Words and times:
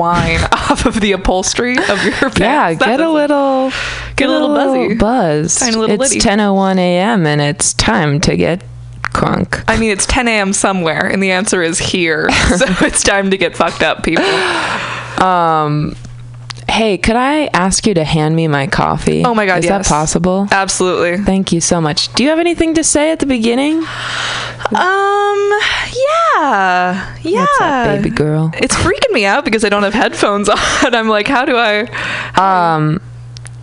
wine 0.00 0.40
off 0.52 0.84
of 0.84 1.00
the 1.00 1.12
upholstery 1.12 1.76
of 1.78 2.04
your 2.04 2.30
pants. 2.30 2.38
Yeah, 2.38 2.74
That 2.74 2.78
get 2.86 3.00
a 3.00 3.08
little, 3.10 3.70
Get 4.16 4.28
a 4.28 4.32
little 4.32 4.48
buzzy. 4.54 4.94
buzz. 4.94 5.56
Tiny 5.56 5.76
little 5.76 6.02
it's 6.02 6.14
litty. 6.14 6.20
10:01 6.20 6.76
a.m. 6.78 7.26
and 7.26 7.40
it's 7.40 7.72
time 7.72 8.20
to 8.20 8.36
get 8.36 8.62
crunk. 9.04 9.64
I 9.66 9.78
mean, 9.78 9.90
it's 9.90 10.04
10 10.04 10.28
a.m. 10.28 10.52
somewhere, 10.52 11.06
and 11.06 11.22
the 11.22 11.30
answer 11.30 11.62
is 11.62 11.78
here. 11.78 12.30
so 12.58 12.66
it's 12.82 13.02
time 13.02 13.30
to 13.30 13.38
get 13.38 13.56
fucked 13.56 13.82
up, 13.82 14.02
people. 14.02 14.24
Um, 15.24 15.96
hey, 16.76 16.98
could 16.98 17.16
I 17.16 17.46
ask 17.54 17.86
you 17.86 17.94
to 17.94 18.04
hand 18.04 18.36
me 18.36 18.48
my 18.48 18.66
coffee? 18.66 19.24
Oh 19.24 19.34
my 19.34 19.46
God, 19.46 19.60
is 19.60 19.64
yes. 19.64 19.88
that 19.88 19.90
possible? 19.90 20.46
Absolutely. 20.50 21.24
Thank 21.24 21.50
you 21.50 21.62
so 21.62 21.80
much. 21.80 22.12
Do 22.12 22.22
you 22.22 22.28
have 22.28 22.38
anything 22.38 22.74
to 22.74 22.84
say 22.84 23.12
at 23.12 23.18
the 23.18 23.26
beginning? 23.26 23.78
Um, 23.78 23.86
yeah, 24.74 27.16
yeah. 27.22 27.40
What's 27.40 27.60
up, 27.60 27.96
baby 27.96 28.10
girl? 28.10 28.52
It's 28.58 28.74
freaking 28.74 29.12
me 29.12 29.24
out 29.24 29.46
because 29.46 29.64
I 29.64 29.70
don't 29.70 29.84
have 29.84 29.94
headphones 29.94 30.48
on. 30.50 30.94
I'm 30.94 31.08
like, 31.08 31.26
how 31.26 31.46
do 31.46 31.56
I? 31.56 31.86
Um, 32.36 33.00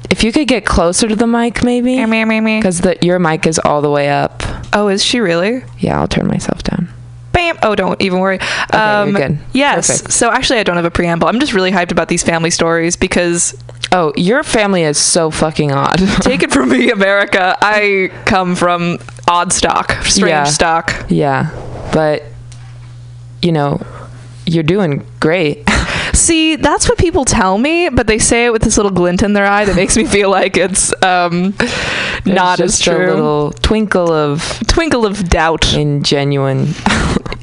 if 0.10 0.24
you 0.24 0.32
could 0.32 0.48
get 0.48 0.66
closer 0.66 1.08
to 1.08 1.16
the 1.16 1.28
mic, 1.28 1.64
maybe, 1.64 2.04
because 2.04 2.82
your 3.02 3.20
mic 3.20 3.46
is 3.46 3.60
all 3.60 3.82
the 3.82 3.92
way 3.92 4.10
up. 4.10 4.42
Oh, 4.74 4.88
is 4.88 5.04
she 5.04 5.20
really? 5.20 5.64
Yeah, 5.78 6.00
I'll 6.00 6.08
turn 6.08 6.28
myself 6.28 6.64
down. 6.64 6.93
Bam. 7.34 7.58
Oh, 7.64 7.76
don't 7.76 8.02
even 8.02 8.20
worry. 8.20 8.40
um, 8.72 9.10
you're 9.18 9.28
good. 9.28 9.40
Yes. 9.52 9.88
Perfect. 9.88 10.14
So 10.14 10.32
actually, 10.32 10.60
I 10.60 10.64
don't 10.64 10.78
have 10.78 10.86
a 10.86 10.92
preamble. 10.92 11.28
I'm 11.28 11.40
just 11.40 11.54
really 11.54 11.72
hyped 11.72 11.92
about 11.92 12.08
these 12.08 12.24
family 12.24 12.50
stories 12.52 12.96
because 12.96 13.54
Oh, 13.92 14.12
your 14.16 14.42
family 14.44 14.84
is 14.84 14.98
so 14.98 15.30
fucking 15.30 15.72
odd. 15.72 15.98
take 16.22 16.42
it 16.42 16.52
from 16.52 16.70
me, 16.70 16.90
America. 16.90 17.56
I 17.62 18.10
come 18.26 18.56
from 18.56 18.98
odd 19.28 19.54
stock, 19.54 19.92
strange 20.04 20.30
Yeah. 20.30 20.44
stock. 20.46 21.06
yeah, 21.10 21.50
but 21.94 22.24
you 23.44 23.52
know, 23.52 23.82
you're 24.48 24.64
doing 24.64 25.06
great. 25.20 25.64
See, 26.24 26.56
that's 26.56 26.88
what 26.88 26.98
people 26.98 27.26
tell 27.26 27.58
me, 27.58 27.90
but 27.90 28.08
they 28.08 28.18
say 28.18 28.46
it 28.46 28.54
with 28.54 28.62
this 28.62 28.78
little 28.78 28.92
glint 28.92 29.22
in 29.24 29.34
their 29.34 29.46
eye 29.46 29.66
that 29.66 29.76
makes 29.76 29.98
me 29.98 30.06
feel 30.06 30.30
like 30.30 30.56
it's 30.56 30.94
um, 31.04 31.54
not 32.26 32.60
as 32.62 32.80
true. 32.80 33.08
A 33.08 33.14
little 33.14 33.52
twinkle 33.52 34.10
of 34.12 34.42
Twinkle 34.68 35.06
of 35.06 35.28
doubt, 35.30 35.62
ingenuine. 35.76 36.68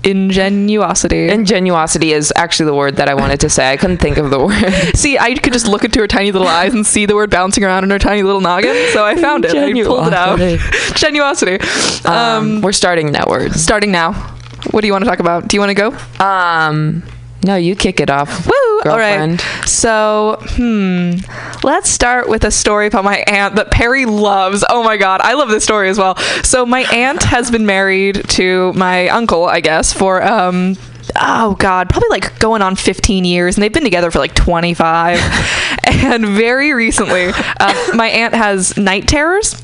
ingenuosity. 0.05 1.29
Ingenuosity 1.29 2.13
is 2.13 2.33
actually 2.37 2.67
the 2.67 2.75
word 2.75 2.97
that 2.97 3.09
I 3.09 3.15
wanted 3.15 3.41
to 3.41 3.51
say. 3.51 3.71
I 3.71 3.77
couldn't 3.77 3.99
think 3.99 4.17
of 4.17 4.31
the 4.31 4.39
word. 4.39 4.73
See, 4.97 5.19
I 5.19 5.35
could 5.35 5.53
just 5.53 5.69
look 5.69 5.85
into 5.85 6.01
her 6.01 6.07
tiny 6.07 6.33
little 6.33 6.49
eyes 6.49 6.73
and 6.73 6.87
see 6.87 7.05
the 7.07 7.15
word 7.15 7.31
bouncing 7.31 7.65
around 7.65 7.85
in 7.85 7.91
her 7.91 7.99
tiny 7.99 8.23
little 8.23 8.41
noggin. 8.41 8.75
So 8.93 9.05
I 9.05 9.15
found 9.17 9.45
it. 9.45 9.55
I 9.55 9.73
pulled 9.85 10.07
it 10.09 10.15
out. 10.15 10.39
Genuosity. 10.39 11.61
Um, 12.07 12.15
Um, 12.15 12.61
we're 12.63 12.73
starting 12.73 13.13
that 13.13 13.29
word. 13.29 13.53
starting 13.53 13.93
now. 13.93 14.13
What 14.71 14.81
do 14.81 14.87
you 14.87 14.93
want 14.93 15.05
to 15.05 15.11
talk 15.11 15.19
about? 15.21 15.49
Do 15.49 15.57
you 15.57 15.61
want 15.61 15.71
to 15.71 15.75
go? 15.75 16.25
Um, 16.25 17.03
no, 17.45 17.57
you 17.57 17.75
kick 17.75 18.01
it 18.01 18.11
off. 18.11 18.47
Woo! 18.47 18.53
All 18.53 18.97
Girlfriend. 18.97 19.43
right. 19.43 19.69
So, 19.69 20.39
hmm. 20.41 21.13
Let's 21.63 21.91
start 21.91 22.29
with 22.29 22.45
a 22.45 22.51
story 22.51 22.87
about 22.87 23.05
my 23.05 23.19
aunt 23.27 23.57
that 23.57 23.71
Perry 23.71 24.07
loves. 24.07 24.65
Oh 24.69 24.83
my 24.83 24.97
god, 24.97 25.21
I 25.23 25.35
love 25.35 25.49
this 25.49 25.65
story 25.65 25.89
as 25.89 25.99
well. 25.99 26.17
So, 26.43 26.65
my 26.65 26.81
aunt 26.93 27.23
has 27.25 27.51
been 27.51 27.67
married 27.67 28.29
to 28.31 28.73
my 28.75 29.09
uncle, 29.09 29.45
I 29.45 29.61
guess, 29.61 29.93
for 29.93 30.23
um 30.23 30.77
oh 31.21 31.57
god, 31.59 31.89
probably 31.89 32.09
like 32.11 32.39
going 32.39 32.63
on 32.63 32.77
15 32.77 33.25
years 33.25 33.57
and 33.57 33.63
they've 33.63 33.73
been 33.73 33.85
together 33.85 34.11
for 34.11 34.19
like 34.19 34.35
25. 34.35 35.19
and 35.85 36.27
very 36.27 36.73
recently, 36.73 37.31
uh, 37.59 37.91
my 37.95 38.09
aunt 38.09 38.35
has 38.35 38.77
night 38.77 39.09
terrors 39.09 39.61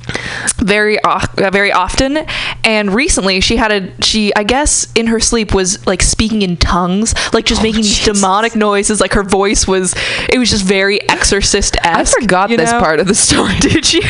very 0.56 0.98
uh, 1.00 1.20
very 1.36 1.72
often 1.72 2.19
and 2.64 2.94
recently 2.94 3.41
she 3.41 3.56
had 3.56 3.70
a 3.70 4.02
she 4.02 4.34
I 4.34 4.42
guess 4.42 4.92
in 4.94 5.06
her 5.08 5.20
sleep 5.20 5.55
was 5.55 5.86
like 5.86 6.02
speaking 6.02 6.42
in 6.42 6.56
tongues 6.56 7.14
like 7.32 7.44
just 7.44 7.62
making 7.62 7.82
these 7.82 8.05
demonic 8.05 8.56
noises 8.56 9.00
like 9.00 9.12
her 9.12 9.22
voice 9.22 9.66
was 9.66 9.94
it 10.32 10.38
was 10.38 10.50
just 10.50 10.64
very 10.64 11.00
exorcist 11.08 11.77
esque. 11.82 12.16
I 12.19 12.20
forgot 12.20 12.50
this 12.50 12.70
part 12.72 13.00
of 13.00 13.06
the 13.06 13.14
story. 13.14 13.54
did 13.60 13.92
you 13.92 14.00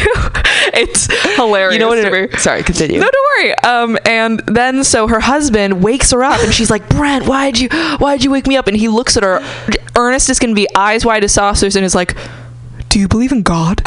it's 0.75 1.07
hilarious 1.37 1.75
You 1.75 1.79
know 1.79 1.89
what? 1.89 1.99
It, 1.99 2.39
sorry, 2.41 2.63
continue. 2.63 3.01
No, 3.01 3.09
don't 3.11 3.27
worry. 3.39 3.59
Um, 3.59 3.99
and 4.05 4.41
then 4.47 4.85
so 4.85 5.09
her 5.09 5.21
husband 5.21 5.83
wakes 5.83 6.11
her 6.13 6.23
up, 6.23 6.41
and 6.43 6.53
she's 6.53 6.71
like, 6.71 6.89
"Brent, 6.89 7.27
why'd 7.27 7.59
you, 7.59 7.69
why'd 7.99 8.25
you 8.25 8.31
wake 8.31 8.47
me 8.47 8.57
up?" 8.57 8.67
And 8.67 8.77
he 8.77 8.89
looks 8.89 9.17
at 9.17 9.23
her, 9.23 9.41
earnest 9.97 10.29
as 10.29 10.39
can 10.39 10.55
be, 10.55 10.67
eyes 10.75 11.05
wide 11.05 11.25
as 11.25 11.33
saucers, 11.33 11.77
and 11.77 11.85
is 11.85 11.95
like, 11.95 12.17
"Do 12.89 12.99
you 12.99 13.09
believe 13.09 13.33
in 13.33 13.43
God?" 13.43 13.83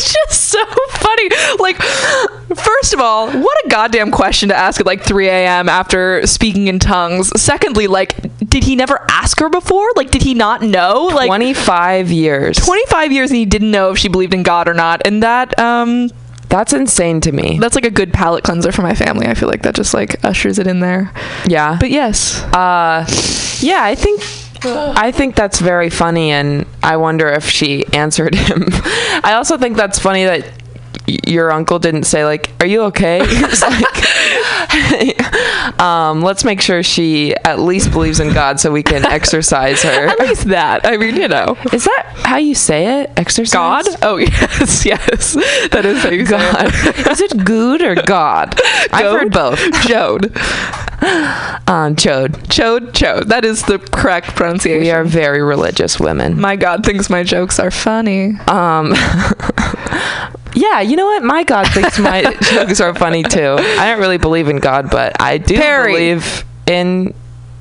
it's 0.00 0.12
just 0.12 0.44
so 0.50 0.64
funny. 0.90 1.28
Like, 1.58 1.76
first 2.56 2.92
of 2.94 3.00
all, 3.00 3.30
what 3.30 3.64
a 3.64 3.68
goddamn 3.68 4.10
question 4.10 4.48
to 4.48 4.56
ask 4.56 4.80
at 4.80 4.86
like 4.86 5.02
3 5.02 5.28
a.m. 5.28 5.68
after 5.68 6.26
speaking 6.26 6.68
in 6.68 6.78
tongues. 6.78 7.30
Secondly, 7.40 7.86
like, 7.86 8.16
did 8.48 8.64
he 8.64 8.76
never 8.76 9.04
ask 9.10 9.38
her 9.40 9.48
before? 9.48 9.88
Like, 9.96 10.10
did 10.10 10.22
he 10.22 10.34
not 10.34 10.62
know? 10.62 11.06
Like, 11.12 11.26
25 11.28 12.10
years. 12.10 12.56
25 12.56 13.12
years 13.12 13.30
and 13.30 13.36
he 13.36 13.44
didn't 13.46 13.70
know 13.70 13.90
if 13.90 13.98
she 13.98 14.08
believed 14.08 14.34
in 14.34 14.42
God 14.42 14.68
or 14.68 14.74
not. 14.74 15.02
And 15.06 15.22
that 15.22 15.58
um 15.58 16.08
That's 16.48 16.72
insane 16.72 17.20
to 17.22 17.32
me. 17.32 17.58
that's 17.60 17.74
like 17.74 17.84
a 17.84 17.90
good 17.90 18.12
palate 18.12 18.42
cleanser 18.44 18.72
for 18.72 18.82
my 18.82 18.94
family. 18.94 19.26
I 19.26 19.34
feel 19.34 19.48
like 19.48 19.62
that 19.62 19.74
just 19.74 19.94
like 19.94 20.22
ushers 20.24 20.58
it 20.58 20.66
in 20.66 20.80
there. 20.80 21.12
yeah. 21.46 21.76
But 21.78 21.90
yes. 21.90 22.42
Uh, 22.54 23.06
yeah, 23.60 23.82
I 23.84 23.94
think 23.94 24.22
I 24.64 25.12
think 25.12 25.34
that's 25.36 25.60
very 25.60 25.90
funny, 25.90 26.30
and 26.30 26.66
I 26.82 26.96
wonder 26.96 27.28
if 27.28 27.48
she 27.48 27.86
answered 27.92 28.34
him. 28.34 28.68
I 29.24 29.34
also 29.36 29.58
think 29.58 29.76
that's 29.76 29.98
funny 29.98 30.24
that 30.24 30.44
your 31.26 31.50
uncle 31.50 31.78
didn't 31.78 32.04
say 32.04 32.24
like, 32.24 32.50
"Are 32.60 32.66
you 32.66 32.82
okay?" 32.84 33.20
Like, 33.60 34.10
um, 35.80 36.22
let's 36.22 36.44
make 36.44 36.60
sure 36.60 36.82
she 36.82 37.34
at 37.44 37.58
least 37.58 37.90
believes 37.90 38.20
in 38.20 38.32
God, 38.32 38.60
so 38.60 38.70
we 38.70 38.82
can 38.82 39.04
exercise 39.04 39.82
her. 39.82 40.06
At 40.08 40.20
least 40.20 40.44
that. 40.48 40.84
I 40.84 40.96
mean, 40.96 41.16
you 41.16 41.28
know. 41.28 41.56
Is 41.72 41.84
that 41.84 42.12
how 42.24 42.36
you 42.36 42.54
say 42.54 43.02
it? 43.02 43.10
Exercise. 43.16 43.52
God? 43.54 43.98
Oh 44.02 44.16
yes, 44.16 44.84
yes. 44.84 45.34
That 45.70 45.84
is 45.84 46.02
how 46.02 46.10
you 46.10 46.26
say 46.26 46.32
God. 46.32 46.70
it. 46.72 47.06
Is 47.06 47.20
it 47.20 47.44
good 47.44 47.82
or 47.82 47.94
God? 48.02 48.58
I've 48.92 49.20
heard 49.20 49.32
both. 49.32 49.58
Chode. 49.58 50.36
Um, 51.68 51.96
chode. 51.96 52.32
Chode, 52.48 52.92
chode. 52.92 53.26
That 53.26 53.44
is 53.44 53.62
the 53.64 53.78
correct 53.78 54.36
pronunciation. 54.36 54.80
We 54.82 54.90
are 54.90 55.04
very 55.04 55.42
religious 55.42 55.98
women. 55.98 56.40
my 56.40 56.56
God 56.56 56.84
thinks 56.84 57.08
my 57.08 57.22
jokes 57.22 57.58
are 57.58 57.70
funny. 57.70 58.36
Um, 58.46 58.92
yeah, 60.54 60.80
you 60.80 60.96
know 60.96 61.06
what? 61.06 61.22
My 61.22 61.42
God 61.44 61.66
thinks 61.72 61.98
my 61.98 62.22
jokes 62.42 62.80
are 62.80 62.94
funny 62.94 63.22
too. 63.22 63.56
I 63.58 63.90
don't 63.90 64.00
really 64.00 64.18
believe 64.18 64.48
in 64.48 64.58
God, 64.58 64.90
but 64.90 65.20
I 65.20 65.38
do 65.38 65.56
Perry. 65.56 65.92
believe 65.92 66.44
in 66.66 67.14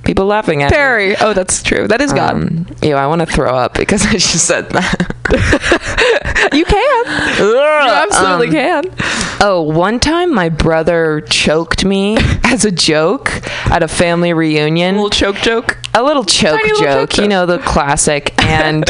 people 0.03 0.25
laughing 0.25 0.63
at 0.63 0.72
me. 0.72 0.75
Perry. 0.77 1.16
Oh, 1.22 1.33
that's 1.33 1.61
true. 1.61 1.88
That 1.88 2.01
is 2.01 2.13
God. 2.13 2.31
Um, 2.35 2.66
ew, 2.81 2.95
I 2.95 3.05
want 3.07 3.19
to 3.22 3.25
throw 3.27 3.55
up 3.55 3.73
because 3.75 4.05
I 4.07 4.13
just 4.13 4.45
said 4.47 4.69
that. 4.72 5.16
you 6.53 6.66
can. 6.66 7.05
You 7.38 7.59
absolutely 7.59 8.47
Um, 8.47 8.83
can. 8.83 8.95
Oh, 9.41 9.61
one 9.61 10.00
time 10.00 10.33
my 10.33 10.50
brother 10.50 11.21
choked 11.29 11.85
me 11.85 12.17
as 12.44 12.66
a 12.66 12.71
joke 12.71 13.31
at 13.71 13.83
a 13.83 13.88
family 13.88 14.33
reunion. 14.33 14.95
A 14.95 14.97
little 14.97 15.09
choke 15.11 15.38
joke. 15.38 15.77
a 15.94 16.01
little 16.03 16.25
choke 16.25 16.59
Tiny 16.59 16.73
little 16.73 17.06
joke, 17.06 17.17
you 17.17 17.27
know, 17.27 17.45
the 17.45 17.59
classic. 17.59 18.33
And 18.44 18.89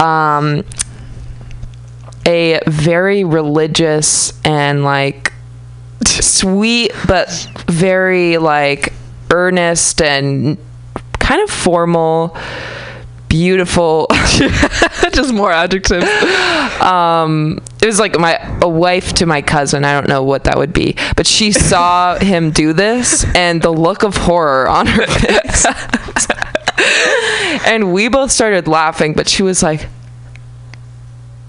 um, 0.00 0.64
a 2.26 2.60
very 2.66 3.24
religious 3.24 4.32
and 4.44 4.84
like 4.84 5.32
sweet, 6.06 6.92
but 7.06 7.28
very 7.68 8.38
like 8.38 8.92
earnest 9.32 10.00
and 10.02 10.58
kind 11.18 11.42
of 11.42 11.50
formal, 11.50 12.36
beautiful. 13.28 14.06
Just 15.12 15.32
more 15.32 15.50
adjectives. 15.50 16.06
um 16.80 17.58
it 17.82 17.86
was 17.86 17.98
like 17.98 18.18
my 18.18 18.36
a 18.62 18.68
wife 18.68 19.12
to 19.14 19.26
my 19.26 19.42
cousin 19.42 19.84
i 19.84 19.92
don't 19.92 20.08
know 20.08 20.22
what 20.22 20.44
that 20.44 20.56
would 20.56 20.72
be 20.72 20.94
but 21.16 21.26
she 21.26 21.50
saw 21.50 22.16
him 22.20 22.50
do 22.52 22.72
this 22.72 23.24
and 23.34 23.62
the 23.62 23.70
look 23.70 24.04
of 24.04 24.16
horror 24.16 24.68
on 24.68 24.86
her 24.86 25.06
face 25.06 25.66
and 27.66 27.92
we 27.92 28.08
both 28.08 28.30
started 28.30 28.68
laughing 28.68 29.12
but 29.12 29.28
she 29.28 29.42
was 29.42 29.62
like 29.62 29.88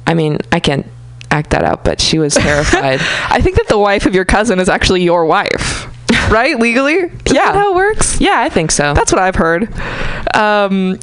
i 0.10 0.14
mean 0.14 0.38
i 0.52 0.60
can't 0.60 0.86
act 1.32 1.52
that 1.52 1.64
out 1.64 1.84
but 1.84 2.02
she 2.02 2.18
was 2.20 2.34
terrified 2.48 3.00
I 3.30 3.40
think 3.42 3.56
that 3.58 3.68
the 3.70 3.78
wife 3.78 4.06
of 4.08 4.14
your 4.16 4.26
cousin 4.26 4.60
is 4.60 4.68
actually 4.68 5.04
your 5.04 5.26
wife, 5.26 5.86
right? 6.32 6.58
Legally? 6.60 6.96
Is 6.96 7.12
Yeah. 7.28 7.46
that 7.46 7.56
how 7.56 7.72
it 7.72 7.76
works? 7.76 8.20
yeah 8.20 8.40
i 8.42 8.50
think 8.50 8.72
so 8.72 8.94
That's 8.96 9.12
what 9.14 9.22
I've 9.22 9.36
heard. 9.36 9.70
Um, 10.36 10.98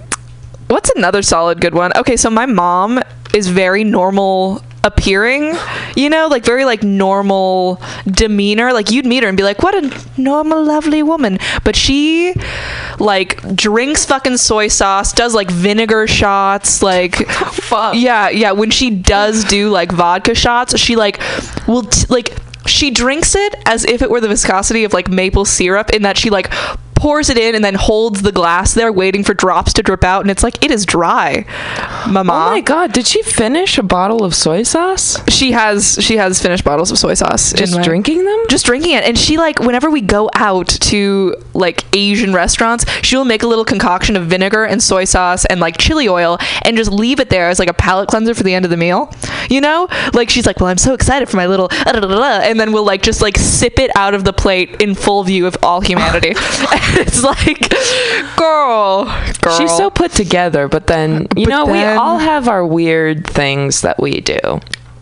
what's 0.69 0.91
another 0.97 1.23
solid 1.23 1.61
good 1.61 1.75
one? 1.75 1.93
Okay, 1.97 2.17
so 2.17 2.29
my 2.31 2.47
mom 2.47 3.01
is 3.33 3.47
very 3.49 3.85
normal 3.85 4.63
appearing, 4.87 5.55
you 5.97 6.09
know, 6.09 6.29
like 6.29 6.45
very 6.45 6.65
like 6.65 6.83
normal 6.83 7.81
demeanor. 8.07 8.73
Like 8.73 8.91
you'd 8.91 9.07
meet 9.07 9.23
her 9.23 9.29
and 9.29 9.37
be 9.37 9.43
like, 9.43 9.63
"What 9.63 9.75
a 9.75 10.21
normal, 10.21 10.65
lovely 10.65 11.03
woman," 11.03 11.39
but 11.65 11.77
she 11.77 12.35
like 12.99 13.55
drinks 13.55 14.05
fucking 14.05 14.37
soy 14.39 14.69
sauce, 14.69 15.13
does 15.13 15.35
like 15.35 15.51
vinegar 15.51 16.07
shots, 16.07 16.83
like 16.83 17.17
fuck. 17.29 17.95
yeah, 17.97 18.29
yeah. 18.29 18.53
When 18.53 18.71
she 18.71 18.91
does 18.91 19.45
do 19.45 19.71
like 19.71 19.93
vodka 19.93 20.35
shots, 20.35 20.79
she 20.79 20.97
like 20.97 21.21
will 21.67 21.83
t- 21.83 22.07
like 22.09 22.37
she 22.67 22.91
drinks 22.91 23.35
it 23.35 23.55
as 23.65 23.85
if 23.85 24.03
it 24.03 24.11
were 24.11 24.21
the 24.21 24.29
viscosity 24.29 24.85
of 24.85 24.93
like 24.93 25.09
maple 25.09 25.45
syrup 25.45 25.91
in 25.91 26.03
that 26.03 26.17
she 26.17 26.31
like 26.31 26.53
pours 26.97 27.31
it 27.31 27.39
in 27.39 27.55
and 27.55 27.65
then 27.65 27.75
holds 27.75 28.23
the 28.23 28.33
glass 28.33 28.75
there 28.75 28.93
waiting 28.93 29.23
for 29.23 29.35
drops 29.35 29.73
to 29.75 29.83
drip 29.83 30.03
out 30.03 30.23
and 30.23 30.31
it's 30.31 30.43
like 30.43 30.65
it 30.65 30.71
is 30.71 30.85
dry 30.85 31.45
mama. 32.09 32.33
Oh 32.33 32.51
my 32.51 32.61
god, 32.61 32.93
did 32.93 33.07
she 33.07 33.23
finish 33.23 33.79
a 33.79 33.83
bottle 33.83 34.25
of 34.25 34.35
soy 34.35 34.63
sauce? 34.63 35.19
she 35.29 35.53
has 35.53 35.99
she 36.01 36.17
has 36.17 36.41
finished 36.41 36.65
bottles 36.65 36.91
of 36.91 36.99
soy 36.99 37.15
sauce. 37.15 37.53
Just 37.53 37.81
drinking 37.83 38.25
them? 38.25 38.45
just 38.49 38.67
drinking 38.67 38.93
it. 38.93 39.05
And 39.05 39.19
she 39.19 39.37
like 39.37 39.59
whenever 39.61 39.91
we 39.91 40.01
go 40.01 40.31
out 40.35 40.69
to 40.69 41.37
like 41.55 41.85
asian 41.95 42.33
restaurants 42.33 42.85
she'll 43.03 43.25
make 43.25 43.43
a 43.43 43.47
little 43.47 43.65
concoction 43.65 44.17
of 44.17 44.27
vinegar 44.27 44.65
and 44.65 44.83
soy 44.83 45.05
sauce 45.05 45.45
and 45.47 45.61
like 45.61 45.79
chili 45.79 46.09
oil 46.09 46.39
and 46.63 46.77
just 46.77 46.91
leave 46.91 47.21
it 47.21 47.31
there 47.31 47.49
as 47.49 47.59
like 47.59 47.69
a 47.69 47.75
palate 47.75 48.09
cleanser 48.09 48.35
for 48.35 48.43
the 48.43 48.55
end 48.55 48.65
of 48.65 48.71
the 48.71 48.77
meal. 48.77 49.13
You 49.49 49.61
know? 49.61 49.89
Like 50.13 50.31
she's 50.31 50.47
like 50.47 50.61
well 50.61 50.69
i'm 50.69 50.79
so 50.79 50.95
excited 50.95 51.29
for 51.29 51.37
my 51.37 51.47
little 51.47 51.69
and 51.87 52.61
then 52.61 52.73
we'll 52.73 52.85
like 52.85 53.03
just 53.03 53.23
like 53.23 53.37
sip 53.37 53.79
it 53.79 53.91
out 53.97 54.15
of 54.15 54.25
the 54.25 54.33
plate 54.33 54.81
in 54.81 54.95
full 54.95 55.23
view 55.25 55.47
of 55.47 55.57
all 55.63 55.81
humanity 55.81 56.33
it's 57.01 57.23
like 57.23 57.71
girl 58.37 59.05
girl 59.41 59.59
She's 59.59 59.77
so 59.77 59.91
put 59.91 60.13
together, 60.13 60.69
but 60.69 60.87
then 60.87 61.27
you 61.37 61.47
But 61.47 61.51
know 61.51 61.67
then- 61.67 61.73
we 61.73 61.99
all 61.99 62.19
have 62.19 62.49
our 62.49 62.65
weird 62.67 63.27
things 63.27 63.81
that 63.83 63.99
we 64.01 64.21
do. 64.21 64.39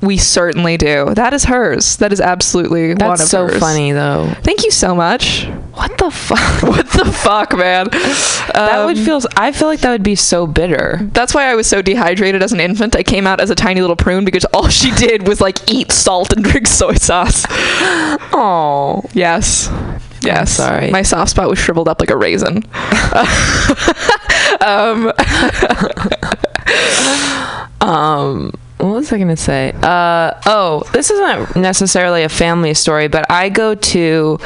We 0.05 0.17
certainly 0.17 0.77
do 0.77 1.13
that 1.15 1.33
is 1.35 1.45
hers 1.45 1.97
that 1.99 2.13
is 2.13 2.21
absolutely 2.21 2.89
one 2.89 2.97
That's 2.99 3.23
of 3.23 3.29
so 3.29 3.47
hers. 3.49 3.59
funny 3.59 3.93
though. 3.93 4.33
thank 4.43 4.65
you 4.65 4.71
so 4.71 4.95
much 4.95 5.47
What 5.75 5.97
the 5.99 6.11
fuck? 6.11 6.63
what 6.63 6.87
the 6.91 7.05
fuck 7.05 7.57
man 7.57 7.89
that 7.91 8.83
would 8.87 8.97
Um, 8.99 9.05
feel. 9.05 9.21
I 9.37 9.51
feel 9.53 9.67
like 9.69 9.81
that 9.81 9.91
would 9.91 10.03
be 10.05 10.15
so 10.15 10.47
bitter. 10.47 11.01
That's 11.13 11.35
why 11.35 11.47
I 11.51 11.55
was 11.57 11.67
so 11.67 11.83
dehydrated 11.83 12.43
as 12.43 12.53
an 12.53 12.61
infant. 12.61 12.95
I 12.95 13.03
came 13.03 13.27
out 13.27 13.41
as 13.41 13.51
a 13.51 13.55
tiny 13.57 13.81
little 13.81 13.97
prune 13.97 14.25
because 14.25 14.45
all 14.55 14.69
she 14.69 14.91
did 15.07 15.27
was 15.27 15.41
like 15.41 15.59
eat 15.69 15.91
salt 15.91 16.33
and 16.33 16.45
drink 16.51 16.67
soy 16.69 16.95
sauce. 16.95 17.45
Oh, 18.37 19.03
Yes. 19.15 19.69
Yes. 20.23 20.53
sorry. 20.57 20.91
My 20.91 21.03
soft 21.03 21.31
spot 21.33 21.49
was 21.51 21.59
shriveled 21.59 21.89
up 21.89 22.01
like 22.01 22.11
a 22.11 22.17
raisin. 22.17 22.63
um, 24.61 25.13
um, 27.81 28.53
what 28.79 28.95
was 28.95 29.13
I 29.13 29.19
gonna 29.19 29.37
say? 29.37 29.73
Uh, 29.83 30.41
oh, 30.47 30.83
this 30.93 31.11
isn't 31.11 31.57
necessarily 31.57 32.23
a 32.23 32.29
family 32.29 32.75
story, 32.75 33.09
but 33.09 33.31
I 33.31 33.49
go 33.49 33.75
to 33.75 34.39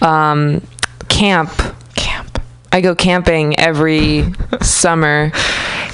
um, 0.00 0.66
camp. 1.08 1.50
camp. 1.94 2.40
I 2.70 2.80
go 2.80 2.94
camping 2.94 3.58
every 3.58 4.32
summer 4.60 5.32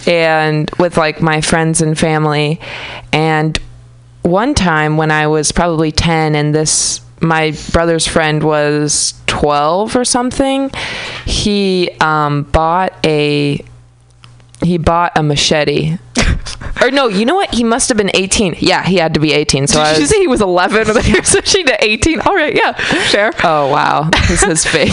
and 0.07 0.71
with 0.79 0.97
like 0.97 1.21
my 1.21 1.41
friends 1.41 1.81
and 1.81 1.99
family. 1.99 2.61
And 3.13 3.59
one 4.23 4.55
time 4.55 4.97
when 4.97 5.11
I 5.11 5.27
was 5.27 5.53
probably 5.53 5.93
10 5.93 6.35
and 6.35 6.55
this 6.55 7.01
my 7.21 7.57
brother's 7.73 8.07
friend 8.07 8.45
was 8.45 9.15
12 9.27 9.97
or 9.97 10.05
something, 10.05 10.71
he 11.27 11.91
um, 12.01 12.45
bought 12.45 12.95
a 13.05 13.65
he 14.63 14.79
bought 14.79 15.13
a 15.17 15.23
machete. 15.23 15.99
or 16.83 16.91
no, 16.91 17.09
you 17.09 17.25
know 17.25 17.35
what? 17.35 17.55
He 17.55 17.65
must 17.65 17.89
have 17.89 17.97
been 17.99 18.11
18. 18.15 18.57
Yeah, 18.59 18.83
he 18.85 18.97
had 18.97 19.15
to 19.15 19.21
be 19.21 19.33
18. 19.33 19.67
So 19.67 19.81
I 19.81 19.91
Did 19.91 19.97
you 19.99 20.03
was, 20.03 20.11
say 20.11 20.19
he 20.21 20.27
was 20.29 20.41
11 20.41 20.87
and 20.89 20.89
then 20.97 21.05
you're 21.13 21.25
switching 21.25 21.67
to 21.67 21.85
18? 21.85 22.21
All 22.21 22.35
right, 22.35 22.55
yeah, 22.55 22.73
share. 23.09 23.33
Oh 23.45 23.69
wow, 23.69 24.09
this 24.29 24.43
is 24.43 24.65
fake. 24.67 24.93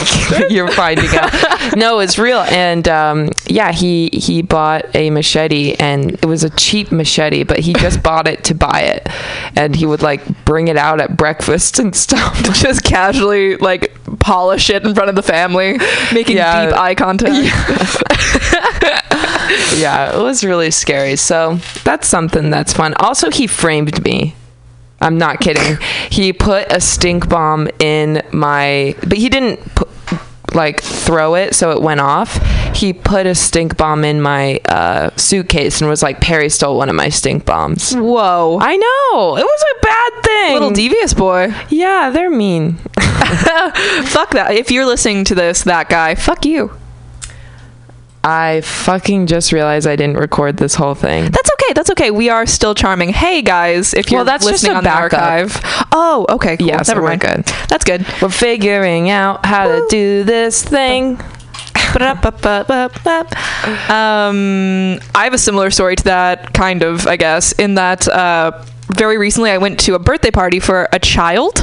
You're 0.52 0.72
finding 0.72 1.10
out. 1.13 1.75
No, 1.78 2.00
it's 2.00 2.18
real. 2.18 2.40
And 2.40 2.88
um, 2.88 3.30
yeah, 3.48 3.72
he 3.72 4.10
he 4.13 4.42
bought 4.42 4.86
a 4.96 5.10
machete, 5.10 5.75
and 5.75 6.13
it 6.13 6.25
was 6.25 6.44
a 6.44 6.50
cheap 6.52 6.92
machete, 6.92 7.44
but 7.44 7.60
he 7.60 7.74
just 7.74 8.02
bought 8.04 8.28
it 8.28 8.44
to 8.46 8.56
buy 8.56 8.81
it, 8.81 9.07
and 9.56 9.75
he 9.75 9.86
would 9.86 10.02
like 10.02 10.22
bring 10.46 10.68
it 10.68 10.78
out 10.78 11.00
at 11.02 11.18
breakfast 11.18 11.80
and 11.80 11.96
stuff. 11.96 12.42
Just 12.54 12.84
casually 12.84 13.57
like 13.57 13.94
polish 14.19 14.69
it 14.69 14.84
in 14.86 14.94
front 14.96 15.10
of 15.10 15.16
the 15.16 15.24
family, 15.24 15.78
making 16.13 16.38
Yeah. 16.38 16.68
deep 16.68 16.75
eye 16.78 16.96
contact. 16.96 17.34
yeah, 17.36 19.02
it 20.13 20.21
was 20.21 20.44
really 20.44 20.71
scary. 20.71 21.15
So 21.15 21.59
that's 21.83 22.07
something 22.07 22.50
that's 22.50 22.74
fun. 22.74 22.94
Also, 22.95 23.30
he 23.30 23.47
framed 23.47 24.03
me. 24.03 24.36
I'm 25.01 25.18
not 25.18 25.39
kidding. 25.39 25.77
He 26.09 26.33
put 26.33 26.71
a 26.71 26.80
stink 26.80 27.27
bomb 27.30 27.68
in 27.80 28.24
my, 28.31 28.95
but 29.01 29.18
he 29.18 29.30
didn't 29.30 29.59
put, 29.75 29.89
like 30.53 30.81
throw 30.81 31.36
it 31.36 31.53
so 31.53 31.71
it 31.71 31.81
went 31.81 32.00
off. 32.00 32.38
He 32.74 32.94
put 32.94 33.25
a 33.25 33.36
stink 33.36 33.77
bomb 33.77 34.03
in 34.03 34.21
my 34.21 34.59
uh, 34.69 35.09
suitcase 35.18 35.81
and 35.81 35.89
was 35.89 36.01
like, 36.01 36.21
"Perry 36.21 36.50
stole 36.50 36.77
one 36.77 36.89
of 36.89 36.95
my 36.95 37.09
stink 37.09 37.45
bombs." 37.45 37.94
Whoa. 37.94 38.57
I 38.62 38.75
know 38.77 39.38
it 39.38 39.44
was 39.44 39.63
a 39.77 39.81
bad 39.81 40.24
thing. 40.24 40.53
Little 40.53 40.71
devious 40.71 41.13
boy. 41.13 41.53
yeah, 41.69 42.09
they're 42.12 42.30
mean. 42.30 42.74
fuck 44.06 44.31
that. 44.31 44.51
If 44.51 44.71
you're 44.71 44.86
listening 44.86 45.25
to 45.25 45.36
this, 45.36 45.63
that 45.63 45.89
guy, 45.89 46.15
fuck 46.15 46.45
you. 46.45 46.71
I 48.27 48.62
fucking 48.62 49.27
just 49.27 49.51
realized 49.51 49.86
I 49.88 49.95
didn't 49.95 50.18
record 50.18 50.57
this 50.57 50.74
whole 50.74 50.95
thing. 50.95 51.25
That's 51.25 51.51
okay. 51.51 51.74
That's 51.74 51.92
okay. 51.92 52.10
We 52.10 52.30
are 52.30 52.48
still 52.48 52.74
charming. 52.74 53.10
Hey 53.10 53.44
guys, 53.44 53.94
if 53.94 54.10
you're 54.10 54.18
Well, 54.19 54.25
that's 54.25 54.44
just 54.45 54.63
listening 54.63 54.74
a 54.74 54.77
on 54.80 54.83
the 54.83 54.89
archive. 54.89 55.56
Oh, 55.92 56.25
okay. 56.30 56.57
Cool. 56.57 56.68
Yeah, 56.68 56.81
so 56.81 56.94
Never 56.94 57.04
we're 57.04 57.10
mind. 57.10 57.22
good. 57.22 57.45
That's 57.69 57.83
good. 57.86 58.04
We're 58.22 58.30
figuring 58.30 59.10
out 59.12 59.45
how 59.45 59.68
to 59.68 59.86
do 59.89 60.24
this 60.24 60.63
thing. 60.63 61.19
Um, 63.89 65.00
I 65.13 65.24
have 65.24 65.33
a 65.33 65.38
similar 65.38 65.69
story 65.71 65.95
to 65.95 66.04
that, 66.06 66.54
kind 66.54 66.83
of, 66.83 67.07
I 67.07 67.16
guess, 67.16 67.51
in 67.54 67.75
that 67.75 68.07
uh, 68.07 68.63
very 68.94 69.18
recently 69.18 69.51
I 69.51 69.57
went 69.60 69.80
to 69.81 69.95
a 69.95 70.00
birthday 70.00 70.31
party 70.31 70.60
for 70.60 70.89
a 70.92 71.00
child. 71.00 71.60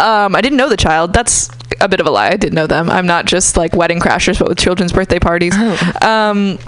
Um, 0.00 0.34
I 0.36 0.40
didn't 0.40 0.56
know 0.56 0.68
the 0.68 0.76
child. 0.76 1.12
That's 1.12 1.50
a 1.80 1.88
bit 1.88 2.00
of 2.00 2.06
a 2.06 2.10
lie. 2.10 2.28
I 2.28 2.36
didn't 2.36 2.54
know 2.54 2.66
them. 2.66 2.90
I'm 2.90 3.06
not 3.06 3.24
just 3.26 3.56
like 3.56 3.74
wedding 3.74 3.98
crashers, 4.00 4.38
but 4.38 4.48
with 4.48 4.58
children's 4.58 4.92
birthday 4.92 5.18
parties. 5.18 5.54
Um, 6.02 6.58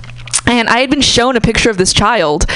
and 0.47 0.69
I 0.69 0.79
had 0.79 0.91
been 0.91 1.01
shown 1.01 1.37
a 1.37 1.41
picture 1.41 1.71
of 1.71 1.77
this 1.77 1.93
child 1.93 2.47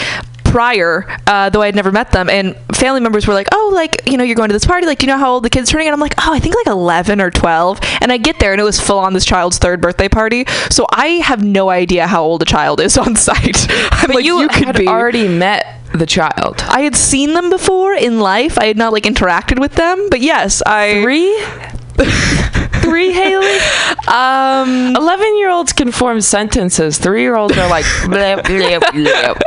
prior, 0.45 1.07
uh, 1.27 1.51
though 1.51 1.61
I 1.61 1.67
had 1.67 1.75
never 1.75 1.93
met 1.93 2.13
them. 2.13 2.31
And 2.31 2.57
family 2.75 3.01
members 3.01 3.27
were 3.27 3.35
like, 3.35 3.49
"Oh, 3.53 3.71
like 3.75 4.01
you 4.07 4.17
know, 4.17 4.25
you're 4.25 4.37
going 4.37 4.49
to 4.49 4.53
this 4.55 4.65
party. 4.65 4.87
Like, 4.87 4.99
do 4.99 5.07
you 5.07 5.13
know 5.13 5.19
how 5.19 5.33
old 5.33 5.45
the 5.45 5.51
kid's 5.51 5.71
turning?" 5.71 5.87
And 5.89 5.95
I'm 5.95 6.01
like, 6.01 6.15
"Oh, 6.19 6.33
I 6.33 6.39
think 6.39 6.55
like 6.55 6.67
11 6.69 7.21
or 7.21 7.31
12." 7.31 7.81
And 8.01 8.11
I 8.13 8.17
get 8.17 8.39
there, 8.39 8.53
and 8.53 8.61
it 8.61 8.65
was 8.65 8.81
full 8.81 8.99
on 8.99 9.13
this 9.13 9.25
child's 9.25 9.59
third 9.59 9.81
birthday 9.81 10.09
party. 10.09 10.47
So 10.71 10.87
I 10.93 11.07
have 11.25 11.45
no 11.45 11.69
idea 11.71 12.07
how 12.07 12.23
old 12.25 12.43
a 12.43 12.47
child 12.47 12.81
is 12.81 12.97
on 13.07 13.17
site. 13.17 13.67
I'm 13.71 14.07
But 14.07 14.17
like, 14.17 14.25
you, 14.25 14.41
you, 14.41 14.49
could 14.49 14.67
had 14.69 14.79
be. 14.79 14.89
already 14.89 15.29
met 15.29 15.67
the 15.95 16.07
child. 16.07 16.63
I 16.69 16.81
had 16.83 16.97
seen 16.97 17.35
them 17.35 17.51
before 17.51 17.95
in 17.95 18.21
life. 18.21 18.59
I 18.59 18.67
had 18.67 18.77
not 18.77 18.93
like 18.93 19.05
interacted 19.05 19.59
with 19.59 19.75
them, 19.75 20.09
but 20.11 20.21
yes, 20.21 20.63
I 20.67 21.03
Three? 21.03 21.76
Three, 22.87 23.11
Haley? 23.13 23.59
um 24.07 24.95
11 24.95 25.39
year 25.39 25.51
olds 25.51 25.73
can 25.73 25.91
form 25.91 26.21
sentences. 26.21 26.99
Three 26.99 27.23
year 27.23 27.35
olds 27.37 27.57
are 27.59 27.69
like, 27.69 27.85
bleh, 28.05 28.41
bleh, 28.43 28.79
bleh. 28.81 29.41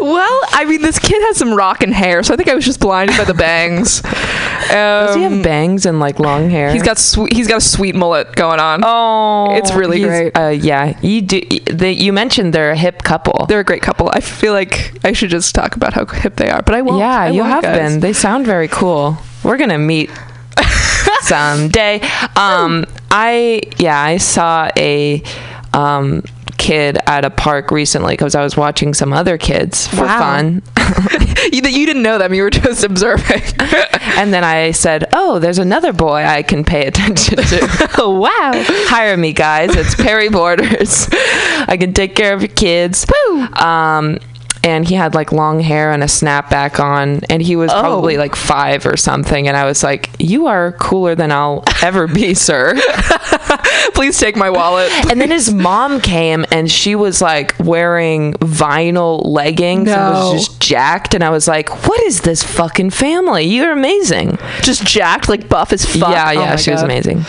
Well, 0.00 0.40
I 0.52 0.64
mean, 0.66 0.80
this 0.82 0.98
kid 0.98 1.20
has 1.26 1.36
some 1.36 1.52
rockin' 1.52 1.92
hair, 1.92 2.22
so 2.22 2.32
I 2.32 2.36
think 2.36 2.48
I 2.48 2.54
was 2.54 2.64
just 2.64 2.80
blinded 2.80 3.16
by 3.18 3.24
the 3.24 3.34
bangs. 3.34 4.00
Does 4.02 5.16
he 5.16 5.24
Um, 5.24 5.34
have 5.34 5.42
bangs 5.42 5.84
and 5.84 6.00
like 6.00 6.18
long 6.18 6.48
hair? 6.48 6.72
He's 6.72 6.82
got 6.82 6.96
sweet. 6.98 7.32
He's 7.34 7.48
got 7.48 7.58
a 7.58 7.60
sweet 7.60 7.94
mullet 7.94 8.34
going 8.34 8.60
on. 8.60 8.80
Oh, 8.84 9.54
It's 9.56 9.72
really 9.74 10.00
great. 10.02 10.36
Uh, 10.36 10.48
yeah, 10.48 10.98
you 11.02 11.20
do. 11.20 11.40
They, 11.70 11.92
you 11.92 12.12
mentioned 12.12 12.54
they're 12.54 12.70
a 12.70 12.76
hip 12.76 13.02
couple. 13.02 13.46
They're 13.46 13.60
a 13.60 13.64
great 13.64 13.82
couple. 13.82 14.08
I 14.12 14.20
feel 14.20 14.52
like 14.54 14.94
I 15.04 15.12
should 15.12 15.30
just 15.30 15.54
talk 15.54 15.76
about 15.76 15.92
how 15.92 16.06
hip 16.06 16.36
they 16.36 16.48
are, 16.50 16.62
but 16.62 16.74
I 16.74 16.82
won't. 16.82 16.98
yeah, 17.00 17.20
I 17.20 17.28
you 17.30 17.40
won't, 17.40 17.50
have 17.52 17.62
guys. 17.64 17.76
been. 17.92 18.00
They 18.00 18.12
sound 18.14 18.46
very 18.46 18.68
cool. 18.68 19.18
We're 19.44 19.56
gonna 19.58 19.78
meet 19.78 20.10
someday. 21.22 22.00
Um, 22.36 22.84
I 23.10 23.62
yeah, 23.78 24.00
I 24.00 24.16
saw 24.18 24.70
a 24.76 25.22
um 25.72 26.22
kid 26.58 26.98
at 27.06 27.24
a 27.24 27.30
park 27.30 27.70
recently 27.70 28.12
because 28.12 28.34
I 28.34 28.42
was 28.42 28.54
watching 28.56 28.92
some 28.92 29.12
other 29.14 29.38
kids 29.38 29.86
for 29.86 30.02
Wow. 30.04 30.18
fun. 30.18 30.62
you, 31.52 31.62
you 31.62 31.86
didn't 31.86 32.02
know 32.02 32.18
them. 32.18 32.34
You 32.34 32.42
were 32.42 32.50
just 32.50 32.84
observing. 32.84 33.42
And 34.16 34.34
then 34.34 34.44
I 34.44 34.72
said, 34.72 35.04
"Oh, 35.14 35.38
there's 35.38 35.58
another 35.58 35.92
boy 35.94 36.24
I 36.24 36.42
can 36.42 36.62
pay 36.64 36.86
attention 36.86 37.36
to. 37.36 37.88
oh 37.98 38.18
wow! 38.18 38.50
Hire 38.88 39.16
me, 39.16 39.32
guys. 39.32 39.74
It's 39.74 39.94
Perry 39.94 40.28
Borders. 40.28 41.08
I 41.12 41.76
can 41.80 41.94
take 41.94 42.14
care 42.16 42.34
of 42.34 42.42
your 42.42 42.48
kids." 42.48 43.06
Woo! 43.08 43.40
Um, 43.54 44.18
and 44.62 44.86
he 44.86 44.94
had 44.94 45.14
like 45.14 45.32
long 45.32 45.60
hair 45.60 45.90
and 45.92 46.02
a 46.02 46.06
snapback 46.06 46.78
on, 46.80 47.20
and 47.30 47.40
he 47.42 47.56
was 47.56 47.70
Oh. 47.72 47.80
probably 47.80 48.16
like 48.16 48.34
five 48.36 48.84
or 48.86 48.96
something. 48.96 49.48
And 49.48 49.56
I 49.56 49.64
was 49.64 49.82
like, 49.82 50.10
"You 50.18 50.46
are 50.48 50.72
cooler 50.72 51.14
than 51.14 51.32
I'll 51.32 51.64
ever 51.82 52.06
be, 52.06 52.34
sir." 52.48 52.74
Please 53.94 54.18
take 54.18 54.36
my 54.36 54.50
wallet. 54.50 54.90
and 55.10 55.20
then 55.20 55.30
his 55.30 55.52
mom 55.68 56.00
came, 56.00 56.44
and 56.52 56.70
she 56.70 56.94
was 56.94 57.20
like 57.22 57.54
wearing 57.58 58.32
vinyl 58.34 59.22
leggings 59.24 59.88
and 59.88 59.96
No. 60.14 60.32
was 60.32 60.46
just 60.46 60.60
jacked. 60.60 61.14
And 61.14 61.24
I 61.24 61.30
was 61.30 61.48
like, 61.48 61.86
"What 61.86 62.00
is 62.02 62.20
this 62.22 62.42
fucking 62.42 62.90
family? 62.90 63.44
You're 63.44 63.72
amazing." 63.72 64.38
just 64.62 64.84
jacked, 64.84 65.28
like 65.28 65.48
buff 65.48 65.72
as 65.72 65.84
fuck. 65.84 66.10
Yeah, 66.10 66.24
Oh 66.28 66.30
yeah, 66.32 66.50
my 66.50 66.56
she 66.56 66.70
was 66.70 66.80
God. 66.82 66.84
amazing. 66.90 67.24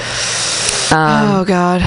oh 0.91 1.37
um, 1.39 1.45
god. 1.45 1.81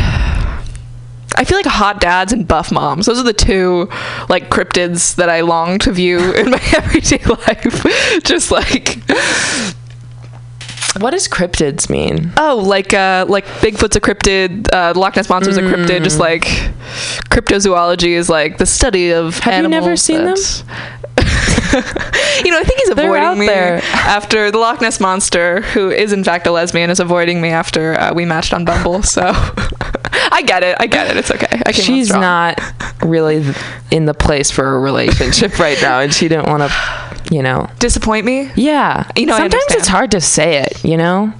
I 1.36 1.44
feel 1.44 1.58
like 1.58 1.66
hot 1.66 2.00
dads 2.00 2.32
and 2.32 2.46
buff 2.46 2.70
moms. 2.70 3.06
Those 3.06 3.18
are 3.18 3.24
the 3.24 3.32
two 3.32 3.88
like 4.28 4.50
cryptids 4.50 5.16
that 5.16 5.28
I 5.28 5.40
long 5.40 5.78
to 5.80 5.92
view 5.92 6.32
in 6.34 6.50
my 6.50 6.60
everyday 6.76 7.22
life. 7.24 8.22
Just 8.24 8.50
like 8.50 8.98
What 11.00 11.10
does 11.10 11.26
cryptids 11.26 11.90
mean? 11.90 12.32
Oh, 12.36 12.56
like 12.64 12.94
uh, 12.94 13.26
like 13.28 13.44
Bigfoot's 13.46 13.96
a 13.96 14.00
cryptid, 14.00 14.72
uh, 14.72 14.92
Loch 14.98 15.16
Ness 15.16 15.28
monster's 15.28 15.56
a 15.56 15.62
cryptid. 15.62 16.04
Just 16.04 16.20
like 16.20 16.44
cryptozoology 17.30 18.10
is 18.10 18.28
like 18.28 18.58
the 18.58 18.66
study 18.66 19.10
of. 19.10 19.38
Have 19.40 19.64
you 19.64 19.68
never 19.68 19.96
seen 19.96 20.24
them? 20.24 20.36
you 22.44 22.50
know, 22.50 22.58
I 22.60 22.62
think 22.64 22.78
he's 22.80 22.90
avoiding 22.90 23.24
out 23.24 23.36
me 23.38 23.46
there. 23.46 23.80
after 23.82 24.52
the 24.52 24.58
Loch 24.58 24.80
Ness 24.80 25.00
monster, 25.00 25.62
who 25.62 25.90
is 25.90 26.12
in 26.12 26.22
fact 26.22 26.46
a 26.46 26.52
lesbian, 26.52 26.90
is 26.90 27.00
avoiding 27.00 27.40
me 27.40 27.48
after 27.48 27.98
uh, 27.98 28.14
we 28.14 28.24
matched 28.24 28.54
on 28.54 28.64
Bumble. 28.64 29.02
So 29.02 29.32
I 30.32 30.42
get 30.42 30.62
it. 30.62 30.76
I 30.80 30.86
get 30.86 31.08
it. 31.10 31.16
It's 31.16 31.30
okay. 31.30 31.62
I 31.66 31.72
came 31.72 31.84
She's 31.84 32.10
not 32.10 32.60
really 33.02 33.44
in 33.90 34.06
the 34.06 34.14
place 34.14 34.50
for 34.50 34.76
a 34.76 34.78
relationship 34.78 35.58
right 35.58 35.80
now, 35.80 36.00
and 36.00 36.12
she 36.12 36.28
didn't 36.28 36.46
want 36.48 36.62
to, 36.70 37.34
you 37.34 37.42
know. 37.42 37.68
disappoint 37.78 38.26
me. 38.26 38.50
Yeah. 38.54 39.08
You 39.16 39.26
know, 39.26 39.36
sometimes 39.36 39.64
it's 39.70 39.88
hard 39.88 40.10
to 40.12 40.20
say 40.20 40.58
it, 40.58 40.84
you 40.84 40.96
know? 40.96 41.32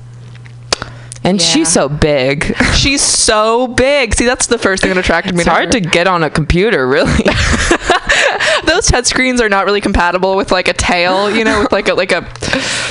And 1.26 1.40
Yeah. 1.40 1.47
she's 1.47 1.69
so 1.69 1.88
big. 1.88 2.54
She's 2.75 3.00
so 3.00 3.66
big. 3.66 4.14
See, 4.14 4.26
that's 4.26 4.47
the 4.47 4.59
first 4.59 4.83
thing 4.83 4.93
that 4.93 4.99
attracted 4.99 5.35
me. 5.35 5.40
It's 5.40 5.49
hard 5.49 5.73
her. 5.73 5.81
to 5.81 5.81
get 5.81 6.07
on 6.07 6.23
a 6.23 6.28
computer, 6.28 6.87
really. 6.87 7.11
those 8.66 8.87
touchscreens 8.90 9.40
are 9.40 9.49
not 9.49 9.64
really 9.64 9.81
compatible 9.81 10.37
with 10.37 10.52
like 10.52 10.69
a 10.69 10.75
tail, 10.75 11.31
you 11.31 11.45
know, 11.45 11.61
with 11.61 11.73
like 11.73 11.88
a 11.88 11.95
like 11.95 12.12
a 12.12 12.23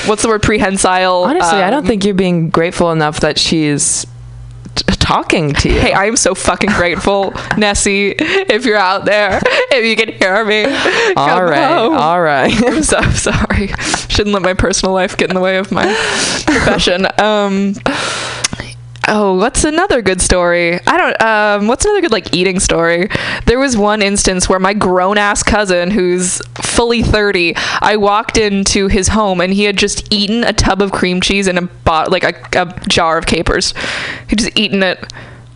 what's 0.06 0.22
the 0.22 0.28
word 0.28 0.42
prehensile. 0.42 1.24
Honestly, 1.24 1.58
I 1.58 1.70
don't 1.70 1.80
um, 1.80 1.86
think 1.86 2.04
you're 2.04 2.14
being 2.14 2.50
grateful 2.50 2.90
enough 2.90 3.20
that 3.20 3.38
she's 3.38 4.04
t- 4.74 4.84
talking 4.98 5.52
to 5.54 5.68
you. 5.68 5.78
Hey, 5.80 5.92
I 5.92 6.06
am 6.06 6.16
so 6.16 6.34
fucking 6.34 6.70
grateful, 6.70 7.32
Nessie. 7.56 8.14
If 8.18 8.64
you're 8.64 8.76
out 8.78 9.04
there, 9.04 9.40
if 9.44 9.84
you 9.84 9.96
can 9.96 10.14
hear 10.14 10.44
me, 10.44 10.64
all 11.16 11.44
right, 11.44 11.68
home. 11.76 11.94
all 11.96 12.20
right. 12.20 12.52
I'm 12.66 12.82
so 12.82 13.00
sorry. 13.12 13.68
Shouldn't 14.08 14.32
let 14.34 14.42
my 14.42 14.54
personal 14.54 14.94
life 14.94 15.16
get 15.16 15.30
in 15.30 15.34
the 15.34 15.40
way 15.40 15.56
of 15.58 15.70
my 15.72 15.84
profession. 16.46 17.06
Um. 17.18 17.74
Oh, 19.06 19.34
what's 19.34 19.64
another 19.64 20.00
good 20.00 20.20
story? 20.20 20.80
I 20.86 20.96
don't. 20.96 21.22
Um, 21.22 21.66
what's 21.68 21.84
another 21.84 22.00
good 22.00 22.12
like 22.12 22.34
eating 22.34 22.58
story? 22.58 23.08
There 23.46 23.58
was 23.58 23.76
one 23.76 24.00
instance 24.00 24.48
where 24.48 24.58
my 24.58 24.72
grown 24.72 25.18
ass 25.18 25.42
cousin, 25.42 25.90
who's 25.90 26.38
fully 26.62 27.02
thirty, 27.02 27.54
I 27.80 27.96
walked 27.96 28.38
into 28.38 28.88
his 28.88 29.08
home 29.08 29.40
and 29.40 29.52
he 29.52 29.64
had 29.64 29.76
just 29.76 30.10
eaten 30.12 30.42
a 30.44 30.52
tub 30.52 30.80
of 30.80 30.92
cream 30.92 31.20
cheese 31.20 31.46
and 31.46 31.58
a 31.58 31.62
bot 31.62 32.10
like 32.10 32.24
a, 32.24 32.34
a 32.58 32.86
jar 32.88 33.18
of 33.18 33.26
capers. 33.26 33.74
He 34.28 34.36
just 34.36 34.58
eaten 34.58 34.82
it. 34.82 35.04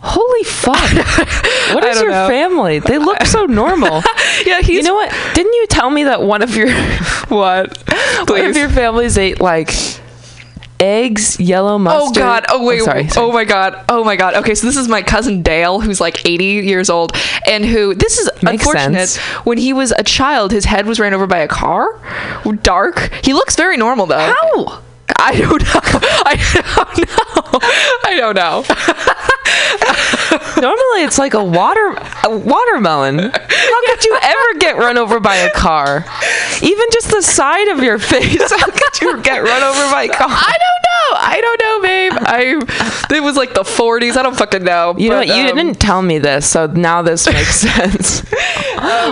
Holy 0.01 0.43
fuck. 0.43 0.77
What 1.69 1.83
is 1.83 2.01
your 2.01 2.09
know. 2.09 2.27
family? 2.27 2.79
They 2.79 2.97
look 2.97 3.23
so 3.25 3.45
normal. 3.45 4.01
Yeah, 4.45 4.61
he's 4.61 4.69
you 4.69 4.83
know 4.83 4.95
what? 4.95 5.13
Didn't 5.33 5.53
you 5.53 5.67
tell 5.67 5.89
me 5.89 6.05
that 6.05 6.21
one 6.21 6.41
of 6.41 6.55
your 6.55 6.71
what? 7.27 7.77
one 8.27 8.45
of 8.45 8.55
your 8.55 8.69
families 8.69 9.17
ate 9.17 9.41
like 9.41 9.69
eggs, 10.79 11.39
yellow 11.39 11.73
oh, 11.75 11.79
mustard? 11.79 12.17
Oh 12.17 12.25
God! 12.25 12.45
Oh 12.49 12.65
wait! 12.65 12.81
sorry, 12.81 13.07
sorry. 13.07 13.27
Oh 13.27 13.31
my 13.31 13.43
God! 13.45 13.83
Oh 13.89 14.03
my 14.03 14.15
God! 14.15 14.35
Okay, 14.35 14.55
so 14.55 14.65
this 14.67 14.77
is 14.77 14.87
my 14.87 15.01
cousin 15.01 15.41
Dale, 15.41 15.79
who's 15.79 15.99
like 16.01 16.25
80 16.25 16.43
years 16.45 16.89
old, 16.89 17.13
and 17.45 17.65
who 17.65 17.93
this 17.93 18.17
is 18.17 18.29
Makes 18.41 18.65
unfortunate. 18.65 19.07
sense. 19.07 19.17
When 19.45 19.57
he 19.57 19.73
was 19.73 19.91
a 19.97 20.03
child, 20.03 20.51
his 20.51 20.65
head 20.65 20.85
was 20.85 20.99
ran 20.99 21.13
over 21.13 21.27
by 21.27 21.39
a 21.39 21.47
car. 21.47 21.99
Dark. 22.63 23.11
He 23.23 23.33
looks 23.33 23.55
very 23.55 23.77
normal 23.77 24.05
though. 24.05 24.33
How? 24.41 24.81
I 25.17 25.35
don't 25.37 25.61
know. 25.63 25.79
I 26.25 26.35
don't 26.65 26.97
know. 26.97 27.59
I 28.05 28.15
don't 28.15 28.35
know. 28.35 28.63
Normally 30.61 31.03
it's 31.03 31.17
like 31.17 31.33
a 31.33 31.43
water 31.43 31.97
a 32.23 32.37
watermelon. 32.37 33.19
How 33.19 33.85
could 33.85 34.05
you 34.05 34.17
ever 34.21 34.59
get 34.59 34.77
run 34.77 34.97
over 34.97 35.19
by 35.19 35.35
a 35.35 35.51
car? 35.51 36.05
Even 36.61 36.85
just 36.91 37.11
the 37.11 37.21
side 37.21 37.67
of 37.69 37.81
your 37.81 37.97
face. 37.97 38.51
How 38.51 38.69
could 38.69 39.01
you 39.01 39.21
get 39.21 39.39
run 39.39 39.63
over 39.63 39.91
by 39.91 40.03
a 40.03 40.09
car? 40.09 40.27
I 40.29 40.55
don't 40.57 40.83
know. 40.83 41.17
I 41.17 41.41
don't 41.41 41.61
know, 41.61 41.81
babe. 41.81 42.13
I. 42.21 43.15
It 43.15 43.23
was 43.23 43.35
like 43.35 43.53
the 43.53 43.63
40s. 43.63 44.15
I 44.17 44.23
don't 44.23 44.37
fucking 44.37 44.63
know. 44.63 44.95
You 44.97 45.09
know 45.09 45.17
what? 45.17 45.27
You 45.27 45.33
um, 45.33 45.55
didn't 45.55 45.79
tell 45.79 46.01
me 46.01 46.19
this, 46.19 46.47
so 46.47 46.67
now 46.67 47.01
this 47.01 47.25
makes 47.27 47.55
sense. 47.61 48.21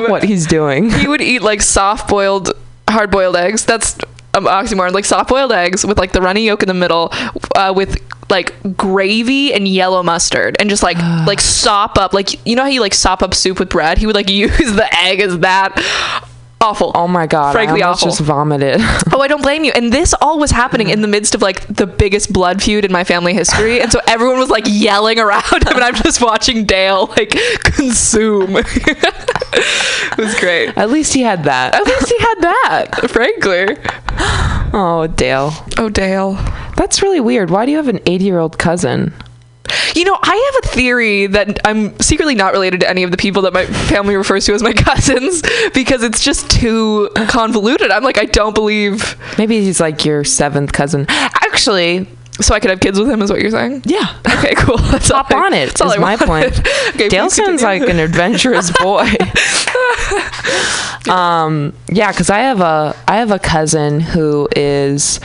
what 0.09 0.23
he's 0.23 0.45
doing. 0.45 0.91
he 0.91 1.07
would 1.07 1.21
eat 1.21 1.41
like 1.41 1.61
soft 1.61 2.09
boiled, 2.09 2.51
hard 2.87 3.09
boiled 3.11 3.35
eggs. 3.35 3.65
That's 3.65 3.97
um, 4.33 4.45
oxymoron. 4.45 4.91
Like 4.91 5.05
soft 5.05 5.29
boiled 5.29 5.51
eggs 5.51 5.85
with 5.85 5.97
like 5.97 6.11
the 6.11 6.21
runny 6.21 6.45
yolk 6.45 6.61
in 6.61 6.67
the 6.67 6.73
middle, 6.73 7.09
uh, 7.55 7.73
with 7.75 7.97
like 8.29 8.77
gravy 8.77 9.53
and 9.53 9.67
yellow 9.67 10.03
mustard, 10.03 10.57
and 10.59 10.69
just 10.69 10.83
like 10.83 10.97
like 11.27 11.41
sop 11.41 11.97
up. 11.97 12.13
Like 12.13 12.45
you 12.45 12.55
know 12.55 12.63
how 12.63 12.69
you 12.69 12.81
like 12.81 12.93
sop 12.93 13.21
up 13.23 13.33
soup 13.33 13.59
with 13.59 13.69
bread. 13.69 13.97
He 13.97 14.05
would 14.05 14.15
like 14.15 14.29
use 14.31 14.57
the 14.57 14.87
egg 14.95 15.19
as 15.21 15.39
that. 15.39 15.73
Awful. 16.59 16.91
Oh 16.95 17.07
my 17.07 17.27
god! 17.27 17.53
Frankly, 17.53 17.83
I 17.83 17.89
awful. 17.89 18.07
just 18.07 18.19
vomited. 18.19 18.81
Oh, 19.13 19.21
I 19.21 19.27
don't 19.27 19.41
blame 19.41 19.63
you. 19.63 19.71
And 19.73 19.91
this 19.91 20.13
all 20.21 20.37
was 20.37 20.51
happening 20.51 20.89
in 20.89 21.01
the 21.01 21.07
midst 21.07 21.33
of 21.33 21.41
like 21.41 21.65
the 21.67 21.87
biggest 21.87 22.31
blood 22.31 22.61
feud 22.61 22.85
in 22.85 22.91
my 22.91 23.03
family 23.03 23.33
history. 23.33 23.79
And 23.81 23.91
so 23.91 23.99
everyone 24.07 24.37
was 24.37 24.49
like 24.49 24.65
yelling 24.67 25.17
around 25.19 25.43
him, 25.67 25.73
and 25.73 25.83
I'm 25.83 25.95
just 25.95 26.21
watching 26.21 26.65
Dale 26.65 27.07
like 27.17 27.29
consume. 27.63 28.57
it 28.57 30.17
was 30.17 30.39
great. 30.39 30.77
At 30.77 30.89
least 30.91 31.13
he 31.13 31.21
had 31.21 31.45
that. 31.45 31.73
At 31.73 31.83
least 31.85 32.09
he 32.09 32.19
had 32.19 32.35
that, 32.41 33.09
frankly. 33.09 33.75
Oh, 34.73 35.07
Dale. 35.07 35.51
Oh, 35.77 35.89
Dale. 35.89 36.33
That's 36.75 37.01
really 37.01 37.19
weird. 37.19 37.49
Why 37.49 37.65
do 37.65 37.71
you 37.71 37.77
have 37.77 37.87
an 37.87 37.99
80 38.05 38.23
year 38.25 38.39
old 38.39 38.57
cousin? 38.57 39.13
You 39.95 40.05
know, 40.05 40.17
I 40.21 40.51
have 40.53 40.71
a 40.71 40.75
theory 40.75 41.27
that 41.27 41.59
I'm 41.65 41.99
secretly 41.99 42.35
not 42.35 42.53
related 42.53 42.81
to 42.81 42.89
any 42.89 43.03
of 43.03 43.11
the 43.11 43.17
people 43.17 43.41
that 43.43 43.53
my 43.53 43.65
family 43.65 44.15
refers 44.15 44.45
to 44.45 44.53
as 44.53 44.63
my 44.63 44.73
cousins 44.73 45.41
because 45.73 46.03
it's 46.03 46.23
just 46.23 46.49
too 46.49 47.09
convoluted. 47.27 47.91
I'm 47.91 48.03
like, 48.03 48.17
I 48.17 48.25
don't 48.25 48.53
believe. 48.53 49.17
Maybe 49.37 49.59
he's 49.59 49.79
like 49.79 50.05
your 50.05 50.23
seventh 50.23 50.71
cousin. 50.71 51.05
Actually, 51.09 52.07
So 52.39 52.53
I 52.53 52.59
could 52.59 52.69
have 52.69 52.79
kids 52.79 52.99
with 52.99 53.09
him, 53.09 53.21
is 53.21 53.31
what 53.31 53.41
you're 53.41 53.51
saying? 53.51 53.83
yeah. 53.85 54.15
Okay, 54.37 54.53
cool. 54.55 54.77
That's 54.91 55.09
Hop 55.09 55.31
on 55.31 55.53
it, 55.53 55.73
that's 55.73 55.93
is 55.93 55.99
my 55.99 56.15
point. 56.15 56.59
okay, 56.89 57.09
Dale 57.09 57.29
sounds 57.29 57.63
like 57.63 57.81
an 57.81 57.97
adventurous 57.99 58.71
boy. 58.79 59.09
um, 61.09 61.73
yeah, 61.91 62.11
because 62.11 62.29
I 62.29 62.39
have 62.39 62.61
a 62.61 62.95
I 63.07 63.17
have 63.17 63.31
a 63.31 63.39
cousin 63.39 63.99
who 63.99 64.47
is 64.55 65.19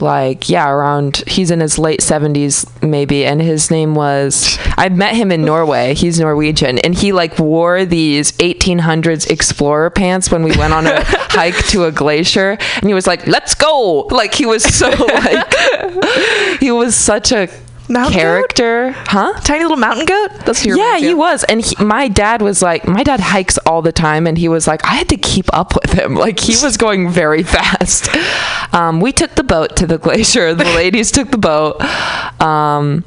like 0.00 0.48
yeah 0.48 0.70
around 0.70 1.18
he's 1.26 1.50
in 1.50 1.60
his 1.60 1.78
late 1.78 2.00
70s 2.00 2.66
maybe 2.82 3.24
and 3.24 3.42
his 3.42 3.70
name 3.70 3.94
was 3.94 4.58
i 4.76 4.88
met 4.88 5.14
him 5.14 5.32
in 5.32 5.44
norway. 5.48 5.94
He's 5.94 6.20
norwegian. 6.20 6.78
And 6.78 6.94
he 6.94 7.12
like 7.12 7.38
wore 7.38 7.84
these 7.84 8.32
1800s 8.32 9.30
explorer 9.30 9.90
pants 9.90 10.30
when 10.30 10.42
we 10.42 10.56
went 10.56 10.72
on 10.72 10.86
a 10.86 11.02
hike 11.04 11.66
to 11.68 11.84
a 11.84 11.92
glacier. 11.92 12.58
And 12.76 12.84
he 12.84 12.94
was 12.94 13.06
like 13.06 13.26
let's 13.26 13.54
go! 13.54 14.08
Like 14.10 14.34
he 14.34 14.46
was 14.46 14.62
so 14.62 14.88
like 15.06 15.54
he 16.60 16.70
was 16.70 16.94
such 16.94 17.32
a 17.32 17.48
Mountain 17.88 18.12
goat? 18.14 18.20
character 18.20 18.92
huh 18.92 19.32
Tiny 19.40 19.64
little 19.64 19.76
mountain 19.78 20.04
goat? 20.04 20.28
That's 20.44 20.64
your 20.64 20.76
yeah, 20.76 20.98
he 20.98 21.14
was, 21.14 21.44
and 21.44 21.64
he, 21.64 21.82
my 21.82 22.08
dad 22.08 22.42
was 22.42 22.60
like, 22.62 22.86
my 22.86 23.02
dad 23.02 23.20
hikes 23.20 23.56
all 23.58 23.80
the 23.82 23.92
time, 23.92 24.26
and 24.26 24.36
he 24.36 24.48
was 24.48 24.66
like, 24.66 24.84
I 24.84 24.94
had 24.94 25.08
to 25.08 25.16
keep 25.16 25.46
up 25.52 25.74
with 25.74 25.92
him. 25.92 26.14
Like 26.28 26.40
he 26.40 26.52
was 26.62 26.76
going 26.76 27.08
very 27.10 27.42
fast. 27.44 28.08
Um, 28.74 29.00
we 29.00 29.12
took 29.12 29.36
the 29.36 29.44
boat 29.44 29.76
to 29.76 29.86
the 29.86 29.98
glacier. 29.98 30.52
The 30.52 30.64
ladies 30.76 31.10
took 31.12 31.30
the 31.30 31.38
boat. 31.38 31.80
Um, 32.42 33.04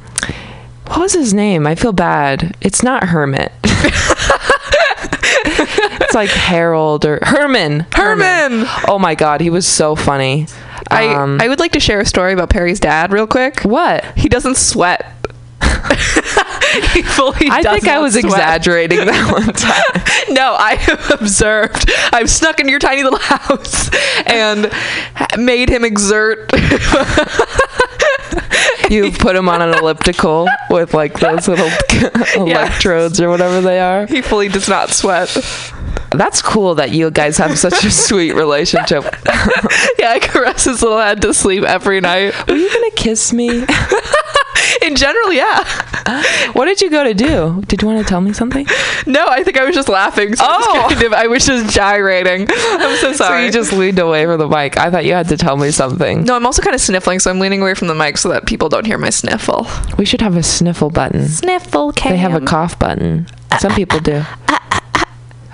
what 0.87 0.99
was 0.99 1.13
his 1.13 1.33
name? 1.33 1.67
I 1.67 1.75
feel 1.75 1.91
bad. 1.93 2.55
It's 2.61 2.81
not 2.81 3.03
Hermit. 3.03 3.51
it's 5.53 6.15
like 6.15 6.29
Harold 6.29 7.05
or 7.05 7.19
Herman. 7.21 7.85
Herman! 7.93 8.63
Oh 8.87 8.97
my 8.99 9.13
god, 9.15 9.41
he 9.41 9.49
was 9.49 9.67
so 9.67 9.95
funny. 9.95 10.47
I, 10.89 11.07
Um, 11.13 11.39
I 11.41 11.47
would 11.47 11.59
like 11.59 11.71
to 11.73 11.79
share 11.79 11.99
a 11.99 12.05
story 12.05 12.33
about 12.33 12.49
Perry's 12.49 12.79
dad 12.79 13.11
real 13.11 13.27
quick. 13.27 13.61
what? 13.61 14.03
He 14.17 14.27
doesn't 14.29 14.55
sweat. 14.57 15.05
he 16.93 17.01
fully 17.01 17.49
I 17.49 17.61
think 17.61 17.87
I 17.87 17.99
was 17.99 18.13
sweat. 18.13 18.25
exaggerating 18.25 19.05
that 19.05 19.31
one 19.31 19.53
time. 19.53 20.33
No, 20.33 20.55
I 20.57 20.75
have 20.75 21.11
observed. 21.21 21.89
I've 22.11 22.29
snuck 22.29 22.59
into 22.59 22.71
your 22.71 22.79
tiny 22.79 23.03
little 23.03 23.19
house 23.19 23.89
and 24.25 24.71
made 25.37 25.69
him 25.69 25.83
exert. 25.85 26.49
You 28.89 29.11
put 29.11 29.35
him 29.37 29.47
on 29.47 29.61
an 29.61 29.73
elliptical 29.73 30.47
with 30.69 30.93
like 30.93 31.17
those 31.19 31.47
little 31.47 31.69
electrodes 32.35 33.21
or 33.21 33.29
whatever 33.29 33.61
they 33.61 33.79
are. 33.79 34.05
he 34.05 34.21
fully 34.21 34.49
does 34.49 34.67
not 34.67 34.89
sweat. 34.89 35.29
That's 36.11 36.41
cool 36.41 36.75
that 36.75 36.91
you 36.91 37.09
guys 37.11 37.37
have 37.37 37.57
such 37.57 37.83
a 37.85 37.91
sweet 38.07 38.33
relationship. 38.33 39.03
Yeah, 39.97 40.11
I 40.11 40.19
caress 40.21 40.65
his 40.65 40.81
little 40.81 40.97
head 40.99 41.21
to 41.21 41.33
sleep 41.33 41.63
every 41.63 42.01
night. 42.01 42.33
Were 42.47 42.55
you 42.55 42.69
gonna 42.71 42.91
kiss 42.91 43.31
me? 43.33 43.65
In 44.81 44.95
general, 44.95 45.31
yeah. 45.33 45.63
What 46.53 46.65
did 46.65 46.81
you 46.81 46.89
go 46.89 47.03
to 47.03 47.13
do? 47.13 47.61
Did 47.67 47.81
you 47.81 47.87
want 47.87 47.99
to 47.99 48.05
tell 48.09 48.19
me 48.19 48.33
something? 48.33 48.65
No, 49.05 49.25
I 49.27 49.43
think 49.43 49.57
I 49.57 49.63
was 49.63 49.73
just 49.75 49.87
laughing. 49.89 50.35
So 50.35 50.43
Oh. 50.45 50.87
kind 50.89 51.03
of, 51.03 51.13
I 51.13 51.27
was 51.27 51.45
just 51.45 51.73
gyrating. 51.73 52.47
I'm 52.49 52.97
so 52.97 53.13
sorry. 53.13 53.41
So 53.41 53.45
you 53.45 53.51
just 53.51 53.71
leaned 53.73 53.99
away 53.99 54.25
from 54.25 54.39
the 54.39 54.47
mic. 54.47 54.77
I 54.77 54.89
thought 54.89 55.05
you 55.05 55.13
had 55.13 55.29
to 55.29 55.37
tell 55.37 55.55
me 55.57 55.71
something. 55.71 56.23
no, 56.23 56.35
I'm 56.35 56.45
also 56.45 56.61
kind 56.61 56.75
of 56.75 56.81
sniffling, 56.81 57.19
so 57.19 57.29
I'm 57.31 57.39
leaning 57.39 57.61
away 57.61 57.73
from 57.75 57.87
the 57.87 57.95
mic 57.95 58.17
so 58.17 58.29
that 58.29 58.45
people 58.47 58.67
don't 58.69 58.85
hear 58.85 58.97
my 58.97 59.09
sniffle. 59.11 59.67
We 59.97 60.05
should 60.05 60.21
have 60.21 60.35
a 60.35 60.43
sniffle 60.43 60.89
button. 60.89 61.27
Sniffle 61.27 61.93
cam. 61.93 62.11
They 62.11 62.17
have 62.17 62.33
a 62.35 62.45
cough 62.45 62.77
button. 62.77 63.27
Some 63.59 63.73
people 63.73 63.99
do. 63.99 64.23
Uh, 64.47 64.57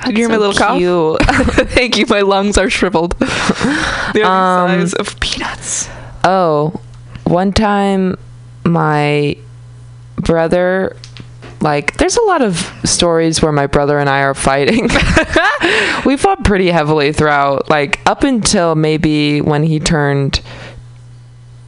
Did 0.06 0.18
you 0.18 0.24
hear 0.24 0.30
my 0.30 0.36
So 0.36 0.40
little 0.42 0.56
cough? 0.56 0.80
Thank 1.72 1.98
you. 1.98 2.06
My 2.08 2.22
lungs 2.22 2.58
are 2.58 2.70
shriveled. 2.70 3.16
They're 4.14 4.26
Um, 4.26 4.80
the 4.80 4.88
size 4.88 4.94
of 4.94 5.20
peanuts. 5.20 5.90
Oh, 6.24 6.80
one 7.26 7.52
time 7.52 8.18
my 8.64 9.38
brother 10.18 10.96
like 11.62 11.98
there's 11.98 12.18
a 12.18 12.22
lot 12.24 12.42
of 12.42 12.72
stories 12.84 13.42
where 13.42 13.52
my 13.52 13.68
brother 13.68 13.98
and 13.98 14.10
I 14.10 14.22
are 14.22 14.34
fighting. 14.34 14.84
we 16.06 16.18
fought 16.18 16.44
pretty 16.44 16.68
heavily 16.68 17.12
throughout 17.12 17.70
like 17.70 18.00
up 18.06 18.24
until 18.24 18.76
maybe 18.76 19.42
when 19.42 19.64
he 19.64 19.80
turned 19.80 20.42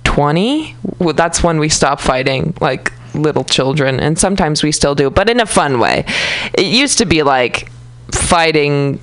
20. 0.03 0.75
Well, 0.99 1.13
that's 1.13 1.43
when 1.43 1.59
we 1.59 1.69
stopped 1.69 2.01
fighting 2.01 2.53
like 2.61 2.91
little 3.15 3.43
children 3.43 3.99
and 3.99 4.17
sometimes 4.19 4.61
we 4.61 4.71
still 4.71 4.95
do, 4.95 5.09
but 5.09 5.29
in 5.29 5.39
a 5.39 5.45
fun 5.45 5.79
way. 5.79 6.05
It 6.53 6.67
used 6.67 6.99
to 6.99 7.05
be 7.05 7.23
like 7.23 7.71
fighting 8.11 9.01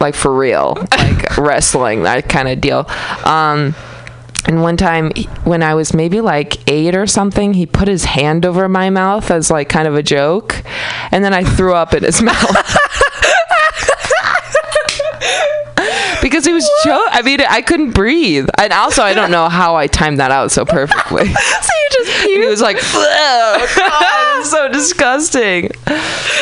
like 0.00 0.14
for 0.14 0.34
real, 0.34 0.76
like 0.92 1.36
wrestling, 1.38 2.04
that 2.04 2.28
kind 2.28 2.48
of 2.48 2.60
deal. 2.60 2.86
Um 3.24 3.74
and 4.46 4.62
one 4.62 4.76
time 4.76 5.12
when 5.44 5.62
I 5.62 5.74
was 5.74 5.92
maybe 5.92 6.20
like 6.20 6.68
eight 6.68 6.96
or 6.96 7.06
something, 7.06 7.54
he 7.54 7.66
put 7.66 7.88
his 7.88 8.04
hand 8.04 8.46
over 8.46 8.68
my 8.68 8.88
mouth 8.90 9.30
as 9.30 9.50
like 9.50 9.68
kind 9.68 9.86
of 9.86 9.94
a 9.94 10.02
joke. 10.02 10.62
And 11.12 11.22
then 11.24 11.34
I 11.34 11.44
threw 11.44 11.74
up 11.74 11.92
in 11.94 12.02
his 12.02 12.22
mouth. 12.22 12.76
Because 16.30 16.44
he 16.46 16.52
was 16.52 16.68
jo- 16.84 17.06
I 17.10 17.22
mean, 17.22 17.40
I 17.40 17.60
couldn't 17.60 17.90
breathe. 17.90 18.48
And 18.56 18.72
also, 18.72 19.02
I 19.02 19.14
don't 19.14 19.30
know 19.32 19.48
how 19.60 19.74
I 19.74 19.88
timed 19.88 20.20
that 20.20 20.30
out 20.30 20.50
so 20.52 20.64
perfectly. 20.64 21.34
So 21.60 21.68
you 21.76 22.04
just 22.04 22.22
he 22.26 22.46
was 22.46 22.60
like, 22.62 22.78
oh, 22.80 23.72
God, 23.76 24.46
so 24.46 24.68
disgusting. 24.68 25.70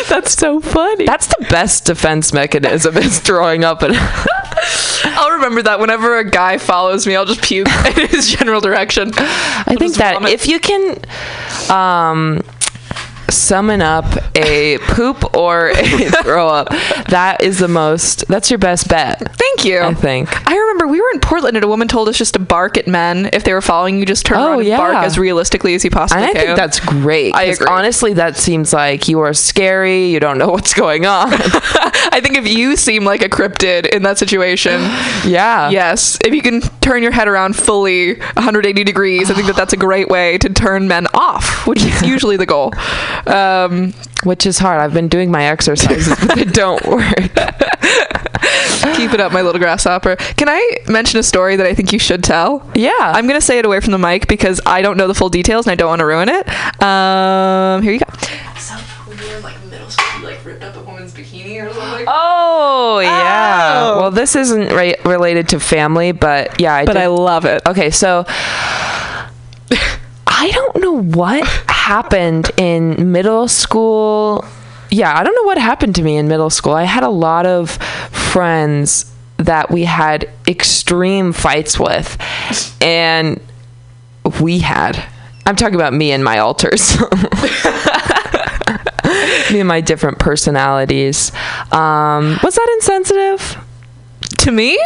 That's 0.08 0.32
so 0.32 0.60
funny. 0.60 1.06
That's 1.06 1.26
the 1.26 1.46
best 1.48 1.86
defense 1.86 2.32
mechanism 2.32 2.96
is 2.98 3.18
throwing 3.18 3.64
up. 3.64 3.82
And 3.82 3.94
I'll 3.96 5.32
remember 5.32 5.62
that 5.62 5.80
whenever 5.80 6.18
a 6.18 6.28
guy 6.28 6.58
follows 6.58 7.06
me, 7.06 7.16
I'll 7.16 7.24
just 7.24 7.42
puke 7.42 7.68
in 7.96 8.08
his 8.08 8.28
general 8.30 8.60
direction. 8.60 9.10
I 9.16 9.74
think 9.78 9.94
that 9.96 10.22
if 10.24 10.46
you 10.46 10.60
can 10.60 10.98
um, 11.70 12.42
summon 13.30 13.80
up 13.82 14.06
a 14.36 14.78
poop 14.78 15.34
or 15.36 15.68
a 15.70 15.74
throw 16.22 16.48
up, 16.48 16.68
that 17.08 17.42
is 17.42 17.58
the 17.58 17.68
most, 17.68 18.26
that's 18.28 18.50
your 18.50 18.58
best 18.58 18.88
bet, 18.88 19.34
Thank 19.36 19.64
you. 19.64 19.80
I 19.80 19.94
think. 19.94 20.28
I 20.48 20.56
remember 20.56 20.86
we 20.86 21.00
were 21.00 21.10
in 21.12 21.20
Portland 21.20 21.56
and 21.56 21.64
a 21.64 21.68
woman 21.68 21.88
told 21.88 22.08
us 22.08 22.16
just 22.16 22.34
to 22.34 22.38
bark 22.40 22.76
at 22.78 22.86
men 22.86 23.28
if 23.32 23.44
they 23.44 23.52
were 23.52 23.60
following 23.60 23.98
you. 23.98 24.06
Just 24.06 24.24
turn 24.26 24.38
Oh, 24.38 24.46
around 24.50 24.58
and 24.60 24.68
yeah. 24.68 24.76
bark 24.78 24.94
as 24.96 25.18
realistically 25.18 25.74
as 25.74 25.84
you 25.84 25.90
possibly 25.90 26.22
And 26.22 26.30
I 26.30 26.32
can. 26.34 26.46
think 26.46 26.56
that's 26.56 26.80
great. 26.80 27.34
I 27.34 27.44
agree. 27.44 27.66
Honestly, 27.68 28.12
that 28.14 28.36
seems 28.36 28.72
like 28.72 29.08
you 29.08 29.20
are 29.20 29.32
scary. 29.34 30.06
You 30.06 30.20
don't 30.20 30.38
know 30.38 30.48
what's 30.52 30.74
going 30.74 31.06
on. 31.06 31.28
I 31.32 32.20
think 32.22 32.36
if 32.36 32.48
you 32.48 32.76
seem 32.76 33.04
like 33.04 33.22
a 33.22 33.28
cryptid 33.28 33.86
in 33.86 34.02
that 34.04 34.18
situation, 34.18 34.80
yeah. 35.26 35.70
yes, 35.70 36.18
if 36.24 36.32
you 36.34 36.42
can 36.42 36.60
turn 36.80 37.02
your 37.02 37.12
head 37.12 37.28
around 37.28 37.56
fully 37.56 38.14
180 38.14 38.84
degrees, 38.84 39.30
I 39.30 39.34
think 39.34 39.46
that 39.48 39.56
that's 39.56 39.72
a 39.72 39.76
great 39.76 40.08
way 40.08 40.38
to 40.38 40.48
turn 40.48 40.88
men 40.88 41.06
off, 41.14 41.66
which 41.66 41.84
is 41.84 42.02
usually 42.02 42.36
the 42.36 42.46
goal. 42.46 42.72
Um, 43.26 43.92
Which 44.24 44.46
is 44.46 44.58
hard. 44.58 44.80
I've 44.80 44.94
been 44.94 45.08
doing 45.08 45.30
my 45.30 45.44
exercises, 45.44 46.08
but 46.26 46.34
they 46.36 46.44
don't 46.44 46.84
work. 46.86 47.14
keep 48.98 49.12
it 49.12 49.20
up, 49.20 49.32
my 49.32 49.42
little 49.42 49.58
grasshopper. 49.58 50.16
Can 50.16 50.48
I 50.48 50.78
mention 50.88 51.18
a 51.18 51.22
story 51.22 51.56
that 51.56 51.66
I 51.66 51.74
think 51.74 51.92
you 51.92 51.98
should 51.98 52.24
tell? 52.24 52.68
Yeah. 52.74 52.90
I'm 52.98 53.26
gonna 53.26 53.40
say 53.40 53.58
it 53.58 53.64
away 53.64 53.80
from 53.80 53.92
the 53.92 53.98
mic 53.98 54.28
because 54.28 54.60
I 54.66 54.82
don't 54.82 54.96
know 54.96 55.06
the 55.06 55.14
full 55.14 55.28
details 55.28 55.66
and 55.66 55.72
I 55.72 55.74
don't 55.76 55.88
want 55.88 56.00
to 56.00 56.06
ruin 56.06 56.28
it. 56.28 56.48
Um, 56.82 57.82
here 57.82 57.92
you 57.92 58.00
go. 58.00 58.06
So 58.58 58.74
when 59.06 59.18
you 59.18 59.26
were 59.28 59.36
in 59.36 59.42
like 59.42 59.64
middle 59.66 59.88
school, 59.88 60.20
you 60.20 60.26
like 60.26 60.44
ripped 60.44 60.62
up 60.62 60.76
a 60.76 60.82
woman's 60.82 61.14
bikini 61.14 61.62
or 61.62 61.72
something. 61.72 62.06
Oh, 62.08 63.00
yeah. 63.02 63.92
Oh. 63.94 64.00
Well, 64.00 64.10
this 64.10 64.36
isn't 64.36 64.72
ra- 64.72 65.10
related 65.10 65.48
to 65.50 65.60
family, 65.60 66.12
but 66.12 66.60
yeah, 66.60 66.74
I 66.74 66.84
but 66.84 66.94
did 66.94 67.02
I 67.02 67.06
love 67.06 67.44
it. 67.44 67.62
Okay, 67.66 67.90
so 67.90 68.24
I 70.40 70.52
don't 70.52 70.76
know 70.76 71.02
what 71.02 71.44
happened 71.68 72.52
in 72.56 73.10
middle 73.10 73.48
school. 73.48 74.44
Yeah, 74.88 75.12
I 75.18 75.24
don't 75.24 75.34
know 75.34 75.42
what 75.42 75.58
happened 75.58 75.96
to 75.96 76.02
me 76.02 76.16
in 76.16 76.28
middle 76.28 76.48
school. 76.48 76.74
I 76.74 76.84
had 76.84 77.02
a 77.02 77.08
lot 77.08 77.44
of 77.44 77.70
friends 77.72 79.12
that 79.38 79.72
we 79.72 79.84
had 79.84 80.30
extreme 80.46 81.32
fights 81.32 81.80
with, 81.80 82.16
and 82.80 83.40
we 84.40 84.60
had. 84.60 85.04
I'm 85.44 85.56
talking 85.56 85.74
about 85.74 85.92
me 85.92 86.12
and 86.12 86.22
my 86.22 86.38
alters. 86.38 86.96
me 89.50 89.58
and 89.58 89.66
my 89.66 89.80
different 89.80 90.20
personalities. 90.20 91.32
Um, 91.72 92.38
was 92.44 92.54
that 92.54 92.76
insensitive? 92.76 93.58
To 94.38 94.52
me, 94.52 94.78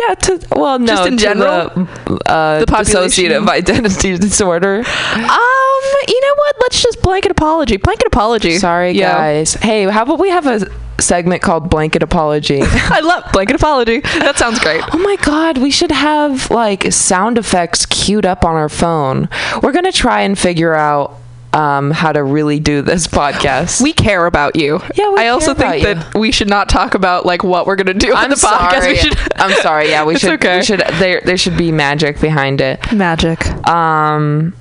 Yeah, 0.00 0.14
to 0.14 0.40
well, 0.52 0.78
no, 0.78 0.86
Just 0.86 1.08
in 1.08 1.18
general? 1.18 1.68
the, 1.70 2.30
uh, 2.30 2.60
The 2.60 2.66
dissociative 2.66 3.48
identity 3.60 4.16
disorder. 4.16 4.76
um, 4.76 5.82
you 6.08 6.20
know 6.20 6.34
what? 6.36 6.56
Let's 6.60 6.82
just 6.82 7.02
blanket 7.02 7.30
apology. 7.32 7.76
Blanket 7.76 8.06
apology. 8.06 8.58
Sorry, 8.58 8.92
Yeah. 8.92 9.12
guys. 9.16 9.54
Hey, 9.54 9.84
how 9.90 10.02
about 10.04 10.20
we 10.20 10.30
have 10.30 10.46
a 10.46 10.60
segment 11.00 11.42
called 11.42 11.68
blanket 11.70 12.02
apology? 12.02 12.60
I 12.62 13.00
love 13.00 13.24
blanket 13.32 13.56
apology. 13.56 14.00
That 14.00 14.38
sounds 14.38 14.58
great. 14.60 14.82
oh 14.92 14.98
my 14.98 15.16
god, 15.16 15.58
we 15.58 15.70
should 15.70 15.92
have 15.92 16.50
like 16.50 16.92
sound 16.92 17.36
effects 17.36 17.86
queued 17.86 18.24
up 18.26 18.44
on 18.44 18.54
our 18.54 18.68
phone. 18.68 19.28
We're 19.62 19.72
gonna 19.72 19.92
try 19.92 20.20
and 20.20 20.38
figure 20.38 20.74
out 20.74 21.16
um, 21.52 21.90
how 21.90 22.12
to 22.12 22.22
really 22.22 22.60
do 22.60 22.80
this 22.82 23.06
podcast. 23.06 23.80
We 23.82 23.92
care 23.92 24.26
about 24.26 24.54
you. 24.56 24.80
Yeah, 24.94 25.10
we 25.10 25.20
I 25.20 25.28
also 25.28 25.52
think 25.54 25.82
that 25.82 26.14
we 26.14 26.30
should 26.30 26.48
not 26.48 26.68
talk 26.68 26.94
about 26.94 27.26
like 27.26 27.42
what 27.42 27.66
we're 27.66 27.76
gonna 27.76 27.94
do 27.94 28.12
on 28.12 28.24
I'm 28.24 28.30
the 28.30 28.36
podcast. 28.36 28.80
sorry. 28.80 28.92
We 28.92 28.96
should. 28.98 29.18
I'm 29.36 29.56
sorry. 29.62 29.88
Yeah, 29.88 30.04
we 30.04 30.16
should. 30.18 30.32
okay. 30.34 30.58
We 30.58 30.64
should. 30.64 30.80
There, 30.98 31.20
there 31.24 31.36
should 31.36 31.56
be 31.56 31.72
magic 31.72 32.20
behind 32.20 32.60
it. 32.60 32.92
Magic. 32.92 33.44
um 33.68 34.54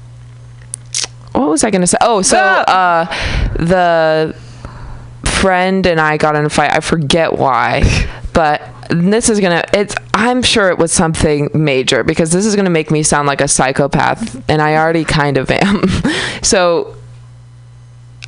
what 1.33 1.47
was 1.47 1.63
i 1.63 1.69
gonna 1.69 1.85
say 1.87 1.97
oh 2.01 2.21
so 2.23 2.37
uh 2.37 3.05
the 3.53 4.35
friend 5.23 5.85
and 5.85 6.01
i 6.01 6.17
got 6.17 6.35
in 6.35 6.43
a 6.43 6.49
fight 6.49 6.71
i 6.73 6.79
forget 6.79 7.37
why 7.37 7.81
but 8.33 8.61
this 8.89 9.29
is 9.29 9.39
gonna 9.39 9.63
it's 9.73 9.95
i'm 10.13 10.41
sure 10.41 10.69
it 10.69 10.77
was 10.77 10.91
something 10.91 11.49
major 11.53 12.03
because 12.03 12.31
this 12.31 12.45
is 12.45 12.55
gonna 12.55 12.69
make 12.69 12.89
me 12.89 13.03
sound 13.03 13.27
like 13.27 13.39
a 13.39 13.47
psychopath 13.47 14.43
and 14.49 14.61
i 14.61 14.75
already 14.75 15.03
kind 15.03 15.37
of 15.37 15.49
am. 15.51 15.83
So 16.41 16.95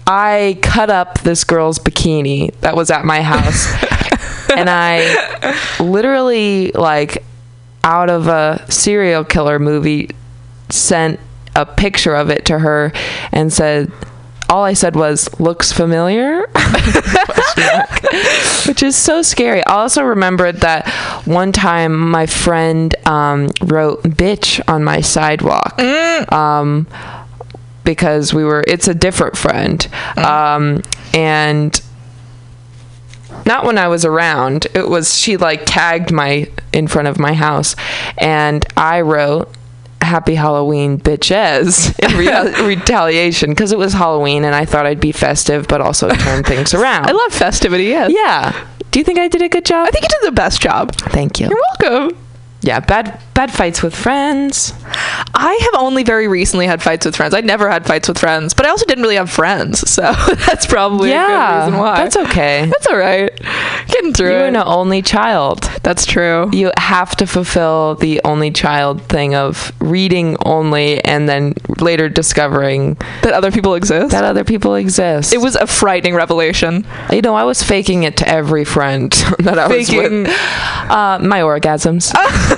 i 0.05 0.59
cut 0.61 0.89
up 0.89 1.21
this 1.21 1.43
girl's 1.43 1.79
bikini 1.79 2.53
that 2.59 2.75
was 2.75 2.91
at 2.91 3.05
my 3.05 3.21
house 3.21 3.71
and 4.55 4.69
i 4.69 5.77
literally 5.79 6.71
like 6.73 7.23
out 7.83 8.09
of 8.09 8.27
a 8.27 8.63
serial 8.69 9.23
killer 9.23 9.57
movie 9.57 10.09
sent 10.69 11.19
a 11.55 11.65
picture 11.65 12.15
of 12.15 12.29
it 12.29 12.45
to 12.45 12.59
her 12.59 12.91
and 13.31 13.51
said 13.51 13.91
all 14.51 14.65
I 14.65 14.73
said 14.73 14.95
was 14.95 15.29
looks 15.39 15.71
familiar 15.71 16.41
which 18.67 18.83
is 18.83 18.95
so 18.95 19.21
scary. 19.21 19.65
I 19.65 19.73
also 19.73 20.03
remembered 20.03 20.57
that 20.57 20.89
one 21.25 21.51
time 21.51 21.97
my 21.97 22.25
friend 22.25 22.93
um, 23.05 23.49
wrote 23.61 24.03
bitch 24.03 24.61
on 24.67 24.83
my 24.83 25.01
sidewalk. 25.01 25.79
Um, 26.31 26.87
because 27.83 28.33
we 28.33 28.43
were 28.43 28.63
it's 28.67 28.87
a 28.87 28.93
different 28.93 29.37
friend. 29.37 29.87
Um, 30.17 30.83
and 31.13 31.81
not 33.45 33.65
when 33.65 33.77
I 33.77 33.87
was 33.87 34.05
around. 34.05 34.67
It 34.73 34.87
was 34.87 35.17
she 35.17 35.37
like 35.37 35.63
tagged 35.65 36.11
my 36.11 36.49
in 36.73 36.87
front 36.87 37.07
of 37.07 37.19
my 37.19 37.33
house, 37.33 37.75
and 38.17 38.65
I 38.77 39.01
wrote 39.01 39.53
"Happy 40.11 40.35
Halloween, 40.35 40.97
bitches" 40.99 41.97
in 41.99 42.17
rea- 42.21 42.67
retaliation 42.67 43.49
because 43.51 43.71
it 43.71 43.77
was 43.77 43.93
Halloween, 43.93 44.43
and 44.45 44.53
I 44.53 44.65
thought 44.65 44.85
I'd 44.85 44.99
be 44.99 45.11
festive, 45.11 45.67
but 45.67 45.79
also 45.81 46.09
turn 46.09 46.43
things 46.43 46.73
around. 46.79 47.07
I 47.07 47.11
love 47.11 47.31
festivity. 47.33 47.85
Yes. 47.85 48.11
Yeah. 48.13 48.67
Do 48.91 48.99
you 48.99 49.05
think 49.05 49.19
I 49.19 49.27
did 49.29 49.41
a 49.41 49.47
good 49.49 49.63
job? 49.65 49.87
I 49.87 49.91
think 49.91 50.03
you 50.03 50.09
did 50.09 50.27
the 50.27 50.35
best 50.35 50.61
job. 50.61 50.93
Thank 50.95 51.39
you. 51.39 51.47
You're 51.49 51.63
welcome. 51.79 52.17
Yeah, 52.63 52.79
bad 52.79 53.19
bad 53.33 53.51
fights 53.51 53.81
with 53.81 53.95
friends. 53.95 54.73
I 55.33 55.57
have 55.71 55.81
only 55.81 56.03
very 56.03 56.27
recently 56.27 56.67
had 56.67 56.81
fights 56.83 57.05
with 57.07 57.15
friends. 57.15 57.33
I 57.33 57.41
never 57.41 57.69
had 57.69 57.87
fights 57.87 58.07
with 58.07 58.19
friends, 58.19 58.53
but 58.53 58.65
I 58.67 58.69
also 58.69 58.85
didn't 58.85 59.01
really 59.03 59.15
have 59.15 59.31
friends, 59.31 59.89
so 59.89 60.01
that's 60.45 60.67
probably 60.67 61.09
a 61.11 61.13
good 61.13 61.17
yeah, 61.19 61.65
reason 61.65 61.79
why. 61.79 61.95
that's 61.95 62.17
okay. 62.17 62.65
That's 62.71 62.87
all 62.87 62.97
right. 62.97 63.31
Getting 63.87 64.13
through 64.13 64.29
You're 64.31 64.45
it. 64.45 64.49
an 64.49 64.55
only 64.57 65.01
child. 65.01 65.63
That's 65.83 66.05
true. 66.05 66.49
you 66.53 66.71
have 66.77 67.15
to 67.17 67.25
fulfill 67.25 67.95
the 67.95 68.21
only 68.23 68.51
child 68.51 69.01
thing 69.03 69.33
of 69.35 69.71
reading 69.79 70.37
only 70.45 71.03
and 71.03 71.27
then 71.27 71.53
later 71.79 72.09
discovering 72.09 72.95
That 73.23 73.33
other 73.33 73.51
people 73.51 73.73
exist. 73.75 74.11
that 74.11 74.23
other 74.23 74.43
people 74.43 74.75
exist. 74.75 75.33
it 75.33 75.39
was 75.39 75.55
a 75.55 75.65
frightening 75.67 76.13
revelation. 76.15 76.85
you 77.11 77.21
know, 77.21 77.33
I 77.35 77.43
was 77.43 77.63
faking 77.63 78.03
it 78.03 78.17
to 78.17 78.27
every 78.29 78.65
friend 78.65 79.11
that 79.39 79.57
I 79.57 79.67
was 79.67 79.89
with. 79.89 80.27
Uh, 80.27 81.19
my 81.21 81.39
orgasms. 81.41 82.11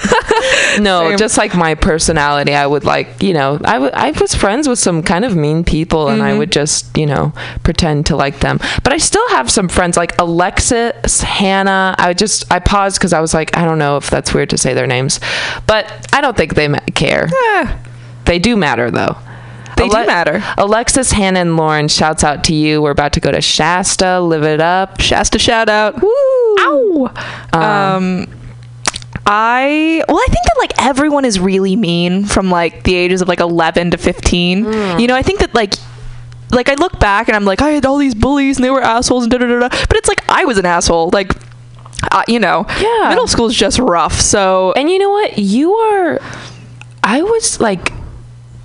no, 0.79 1.09
Same. 1.09 1.17
just 1.17 1.37
like 1.37 1.55
my 1.55 1.75
personality. 1.75 2.53
I 2.53 2.65
would 2.67 2.83
like, 2.83 3.21
you 3.21 3.33
know, 3.33 3.59
I 3.63 4.11
was 4.19 4.35
friends 4.35 4.67
with 4.67 4.79
some 4.79 5.03
kind 5.03 5.25
of 5.25 5.35
mean 5.35 5.63
people 5.63 6.09
and 6.09 6.21
Mm-hmm. 6.21 6.27
I 6.35 6.37
would 6.37 6.51
just, 6.51 6.97
you 6.97 7.05
know, 7.05 7.33
pretend 7.63 8.05
to 8.07 8.15
like 8.15 8.39
them. 8.39 8.59
But 8.83 8.93
I 8.93 8.97
still 8.97 9.27
have 9.29 9.49
some 9.49 9.67
friends 9.67 9.97
like 9.97 10.17
Alexis, 10.19 11.21
Hannah. 11.21 11.95
I 11.97 12.13
just, 12.13 12.51
I 12.51 12.59
paused 12.59 12.97
because 12.99 13.13
I 13.13 13.19
was 13.19 13.33
like, 13.33 13.55
I 13.57 13.65
don't 13.65 13.77
know 13.79 13.97
if 13.97 14.09
that's 14.09 14.33
weird 14.33 14.49
to 14.51 14.57
say 14.57 14.73
their 14.73 14.87
names, 14.87 15.19
but 15.67 16.07
I 16.13 16.21
don't 16.21 16.35
think 16.37 16.55
they 16.55 16.67
ma- 16.67 16.79
care. 16.95 17.25
Eh, 17.25 17.77
They 18.25 18.33
They 18.33 18.39
do 18.39 18.55
matter 18.57 18.89
though. 18.91 19.17
They 19.75 19.89
do 19.89 20.05
matter. 20.05 20.43
Alexis, 20.57 21.11
Hannah, 21.11 21.39
and 21.39 21.57
Lauren, 21.57 21.87
shouts 21.87 22.23
out 22.23 22.43
to 22.45 22.53
you. 22.53 22.81
We're 22.81 22.91
about 22.91 23.13
to 23.13 23.19
go 23.19 23.31
to 23.31 23.41
Shasta. 23.41 24.21
Live 24.21 24.43
it 24.43 24.61
up. 24.61 25.01
Shasta 25.01 25.39
shout 25.39 25.67
out. 25.67 25.99
Woo! 26.01 26.09
Ow. 26.59 27.11
Um, 27.53 28.27
I 29.25 30.03
well, 30.07 30.17
I 30.17 30.25
think 30.25 30.45
that 30.45 30.55
like 30.57 30.73
everyone 30.85 31.23
is 31.25 31.39
really 31.39 31.75
mean 31.75 32.25
from 32.25 32.49
like 32.49 32.83
the 32.83 32.95
ages 32.95 33.21
of 33.21 33.27
like 33.27 33.39
11 33.39 33.91
to 33.91 33.97
15. 33.97 34.65
Mm. 34.65 34.99
You 34.99 35.07
know, 35.07 35.15
I 35.15 35.21
think 35.21 35.39
that 35.39 35.53
like 35.55 35.75
like 36.51 36.69
I 36.69 36.73
look 36.75 36.99
back 36.99 37.27
and 37.29 37.35
I'm 37.35 37.45
like 37.45 37.61
I 37.61 37.69
had 37.71 37.85
all 37.85 37.97
these 37.97 38.15
bullies 38.15 38.57
and 38.57 38.63
they 38.65 38.69
were 38.69 38.81
assholes 38.81 39.23
and 39.23 39.31
da 39.31 39.37
da 39.37 39.47
da 39.47 39.59
da. 39.59 39.69
But 39.69 39.97
it's 39.97 40.09
like 40.09 40.21
I 40.29 40.45
was 40.45 40.57
an 40.57 40.65
asshole. 40.65 41.09
Like, 41.13 41.31
uh, 42.11 42.23
you 42.27 42.39
know, 42.39 42.65
Yeah. 42.79 43.09
middle 43.09 43.27
school 43.27 43.47
is 43.47 43.55
just 43.55 43.79
rough. 43.79 44.19
So 44.19 44.73
And 44.75 44.89
you 44.89 44.99
know 44.99 45.09
what? 45.09 45.37
You 45.37 45.73
are. 45.73 46.19
I 47.03 47.21
was 47.21 47.59
like, 47.59 47.91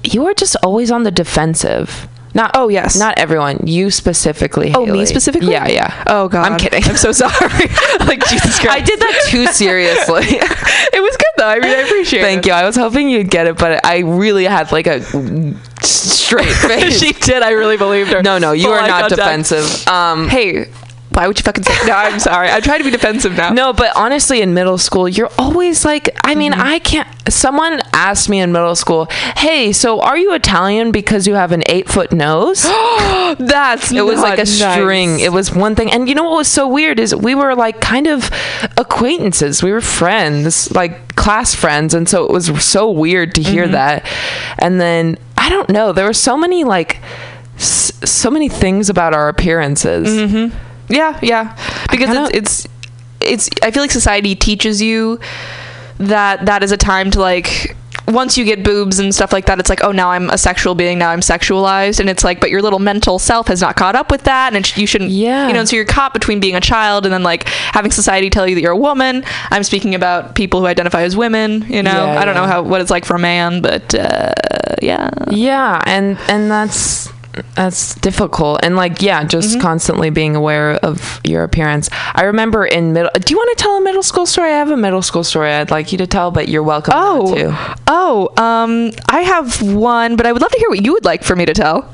you 0.03 0.27
are 0.27 0.35
just 0.35 0.57
always 0.63 0.91
on 0.91 1.05
the 1.05 1.11
defensive. 1.11 2.09
Not 2.39 2.53
Oh, 2.55 2.69
yes. 2.69 2.97
not 2.97 3.19
everyone. 3.19 3.67
You 3.67 3.91
specifically. 3.91 4.71
oh, 4.73 4.87
me 4.87 5.05
specifically? 5.07 5.51
Yeah, 5.51 5.67
yeah. 5.67 6.05
Oh 6.07 6.29
god, 6.29 6.53
I'm 6.53 6.57
kidding. 6.57 6.85
I'm 6.85 6.97
so 6.97 7.11
sorry. 7.11 7.33
like 8.07 8.25
Jesus 8.29 8.59
Christ. 8.61 8.69
I 8.71 8.81
did 8.81 9.01
that 9.01 9.27
too 9.29 9.47
seriously. 9.49 10.23
it 10.29 11.03
was 11.03 11.17
good 11.17 11.35
though. 11.37 11.49
I 11.49 11.59
mean, 11.59 11.65
I 11.65 11.81
appreciate 11.81 12.21
Thank 12.23 12.39
it. 12.39 12.43
Thank 12.43 12.47
you. 12.47 12.53
I 12.53 12.65
was 12.65 12.77
hoping 12.77 13.09
you'd 13.11 13.29
get 13.29 13.49
it, 13.49 13.59
but 13.59 13.85
I 13.85 13.99
really 13.99 14.45
had 14.45 14.71
like 14.71 14.87
a 14.87 15.03
straight 15.83 16.47
face. 16.47 17.01
she 17.01 17.13
did. 17.13 17.43
I 17.43 17.51
really 17.51 17.77
believed 17.77 18.13
her. 18.13 18.23
no, 18.23 18.39
no, 18.39 18.53
you 18.53 18.67
Full 18.67 18.75
are 18.75 18.87
not 18.87 19.11
defensive. 19.11 19.89
Um, 19.89 20.29
Hey, 20.29 20.67
why 21.11 21.27
would 21.27 21.39
you 21.39 21.43
fucking 21.43 21.65
say? 21.65 21.75
No, 21.87 21.95
I'm 21.95 22.19
sorry. 22.21 22.51
I 22.51 22.61
try 22.61 22.79
to 22.79 22.85
be 22.85 22.91
defensive 22.91 23.37
now. 23.37 23.51
No, 23.51 23.73
but 23.73 23.91
honestly, 23.97 24.41
in 24.41 24.55
middle 24.55 24.79
school, 24.79 25.09
you're 25.09 25.31
always 25.39 25.85
like, 25.85 26.11
I 26.25 26.35
mean, 26.35 26.53
Mm-hmm. 26.53 26.61
I 26.63 26.79
can't. 26.79 27.09
Someone 27.29 27.81
asked 27.93 28.29
me 28.29 28.41
in 28.41 28.53
middle 28.53 28.75
school, 28.77 29.07
hey, 29.37 29.73
so 29.73 30.01
are 30.01 30.17
you 30.17 30.33
Italian 30.35 30.93
because 30.93 31.27
you 31.27 31.35
have 31.35 31.53
an 31.53 31.63
eight 31.67 31.89
foot 31.89 32.13
nose? 32.13 32.63
That's 33.39 33.93
It 33.93 34.03
was 34.05 34.21
like 34.21 34.35
a 34.39 34.45
nice. 34.45 34.59
string. 34.81 35.21
It 35.21 35.33
was 35.33 35.55
one 35.55 35.75
thing. 35.75 35.91
And 35.93 36.09
you 36.09 36.15
know 36.15 36.25
what 36.25 36.37
was 36.37 36.49
so 36.49 36.67
weird 36.69 36.99
is 37.01 37.15
we 37.15 37.35
were 37.35 37.55
like 37.55 37.81
kind 37.81 38.07
of 38.07 38.31
acquaintances. 38.77 39.63
We 39.63 39.73
were 39.73 39.81
friends, 39.81 40.71
like 40.73 41.15
class 41.17 41.55
friends. 41.55 41.95
And 41.95 42.09
so 42.09 42.25
it 42.25 42.31
was 42.31 42.47
so 42.65 42.91
weird 42.91 43.35
to 43.35 43.41
Mm-hmm. 43.43 43.53
hear 43.53 43.69
that. 43.69 44.07
And 44.59 44.81
then 44.81 45.19
I 45.37 45.49
don't 45.49 45.69
know, 45.69 45.93
there 45.93 46.05
were 46.07 46.13
so 46.13 46.37
many 46.37 46.65
like 46.65 47.01
s- 47.57 47.93
so 48.05 48.31
many 48.31 48.49
things 48.49 48.89
about 48.91 49.15
our 49.15 49.29
appearances. 49.29 50.09
Mm-hmm. 50.09 50.57
Yeah, 50.89 51.19
yeah. 51.23 51.57
Because 51.91 52.09
kinda- 52.11 52.31
it's, 52.37 52.65
it's 53.21 53.49
it's 53.51 53.51
I 53.63 53.71
feel 53.71 53.83
like 53.83 53.91
society 53.91 54.35
teaches 54.35 54.81
you 54.81 55.19
that 55.99 56.47
that 56.47 56.63
is 56.63 56.73
a 56.73 56.77
time 56.77 57.11
to 57.11 57.21
like 57.21 57.77
once 58.07 58.39
you 58.39 58.45
get 58.47 58.65
boobs 58.65 58.99
and 58.99 59.15
stuff 59.15 59.35
like 59.35 59.45
that, 59.45 59.59
it's 59.59 59.69
like, 59.69 59.85
oh, 59.85 59.93
now 59.93 60.11
I'm 60.13 60.31
a 60.31 60.39
sexual 60.39 60.75
being. 60.75 60.99
Now 60.99 61.11
I'm 61.11 61.21
sexualized, 61.21 62.01
and 62.01 62.09
it's 62.09 62.25
like, 62.25 62.41
but 62.41 62.49
your 62.49 62.63
little 62.63 62.79
mental 62.79 63.19
self 63.19 63.49
has 63.49 63.61
not 63.61 63.77
caught 63.77 63.95
up 63.97 64.11
with 64.11 64.23
that, 64.23 64.55
and 64.57 64.65
sh- 64.65 64.79
you 64.79 64.87
shouldn't. 64.87 65.11
Yeah. 65.11 65.47
You 65.47 65.53
know, 65.53 65.63
so 65.67 65.77
you're 65.77 65.85
caught 65.85 66.15
between 66.15 66.41
being 66.41 66.55
a 66.55 66.61
child 66.61 67.05
and 67.05 67.13
then 67.13 67.23
like 67.23 67.47
having 67.49 67.91
society 67.91 68.31
tell 68.31 68.49
you 68.49 68.55
that 68.55 68.63
you're 68.63 68.73
a 68.73 68.77
woman. 68.79 69.25
I'm 69.51 69.63
speaking 69.63 69.95
about 69.95 70.35
people 70.37 70.61
who 70.61 70.67
identify 70.67 71.03
as 71.03 71.19
women. 71.19 71.67
You 71.69 71.83
know, 71.83 71.91
Yeah, 72.07 72.19
I 72.19 72.25
don't 72.25 72.35
know 72.35 72.47
how 72.47 72.63
what 72.63 72.81
it's 72.81 72.91
like 72.91 73.05
for 73.05 73.17
a 73.17 73.19
man, 73.19 73.61
but 73.61 73.95
uh, 73.95 74.33
yeah. 74.81 75.11
Yeah, 75.31 75.83
and 75.85 76.17
and 76.31 76.51
that's 76.51 77.11
that's 77.55 77.95
difficult. 77.97 78.61
And 78.63 78.77
like 78.77 79.03
yeah, 79.03 79.25
just 79.25 79.49
Mm-hmm. 79.51 79.61
constantly 79.61 80.11
being 80.11 80.37
aware 80.37 80.73
of 80.77 81.21
your 81.25 81.43
appearance. 81.45 81.89
I 82.15 82.25
remember 82.25 82.65
in 82.67 82.93
middle 82.93 83.11
Do 83.15 83.33
you 83.33 83.37
want 83.39 83.57
to 83.57 83.63
tell 83.63 83.77
a 83.77 83.81
middle 83.81 84.03
school 84.03 84.27
story? 84.27 84.51
I 84.53 84.57
have 84.59 84.71
a 84.71 84.77
middle 84.77 85.03
school 85.03 85.25
story 85.25 85.51
I'd 85.53 85.71
like 85.71 85.93
you 85.93 85.99
to 85.99 86.07
tell, 86.07 86.31
but 86.31 86.49
you're 86.49 86.63
welcome 86.63 86.95
Oh, 86.97 87.35
to. 87.35 87.77
oh, 87.87 88.29
um, 88.43 88.91
I 89.09 89.21
have 89.21 89.63
one, 89.63 90.17
but 90.17 90.27
I 90.27 90.33
would 90.33 90.43
love 90.43 90.51
to 90.51 90.59
hear 90.59 90.69
what 90.69 90.85
you 90.85 90.93
would 90.93 91.05
like 91.05 91.23
for 91.23 91.35
me 91.37 91.47
to 91.47 91.55
tell. 91.55 91.91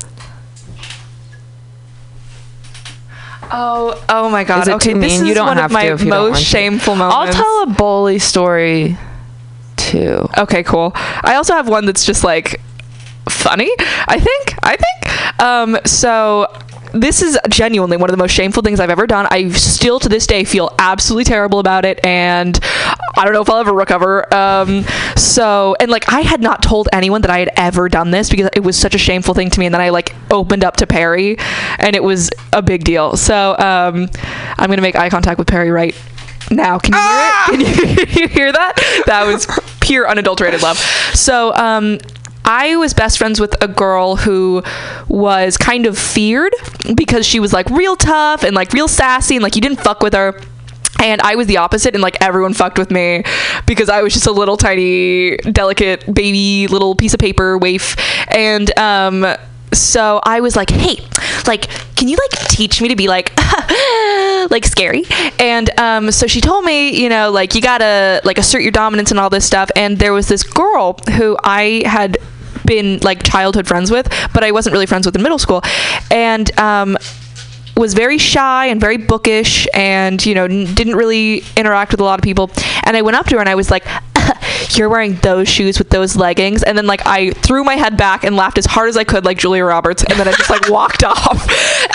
Oh, 3.51 4.03
oh 4.09 4.29
my 4.29 4.43
God! 4.43 4.63
Is 4.63 4.67
it 4.69 4.73
okay, 4.75 4.93
too 4.93 4.99
this 4.99 5.11
mean? 5.13 5.21
is 5.21 5.27
You 5.29 5.33
don't 5.35 5.45
one 5.47 5.57
have 5.57 5.65
of 5.65 5.71
my 5.71 5.85
to 5.85 5.93
if 5.93 6.01
you 6.01 6.09
don't 6.09 6.31
most 6.31 6.43
shameful 6.43 6.95
I'll 6.95 7.31
tell 7.31 7.63
a 7.63 7.67
bully 7.67 8.17
story 8.19 8.97
too. 9.77 10.27
Okay, 10.37 10.63
cool. 10.63 10.91
I 10.95 11.35
also 11.35 11.53
have 11.53 11.69
one 11.69 11.85
that's 11.85 12.05
just 12.05 12.23
like 12.23 12.59
funny. 13.29 13.71
I 14.07 14.19
think. 14.19 14.59
I 14.63 14.75
think. 14.77 15.41
Um, 15.41 15.77
so 15.85 16.47
this 16.93 17.21
is 17.21 17.37
genuinely 17.49 17.97
one 17.97 18.09
of 18.09 18.13
the 18.13 18.17
most 18.17 18.31
shameful 18.31 18.63
things 18.63 18.79
I've 18.79 18.89
ever 18.89 19.05
done. 19.05 19.27
I 19.29 19.49
still 19.49 19.99
to 19.99 20.09
this 20.09 20.25
day 20.25 20.43
feel 20.45 20.73
absolutely 20.79 21.25
terrible 21.25 21.59
about 21.59 21.85
it, 21.85 22.03
and 22.05 22.57
I 23.17 23.23
don't 23.23 23.33
know 23.33 23.41
if 23.41 23.49
I'll 23.49 23.59
ever 23.59 23.73
recover. 23.73 24.33
Um, 24.33 24.83
so 25.15 25.75
and 25.79 25.91
like 25.91 26.11
I 26.11 26.21
had 26.21 26.41
not 26.41 26.63
told 26.63 26.87
anyone 26.93 27.21
that 27.21 27.31
I 27.31 27.39
had 27.39 27.49
ever 27.57 27.89
done 27.89 28.11
this 28.11 28.29
because 28.29 28.49
it 28.53 28.61
was 28.61 28.77
such 28.77 28.95
a 28.95 28.99
shameful 28.99 29.33
thing 29.33 29.49
to 29.49 29.59
me, 29.59 29.65
and 29.65 29.73
then 29.73 29.81
I 29.81 29.89
like 29.89 30.15
opened 30.31 30.63
up 30.63 30.77
to 30.77 30.87
Perry, 30.87 31.37
and 31.79 31.95
it 31.95 32.03
was 32.03 32.31
a 32.53 32.61
big 32.61 32.83
deal. 32.83 33.17
So 33.17 33.51
um, 33.57 34.09
I'm 34.57 34.69
gonna 34.69 34.81
make 34.81 34.95
eye 34.95 35.09
contact 35.09 35.37
with 35.37 35.47
Perry 35.47 35.71
right 35.71 35.95
now. 36.49 36.79
Can 36.79 36.93
you 36.93 36.99
hear 37.01 37.19
it? 37.19 38.05
Can 38.05 38.17
you, 38.17 38.21
you 38.21 38.27
hear 38.33 38.51
that? 38.51 39.03
That 39.05 39.25
was 39.25 39.47
pure 39.81 40.07
unadulterated 40.09 40.61
love. 40.61 40.77
So, 40.77 41.53
um, 41.53 41.99
I 42.45 42.75
was 42.75 42.93
best 42.93 43.17
friends 43.17 43.39
with 43.39 43.55
a 43.61 43.67
girl 43.67 44.15
who 44.15 44.63
was 45.07 45.57
kind 45.57 45.87
of 45.87 45.97
feared 45.97 46.53
because 46.93 47.25
she 47.25 47.39
was 47.39 47.51
like 47.51 47.69
real 47.71 47.95
tough 47.95 48.43
and 48.43 48.55
like 48.55 48.71
real 48.71 48.87
sassy 48.87 49.35
and 49.35 49.43
like 49.43 49.55
you 49.55 49.61
didn't 49.61 49.81
fuck 49.81 50.01
with 50.01 50.13
her. 50.13 50.39
And 51.01 51.21
I 51.21 51.35
was 51.35 51.47
the 51.47 51.57
opposite, 51.57 51.93
and 51.93 52.01
like 52.01 52.15
everyone 52.21 52.53
fucked 52.53 52.77
with 52.77 52.89
me 52.89 53.23
because 53.67 53.89
I 53.89 54.01
was 54.01 54.13
just 54.13 54.27
a 54.27 54.31
little 54.31 54.55
tiny, 54.55 55.35
delicate 55.37 56.05
baby 56.11 56.67
little 56.67 56.95
piece 56.95 57.13
of 57.13 57.19
paper 57.19 57.57
waif. 57.57 57.97
And 58.29 58.77
um, 58.79 59.35
so 59.73 60.21
I 60.23 60.39
was 60.39 60.55
like, 60.55 60.69
hey, 60.69 61.05
like, 61.47 61.67
can 61.95 62.07
you 62.07 62.17
like 62.17 62.47
teach 62.47 62.81
me 62.81 62.87
to 62.87 62.95
be 62.95 63.07
like, 63.07 63.33
like 64.49 64.65
scary? 64.65 65.03
And 65.37 65.69
um, 65.79 66.11
so 66.11 66.27
she 66.27 66.39
told 66.39 66.63
me, 66.63 66.89
you 67.01 67.09
know, 67.09 67.29
like 67.29 67.55
you 67.55 67.61
gotta 67.61 68.21
like 68.23 68.37
assert 68.37 68.61
your 68.61 68.71
dominance 68.71 69.11
and 69.11 69.19
all 69.19 69.29
this 69.29 69.45
stuff. 69.45 69.69
And 69.75 69.99
there 69.99 70.13
was 70.13 70.27
this 70.27 70.43
girl 70.43 70.97
who 71.17 71.37
I 71.43 71.83
had 71.85 72.17
been 72.65 72.99
like 72.99 73.23
childhood 73.23 73.67
friends 73.67 73.91
with, 73.91 74.07
but 74.33 74.43
I 74.43 74.51
wasn't 74.51 74.73
really 74.73 74.85
friends 74.85 75.05
with 75.05 75.15
in 75.15 75.21
middle 75.21 75.39
school, 75.39 75.61
and 76.11 76.57
um, 76.59 76.97
was 77.77 77.93
very 77.93 78.17
shy 78.17 78.67
and 78.67 78.79
very 78.79 78.97
bookish, 78.97 79.67
and 79.73 80.23
you 80.25 80.33
know 80.35 80.45
n- 80.45 80.73
didn't 80.73 80.95
really 80.95 81.43
interact 81.57 81.91
with 81.91 81.99
a 81.99 82.03
lot 82.03 82.19
of 82.19 82.23
people. 82.23 82.51
And 82.83 82.95
I 82.95 83.01
went 83.01 83.17
up 83.17 83.27
to 83.27 83.35
her 83.35 83.39
and 83.41 83.49
I 83.49 83.55
was 83.55 83.71
like. 83.71 83.85
You're 84.71 84.89
wearing 84.89 85.15
those 85.17 85.47
shoes 85.47 85.77
with 85.77 85.89
those 85.89 86.15
leggings, 86.15 86.63
and 86.63 86.75
then 86.75 86.87
like 86.87 87.05
I 87.05 87.31
threw 87.31 87.63
my 87.63 87.75
head 87.75 87.97
back 87.97 88.23
and 88.23 88.35
laughed 88.35 88.57
as 88.57 88.65
hard 88.65 88.89
as 88.89 88.97
I 88.97 89.03
could, 89.03 89.23
like 89.23 89.37
Julia 89.37 89.63
Roberts, 89.63 90.03
and 90.03 90.17
then 90.19 90.27
I 90.27 90.31
just 90.31 90.49
like 90.49 90.67
walked 90.69 91.03
off, 91.03 91.47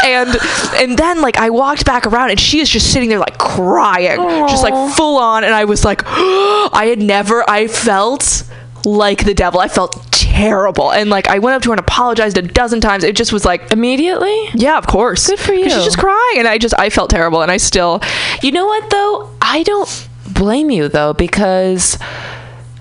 and 0.05 0.37
and 0.77 0.97
then 0.97 1.21
like 1.21 1.37
I 1.37 1.51
walked 1.51 1.85
back 1.85 2.07
around, 2.07 2.31
and 2.31 2.39
she 2.39 2.61
is 2.61 2.69
just 2.71 2.93
sitting 2.93 3.09
there 3.09 3.19
like 3.19 3.39
crying, 3.39 4.19
just 4.49 4.63
like 4.63 4.95
full 4.97 5.19
on, 5.19 5.43
and 5.43 5.53
I 5.53 5.65
was 5.65 5.85
like, 5.85 6.03
I 6.07 6.87
had 6.89 7.01
never, 7.03 7.49
I 7.51 7.67
felt 7.67 8.45
like 8.85 9.25
the 9.25 9.35
devil. 9.35 9.61
I 9.61 9.69
felt 9.69 10.11
terrible. 10.13 10.93
And 10.93 11.11
like 11.11 11.29
I 11.29 11.39
went 11.39 11.57
up 11.57 11.63
to 11.63 11.69
her 11.69 11.73
and 11.75 11.81
apologized 11.81 12.39
a 12.39 12.43
dozen 12.43 12.81
times. 12.81 13.05
It 13.05 13.17
just 13.17 13.33
was 13.33 13.45
like 13.45 13.71
Immediately? 13.73 14.49
yeah, 14.55 14.79
of 14.79 14.87
course. 14.87 15.29
Good 15.29 15.39
for 15.39 15.53
you. 15.53 15.65
She's 15.65 15.85
just 15.85 15.99
crying 15.99 16.39
and 16.39 16.49
I 16.49 16.59
just 16.59 16.75
I 16.79 16.91
felt 16.91 17.11
terrible 17.11 17.43
and 17.43 17.51
I 17.51 17.57
still 17.57 18.01
You 18.43 18.53
know 18.53 18.67
what 18.67 18.91
though? 18.91 19.31
I 19.41 19.63
don't 19.63 20.09
blame 20.33 20.71
you 20.71 20.89
though 20.89 21.13
because 21.13 21.99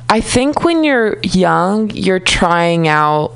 I 0.09 0.21
think 0.21 0.63
when 0.63 0.83
you're 0.83 1.19
young, 1.21 1.91
you're 1.91 2.19
trying 2.19 2.87
out 2.87 3.33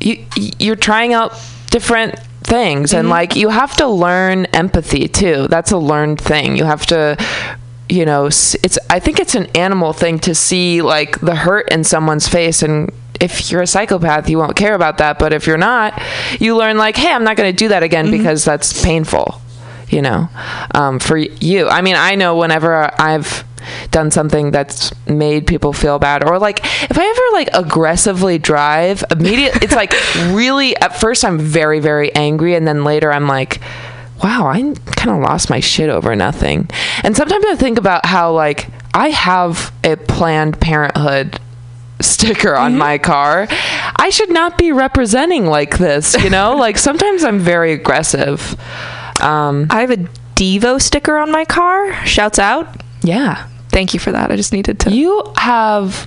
you 0.00 0.24
you're 0.36 0.76
trying 0.76 1.12
out 1.12 1.32
different 1.70 2.18
things 2.44 2.92
and 2.92 3.04
mm-hmm. 3.04 3.10
like 3.10 3.36
you 3.36 3.48
have 3.48 3.74
to 3.76 3.86
learn 3.86 4.44
empathy 4.46 5.08
too. 5.08 5.48
That's 5.48 5.72
a 5.72 5.78
learned 5.78 6.20
thing. 6.20 6.56
You 6.56 6.64
have 6.64 6.86
to 6.86 7.16
you 7.88 8.04
know, 8.04 8.26
it's 8.26 8.78
I 8.90 8.98
think 8.98 9.20
it's 9.20 9.34
an 9.34 9.46
animal 9.54 9.92
thing 9.92 10.18
to 10.20 10.34
see 10.34 10.82
like 10.82 11.20
the 11.20 11.34
hurt 11.34 11.70
in 11.70 11.84
someone's 11.84 12.28
face 12.28 12.62
and 12.62 12.90
if 13.20 13.50
you're 13.50 13.62
a 13.62 13.66
psychopath, 13.66 14.28
you 14.28 14.38
won't 14.38 14.56
care 14.56 14.74
about 14.74 14.98
that, 14.98 15.20
but 15.20 15.32
if 15.32 15.46
you're 15.46 15.56
not, 15.56 16.02
you 16.40 16.56
learn 16.56 16.76
like, 16.76 16.96
"Hey, 16.96 17.12
I'm 17.12 17.22
not 17.22 17.36
going 17.36 17.50
to 17.50 17.56
do 17.56 17.68
that 17.68 17.82
again 17.84 18.10
because 18.10 18.44
that's 18.44 18.82
painful." 18.82 19.40
you 19.88 20.02
know 20.02 20.28
um, 20.74 20.98
for 20.98 21.16
you 21.16 21.68
i 21.68 21.80
mean 21.80 21.96
i 21.96 22.14
know 22.14 22.36
whenever 22.36 22.90
i've 23.00 23.44
done 23.90 24.10
something 24.10 24.50
that's 24.50 24.92
made 25.06 25.46
people 25.46 25.72
feel 25.72 25.98
bad 25.98 26.22
or 26.24 26.38
like 26.38 26.60
if 26.90 26.98
i 26.98 27.04
ever 27.04 27.22
like 27.32 27.48
aggressively 27.54 28.38
drive 28.38 29.04
immediate 29.10 29.62
it's 29.62 29.74
like 29.74 29.94
really 30.34 30.76
at 30.76 30.98
first 31.00 31.24
i'm 31.24 31.38
very 31.38 31.80
very 31.80 32.14
angry 32.14 32.54
and 32.54 32.66
then 32.66 32.84
later 32.84 33.12
i'm 33.12 33.26
like 33.26 33.60
wow 34.24 34.46
i 34.48 34.60
kind 34.96 35.10
of 35.10 35.18
lost 35.22 35.50
my 35.50 35.60
shit 35.60 35.88
over 35.88 36.16
nothing 36.16 36.68
and 37.04 37.16
sometimes 37.16 37.44
i 37.46 37.54
think 37.54 37.78
about 37.78 38.04
how 38.06 38.32
like 38.32 38.68
i 38.94 39.10
have 39.10 39.72
a 39.84 39.94
planned 39.96 40.60
parenthood 40.60 41.38
sticker 42.00 42.56
on 42.56 42.76
my 42.76 42.98
car 42.98 43.46
i 43.96 44.10
should 44.10 44.30
not 44.30 44.58
be 44.58 44.72
representing 44.72 45.46
like 45.46 45.78
this 45.78 46.20
you 46.24 46.28
know 46.30 46.56
like 46.58 46.76
sometimes 46.76 47.22
i'm 47.22 47.38
very 47.38 47.72
aggressive 47.72 48.56
um 49.22 49.68
I 49.70 49.80
have 49.82 49.90
a 49.92 50.08
Devo 50.34 50.82
sticker 50.82 51.16
on 51.16 51.30
my 51.30 51.44
car. 51.44 51.94
Shouts 52.04 52.40
out. 52.40 52.82
yeah 53.02 53.46
Thank 53.68 53.94
you 53.94 54.00
for 54.00 54.12
that. 54.12 54.30
I 54.30 54.36
just 54.36 54.52
needed 54.52 54.78
to 54.80 54.90
You 54.90 55.32
have 55.36 56.06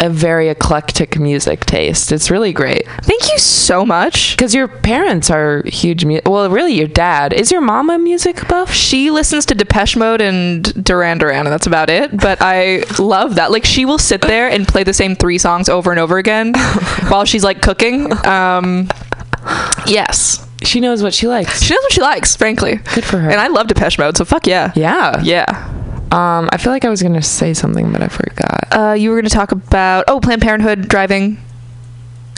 a 0.00 0.08
very 0.08 0.48
eclectic 0.48 1.18
music 1.18 1.66
taste. 1.66 2.12
It's 2.12 2.30
really 2.30 2.52
great. 2.52 2.86
Thank 3.02 3.30
you 3.32 3.38
so 3.38 3.84
much. 3.84 4.36
Because 4.36 4.54
your 4.54 4.68
parents 4.68 5.28
are 5.30 5.62
huge. 5.66 6.04
Mu- 6.04 6.20
well, 6.24 6.48
really, 6.50 6.72
your 6.74 6.86
dad 6.86 7.32
is 7.32 7.50
your 7.50 7.60
mom 7.60 7.90
a 7.90 7.98
music 7.98 8.46
buff. 8.48 8.72
She 8.72 9.10
listens 9.10 9.44
to 9.46 9.54
Depeche 9.54 9.96
Mode 9.96 10.20
and 10.20 10.62
Duran 10.84 11.18
Duran, 11.18 11.46
and 11.46 11.52
that's 11.52 11.66
about 11.66 11.90
it. 11.90 12.16
But 12.16 12.38
I 12.40 12.84
love 12.98 13.34
that. 13.34 13.50
Like, 13.50 13.64
she 13.64 13.84
will 13.84 13.98
sit 13.98 14.20
there 14.22 14.48
and 14.48 14.66
play 14.68 14.84
the 14.84 14.94
same 14.94 15.16
three 15.16 15.38
songs 15.38 15.68
over 15.68 15.90
and 15.90 15.98
over 15.98 16.18
again 16.18 16.52
while 17.08 17.24
she's 17.24 17.42
like 17.42 17.60
cooking. 17.60 18.12
Um, 18.26 18.88
yes, 19.86 20.46
She 20.62 20.80
knows 20.80 21.02
what 21.02 21.14
she 21.14 21.26
likes. 21.26 21.62
she 21.62 21.74
knows 21.74 21.82
what 21.82 21.92
she 21.92 22.00
likes. 22.00 22.36
Frankly, 22.36 22.76
Good 22.94 23.04
for 23.04 23.18
her. 23.18 23.30
And 23.30 23.40
I 23.40 23.48
love 23.48 23.66
Depeche 23.68 23.98
Mode, 23.98 24.16
so 24.16 24.24
fuck 24.24 24.46
yeah. 24.46 24.72
Yeah. 24.74 25.20
Yeah. 25.22 25.74
Um, 26.10 26.48
I 26.50 26.56
feel 26.56 26.72
like 26.72 26.84
I 26.84 26.88
was 26.88 27.02
gonna 27.02 27.22
say 27.22 27.52
something, 27.54 27.92
but 27.92 28.02
I 28.02 28.08
forgot. 28.08 28.68
Uh, 28.72 28.92
you 28.92 29.10
were 29.10 29.16
going 29.16 29.24
to 29.24 29.34
talk 29.34 29.52
about 29.52 30.04
oh 30.08 30.20
Planned 30.20 30.42
Parenthood 30.42 30.88
driving 30.88 31.38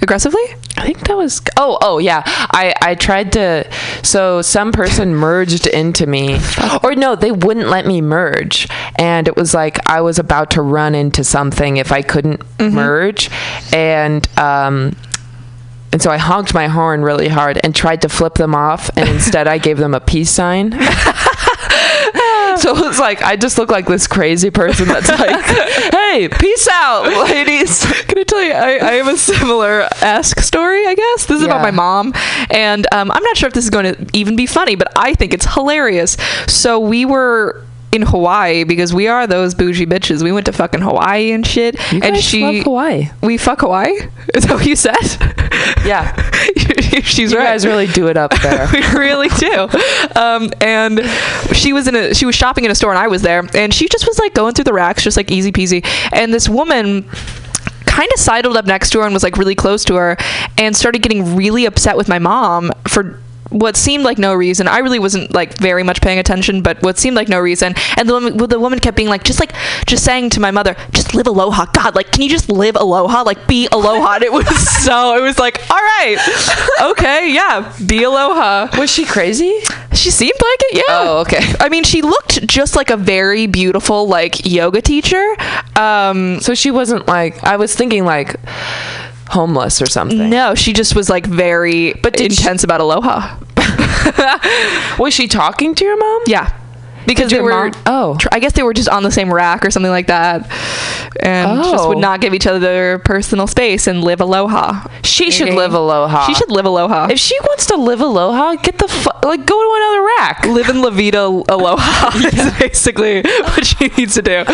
aggressively. 0.03 0.43
I 0.77 0.87
think 0.87 1.01
that 1.09 1.17
was 1.17 1.43
oh 1.57 1.79
oh 1.83 1.99
yeah. 1.99 2.23
I 2.27 2.75
I 2.81 2.95
tried 2.95 3.33
to 3.33 3.71
so 4.03 4.43
some 4.43 4.73
person 4.73 5.15
merged 5.27 5.67
into 5.67 6.07
me. 6.07 6.39
Or 6.83 6.95
no 6.95 7.15
they 7.15 7.33
wouldn't 7.33 7.69
let 7.69 7.87
me 7.87 8.01
merge. 8.01 8.67
And 8.97 9.29
it 9.29 9.37
was 9.37 9.55
like 9.55 9.79
I 9.89 10.01
was 10.01 10.19
about 10.19 10.51
to 10.53 10.63
run 10.63 10.95
into 10.95 11.23
something 11.23 11.77
if 11.77 11.93
I 11.93 12.03
couldn't 12.03 12.43
merge. 12.59 13.31
And 13.73 14.27
um 14.39 14.97
and 15.93 16.01
so 16.01 16.11
I 16.11 16.19
honked 16.19 16.55
my 16.55 16.69
horn 16.69 17.03
really 17.03 17.29
hard 17.29 17.61
and 17.65 17.75
tried 17.75 18.03
to 18.03 18.09
flip 18.09 18.35
them 18.35 18.55
off. 18.55 18.91
And 18.97 19.09
instead 19.09 19.49
I 19.49 19.59
gave 19.59 19.77
them 19.77 19.93
a 19.93 20.01
peace 20.01 20.31
sign 20.31 20.71
so 22.63 22.77
it 22.77 22.87
was 22.87 22.99
like 22.99 23.23
I 23.23 23.37
just 23.37 23.59
look 23.59 23.71
like 23.71 23.87
this 23.87 24.07
crazy 24.07 24.51
person 24.51 24.89
that's 24.89 25.09
like 25.09 25.45
hey 25.93 26.29
peace 26.29 26.69
out 26.71 27.05
ladies 27.29 27.85
Can 28.11 28.19
I 28.19 28.23
tell 28.25 28.43
you, 28.43 28.53
I, 28.53 28.89
I 28.89 28.93
have 28.95 29.07
a 29.07 29.17
similar 29.17 29.89
ask 30.03 30.41
story, 30.41 30.85
I 30.85 30.95
guess. 30.95 31.27
This 31.27 31.39
is 31.39 31.45
about 31.45 31.63
my 31.63 31.71
mom. 31.71 32.13
And 32.51 32.87
um, 32.93 33.11
I'm 33.13 33.23
not 33.23 33.37
sure 33.37 33.47
if 33.47 33.53
this 33.53 33.63
is 33.63 33.71
going 33.71 33.95
to 33.95 34.07
even 34.13 34.35
be 34.35 34.47
funny, 34.47 34.75
but 34.75 34.89
I 34.97 35.15
think 35.15 35.33
it's 35.33 35.47
hilarious. 35.55 36.17
So 36.49 36.81
we 36.81 37.05
were 37.05 37.65
in 37.93 38.03
Hawaii 38.03 38.65
because 38.65 38.95
we 38.95 39.09
are 39.09 39.27
those 39.27 39.55
bougie 39.55 39.87
bitches. 39.87 40.23
We 40.23 40.31
went 40.33 40.47
to 40.47 40.53
fucking 40.53 40.81
Hawaii 40.81 41.33
and 41.33 41.47
shit. 41.47 41.75
You 41.93 42.01
and 42.03 42.17
she. 42.17 42.43
love 42.43 42.65
Hawaii. 42.65 43.09
We 43.23 43.37
fuck 43.37 43.61
Hawaii? 43.63 43.93
Is 44.35 44.45
that 44.45 44.55
what 44.55 44.67
you 44.67 44.77
said? 44.77 44.95
Yeah. 45.85 46.15
She's 47.03 47.33
You 47.33 47.39
right. 47.39 47.45
guys 47.45 47.67
really 47.67 47.87
do 47.89 48.07
it 48.09 48.17
up 48.17 48.33
there. 48.43 48.69
we 48.73 48.81
really 48.99 49.29
do. 49.39 49.69
Um, 50.15 50.51
and 50.61 51.01
she 51.53 51.73
was 51.73 51.89
in 51.89 51.97
a 51.97 52.15
she 52.15 52.27
was 52.27 52.35
shopping 52.35 52.65
in 52.65 52.71
a 52.71 52.75
store 52.75 52.91
and 52.91 52.99
I 52.99 53.09
was 53.09 53.23
there 53.23 53.45
and 53.55 53.73
she 53.75 53.89
just 53.89 54.07
was 54.07 54.19
like 54.19 54.35
going 54.35 54.55
through 54.55 54.65
the 54.65 54.73
racks 54.73 55.03
just 55.03 55.17
like 55.17 55.31
easy 55.31 55.51
peasy. 55.53 55.85
And 56.13 56.33
this 56.33 56.49
woman 56.49 57.03
kind 57.87 58.09
of 58.15 58.21
sidled 58.21 58.57
up 58.57 58.67
next 58.67 58.91
to 58.91 59.01
her 59.01 59.05
and 59.05 59.13
was 59.13 59.23
like 59.25 59.37
really 59.37 59.55
close 59.57 59.85
to 59.87 59.97
her 59.97 60.17
and 60.59 60.77
started 60.77 61.03
getting 61.03 61.35
really 61.35 61.65
upset 61.67 61.97
with 61.97 62.09
my 62.09 62.19
mom 62.21 62.71
for 62.87 63.19
what 63.51 63.77
seemed 63.77 64.05
like 64.05 64.19
no 64.19 64.35
reason. 64.35 64.69
I 64.69 64.79
really 64.79 64.99
wasn't 64.99 65.33
like 65.35 65.59
very 65.59 65.83
much 65.83 66.01
paying 66.01 66.19
attention, 66.19 66.63
but 66.63 66.83
what 66.83 66.99
seemed 66.99 67.17
like 67.17 67.29
no 67.29 67.39
reason. 67.39 67.75
And 67.97 68.09
the 68.09 68.15
woman, 68.15 68.37
the 68.37 68.59
woman 68.59 68.79
kept 68.79 68.97
being 68.97 69.09
like, 69.09 69.25
just 69.25 69.41
like, 69.41 69.53
just 69.87 70.05
saying 70.05 70.31
to 70.31 70.41
my 70.41 70.51
mother, 70.51 70.77
just 70.93 71.15
live 71.15 71.27
aloha. 71.27 71.67
God, 71.73 71.95
like, 71.95 72.13
can 72.13 72.23
you 72.23 72.31
just 72.31 72.49
live 72.49 72.77
aloha? 72.77 73.23
Like, 73.23 73.47
be 73.47 73.69
aloha. 73.73 74.15
And 74.15 74.25
it 74.25 74.33
was 74.33 74.47
so, 74.85 75.17
it 75.17 75.23
was 75.23 75.39
like, 75.39 75.61
all 75.71 75.77
right, 75.77 76.17
okay, 76.93 77.33
yeah, 77.33 77.73
be 77.87 78.05
aloha. 78.05 78.69
Was 78.79 78.91
she 78.91 79.05
crazy? 79.05 79.61
She 79.93 80.11
seemed 80.11 80.33
like 80.33 80.61
it, 80.61 80.77
yeah. 80.77 80.83
Oh, 80.89 81.21
okay. 81.23 81.53
I 81.59 81.69
mean, 81.69 81.85
she 81.85 82.03
looked 82.03 82.47
just 82.47 82.77
like 82.77 82.91
a 82.91 82.97
very 82.97 83.47
beautiful 83.47 84.07
like 84.09 84.47
yoga 84.47 84.81
teacher. 84.81 85.35
Um, 85.77 86.41
So 86.41 86.55
she 86.55 86.71
wasn't 86.71 87.07
like 87.09 87.43
I 87.45 87.57
was 87.57 87.75
thinking 87.75 88.05
like 88.05 88.37
homeless 89.31 89.81
or 89.81 89.87
something. 89.87 90.29
no, 90.31 90.55
she 90.55 90.73
just 90.73 90.95
was 90.95 91.09
like 91.11 91.27
very 91.27 91.95
But 91.95 92.15
did 92.17 92.33
she- 92.33 92.43
intense 92.43 92.65
about 92.65 92.81
aloha. 92.81 93.39
Was 94.99 95.15
she 95.15 95.29
talking 95.29 95.75
to 95.75 95.85
your 95.85 95.97
mom? 95.99 96.23
Yeah. 96.27 96.57
Because 97.07 97.31
they 97.31 97.41
were, 97.41 97.51
mom- 97.71 97.73
oh. 97.87 98.17
tr- 98.19 98.29
I 98.33 98.39
guess 98.41 98.53
they 98.53 98.63
were 98.63 98.75
just 98.75 98.89
on 98.89 99.03
the 99.03 99.11
same 99.11 99.33
rack 99.33 99.65
or 99.65 99.71
something 99.71 99.91
like 99.91 100.07
that, 100.09 100.43
and 101.21 101.63
just 101.65 101.89
would 101.89 101.97
Oh. 101.97 102.01
not 102.01 102.21
give 102.21 102.35
each 102.35 102.47
other 102.47 102.59
their 102.59 102.99
personal 102.99 103.47
space 103.47 103.87
and 103.87 104.03
live 104.05 104.21
aloha. 104.21 104.87
She 105.03 105.31
should 105.31 105.49
live 105.55 105.73
aloha. 105.75 106.27
She 106.27 106.35
should 106.35 106.51
live 106.51 106.67
aloha. 106.67 107.09
If 107.11 107.19
she 107.19 107.39
wants 107.41 107.67
to 107.67 107.77
live 107.77 108.01
aloha, 108.01 108.55
get 108.57 108.79
the 108.79 108.87
fu- 108.89 109.27
like 109.27 109.45
go 109.47 109.55
to 109.55 109.77
another 109.77 110.03
rack. 110.19 110.47
live 110.47 110.69
in 110.69 110.83
La 110.83 110.91
Vida 110.91 111.21
aloha 111.25 112.11
is 112.27 112.59
basically 112.59 113.23
what 113.23 113.67
she 113.67 113.89
needs 113.97 114.15
to 114.15 114.23
do. 114.23 114.45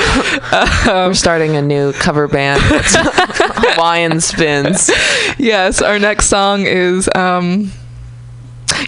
We're 0.87 1.15
starting 1.15 1.57
a 1.57 1.63
new 1.63 1.93
cover 1.95 2.27
band. 2.29 2.61
Hawaiian 2.65 4.21
spins. 4.21 4.91
yes, 5.39 5.83
our 5.83 5.99
next 5.99 6.27
song 6.27 6.63
is 6.67 7.09
um 7.15 7.71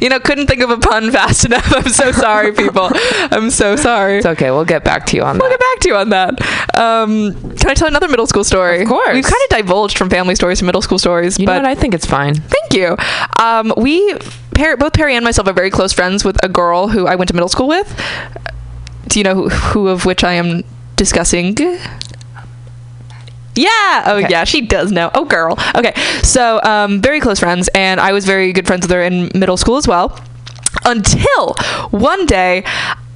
you 0.01 0.09
know, 0.09 0.21
couldn't 0.21 0.47
think 0.47 0.61
of 0.63 0.71
a 0.71 0.79
pun 0.79 1.11
fast 1.11 1.45
enough. 1.45 1.73
I'm 1.75 1.89
so 1.89 2.13
sorry, 2.13 2.53
people. 2.53 2.89
I'm 3.31 3.51
so 3.51 3.77
sorry. 3.77 4.19
It's 4.19 4.27
okay. 4.27 4.51
We'll 4.51 4.65
get 4.65 4.85
back 4.85 5.07
to 5.07 5.17
you 5.17 5.23
on 5.23 5.39
that. 5.39 5.43
We'll 5.43 5.51
get 5.51 5.61
back 5.61 5.79
to 5.81 5.89
you 5.89 5.97
on 5.97 6.09
that. 6.11 6.79
Um, 6.79 7.33
can 7.57 7.71
I 7.71 7.75
tell 7.75 7.89
another 7.89 8.09
middle 8.09 8.27
school 8.27 8.45
story? 8.45 8.83
Of 8.83 8.89
course. 8.89 9.15
We've 9.15 9.25
kind 9.25 9.43
of 9.51 9.57
divulged 9.59 9.99
from 9.99 10.11
family 10.11 10.35
stories 10.35 10.59
to 10.61 10.65
middle 10.65 10.83
school 10.83 10.99
stories, 10.99 11.39
You 11.39 11.47
know 11.47 11.53
but 11.53 11.63
what? 11.63 11.71
I 11.71 11.75
think 11.75 11.95
it's 11.95 12.07
fine. 12.07 12.35
thank 12.35 12.73
you. 12.73 12.97
Um, 13.43 13.73
we, 13.77 14.17
Perry, 14.55 14.77
both 14.77 14.93
Perry 14.93 15.15
and 15.17 15.25
myself, 15.25 15.49
are 15.49 15.53
very 15.53 15.71
close 15.71 15.93
friends 15.93 16.25
with 16.25 16.37
a 16.45 16.49
girl 16.49 16.89
who 16.89 17.07
I 17.07 17.15
went 17.15 17.29
to 17.29 17.35
middle 17.35 17.49
school 17.49 17.69
with. 17.69 17.89
Do 19.09 19.19
you 19.19 19.25
know 19.25 19.35
who, 19.35 19.49
who 19.49 19.89
of 19.89 20.05
which 20.05 20.23
I 20.25 20.35
am 20.35 20.63
discussing? 20.97 21.57
Yeah. 23.59 24.03
Oh, 24.07 24.17
Okay. 24.19 24.29
yeah. 24.31 24.45
She 24.45 24.61
does 24.61 24.93
know. 24.93 25.11
Oh, 25.15 25.25
girl. 25.25 25.59
Okay. 25.75 25.93
So, 26.23 26.61
um, 26.63 27.01
very 27.03 27.21
close 27.21 27.41
friends, 27.41 27.69
and 27.75 28.01
I 28.01 28.13
was 28.13 28.25
very 28.25 28.53
good 28.53 28.67
friends 28.67 28.83
with 28.83 28.91
her 28.93 29.03
in 29.03 29.31
middle 29.35 29.57
school 29.57 29.77
as 29.77 29.89
well. 29.89 30.19
Until 30.85 31.55
one 31.91 32.27
day, 32.27 32.63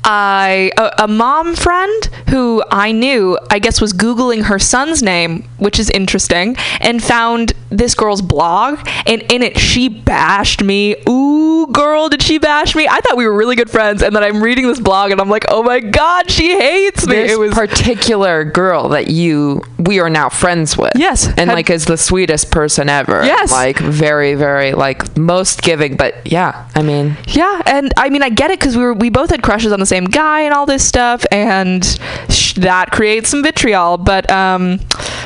I 0.05 0.73
a, 0.77 1.05
a 1.05 1.09
mom 1.09 1.55
friend 1.55 2.05
who 2.31 2.63
I 2.71 2.93
knew, 2.93 3.39
I 3.51 3.59
guess, 3.59 3.81
was 3.81 3.93
googling 3.93 4.45
her 4.45 4.59
son's 4.59 5.03
name, 5.03 5.45
which 5.59 5.79
is 5.79 5.91
interesting, 5.91 6.57
and 6.81 7.03
found 7.03 7.53
this 7.71 7.95
girl's 7.95 8.23
blog, 8.23 8.79
and 9.07 9.23
in 9.33 9.43
it 9.43 9.59
she 9.59 9.89
bashed 9.89 10.63
me. 10.63 10.97
Ooh, 11.09 11.67
girl, 11.69 12.09
did 12.09 12.23
she 12.23 12.39
bash 12.39 12.75
me? 12.75 12.89
I 12.89 13.01
thought 13.01 13.17
we 13.17 13.27
were 13.27 13.35
really 13.37 13.57
good 13.57 13.71
friends, 13.71 14.03
and 14.03 14.15
then 14.15 14.23
I'm 14.25 14.43
reading 14.43 14.67
this 14.67 14.81
blog, 14.81 15.11
and 15.11 15.21
I'm 15.21 15.29
like, 15.29 15.45
oh 15.49 15.63
my 15.63 15.81
god, 15.81 16.31
she 16.31 16.59
hates 16.59 17.07
me. 17.07 17.15
This 17.17 17.33
it 17.33 17.39
was 17.39 17.55
particular 17.55 18.45
girl 18.45 18.89
that 18.91 19.09
you 19.09 19.63
we 19.79 20.01
are 20.01 20.11
now 20.11 20.29
friends 20.29 20.77
with. 20.77 20.93
Yes. 20.97 21.27
and 21.27 21.39
Had- 21.39 21.55
like 21.55 21.71
is 21.71 21.85
the 21.85 21.97
sweetest 21.97 22.51
person 22.51 22.89
ever. 22.89 23.25
Yes. 23.25 23.53
like 23.53 23.79
very 23.79 24.35
very 24.35 24.73
like 24.73 25.17
most 25.17 25.63
giving. 25.63 25.97
But 25.97 26.27
yeah, 26.27 26.69
I 26.75 26.83
mean, 26.83 27.17
Yeah, 27.29 27.63
and 27.67 27.93
I 27.97 28.09
mean 28.11 28.23
I 28.23 28.31
get 28.31 28.51
it 28.51 28.59
because 28.59 28.77
we 28.77 28.83
were 28.83 28.95
we 28.95 29.11
both 29.11 29.31
had 29.31 29.43
crushes 29.43 29.73
on 29.73 29.81
the 29.81 29.87
same 29.93 30.07
guy 30.07 30.41
and 30.41 30.55
all 30.55 30.65
this 30.65 30.83
stuff, 30.83 31.27
and 31.31 31.85
sh- 32.31 32.55
that 32.55 32.91
creates 32.93 33.29
some 33.29 33.43
vitriol. 33.43 33.99
But 33.99 34.31
um, 34.31 34.81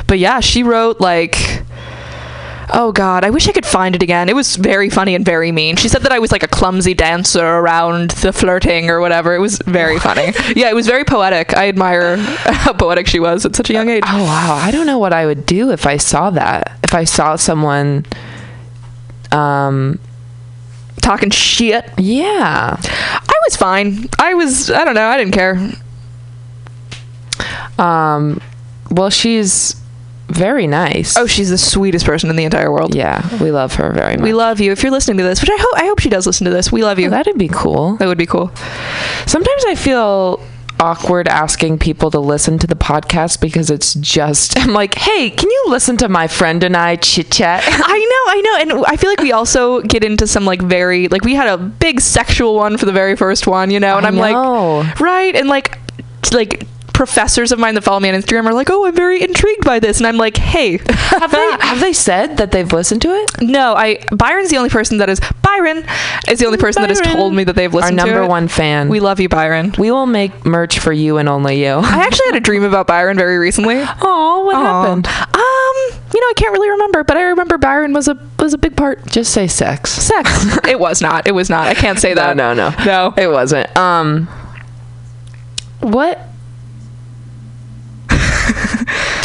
but 0.09 0.19
yeah, 0.19 0.41
she 0.41 0.63
wrote 0.65 1.01
like. 1.01 1.63
Oh 2.75 2.91
god, 2.91 3.25
I 3.25 3.31
wish 3.31 3.47
I 3.47 3.53
could 3.53 3.65
find 3.65 3.95
it 3.95 4.03
again. 4.03 4.29
It 4.29 4.35
was 4.35 4.57
very 4.57 4.91
funny 4.91 5.15
and 5.15 5.25
very 5.25 5.53
mean. 5.53 5.77
She 5.77 5.89
said 5.89 6.03
that 6.03 6.11
I 6.11 6.19
was 6.19 6.33
like 6.33 6.43
a 6.43 6.49
clumsy 6.49 6.95
dancer 6.95 7.47
around 7.47 8.11
the 8.11 8.33
flirting 8.33 8.91
or 8.91 8.99
whatever. 8.99 9.37
It 9.37 9.39
was 9.39 9.59
very 9.67 10.01
funny. 10.01 10.33
Yeah, 10.57 10.69
it 10.69 10.75
was 10.75 10.89
very 10.89 11.05
poetic. 11.05 11.57
I 11.57 11.69
admire 11.69 12.17
how 12.65 12.73
poetic 12.73 13.07
she 13.07 13.21
was 13.21 13.47
at 13.47 13.55
such 13.55 13.71
a 13.71 13.73
young 13.73 13.89
age. 13.89 14.03
oh 14.05 14.25
wow, 14.25 14.59
I 14.61 14.73
don't 14.73 14.87
know 14.87 14.99
what 14.99 15.13
I 15.13 15.27
would 15.27 15.47
do 15.47 15.71
if 15.71 15.87
I 15.87 15.97
saw 15.97 16.31
that. 16.31 16.77
If 16.83 16.93
I 16.93 17.05
saw 17.05 17.37
someone, 17.37 18.05
um, 19.31 20.01
Talking 21.07 21.31
shit. 21.31 21.89
yeah, 21.99 22.77
I 22.81 23.35
was 23.47 23.55
fine. 23.57 24.09
I 24.19 24.35
was 24.35 24.71
I 24.71 24.85
don't 24.85 24.95
know, 24.95 25.07
I 25.07 25.17
didn't 25.17 25.35
care. 25.35 25.57
um, 27.79 28.41
well, 28.91 29.11
she's 29.11 29.81
very 30.29 30.67
nice. 30.67 31.17
Oh, 31.17 31.27
she's 31.27 31.51
the 31.51 31.59
sweetest 31.59 32.05
person 32.05 32.29
in 32.31 32.35
the 32.37 32.43
entire 32.45 32.73
world. 32.73 32.95
yeah, 32.95 33.23
we 33.41 33.53
love 33.53 33.75
her 33.77 33.93
very 33.93 34.17
much. 34.17 34.23
We 34.25 34.33
love 34.33 34.61
you. 34.61 34.73
If 34.73 34.83
you're 34.83 34.91
listening 34.91 35.19
to 35.19 35.23
this, 35.23 35.41
which 35.41 35.51
I 35.51 35.57
hope 35.59 35.75
I 35.77 35.85
hope 35.87 36.01
she 36.01 36.09
does 36.09 36.27
listen 36.27 36.45
to 36.47 36.51
this, 36.51 36.73
we 36.73 36.83
love 36.83 36.99
you. 36.99 37.07
Oh, 37.07 37.11
that'd 37.11 37.39
be 37.39 37.49
cool. 37.49 37.97
that 37.99 38.09
would 38.09 38.19
be 38.19 38.27
cool. 38.27 38.51
Sometimes 39.27 39.65
I 39.67 39.77
feel 39.77 40.41
awkward 40.81 41.29
asking 41.29 41.79
people 41.79 42.11
to 42.11 42.21
listen 42.21 42.59
to 42.59 42.67
the 42.67 42.75
podcast 42.75 43.41
because 43.41 43.71
it's 43.71 43.95
just 43.95 44.59
I'm 44.59 44.73
like, 44.73 44.95
hey, 44.95 45.31
can 45.31 45.51
you 45.51 45.65
listen 45.69 45.97
to 45.99 46.09
my 46.09 46.27
friend 46.29 46.63
and 46.63 46.77
I 46.77 46.97
chit 46.97 47.31
chat? 47.31 47.63
I 47.67 47.71
know, 47.71 48.33
I 48.33 48.41
know, 48.41 48.77
and 48.77 48.85
I 48.87 48.97
feel 48.97 49.11
like 49.11 49.21
we 49.21 49.33
also 49.33 49.81
get 49.83 50.05
into 50.05 50.27
some 50.27 50.45
like 50.45 50.63
very 50.63 51.09
like 51.09 51.25
we 51.25 51.35
had 51.35 51.49
a 51.49 51.57
big 51.59 52.01
sexual 52.01 52.55
one 52.55 52.77
for 52.77 52.87
the 52.87 52.93
very 52.93 53.17
first 53.17 53.47
one, 53.47 53.71
you 53.71 53.81
know, 53.81 53.97
and 53.97 54.07
I 54.07 54.09
I'm 54.09 54.17
know. 54.17 54.79
like, 54.81 55.01
right, 55.01 55.35
and 55.35 55.49
like, 55.49 55.79
like 56.33 56.67
professors 56.97 57.53
of 57.53 57.59
mine 57.59 57.75
that 57.75 57.83
follow 57.83 58.01
me 58.01 58.09
on 58.09 58.15
Instagram 58.15 58.47
are 58.47 58.55
like, 58.55 58.71
oh, 58.71 58.87
I'm 58.87 58.95
very 58.95 59.23
intrigued 59.23 59.65
by 59.65 59.79
this, 59.79 59.99
and 59.99 60.07
I'm 60.07 60.17
like, 60.17 60.37
hey, 60.37 60.79
have 60.89 61.31
they 61.31 61.51
have 61.61 61.81
they 61.81 61.93
said 61.93 62.39
that 62.39 62.51
they've 62.53 62.73
listened 62.73 63.03
to 63.03 63.11
it? 63.11 63.31
no, 63.43 63.75
I 63.75 63.99
Byron's 64.13 64.51
the 64.51 64.57
only 64.57 64.71
person 64.71 64.99
that 64.99 65.09
is 65.11 65.21
Byron 65.43 65.85
is 66.29 66.39
the 66.39 66.47
only 66.47 66.59
person 66.59 66.83
that 66.83 66.89
has 66.91 67.01
told 67.01 67.35
me 67.35 67.45
that 67.45 67.55
they've 67.55 67.73
listened 67.73 67.99
to 67.99 68.05
number 68.07 68.23
it. 68.23 68.29
one 68.29 68.49
fan. 68.49 68.89
We 68.89 69.01
love 69.01 69.21
you, 69.21 69.29
Byron. 69.29 69.75
we 69.79 69.91
will 69.91 70.07
make 70.07 70.45
merch 70.47 70.79
for 70.79 70.93
you 70.93 71.19
and 71.19 71.29
only 71.29 71.63
you. 71.65 71.75
I 71.75 71.99
actually 72.05 72.27
had 72.27 72.37
a 72.37 72.41
dream 72.41 72.65
about 72.65 72.87
Byron 72.87 73.17
very 73.17 73.39
recently. 73.39 73.85
Oh, 74.09 74.45
what 74.45 74.57
Aw. 74.57 74.83
happened? 74.83 75.07
Um, 75.07 76.01
you 76.15 76.21
know, 76.21 76.27
I 76.29 76.33
can't 76.37 76.53
really 76.53 76.71
remember, 76.71 77.03
but 77.05 77.17
I 77.17 77.23
remember 77.23 77.59
Byron 77.59 77.93
was 77.93 78.09
a 78.09 78.19
was 78.39 78.55
a 78.55 78.59
big 78.59 78.77
part. 78.77 79.05
Just 79.07 79.33
say 79.33 79.47
sex. 79.47 79.91
Sex. 79.91 80.59
it 80.69 80.79
was 80.79 81.01
not. 81.03 81.27
It 81.27 81.33
was 81.33 81.51
not. 81.51 81.67
I 81.67 81.75
can't 81.75 81.99
say 81.99 82.15
that. 82.15 82.37
No, 82.37 82.55
no, 82.55 82.71
no. 82.71 82.85
No. 82.85 83.15
It 83.17 83.29
wasn't. 83.29 83.75
Um 83.77 84.29
What? 85.81 86.21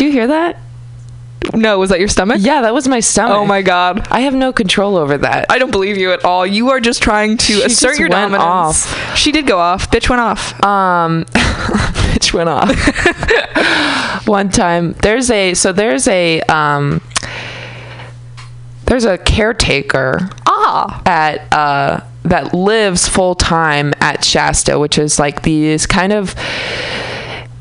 Do 0.01 0.07
you 0.07 0.11
hear 0.13 0.25
that? 0.25 0.57
No, 1.53 1.77
was 1.77 1.91
that 1.91 1.99
your 1.99 2.07
stomach? 2.07 2.37
Yeah, 2.39 2.61
that 2.61 2.73
was 2.73 2.87
my 2.87 3.01
stomach. 3.01 3.37
Oh 3.37 3.45
my 3.45 3.61
god. 3.61 4.07
I 4.09 4.21
have 4.21 4.33
no 4.33 4.51
control 4.51 4.95
over 4.97 5.15
that. 5.19 5.45
I 5.47 5.59
don't 5.59 5.69
believe 5.69 5.95
you 5.95 6.11
at 6.11 6.25
all. 6.25 6.43
You 6.43 6.71
are 6.71 6.79
just 6.79 7.03
trying 7.03 7.37
to 7.37 7.53
She 7.53 7.61
assert 7.61 7.89
just 7.89 7.99
your 7.99 8.09
went 8.09 8.31
dominance. 8.33 8.87
off. 8.91 9.15
She 9.15 9.31
did 9.31 9.45
go 9.45 9.59
off. 9.59 9.91
Bitch 9.91 10.09
went 10.09 10.19
off. 10.19 10.59
um 10.65 11.25
which 12.15 12.33
went 12.33 12.49
off 12.49 12.67
one 14.27 14.49
time 14.49 14.93
there's 15.03 15.29
a 15.29 15.53
so 15.53 15.71
there's 15.71 16.07
a 16.07 16.41
um 16.41 16.99
there's 18.87 19.05
a 19.05 19.19
caretaker 19.19 20.29
Ah. 20.47 21.01
at 21.05 21.41
uh 21.53 21.99
that 22.23 22.55
lives 22.55 23.07
full 23.07 23.35
time 23.35 23.93
at 23.99 24.23
Shasta, 24.23 24.79
which 24.79 24.97
is 24.97 25.19
like 25.19 25.43
these 25.43 25.85
kind 25.85 26.11
of 26.11 26.33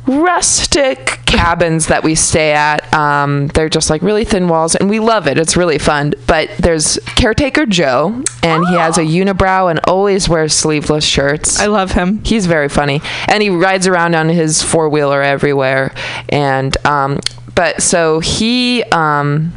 rustic 0.07 1.21
cabins 1.27 1.87
that 1.87 2.03
we 2.03 2.15
stay 2.15 2.53
at. 2.53 2.93
Um, 2.93 3.49
they're 3.49 3.69
just 3.69 3.91
like 3.91 4.03
really 4.03 4.25
thin 4.25 4.49
walls, 4.49 4.75
and 4.75 4.91
we 4.91 5.01
love 5.01 5.27
it. 5.27 5.39
It's 5.39 5.57
really 5.57 5.79
fun. 5.79 6.15
But 6.27 6.51
there's 6.59 6.99
caretaker 7.17 7.67
Joe, 7.67 8.23
and 8.43 8.67
he 8.67 8.75
has 8.75 8.99
a 8.99 9.03
unibrow 9.03 9.71
and 9.71 9.81
always 9.85 10.29
wears 10.29 10.53
sleeveless 10.55 11.05
shirts. 11.05 11.59
I 11.61 11.67
love 11.67 11.93
him. 11.93 12.23
He's 12.25 12.47
very 12.47 12.69
funny, 12.69 13.01
and 13.29 13.43
he 13.43 13.51
rides 13.51 13.87
around 13.87 14.15
on 14.15 14.29
his 14.29 14.63
four 14.63 14.89
wheeler 14.89 15.23
everywhere. 15.23 15.95
And 16.29 16.77
um, 16.87 17.21
but 17.55 17.83
so 17.83 18.21
he 18.21 18.83
um, 18.85 19.53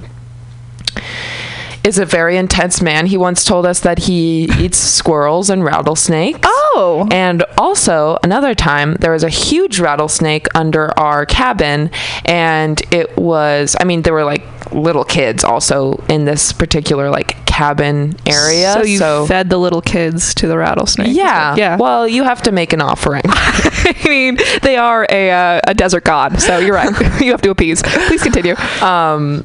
is 1.84 1.98
a 2.00 2.06
very 2.06 2.38
intense 2.38 2.82
man. 2.82 3.06
He 3.08 3.17
once 3.17 3.43
told 3.43 3.65
us 3.65 3.82
that 3.82 4.00
he 4.00 4.50
eats 4.60 4.78
squirrels 4.78 5.50
and 5.50 5.63
rattlesnakes. 5.63 6.39
Oh. 6.43 7.08
And 7.12 7.43
also, 7.58 8.17
another 8.24 8.56
time, 8.56 8.96
there 8.96 9.12
was 9.12 9.24
a 9.24 9.30
huge 9.30 9.80
rattlesnake 9.80 10.48
under 10.56 10.98
our 10.98 11.26
cabin, 11.26 11.91
and 12.26 12.82
it 12.91 13.15
was, 13.17 13.76
I 13.80 13.84
mean, 13.84 14.02
there 14.04 14.13
were 14.13 14.24
like 14.24 14.43
little 14.72 15.04
kids 15.04 15.43
also 15.43 15.98
in 16.10 16.26
this 16.26 16.52
particular 16.52 17.10
like 17.10 17.46
cabin 17.46 18.15
area. 18.26 18.74
So 18.74 18.84
you 18.84 19.28
fed 19.28 19.50
the 19.50 19.58
little 19.58 19.82
kids 19.82 20.34
to 20.36 20.48
the 20.48 20.58
rattlesnake. 20.58 21.15
yeah. 21.15 21.56
Yeah. 21.56 21.78
Well, 21.78 22.08
you 22.08 22.24
have 22.24 22.41
to 22.43 22.52
make 22.52 22.74
an 22.74 22.82
offering. 22.82 23.22
I 23.28 23.96
mean, 24.08 24.38
they 24.63 24.78
are 24.78 25.06
a 25.10 25.32
uh, 25.32 25.62
a 25.67 25.74
desert 25.74 26.04
god, 26.06 26.41
so 26.41 26.58
you're 26.58 26.74
right. 26.74 26.89
you 27.22 27.32
have 27.32 27.41
to 27.41 27.52
appease. 27.52 27.84
Please 27.84 28.24
continue. 28.24 28.56
um, 28.82 29.43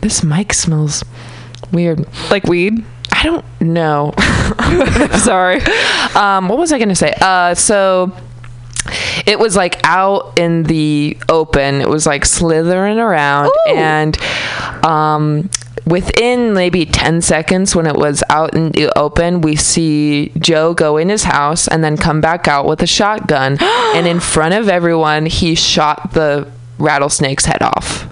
this 0.00 0.22
mic 0.22 0.52
smells 0.52 1.04
weird. 1.72 2.06
Like 2.30 2.44
weed. 2.44 2.84
I 3.12 3.24
don't 3.24 3.44
know. 3.60 4.14
Sorry. 5.18 5.60
um, 6.14 6.48
what 6.48 6.58
was 6.58 6.72
I 6.72 6.78
going 6.78 6.88
to 6.88 6.94
say? 6.94 7.14
Uh, 7.20 7.54
so 7.54 8.16
it 9.26 9.38
was 9.38 9.56
like 9.56 9.80
out 9.84 10.38
in 10.38 10.62
the 10.64 11.18
open. 11.28 11.80
It 11.80 11.88
was 11.88 12.06
like 12.06 12.24
slithering 12.24 12.98
around, 12.98 13.46
Ooh. 13.46 13.74
and 13.74 14.18
um, 14.84 15.50
within 15.86 16.54
maybe 16.54 16.86
10 16.86 17.20
seconds 17.20 17.74
when 17.74 17.86
it 17.86 17.96
was 17.96 18.22
out 18.30 18.54
in 18.54 18.70
the 18.72 18.96
open, 18.98 19.40
we 19.40 19.56
see 19.56 20.32
Joe 20.38 20.72
go 20.72 20.96
in 20.96 21.08
his 21.08 21.24
house 21.24 21.68
and 21.68 21.82
then 21.84 21.96
come 21.96 22.20
back 22.20 22.48
out 22.48 22.66
with 22.66 22.82
a 22.82 22.86
shotgun. 22.86 23.58
and 23.60 24.06
in 24.06 24.20
front 24.20 24.54
of 24.54 24.68
everyone, 24.68 25.26
he 25.26 25.54
shot 25.54 26.12
the 26.12 26.50
rattlesnake's 26.78 27.44
head 27.44 27.62
off. 27.62 28.09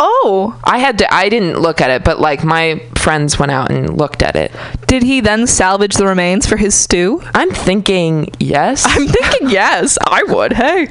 Oh, 0.00 0.58
I 0.62 0.78
had 0.78 0.98
to, 0.98 1.12
I 1.12 1.28
didn't 1.28 1.58
look 1.58 1.80
at 1.80 1.90
it, 1.90 2.04
but 2.04 2.20
like 2.20 2.44
my 2.44 2.80
friends 2.96 3.38
went 3.38 3.50
out 3.50 3.70
and 3.70 3.96
looked 3.96 4.22
at 4.22 4.36
it. 4.36 4.52
did 4.86 5.02
he 5.02 5.20
then 5.20 5.46
salvage 5.46 5.94
the 5.94 6.06
remains 6.06 6.46
for 6.46 6.56
his 6.56 6.74
stew? 6.74 7.20
I'm 7.34 7.50
thinking 7.50 8.30
yes. 8.38 8.84
I'm 8.86 9.08
thinking 9.08 9.50
yes, 9.50 9.98
I 10.06 10.22
would. 10.24 10.52
Hey. 10.52 10.88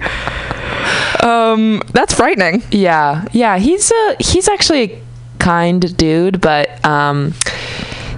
Um, 1.23 1.81
that's 1.93 2.13
frightening. 2.13 2.63
Yeah, 2.71 3.25
yeah, 3.31 3.57
he's 3.57 3.91
a 3.91 4.15
he's 4.19 4.47
actually 4.47 4.81
a 4.81 5.01
kind 5.39 5.95
dude, 5.97 6.41
but 6.41 6.83
um, 6.85 7.33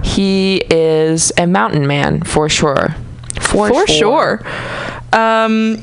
he 0.02 0.62
is 0.70 1.32
a 1.38 1.46
mountain 1.46 1.86
man 1.86 2.22
for 2.22 2.48
sure. 2.48 2.94
For, 3.40 3.68
for 3.68 3.86
sure. 3.86 4.42
Um, 5.12 5.82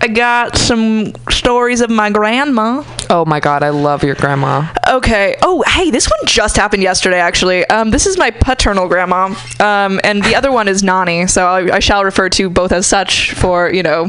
I 0.00 0.08
got 0.08 0.56
some 0.56 1.12
stories 1.28 1.80
of 1.80 1.90
my 1.90 2.10
grandma. 2.10 2.84
Oh 3.10 3.24
my 3.24 3.40
god, 3.40 3.62
I 3.62 3.70
love 3.70 4.04
your 4.04 4.14
grandma. 4.14 4.72
Okay. 4.88 5.36
Oh, 5.42 5.64
hey, 5.66 5.90
this 5.90 6.08
one 6.08 6.20
just 6.24 6.56
happened 6.56 6.82
yesterday, 6.82 7.18
actually. 7.18 7.66
Um, 7.66 7.90
this 7.90 8.06
is 8.06 8.16
my 8.16 8.30
paternal 8.30 8.86
grandma, 8.86 9.34
um, 9.58 10.00
and 10.04 10.22
the 10.22 10.36
other 10.36 10.52
one 10.52 10.68
is 10.68 10.82
Nani. 10.82 11.26
So 11.26 11.46
I, 11.46 11.76
I 11.76 11.78
shall 11.80 12.04
refer 12.04 12.28
to 12.30 12.48
both 12.48 12.70
as 12.70 12.86
such 12.86 13.32
for 13.34 13.72
you 13.72 13.82
know, 13.82 14.08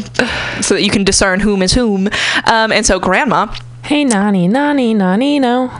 so 0.61 0.75
that 0.75 0.83
you 0.83 0.91
can 0.91 1.03
discern 1.03 1.39
whom 1.39 1.61
is 1.61 1.73
whom. 1.73 2.07
Um, 2.45 2.71
and 2.71 2.85
so 2.85 2.99
grandma. 2.99 3.53
Hey, 3.83 4.05
Nani, 4.05 4.47
Nani, 4.47 4.93
Nani, 4.93 5.39
no. 5.39 5.71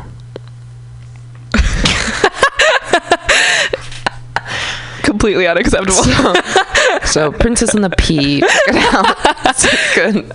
Completely 5.09 5.47
unacceptable. 5.47 6.35
So, 7.05 7.31
Princess 7.31 7.73
and 7.73 7.83
the 7.83 7.89
Pea. 7.89 8.41
Check 8.41 8.49
it 8.67 8.93
out. 8.93 9.95
Good, 9.95 10.31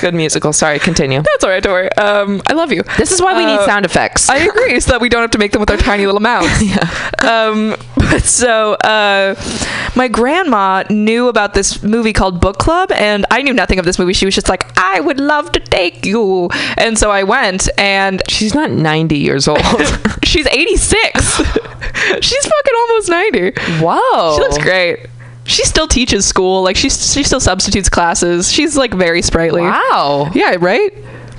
good 0.00 0.14
musical. 0.14 0.52
Sorry, 0.52 0.78
continue. 0.78 1.22
That's 1.22 1.44
all 1.44 1.48
right. 1.50 1.62
Don't 1.62 1.72
worry. 1.72 1.90
Um, 1.92 2.42
I 2.46 2.52
love 2.54 2.72
you. 2.72 2.82
This 2.98 3.12
is 3.12 3.22
why 3.22 3.34
we 3.36 3.46
need 3.46 3.54
Uh, 3.58 3.64
sound 3.66 3.84
effects. 3.86 4.28
I 4.28 4.38
agree, 4.38 4.78
so 4.80 4.92
that 4.92 5.00
we 5.00 5.08
don't 5.08 5.22
have 5.22 5.30
to 5.32 5.38
make 5.38 5.52
them 5.52 5.60
with 5.60 5.70
our 5.70 5.76
tiny 5.76 6.04
little 6.06 6.20
mouths. 6.20 6.62
yeah. 6.62 7.10
Um, 7.20 7.76
but 7.96 8.22
so 8.24 8.72
uh, 8.74 9.34
my 9.96 10.08
grandma 10.08 10.82
knew 10.90 11.28
about 11.28 11.54
this 11.54 11.82
movie 11.82 12.12
called 12.12 12.40
Book 12.40 12.58
Club, 12.58 12.90
and 12.92 13.24
I 13.30 13.42
knew 13.42 13.52
nothing 13.54 13.78
of 13.78 13.84
this 13.84 13.98
movie. 13.98 14.12
She 14.12 14.24
was 14.26 14.34
just 14.34 14.48
like, 14.48 14.66
"I 14.78 15.00
would 15.00 15.20
love 15.20 15.52
to 15.52 15.60
take 15.60 16.04
you," 16.04 16.48
and 16.76 16.98
so 16.98 17.10
I 17.10 17.22
went, 17.22 17.68
and 17.78 18.22
She's 18.28 18.54
not 18.54 18.70
90 18.70 19.16
years 19.16 19.46
old. 19.48 19.60
she's 20.24 20.46
86. 20.46 21.36
she's 22.20 22.46
fucking 22.46 22.74
almost 22.76 23.08
90. 23.08 23.52
She 24.34 24.40
looks 24.40 24.58
great. 24.58 25.06
She 25.44 25.64
still 25.64 25.88
teaches 25.88 26.26
school. 26.26 26.62
Like 26.62 26.76
she 26.76 26.90
she 26.90 27.22
still 27.22 27.40
substitutes 27.40 27.88
classes. 27.88 28.52
She's 28.52 28.76
like 28.76 28.92
very 28.92 29.22
sprightly. 29.22 29.62
Wow. 29.62 30.30
Yeah, 30.34 30.56
right? 30.58 30.92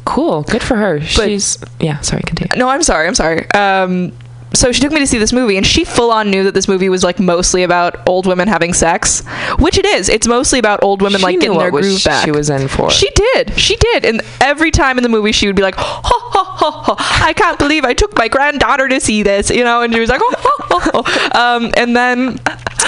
Cool. 0.05 0.41
Good 0.43 0.63
for 0.63 0.75
her. 0.75 0.99
She's, 1.01 1.57
yeah, 1.79 1.99
sorry, 1.99 2.23
continue. 2.25 2.57
No, 2.57 2.67
I'm 2.67 2.81
sorry. 2.81 3.05
I'm 3.07 3.13
sorry. 3.13 3.49
Um, 3.51 4.11
so 4.59 4.71
she 4.73 4.81
took 4.81 4.91
me 4.91 4.99
to 4.99 5.07
see 5.07 5.17
this 5.17 5.31
movie, 5.31 5.55
and 5.57 5.65
she 5.65 5.85
full 5.85 6.11
on 6.11 6.29
knew 6.29 6.43
that 6.43 6.53
this 6.53 6.67
movie 6.67 6.89
was 6.89 7.03
like 7.03 7.19
mostly 7.19 7.63
about 7.63 8.07
old 8.07 8.27
women 8.27 8.47
having 8.47 8.73
sex, 8.73 9.23
which 9.57 9.77
it 9.77 9.85
is. 9.85 10.09
It's 10.09 10.27
mostly 10.27 10.59
about 10.59 10.83
old 10.83 11.01
women 11.01 11.19
She 11.19 11.23
like 11.25 11.39
getting 11.39 11.57
their 11.57 11.71
groove 11.71 12.03
back. 12.03 12.25
she 12.25 12.31
was 12.31 12.49
in 12.49 12.67
for. 12.67 12.89
She 12.91 13.09
did. 13.11 13.57
She 13.57 13.77
did. 13.77 14.03
And 14.05 14.21
every 14.41 14.71
time 14.71 14.97
in 14.97 15.03
the 15.03 15.09
movie, 15.09 15.31
she 15.31 15.47
would 15.47 15.55
be 15.55 15.61
like, 15.61 15.75
"Ha 15.75 16.01
ha 16.03 16.43
ha 16.43 16.71
ha! 16.95 17.23
I 17.25 17.31
can't 17.33 17.57
believe 17.57 17.85
I 17.85 17.93
took 17.93 18.17
my 18.17 18.27
granddaughter 18.27 18.89
to 18.89 18.99
see 18.99 19.23
this," 19.23 19.49
you 19.49 19.63
know. 19.63 19.81
And 19.81 19.93
she 19.93 20.01
was 20.01 20.09
like, 20.09 20.21
"Oh, 20.21 20.33
ha, 20.37 20.91
ha." 20.93 21.55
Um, 21.55 21.71
and 21.77 21.95
then 21.95 22.39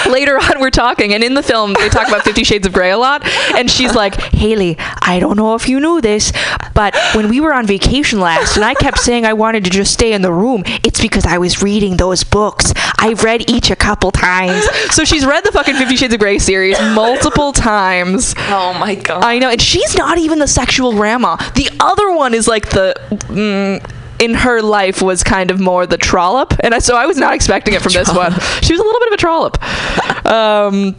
later 0.09 0.35
on 0.37 0.59
we're 0.59 0.69
talking 0.71 1.13
and 1.13 1.23
in 1.23 1.35
the 1.35 1.43
film 1.43 1.73
they 1.73 1.87
talk 1.89 2.07
about 2.07 2.23
50 2.23 2.43
shades 2.43 2.65
of 2.65 2.73
gray 2.73 2.89
a 2.91 2.97
lot 2.97 3.21
and 3.55 3.69
she's 3.69 3.93
like 3.93 4.15
haley 4.33 4.75
i 5.01 5.19
don't 5.19 5.37
know 5.37 5.53
if 5.53 5.69
you 5.69 5.79
knew 5.79 6.01
this 6.01 6.31
but 6.73 6.95
when 7.13 7.29
we 7.29 7.39
were 7.39 7.53
on 7.53 7.65
vacation 7.65 8.19
last 8.19 8.55
and 8.55 8.65
i 8.65 8.73
kept 8.73 8.97
saying 8.99 9.25
i 9.25 9.33
wanted 9.33 9.63
to 9.63 9.69
just 9.69 9.93
stay 9.93 10.13
in 10.13 10.21
the 10.21 10.31
room 10.31 10.63
it's 10.83 10.99
because 11.01 11.25
i 11.25 11.37
was 11.37 11.61
reading 11.61 11.97
those 11.97 12.23
books 12.23 12.73
i've 12.99 13.23
read 13.23 13.49
each 13.49 13.69
a 13.71 13.75
couple 13.75 14.11
times 14.11 14.63
so 14.93 15.03
she's 15.03 15.25
read 15.25 15.43
the 15.43 15.51
fucking 15.51 15.75
50 15.75 15.95
shades 15.95 16.13
of 16.13 16.19
gray 16.19 16.37
series 16.39 16.79
multiple 16.95 17.51
times 17.51 18.33
Oh 18.49 18.73
my 18.79 18.95
god. 18.95 19.23
I 19.23 19.39
know, 19.39 19.49
and 19.49 19.61
she's 19.61 19.95
not 19.97 20.17
even 20.17 20.39
the 20.39 20.47
sexual 20.47 20.91
grandma. 20.93 21.35
The 21.55 21.69
other 21.79 22.11
one 22.13 22.33
is 22.33 22.47
like 22.47 22.69
the. 22.69 22.95
Mm, 23.27 23.83
in 24.19 24.33
her 24.35 24.61
life 24.61 25.01
was 25.01 25.23
kind 25.23 25.49
of 25.51 25.59
more 25.59 25.87
the 25.87 25.97
trollop, 25.97 26.53
and 26.63 26.75
I, 26.75 26.79
so 26.79 26.95
I 26.95 27.05
was 27.07 27.17
not 27.17 27.33
expecting 27.33 27.73
it 27.73 27.81
from 27.81 27.93
this 27.93 28.13
one. 28.13 28.33
She 28.61 28.73
was 28.73 28.79
a 28.79 28.83
little 28.83 28.99
bit 28.99 29.07
of 29.07 29.13
a 29.13 29.17
trollop. 29.17 30.25
Um, 30.25 30.95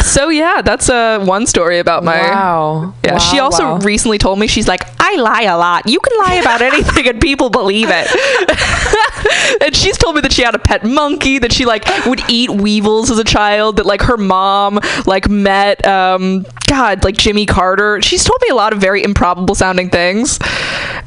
so 0.00 0.28
yeah, 0.28 0.62
that's 0.62 0.88
uh, 0.88 1.24
one 1.24 1.46
story 1.46 1.78
about 1.78 2.04
my. 2.04 2.20
wow. 2.20 2.94
Yeah, 3.04 3.18
she 3.18 3.38
also 3.38 3.64
wow. 3.64 3.78
recently 3.78 4.18
told 4.18 4.38
me 4.38 4.46
she's 4.46 4.68
like, 4.68 4.82
I 4.98 5.16
lie 5.16 5.42
a 5.42 5.56
lot. 5.56 5.88
You 5.88 6.00
can 6.00 6.18
lie 6.18 6.34
about 6.34 6.62
anything 6.62 7.08
and 7.08 7.20
people 7.20 7.50
believe 7.50 7.88
it. 7.90 9.60
and 9.62 9.74
she's 9.76 9.98
told 9.98 10.14
me 10.14 10.20
that 10.22 10.32
she 10.32 10.42
had 10.42 10.54
a 10.54 10.58
pet 10.58 10.84
monkey, 10.84 11.38
that 11.38 11.52
she 11.52 11.64
like 11.64 11.84
would 12.06 12.22
eat 12.28 12.50
weevils 12.50 13.10
as 13.10 13.18
a 13.18 13.24
child, 13.24 13.76
that 13.76 13.86
like 13.86 14.02
her 14.02 14.16
mom 14.16 14.80
like 15.06 15.28
met 15.28 15.86
um 15.86 16.44
God, 16.72 17.04
like 17.04 17.16
Jimmy 17.16 17.44
Carter. 17.44 18.00
She's 18.00 18.24
told 18.24 18.40
me 18.40 18.48
a 18.48 18.54
lot 18.54 18.72
of 18.72 18.80
very 18.80 19.02
improbable 19.04 19.54
sounding 19.54 19.90
things. 19.90 20.38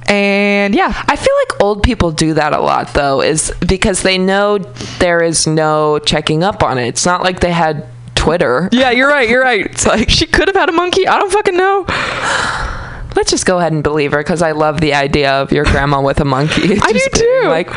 And 0.08 0.76
yeah. 0.76 1.04
I 1.08 1.16
feel 1.16 1.34
like 1.44 1.64
old 1.64 1.82
people 1.82 2.12
do 2.12 2.36
that 2.36 2.54
a 2.54 2.60
lot 2.60 2.94
though, 2.94 3.22
is 3.22 3.52
because 3.68 4.04
they 4.04 4.20
know 4.20 4.60
there 5.00 5.24
is 5.24 5.48
no 5.48 5.98
checking 5.98 6.44
up 6.44 6.62
on 6.62 6.78
it. 6.78 6.88
It's 6.88 7.06
not 7.06 7.24
like 7.24 7.40
they 7.40 7.52
had 7.52 7.88
Twitter. 8.26 8.70
Yeah, 8.72 8.90
you're 8.92 9.08
right, 9.08 9.30
you're 9.30 9.42
right. 9.44 9.66
It's 9.68 9.86
like 9.86 10.10
she 10.10 10.26
could 10.26 10.48
have 10.48 10.56
had 10.56 10.68
a 10.68 10.72
monkey. 10.72 11.08
I 11.08 11.20
don't 11.20 11.32
fucking 11.32 11.56
know. 11.56 11.86
Let's 13.16 13.30
just 13.32 13.46
go 13.46 13.60
ahead 13.60 13.72
and 13.72 13.82
believe 13.84 14.12
her 14.12 14.18
because 14.18 14.42
I 14.42 14.52
love 14.52 14.82
the 14.82 14.94
idea 14.94 15.32
of 15.32 15.52
your 15.52 15.64
grandma 15.64 16.02
with 16.02 16.20
a 16.20 16.26
monkey. 16.26 16.78
I 16.82 16.92
do 16.92 17.00
too. 17.14 17.44
Like, 17.46 17.70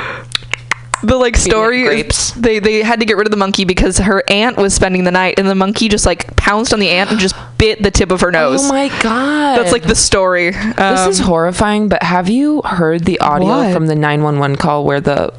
the 1.03 1.17
like 1.17 1.37
story 1.37 1.83
is- 1.83 2.33
they 2.33 2.59
they 2.59 2.83
had 2.83 2.99
to 3.01 3.07
get 3.07 3.17
rid 3.17 3.27
of 3.27 3.31
the 3.31 3.37
monkey 3.37 3.65
because 3.65 3.99
her 3.99 4.23
aunt 4.29 4.57
was 4.57 4.75
spending 4.75 5.05
the 5.05 5.13
night 5.13 5.39
and 5.39 5.47
the 5.49 5.55
monkey 5.55 5.89
just 5.89 6.07
like 6.07 6.35
pounced 6.37 6.73
on 6.73 6.81
the 6.81 6.89
aunt 6.89 7.11
and 7.13 7.21
just 7.21 7.37
bit 7.57 7.81
the 7.83 7.91
tip 7.93 8.11
of 8.11 8.21
her 8.23 8.33
nose. 8.33 8.65
oh 8.65 8.69
my 8.69 8.89
god, 9.01 9.59
That's 9.59 9.71
like 9.71 9.85
the 9.85 9.95
story. 9.95 10.51
This 10.51 10.79
Um, 10.81 11.11
is 11.11 11.19
horrifying, 11.21 11.89
but 11.89 12.03
have 12.03 12.29
you 12.29 12.63
heard 12.63 13.05
the 13.05 13.21
audio 13.21 13.49
What? 13.49 13.73
from 13.75 13.87
the 13.87 13.95
911 13.95 14.57
call 14.57 14.85
where 14.85 15.01
the 15.01 15.33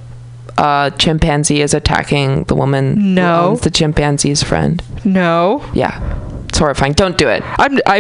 uh, 0.60 0.90
chimpanzee 1.02 1.62
is 1.62 1.74
attacking 1.74 2.44
the 2.46 2.56
woman 2.56 3.16
No. 3.16 3.56
the 3.56 3.72
chimpanzee's 3.72 4.44
friend? 4.44 4.82
no. 5.06 5.64
Yeah. 5.74 5.96
It's 6.50 6.58
horrifying. 6.58 6.94
Don't 6.94 7.18
do 7.18 7.28
it. 7.30 7.42
I'm 7.60 7.80
I 7.86 7.98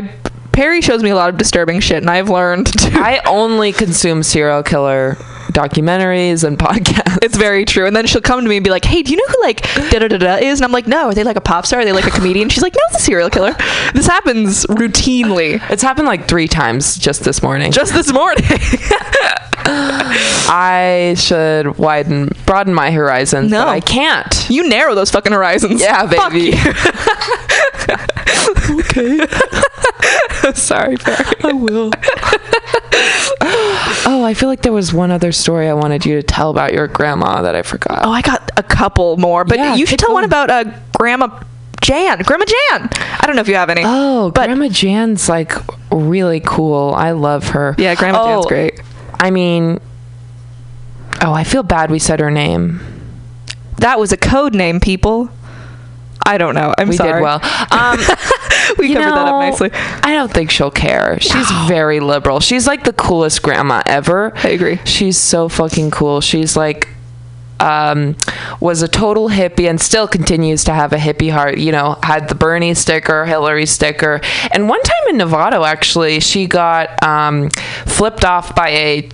Perry 0.60 0.82
shows 0.82 1.02
me 1.02 1.10
a 1.10 1.16
lot 1.16 1.30
of 1.30 1.38
disturbing 1.38 1.80
shit 1.80 2.00
and 2.00 2.10
I've 2.10 2.30
learned 2.30 2.66
to 2.68 2.92
I 2.96 3.22
only 3.26 3.72
consume 3.72 4.24
serial 4.24 4.62
killer 4.62 5.16
documentaries 5.54 6.44
and 6.44 6.60
podcasts. 6.60 7.18
It's 7.24 7.38
very 7.38 7.64
true. 7.64 7.86
And 7.88 7.96
then 7.96 8.06
she'll 8.06 8.20
come 8.20 8.42
to 8.42 8.50
me 8.50 8.58
and 8.58 8.64
be 8.66 8.70
like, 8.70 8.84
"Hey, 8.84 9.02
do 9.02 9.12
you 9.12 9.16
know 9.18 9.24
who 9.30 9.42
like 9.42 9.62
da 9.90 10.00
da 10.00 10.10
da 10.10 10.18
da 10.18 10.36
is?" 10.36 10.60
And 10.60 10.66
I'm 10.66 10.74
like, 10.74 10.86
"No, 10.86 11.06
are 11.08 11.14
they 11.14 11.24
like 11.24 11.38
a 11.38 11.42
pop 11.42 11.66
star? 11.66 11.80
Are 11.80 11.86
they 11.86 11.94
like 11.94 12.08
a 12.08 12.12
comedian?" 12.12 12.50
She's 12.50 12.62
like, 12.62 12.74
"No, 12.74 12.82
it's 12.90 12.98
a 13.00 13.06
serial 13.06 13.30
killer." 13.30 13.56
This 13.94 14.06
happens 14.06 14.66
routinely. 14.66 15.62
It's 15.72 15.82
happened 15.82 16.08
like 16.08 16.28
three 16.28 16.50
times 16.50 16.98
just 16.98 17.24
this 17.24 17.42
morning. 17.42 17.72
Just 17.72 17.94
this 17.94 18.12
morning. 18.12 18.44
I 19.66 21.16
should 21.18 21.78
widen, 21.78 22.32
broaden 22.46 22.74
my 22.74 22.92
horizons, 22.92 23.50
No. 23.50 23.64
but 23.64 23.70
I 23.70 23.80
can't. 23.80 24.50
you 24.50 24.68
narrow 24.68 24.94
those 24.94 25.10
fucking 25.10 25.32
horizons. 25.32 25.80
Yeah, 25.80 26.06
baby. 26.06 26.52
you. 28.96 29.28
Sorry, 30.54 30.98
Perry. 30.98 31.26
I 31.44 31.54
will. 31.54 31.92
oh, 34.06 34.24
I 34.26 34.34
feel 34.34 34.50
like 34.50 34.62
there 34.62 34.72
was 34.74 34.94
one 34.94 35.12
other 35.12 35.32
story 35.32 35.68
I 35.70 35.74
wanted 35.74 36.06
you 36.06 36.16
to 36.16 36.24
tell 36.24 36.50
about 36.50 36.74
your 36.74 36.88
grandma 36.88 37.42
that 37.42 37.56
I 37.56 37.62
forgot. 37.62 38.00
Oh, 38.06 38.12
I 38.12 38.22
got 38.22 38.52
a 38.58 38.64
couple 38.64 39.18
more, 39.18 39.44
but 39.46 39.58
Yeah, 39.58 39.76
you 39.76 39.86
should 39.86 40.00
keep 40.00 40.08
tell 40.08 40.14
one 40.14 40.24
about 40.24 40.50
uh, 40.50 40.64
Grandma 40.98 41.28
Jan. 41.82 42.20
Grandma 42.24 42.46
Jan. 42.46 42.90
I 43.20 43.24
don't 43.26 43.36
know 43.36 43.42
if 43.42 43.48
you 43.48 43.56
have 43.56 43.70
any. 43.70 43.84
Oh, 43.86 44.32
But- 44.34 44.46
Grandma 44.48 44.68
Jan's 44.70 45.30
like 45.30 45.54
really 45.92 46.40
cool. 46.40 46.94
I 46.96 47.12
love 47.12 47.50
her. 47.50 47.76
yeah, 47.78 47.96
Grandma 47.96 48.26
Jan's 48.26 48.46
Oh, 48.46 48.50
great. 48.50 48.82
I 49.20 49.32
mean, 49.32 49.80
oh, 51.22 51.34
I 51.34 51.44
feel 51.44 51.64
bad 51.64 51.92
we 51.92 52.00
said 52.00 52.20
her 52.20 52.32
name. 52.32 52.80
That 53.80 54.00
was 54.00 54.12
a 54.12 54.18
code 54.18 54.54
name, 54.56 54.80
people. 54.80 55.30
I 56.26 56.38
don't 56.38 56.54
know. 56.54 56.74
I'm 56.78 56.90
We 56.90 56.96
sorry. 56.98 57.14
did 57.14 57.22
well. 57.22 57.40
Um, 57.72 57.98
we 58.78 58.88
you 58.90 58.96
covered 58.96 59.12
that 59.12 59.28
up 59.28 59.40
nicely. 59.42 59.70
I 59.74 60.14
don't 60.14 60.32
think 60.32 60.52
she'll 60.52 60.72
care. 60.72 61.20
She's 61.20 61.50
very 61.68 62.00
liberal. 62.00 62.40
She's 62.40 62.68
like 62.68 62.84
the 62.84 62.94
coolest 62.94 63.42
grandma 63.42 63.82
ever. 63.86 64.32
I 64.36 64.50
agree. 64.50 64.80
She's 64.86 65.18
so 65.18 65.50
fucking 65.50 65.92
cool. 65.92 66.22
She's 66.22 66.56
like 66.56 66.90
um 67.60 68.16
was 68.60 68.82
a 68.82 68.88
total 68.88 69.30
hippie 69.30 69.70
and 69.70 69.82
still 69.82 70.08
continues 70.08 70.64
to 70.64 70.74
have 70.74 70.94
a 70.94 70.98
hippie 70.98 71.32
heart 71.32 71.58
you 71.58 71.72
know 71.72 71.98
had 72.04 72.30
the 72.30 72.36
bernie 72.36 72.74
sticker 72.74 73.26
hillary 73.26 73.66
sticker 73.66 74.22
and 74.52 74.70
one 74.70 74.82
time 74.82 75.08
in 75.10 75.18
nevada 75.18 75.58
actually 75.62 76.22
she 76.22 76.48
got 76.48 77.04
um 77.04 77.50
flipped 77.86 78.24
off 78.24 78.56
by 78.56 78.70
a 78.70 79.10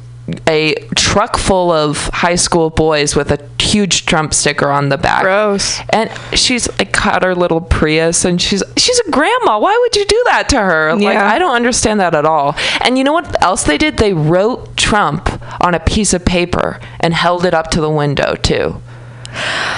a 0.47 0.75
truck 0.95 1.37
full 1.37 1.71
of 1.71 2.09
high 2.13 2.35
school 2.35 2.69
boys 2.69 3.15
with 3.15 3.31
a 3.31 3.49
huge 3.61 4.05
Trump 4.05 4.33
sticker 4.33 4.69
on 4.69 4.89
the 4.89 4.97
back. 4.97 5.23
Gross. 5.23 5.79
And 5.89 6.09
she's 6.33 6.67
like 6.79 6.91
got 6.91 7.23
her 7.23 7.35
little 7.35 7.61
Prius 7.61 8.25
and 8.25 8.41
she's 8.41 8.63
she's 8.77 8.99
a 8.99 9.11
grandma. 9.11 9.59
Why 9.59 9.77
would 9.79 9.95
you 9.95 10.05
do 10.05 10.23
that 10.25 10.49
to 10.49 10.57
her? 10.57 10.95
Like 10.95 11.17
I 11.17 11.37
don't 11.37 11.55
understand 11.55 11.99
that 11.99 12.15
at 12.15 12.25
all. 12.25 12.55
And 12.81 12.97
you 12.97 13.03
know 13.03 13.13
what 13.13 13.41
else 13.43 13.63
they 13.63 13.77
did? 13.77 13.97
They 13.97 14.13
wrote 14.13 14.75
Trump 14.77 15.29
on 15.61 15.73
a 15.75 15.79
piece 15.79 16.13
of 16.13 16.25
paper 16.25 16.79
and 16.99 17.13
held 17.13 17.45
it 17.45 17.53
up 17.53 17.69
to 17.71 17.81
the 17.81 17.89
window 17.89 18.35
too. 18.35 18.81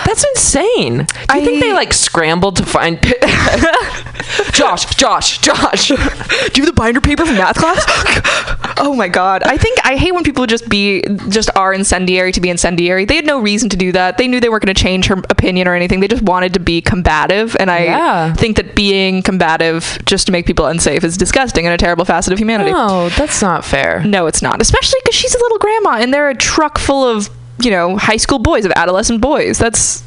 That's 0.06 0.24
insane. 0.36 1.08
Do 1.30 1.40
you 1.40 1.46
think 1.46 1.62
they 1.62 1.74
like 1.74 1.94
scrambled 1.94 2.56
to 2.58 2.66
find 2.66 3.00
Josh, 4.52 4.86
Josh, 4.96 5.40
Josh? 5.40 5.88
Do 5.90 5.94
you 5.96 6.66
have 6.66 6.66
the 6.66 6.74
binder 6.76 7.02
paper 7.02 7.26
from 7.26 7.36
math 7.36 7.58
class? 7.58 7.84
oh 8.78 8.94
my 8.96 9.08
god. 9.08 9.44
I 9.44 9.58
think 9.58 9.80
I 9.84 9.96
hate 9.96 10.14
when 10.14 10.24
people 10.24 10.46
just 10.46 10.68
be 10.70 11.04
just 11.30 11.50
are 11.56 11.74
incendiary 11.74 12.32
to 12.34 12.42
be 12.42 12.50
incendiary. 12.50 13.06
They 13.06 13.16
had 13.16 13.26
no 13.26 13.40
reason 13.40 13.70
to 13.70 13.78
do 13.78 13.92
that. 13.94 14.18
They 14.18 14.28
knew 14.28 14.40
they 14.40 14.50
weren't 14.50 14.64
going 14.66 14.74
to 14.76 14.82
change 14.82 15.08
her 15.08 15.16
opinion 15.30 15.68
or 15.68 15.74
anything. 15.76 16.00
They 16.00 16.08
just 16.08 16.24
wanted 16.24 16.54
to 16.56 16.60
be 16.60 16.82
combative 16.82 17.56
and 17.60 17.70
I 17.72 17.86
Yeah. 17.86 18.34
think 18.34 18.58
that 18.58 18.76
being 18.76 19.22
combative 19.24 20.00
just 20.06 20.26
to 20.28 20.32
make 20.32 20.46
people 20.46 20.66
unsafe 20.66 21.04
is 21.04 21.18
disgusting 21.18 21.66
and 21.66 21.74
a 21.74 21.78
terrible 21.78 22.06
facet 22.06 22.34
of 22.34 22.40
humanity. 22.40 22.72
No, 22.72 23.10
that's 23.10 23.42
not 23.42 23.64
fair. 23.66 24.04
No, 24.04 24.28
it's 24.28 24.42
not. 24.42 24.62
Especially 24.62 25.00
cuz 25.06 25.16
she's 25.16 25.34
a 25.36 25.40
little 25.40 25.58
grandma 25.60 25.98
and 25.98 26.14
they're 26.14 26.30
a 26.30 26.36
truck 26.36 26.78
full 26.78 27.08
of, 27.08 27.30
you 27.60 27.72
know, 27.72 27.98
high 27.98 28.18
school 28.18 28.40
boys, 28.40 28.66
of 28.66 28.72
adolescent 28.76 29.22
boys. 29.22 29.58
That's 29.58 30.04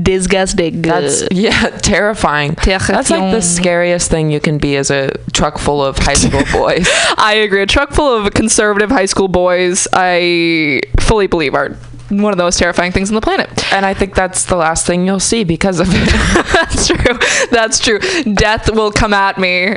disgusting. 0.00 0.82
That's 0.82 1.24
yeah, 1.30 1.68
terrifying. 1.82 2.56
That's 2.64 3.10
like 3.10 3.32
the 3.32 3.40
scariest 3.40 4.10
thing 4.10 4.30
you 4.30 4.40
can 4.40 4.58
be 4.58 4.76
as 4.76 4.90
a 4.90 5.12
truck 5.32 5.58
full 5.58 5.84
of 5.84 5.98
high 5.98 6.14
school 6.14 6.42
boys. 6.52 6.88
I 7.16 7.34
agree. 7.44 7.62
A 7.62 7.66
truck 7.66 7.92
full 7.92 8.16
of 8.16 8.32
conservative 8.34 8.90
high 8.90 9.06
school 9.06 9.28
boys, 9.28 9.86
I 9.92 10.80
fully 11.00 11.26
believe 11.26 11.54
are 11.54 11.76
one 12.10 12.32
of 12.32 12.36
the 12.36 12.44
most 12.44 12.58
terrifying 12.58 12.92
things 12.92 13.08
on 13.10 13.14
the 13.14 13.20
planet. 13.20 13.72
and 13.72 13.86
I 13.86 13.94
think 13.94 14.14
that's 14.14 14.44
the 14.44 14.56
last 14.56 14.86
thing 14.86 15.06
you'll 15.06 15.20
see 15.20 15.42
because 15.42 15.80
of 15.80 15.88
it. 15.90 16.44
That's 16.52 16.86
true. 16.86 17.18
That's 17.50 17.78
true. 17.80 17.98
Death 18.34 18.70
will 18.72 18.92
come 18.92 19.14
at 19.14 19.38
me 19.38 19.74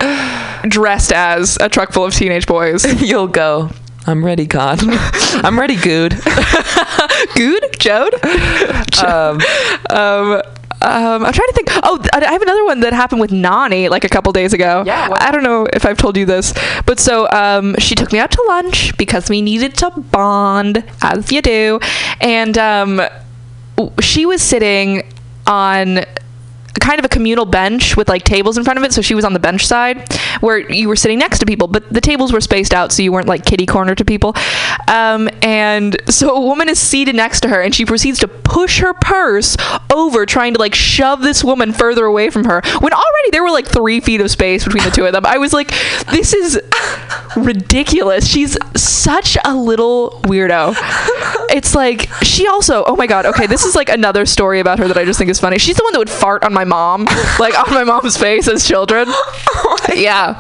dressed 0.68 1.14
as 1.14 1.58
a 1.62 1.70
truck 1.70 1.94
full 1.94 2.04
of 2.06 2.14
teenage 2.14 2.46
boys. 2.46 3.02
you'll 3.02 3.28
go. 3.28 3.70
I'm 4.08 4.24
ready, 4.24 4.46
God. 4.46 4.80
I'm 5.44 5.60
ready, 5.60 5.76
good. 5.76 6.12
Good, 7.36 7.64
Jode. 7.80 8.14
Um, 9.04 9.42
Um, 9.90 10.42
um, 10.80 11.26
I'm 11.26 11.34
trying 11.34 11.48
to 11.48 11.54
think. 11.54 11.70
Oh, 11.84 12.00
I 12.14 12.24
have 12.32 12.42
another 12.42 12.64
one 12.66 12.82
that 12.82 12.94
happened 12.94 13.20
with 13.20 13.32
Nani 13.32 13.90
like 13.90 14.04
a 14.04 14.10
couple 14.10 14.32
days 14.32 14.54
ago. 14.54 14.84
Yeah, 14.86 15.10
I 15.12 15.32
don't 15.32 15.44
know 15.44 15.68
if 15.74 15.86
I've 15.86 15.98
told 15.98 16.16
you 16.18 16.26
this, 16.26 16.54
but 16.86 17.00
so 17.00 17.28
um, 17.32 17.76
she 17.80 17.96
took 17.96 18.12
me 18.14 18.20
out 18.20 18.32
to 18.32 18.44
lunch 18.48 18.96
because 18.98 19.30
we 19.30 19.42
needed 19.42 19.74
to 19.76 19.90
bond, 19.90 20.84
as 21.02 21.32
you 21.32 21.42
do, 21.42 21.80
and 22.22 22.58
um, 22.60 23.02
she 24.00 24.26
was 24.28 24.42
sitting 24.44 25.02
on 25.48 26.02
kind 26.80 27.00
of 27.00 27.06
a 27.06 27.10
communal 27.10 27.46
bench 27.46 27.98
with 27.98 28.10
like 28.10 28.24
tables 28.24 28.58
in 28.58 28.64
front 28.64 28.78
of 28.78 28.84
it 28.84 28.94
so 28.94 29.02
she 29.02 29.16
was 29.16 29.26
on 29.26 29.34
the 29.34 29.40
bench 29.40 29.66
side 29.66 30.12
where 30.42 30.60
you 30.72 30.88
were 30.88 30.96
sitting 30.96 31.20
next 31.20 31.40
to 31.40 31.46
people 31.46 31.68
but 31.68 31.92
the 31.92 32.02
tables 32.02 32.32
were 32.32 32.42
spaced 32.42 32.74
out 32.74 32.92
so 32.92 33.02
you 33.02 33.12
weren't 33.12 33.28
like 33.28 33.46
kitty 33.46 33.66
corner 33.66 33.96
to 33.96 34.06
people. 34.06 34.34
Um, 34.88 35.30
and 35.42 35.98
so 36.10 36.36
a 36.36 36.42
woman 36.42 36.70
is 36.70 36.80
seated 36.80 37.16
next 37.16 37.42
to 37.42 37.50
her 37.50 37.62
and 37.62 37.74
she 37.74 37.86
proceeds 37.86 38.20
to 38.20 38.28
push 38.28 38.80
her 38.80 38.94
purse 38.94 39.58
over 39.94 40.26
trying 40.26 40.54
to 40.54 40.60
like 40.60 40.76
shove 40.76 41.22
this 41.22 41.44
woman 41.44 41.74
further 41.74 42.06
away 42.06 42.30
from 42.30 42.46
her 42.46 42.62
when 42.80 42.94
already 42.94 43.32
there 43.32 43.44
were 43.44 43.52
like 43.52 43.68
three 43.68 44.00
feet 44.00 44.22
of 44.22 44.32
space 44.32 44.64
between 44.64 44.84
the 44.84 44.92
two 44.92 45.06
of 45.06 45.14
them. 45.14 45.26
I 45.26 45.38
was 45.38 45.54
like 45.54 45.70
this 46.12 46.34
is 46.34 46.60
ridiculous. 47.36 48.28
She's 48.28 48.58
such 48.76 49.38
a 49.44 49.56
little 49.56 50.22
weirdo. 50.24 50.76
It's 51.50 51.76
like 51.76 52.10
she 52.24 52.48
also 52.48 52.84
oh 52.86 52.96
my 52.96 53.08
god 53.08 53.26
okay 53.26 53.48
this 53.48 53.64
is 53.64 53.76
like 53.76 53.90
another 53.90 54.26
story 54.26 54.60
about 54.60 54.80
her 54.80 54.88
that 54.88 54.98
i 54.98 55.06
just 55.06 55.18
think 55.18 55.30
is 55.30 55.40
funny. 55.40 55.58
She's 55.58 55.78
the 55.78 55.84
one 55.84 55.94
that 55.94 56.00
would 56.00 56.10
fart 56.10 56.44
on 56.44 56.54
my 56.54 56.64
mom 56.68 57.06
like 57.40 57.58
on 57.58 57.74
my 57.74 57.84
mom's 57.84 58.18
face 58.18 58.48
as 58.48 58.68
children 58.68 59.08
yeah 59.96 60.38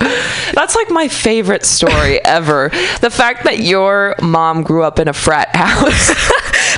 that's 0.54 0.76
like 0.76 0.90
my 0.90 1.08
favorite 1.08 1.66
story 1.66 2.20
ever. 2.26 2.70
The 3.02 3.10
fact 3.10 3.44
that 3.46 3.60
your 3.60 4.16
mom 4.22 4.64
grew 4.64 4.84
up 4.84 5.00
in 5.00 5.08
a 5.08 5.14
frat 5.14 5.56
house. 5.56 6.08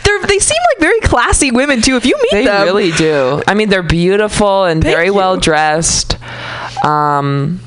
They're, 0.04 0.22
they 0.26 0.40
seem 0.40 0.58
like 0.74 0.82
very 0.82 1.00
classy 1.02 1.52
women 1.52 1.82
too 1.82 1.96
if 1.96 2.06
you 2.06 2.16
meet 2.18 2.32
They 2.32 2.46
them 2.46 2.64
really 2.66 2.92
do. 2.92 3.42
I 3.48 3.54
mean, 3.54 3.70
they're 3.70 3.84
beautiful 3.84 4.66
and 4.66 4.82
Thank 4.84 4.96
very 4.96 5.08
you. 5.08 5.14
well 5.14 5.38
dressed. 5.38 6.18
Um, 6.84 7.60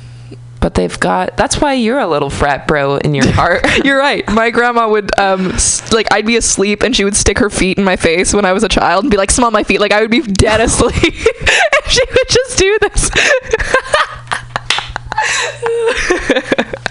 but 0.62 0.74
they've 0.74 0.98
got. 1.00 1.36
That's 1.36 1.60
why 1.60 1.74
you're 1.74 1.98
a 1.98 2.06
little 2.06 2.30
frat 2.30 2.66
bro 2.66 2.96
in 2.96 3.14
your 3.14 3.28
heart. 3.30 3.66
You're 3.84 3.98
right. 3.98 4.26
My 4.30 4.50
grandma 4.50 4.88
would 4.88 5.10
um 5.18 5.52
like 5.90 6.06
I'd 6.12 6.24
be 6.24 6.36
asleep 6.36 6.82
and 6.82 6.94
she 6.94 7.04
would 7.04 7.16
stick 7.16 7.38
her 7.38 7.50
feet 7.50 7.78
in 7.78 7.84
my 7.84 7.96
face 7.96 8.32
when 8.32 8.44
I 8.44 8.52
was 8.52 8.62
a 8.62 8.68
child 8.68 9.04
and 9.04 9.10
be 9.10 9.16
like, 9.16 9.30
"Smell 9.30 9.50
my 9.50 9.64
feet." 9.64 9.80
Like 9.80 9.92
I 9.92 10.00
would 10.00 10.10
be 10.10 10.22
dead 10.22 10.60
asleep, 10.60 10.94
and 11.02 11.90
she 11.92 12.04
would 12.08 12.28
just 12.28 12.58
do 12.58 12.78
this. 12.80 13.10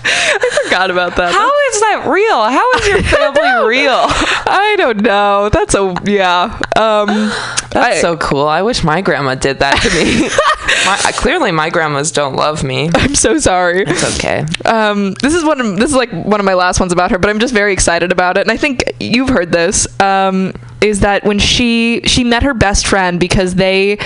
I 0.03 0.59
forgot 0.63 0.91
about 0.91 1.15
that. 1.17 1.33
How 1.33 1.51
is 1.69 1.79
that 1.81 2.07
real? 2.09 2.43
How 2.43 2.71
is 2.73 2.87
your 2.87 3.03
family 3.17 3.67
real? 3.67 3.91
I 3.93 4.75
don't 4.77 5.01
know. 5.01 5.49
That's 5.49 5.75
a 5.75 5.95
yeah. 6.05 6.59
Um, 6.75 7.07
That's 7.71 7.97
I- 7.97 8.01
so 8.01 8.17
cool. 8.17 8.47
I 8.47 8.61
wish 8.61 8.83
my 8.83 9.01
grandma 9.01 9.35
did 9.35 9.59
that 9.59 9.75
to 9.81 9.89
me. 9.89 10.29
my, 10.85 11.11
clearly, 11.13 11.51
my 11.51 11.69
grandmas 11.69 12.11
don't 12.11 12.35
love 12.35 12.63
me. 12.63 12.89
I'm 12.95 13.15
so 13.15 13.37
sorry. 13.37 13.83
It's 13.85 14.17
okay. 14.17 14.45
um, 14.65 15.13
this 15.21 15.33
is 15.33 15.43
one. 15.43 15.61
Of, 15.61 15.77
this 15.77 15.89
is 15.91 15.95
like 15.95 16.11
one 16.11 16.39
of 16.39 16.45
my 16.45 16.53
last 16.55 16.79
ones 16.79 16.91
about 16.91 17.11
her, 17.11 17.19
but 17.19 17.29
I'm 17.29 17.39
just 17.39 17.53
very 17.53 17.73
excited 17.73 18.11
about 18.11 18.37
it. 18.37 18.41
And 18.41 18.51
I 18.51 18.57
think 18.57 18.83
you've 18.99 19.29
heard 19.29 19.51
this. 19.51 19.87
Um, 19.99 20.53
is 20.81 21.01
that 21.01 21.23
when 21.23 21.37
she 21.37 22.01
she 22.05 22.23
met 22.23 22.41
her 22.41 22.55
best 22.55 22.87
friend 22.87 23.19
because 23.19 23.53
they, 23.55 23.99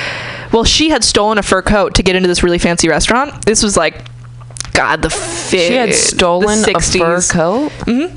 well, 0.51 0.65
she 0.65 0.89
had 0.89 1.05
stolen 1.05 1.37
a 1.37 1.43
fur 1.43 1.61
coat 1.61 1.95
to 1.95 2.03
get 2.03 2.17
into 2.17 2.27
this 2.27 2.43
really 2.43 2.59
fancy 2.59 2.89
restaurant. 2.89 3.45
This 3.45 3.63
was 3.63 3.77
like 3.77 4.03
God, 4.75 5.01
the 5.01 5.09
fi- 5.09 5.67
She 5.67 5.73
had 5.75 5.93
stolen 5.93 6.59
a 6.59 6.63
fur 6.63 6.79
60s. 7.21 7.31
coat 7.31 7.71
Mhm. 7.85 8.11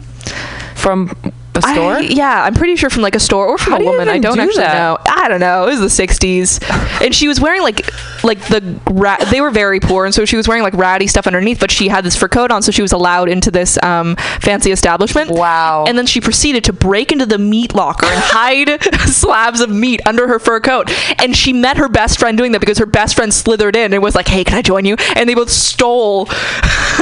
from 0.75 1.15
a 1.59 1.63
store. 1.63 1.93
I- 1.95 2.01
yeah, 2.01 2.43
I'm 2.45 2.55
pretty 2.55 2.77
sure 2.77 2.91
from 2.91 3.03
like 3.03 3.15
a 3.15 3.21
store 3.21 3.47
or 3.47 3.59
from 3.59 3.75
How 3.75 3.81
a 3.81 3.85
woman. 3.85 4.09
I 4.09 4.19
don't 4.19 4.37
do 4.37 4.41
actually 4.43 4.63
that? 4.63 4.75
know. 4.75 4.99
I 5.09 5.29
don't 5.29 5.41
know. 5.41 5.67
It 5.69 5.79
was 5.79 5.97
the 5.97 6.07
60s, 6.07 6.61
and 7.05 7.15
she 7.15 7.29
was 7.29 7.41
wearing 7.41 7.63
like 7.63 7.87
like 8.25 8.41
the 8.49 8.81
ra- 8.91 9.23
they 9.31 9.41
were 9.41 9.51
very 9.51 9.81
poor, 9.81 10.05
and 10.05 10.15
so 10.15 10.25
she 10.25 10.37
was 10.37 10.49
wearing 10.49 10.63
like 10.63 10.75
ratty 10.75 11.07
stuff 11.07 11.27
underneath. 11.27 11.61
But 11.61 11.71
she 11.71 11.89
had 11.89 12.05
this 12.05 12.17
fur 12.17 12.29
coat 12.29 12.51
on, 12.51 12.63
so 12.63 12.71
she 12.73 12.83
was 12.83 12.93
allowed 12.93 13.29
into 13.29 13.51
this 13.51 13.81
um, 13.83 14.17
fancy 14.41 14.71
establishment. 14.73 15.31
Wow. 15.31 15.85
And 15.87 15.97
then 15.99 16.07
she 16.07 16.21
proceeded 16.21 16.65
to 16.65 16.73
break 16.73 17.13
into 17.13 17.27
the 17.27 17.39
meat 17.39 17.75
locker 17.75 18.07
and 18.07 18.21
hide 18.21 18.83
slabs 19.09 19.61
of 19.61 19.71
meat 19.71 20.01
under 20.07 20.27
her 20.29 20.39
fur 20.39 20.61
coat. 20.61 20.91
And 21.21 21.37
she 21.37 21.53
met 21.53 21.77
her 21.77 21.89
best 21.89 22.19
friend 22.19 22.37
doing 22.39 22.53
that 22.53 22.61
because 22.61 22.79
her 22.79 22.87
best 22.87 23.15
friend 23.17 23.33
slithered 23.33 23.77
in 23.77 23.93
and 23.93 24.03
was 24.03 24.15
like, 24.15 24.29
"Hey, 24.29 24.45
can 24.45 24.57
I 24.57 24.63
join 24.63 24.85
you?" 24.85 24.97
And 25.17 25.29
they 25.29 25.35
both 25.35 25.51
stole 25.51 26.27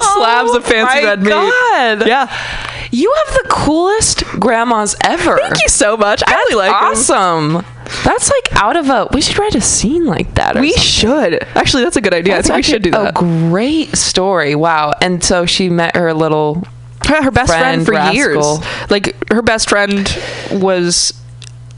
slabs 0.00 0.54
of 0.54 0.64
fancy 0.64 0.98
Oh 0.98 1.02
my 1.02 1.04
red 1.04 1.22
meat. 1.22 1.28
God. 1.30 2.06
Yeah. 2.06 2.72
You 2.90 3.12
have 3.26 3.34
the 3.34 3.48
coolest 3.50 4.24
grandmas 4.38 4.94
ever. 5.02 5.36
Thank 5.38 5.62
you 5.62 5.68
so 5.68 5.96
much. 5.96 6.22
I 6.26 6.34
really 6.34 6.54
like 6.56 6.70
'em. 6.70 6.88
awesome. 6.92 7.64
That's 8.04 8.30
like 8.30 8.48
out 8.62 8.76
of 8.76 8.88
a. 8.88 9.08
We 9.12 9.20
should 9.20 9.38
write 9.38 9.54
a 9.54 9.60
scene 9.60 10.06
like 10.06 10.34
that. 10.34 10.56
Or 10.56 10.60
We 10.60 10.72
something. 10.72 10.82
should. 10.82 11.42
Actually, 11.54 11.84
that's 11.84 11.96
a 11.96 12.00
good 12.00 12.14
idea. 12.14 12.34
That's 12.34 12.50
I 12.50 12.54
think 12.54 12.66
we 12.66 12.72
should 12.72 12.82
do 12.82 12.90
that. 12.92 13.10
A 13.10 13.12
great 13.12 13.96
story. 13.96 14.54
Wow. 14.54 14.92
And 15.00 15.22
so 15.22 15.46
she 15.46 15.68
met 15.68 15.94
her 15.96 16.12
little. 16.14 16.64
her, 17.06 17.22
her 17.22 17.30
best 17.30 17.48
friend, 17.50 17.84
friend, 17.84 17.86
for 17.86 17.92
rascal. 17.92 18.14
years. 18.14 18.90
Like 18.90 19.30
her 19.32 19.42
best 19.42 19.68
friend 19.68 20.08
was 20.52 21.12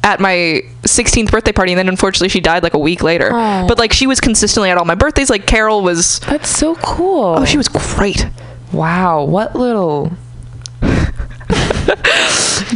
at 0.02 0.20
my 0.20 0.62
16th 0.84 1.30
birthday 1.30 1.52
party 1.52 1.72
and 1.72 1.78
then 1.78 1.88
unfortunately 1.88 2.28
she 2.30 2.40
died 2.40 2.62
like 2.62 2.72
a 2.72 2.78
week 2.78 3.02
later. 3.02 3.28
Oh. 3.32 3.66
But 3.68 3.78
like 3.78 3.92
she 3.92 4.06
was 4.06 4.20
consistently 4.20 4.70
at 4.70 4.78
all 4.78 4.86
my 4.86 4.94
birthdays. 4.94 5.28
Like 5.28 5.44
Carol 5.46 5.82
was 5.82 6.20
That's 6.20 6.48
so 6.48 6.76
cool. 6.76 7.34
Oh, 7.38 7.44
she 7.44 7.58
was 7.58 7.68
great. 7.68 8.26
Wow. 8.72 9.24
What 9.24 9.54
little 9.56 10.12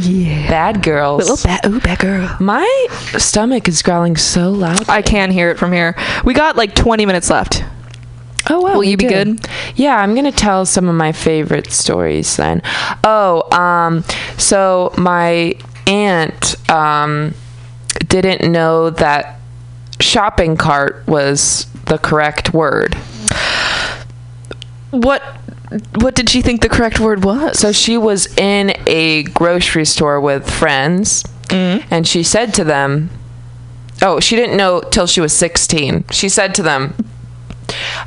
Yeah. 0.01 0.49
bad 0.49 0.83
girls. 0.83 1.29
Little 1.29 1.45
bad 1.45 1.67
ooh, 1.67 1.81
bad 1.81 1.99
girl. 1.99 2.37
My 2.41 2.87
stomach 3.19 3.69
is 3.69 3.83
growling 3.83 4.17
so 4.17 4.51
loud. 4.51 4.89
I 4.89 5.03
can 5.03 5.31
hear 5.31 5.51
it 5.51 5.59
from 5.59 5.73
here. 5.73 5.97
We 6.25 6.35
got 6.35 6.57
like 6.57 6.75
20 6.75 7.05
minutes 7.05 7.29
left. 7.31 7.63
Oh, 8.51 8.61
wow. 8.61 8.75
Will 8.75 8.85
you 8.85 8.97
be 8.97 9.07
did. 9.07 9.41
good? 9.41 9.51
Yeah, 9.77 9.97
I'm 9.97 10.15
going 10.15 10.25
to 10.25 10.33
tell 10.33 10.67
some 10.67 10.89
of 10.89 10.95
my 10.95 11.13
favorite 11.13 11.71
stories 11.71 12.37
then. 12.37 12.63
Oh, 13.05 13.49
um, 13.57 14.03
so 14.39 14.93
my 14.97 15.55
aunt 15.87 16.71
um, 16.71 17.35
didn't 18.09 18.51
know 18.51 18.91
that 18.91 19.39
shopping 20.01 20.57
cart 20.57 21.07
was 21.07 21.67
the 21.87 21.99
correct 21.99 22.53
word. 22.53 22.95
What 24.91 25.23
what 25.97 26.15
did 26.15 26.29
she 26.31 26.43
think 26.43 26.61
the 26.63 26.69
correct 26.69 27.01
word 27.01 27.25
was? 27.25 27.59
So 27.59 27.73
she 27.73 27.97
was 27.99 28.27
in 28.37 28.75
a 28.87 29.25
grocery 29.25 29.85
store 29.85 30.21
with 30.21 30.49
friends, 30.51 31.25
and 31.51 32.07
she 32.07 32.23
said 32.23 32.55
to 32.55 32.65
them, 32.65 33.11
Oh, 34.01 34.19
she 34.21 34.35
didn't 34.37 34.57
know 34.57 34.81
till 34.81 35.07
she 35.07 35.21
was 35.21 35.33
16. 35.33 36.05
She 36.11 36.29
said 36.29 36.55
to 36.57 36.63
them, 36.63 36.95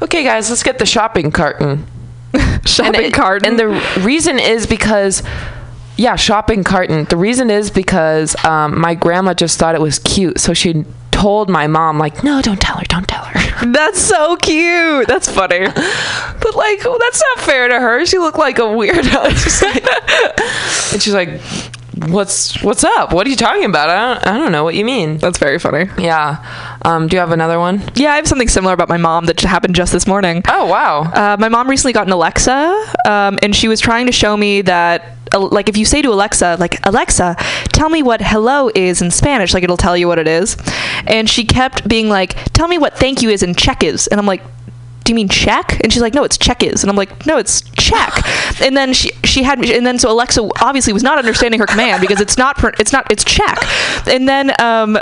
Okay, 0.01 0.23
guys, 0.23 0.49
let's 0.49 0.63
get 0.63 0.77
the 0.79 0.85
shopping 0.85 1.31
carton. 1.31 1.85
shopping 2.65 2.95
and 2.95 3.05
it- 3.05 3.13
cart. 3.13 3.45
And 3.45 3.57
the 3.59 3.67
reason 4.01 4.39
is 4.39 4.67
because, 4.67 5.23
yeah, 5.95 6.15
shopping 6.15 6.63
carton. 6.63 7.05
The 7.05 7.17
reason 7.17 7.49
is 7.49 7.71
because 7.71 8.35
um, 8.43 8.79
my 8.79 8.93
grandma 8.95 9.33
just 9.33 9.57
thought 9.57 9.73
it 9.75 9.81
was 9.81 9.99
cute, 9.99 10.39
so 10.39 10.53
she 10.53 10.83
told 11.15 11.49
my 11.49 11.67
mom 11.67 11.97
like, 11.97 12.23
no, 12.23 12.41
don't 12.41 12.59
tell 12.61 12.77
her, 12.77 12.85
don't 12.85 13.07
tell 13.07 13.23
her. 13.23 13.65
That's 13.71 13.99
so 13.99 14.35
cute. 14.35 15.07
That's 15.07 15.29
funny. 15.31 15.59
but 15.65 16.55
like, 16.55 16.83
well, 16.83 16.97
that's 16.99 17.21
not 17.35 17.45
fair 17.45 17.67
to 17.69 17.79
her. 17.79 18.05
She 18.05 18.17
looked 18.19 18.37
like 18.37 18.59
a 18.59 18.63
weirdo. 18.63 19.25
It's 19.31 19.43
just 19.43 19.61
like- 19.63 19.83
and 20.93 21.01
she's 21.01 21.13
like, 21.13 21.41
what's 22.11 22.61
what's 22.61 22.83
up? 22.83 23.13
What 23.13 23.25
are 23.25 23.29
you 23.29 23.35
talking 23.35 23.65
about? 23.65 23.89
I 23.89 24.13
don't, 24.13 24.27
I 24.27 24.37
don't 24.37 24.51
know 24.51 24.63
what 24.63 24.75
you 24.75 24.83
mean. 24.85 25.17
That's 25.17 25.37
very 25.39 25.57
funny. 25.59 25.89
Yeah. 25.97 26.74
Um, 26.85 27.07
do 27.07 27.15
you 27.15 27.19
have 27.19 27.31
another 27.31 27.57
one? 27.57 27.81
Yeah, 27.95 28.13
I 28.13 28.17
have 28.17 28.27
something 28.27 28.47
similar 28.47 28.73
about 28.73 28.89
my 28.89 28.97
mom 28.97 29.25
that 29.25 29.41
happened 29.41 29.73
just 29.73 29.91
this 29.91 30.05
morning. 30.05 30.43
Oh 30.47 30.67
wow. 30.67 31.01
Uh, 31.01 31.35
my 31.39 31.49
mom 31.49 31.67
recently 31.67 31.93
got 31.93 32.05
an 32.05 32.13
Alexa, 32.13 32.93
um, 33.07 33.39
and 33.41 33.55
she 33.55 33.67
was 33.67 33.79
trying 33.79 34.05
to 34.05 34.11
show 34.11 34.37
me 34.37 34.61
that, 34.61 35.17
uh, 35.33 35.39
like, 35.39 35.67
if 35.67 35.77
you 35.77 35.83
say 35.83 36.03
to 36.03 36.09
Alexa, 36.09 36.57
like, 36.59 36.79
Alexa, 36.85 37.35
tell 37.73 37.89
me 37.89 38.03
what 38.03 38.21
hello 38.21 38.69
is 38.75 39.01
in 39.01 39.09
Spanish, 39.09 39.51
like, 39.51 39.63
it'll 39.63 39.77
tell 39.77 39.97
you 39.97 40.07
what 40.07 40.19
it 40.19 40.27
is. 40.27 40.57
And 41.07 41.27
she 41.27 41.43
kept 41.43 41.87
being 41.87 42.07
like, 42.07 42.35
tell 42.53 42.67
me 42.67 42.77
what 42.77 42.95
thank 42.95 43.23
you 43.23 43.29
is 43.29 43.41
in 43.41 43.55
Czech 43.55 43.83
is. 43.83 44.05
And 44.05 44.19
I'm 44.19 44.27
like, 44.27 44.43
do 45.05 45.11
you 45.11 45.15
mean 45.15 45.27
check? 45.27 45.79
And 45.83 45.91
she's 45.91 46.03
like, 46.03 46.13
no, 46.13 46.23
it's 46.23 46.37
check 46.37 46.61
is. 46.61 46.83
And 46.83 46.91
I'm 46.91 46.95
like, 46.95 47.25
no, 47.25 47.37
it's 47.37 47.61
check. 47.77 48.13
and 48.61 48.77
then 48.77 48.93
she 48.93 49.11
she 49.23 49.43
had 49.43 49.59
me, 49.59 49.75
and 49.75 49.85
then 49.85 49.97
so 49.97 50.11
Alexa 50.11 50.47
obviously 50.61 50.93
was 50.93 51.03
not 51.03 51.17
understanding 51.17 51.59
her 51.59 51.67
command 51.67 52.01
because 52.01 52.19
it's 52.19 52.37
not 52.37 52.57
it's 52.79 52.91
not 52.91 53.11
it's 53.11 53.23
check. 53.23 53.57
And 54.07 54.27
then 54.27 54.51
um, 54.59 54.97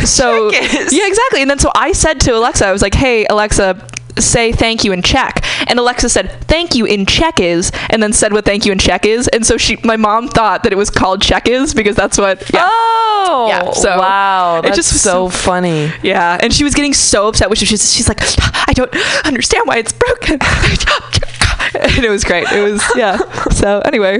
so 0.04 0.50
yeah, 0.52 1.06
exactly. 1.06 1.42
And 1.42 1.50
then 1.50 1.58
so 1.58 1.70
I 1.74 1.92
said 1.92 2.20
to 2.20 2.36
Alexa, 2.36 2.66
I 2.66 2.72
was 2.72 2.82
like, 2.82 2.94
hey 2.94 3.26
Alexa, 3.26 3.86
say 4.18 4.52
thank 4.52 4.84
you 4.84 4.92
in 4.92 5.02
Czech. 5.02 5.44
And 5.68 5.78
Alexa 5.78 6.08
said 6.08 6.30
thank 6.42 6.74
you 6.74 6.84
in 6.84 7.04
Czech 7.06 7.40
is, 7.40 7.72
and 7.90 8.02
then 8.02 8.12
said 8.12 8.32
what 8.32 8.44
thank 8.44 8.64
you 8.66 8.72
in 8.72 8.78
Czech 8.78 9.04
is. 9.06 9.28
And 9.28 9.44
so 9.46 9.56
she, 9.56 9.76
my 9.84 9.96
mom 9.96 10.28
thought 10.28 10.62
that 10.62 10.72
it 10.72 10.76
was 10.76 10.90
called 10.90 11.20
Czech 11.22 11.48
is 11.48 11.74
because 11.74 11.96
that's 11.96 12.18
what. 12.18 12.42
Yeah. 12.52 12.68
Oh. 12.70 13.46
Yeah, 13.48 13.72
so 13.72 13.98
wow. 13.98 14.58
it 14.58 14.62
That's 14.62 14.76
just 14.76 14.92
was 14.92 15.00
so 15.02 15.28
so- 15.28 15.36
funny. 15.36 15.90
Yeah, 16.02 16.38
and 16.40 16.52
she 16.52 16.62
was 16.62 16.74
getting 16.74 16.92
so 16.92 17.26
upset, 17.28 17.48
which 17.50 17.60
she's 17.60 17.92
she's 17.92 18.06
like, 18.08 18.20
I 18.68 18.72
don't 18.74 18.94
understand 19.26 19.66
why 19.66 19.78
it's 19.78 19.92
broken. 19.94 20.38
and 21.74 22.04
it 22.04 22.10
was 22.10 22.22
great. 22.22 22.46
It 22.52 22.62
was 22.62 22.82
yeah. 22.96 23.16
So 23.50 23.80
anyway, 23.80 24.18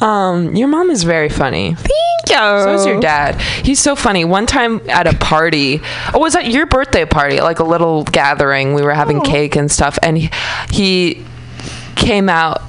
Um, 0.00 0.54
your 0.54 0.68
mom 0.68 0.90
is 0.90 1.02
very 1.02 1.28
funny. 1.28 1.76
You. 2.30 2.36
So 2.36 2.74
is 2.74 2.86
your 2.86 3.00
dad. 3.00 3.40
He's 3.40 3.80
so 3.80 3.94
funny. 3.96 4.24
One 4.24 4.46
time 4.46 4.80
at 4.88 5.06
a 5.06 5.16
party, 5.16 5.80
oh, 6.14 6.18
was 6.20 6.32
that 6.34 6.46
your 6.50 6.66
birthday 6.66 7.04
party? 7.04 7.40
Like 7.40 7.58
a 7.58 7.64
little 7.64 8.04
gathering. 8.04 8.74
We 8.74 8.82
were 8.82 8.94
having 8.94 9.18
Oh. 9.18 9.22
cake 9.22 9.56
and 9.56 9.70
stuff, 9.70 9.98
and 10.02 10.16
he, 10.16 10.30
he 10.70 11.24
came 11.96 12.28
out 12.28 12.62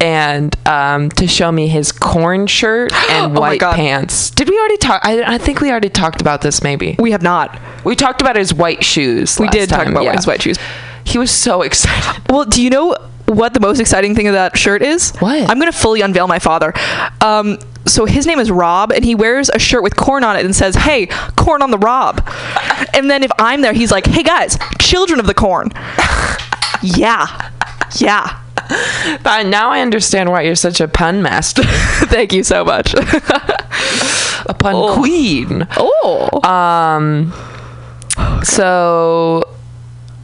and 0.00 0.54
um, 0.66 1.10
to 1.10 1.26
show 1.26 1.50
me 1.50 1.66
his 1.66 1.90
corn 1.90 2.46
shirt 2.46 2.92
and 3.10 3.36
Oh 3.36 3.40
white 3.40 3.60
pants. 3.60 4.30
Did 4.30 4.48
we 4.48 4.56
already 4.58 4.76
talk? 4.76 5.00
I, 5.04 5.34
I 5.34 5.38
think 5.38 5.60
we 5.60 5.70
already 5.70 5.88
talked 5.88 6.20
about 6.20 6.40
this. 6.40 6.62
Maybe 6.62 6.94
We 6.98 7.10
have 7.10 7.22
not. 7.22 7.58
we 7.84 7.96
talked 7.96 8.20
about 8.20 8.36
his 8.36 8.54
white 8.54 8.84
shoes. 8.84 9.38
We 9.38 9.48
did 9.48 9.68
talk 9.68 9.86
about 9.88 10.04
yeah. 10.04 10.14
his 10.16 10.26
white 10.26 10.40
shoes. 10.40 10.56
He 11.04 11.18
was 11.18 11.30
so 11.30 11.62
excited. 11.68 12.22
Well, 12.30 12.44
do 12.44 12.62
you 12.62 12.70
know 12.70 12.96
what 13.28 13.54
the 13.54 13.60
most 13.60 13.78
exciting 13.80 14.14
thing 14.14 14.26
of 14.26 14.34
that 14.34 14.56
shirt 14.56 14.82
is? 14.82 15.12
What? 15.18 15.48
I'm 15.50 15.58
gonna 15.58 15.72
fully 15.72 16.00
unveil 16.00 16.26
my 16.28 16.38
father. 16.38 16.72
Um, 17.20 17.58
so 17.86 18.04
his 18.04 18.26
name 18.26 18.38
is 18.38 18.50
Rob, 18.50 18.92
and 18.92 19.04
he 19.04 19.14
wears 19.14 19.48
a 19.50 19.58
shirt 19.58 19.82
with 19.82 19.96
corn 19.96 20.24
on 20.24 20.36
it 20.36 20.44
and 20.44 20.54
says, 20.54 20.74
"Hey, 20.74 21.06
corn 21.36 21.62
on 21.62 21.70
the 21.70 21.78
Rob." 21.78 22.26
And 22.94 23.10
then 23.10 23.22
if 23.22 23.30
I'm 23.38 23.60
there, 23.62 23.72
he's 23.72 23.90
like, 23.92 24.06
"Hey 24.06 24.22
guys, 24.22 24.58
children 24.78 25.20
of 25.20 25.26
the 25.26 25.34
corn." 25.34 25.70
yeah, 26.82 27.50
yeah. 27.96 28.40
But 29.22 29.46
now 29.46 29.70
I 29.70 29.80
understand 29.80 30.30
why 30.30 30.42
you're 30.42 30.54
such 30.54 30.80
a 30.80 30.88
pun 30.88 31.22
master, 31.22 31.62
Thank 32.08 32.32
you 32.34 32.42
so 32.44 32.64
much. 32.64 32.92
a 32.94 34.54
pun 34.58 34.74
Oh. 34.74 34.96
queen. 34.98 35.66
oh. 35.78 36.42
Um, 36.46 37.32
so 38.42 39.48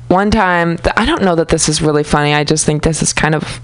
one 0.08 0.30
time, 0.30 0.76
th- 0.78 0.94
I 0.96 1.06
don't 1.06 1.22
know 1.22 1.34
that 1.34 1.48
this 1.48 1.68
is 1.68 1.80
really 1.82 2.04
funny. 2.04 2.34
I 2.34 2.44
just 2.44 2.64
think 2.66 2.82
this 2.82 3.02
is 3.02 3.12
kind 3.12 3.34
of 3.34 3.60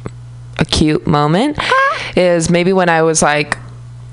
a 0.58 0.64
cute 0.64 1.06
moment. 1.06 1.56
Ah. 1.60 2.12
Is 2.16 2.50
maybe 2.50 2.72
when 2.72 2.88
I 2.88 3.02
was 3.02 3.22
like 3.22 3.56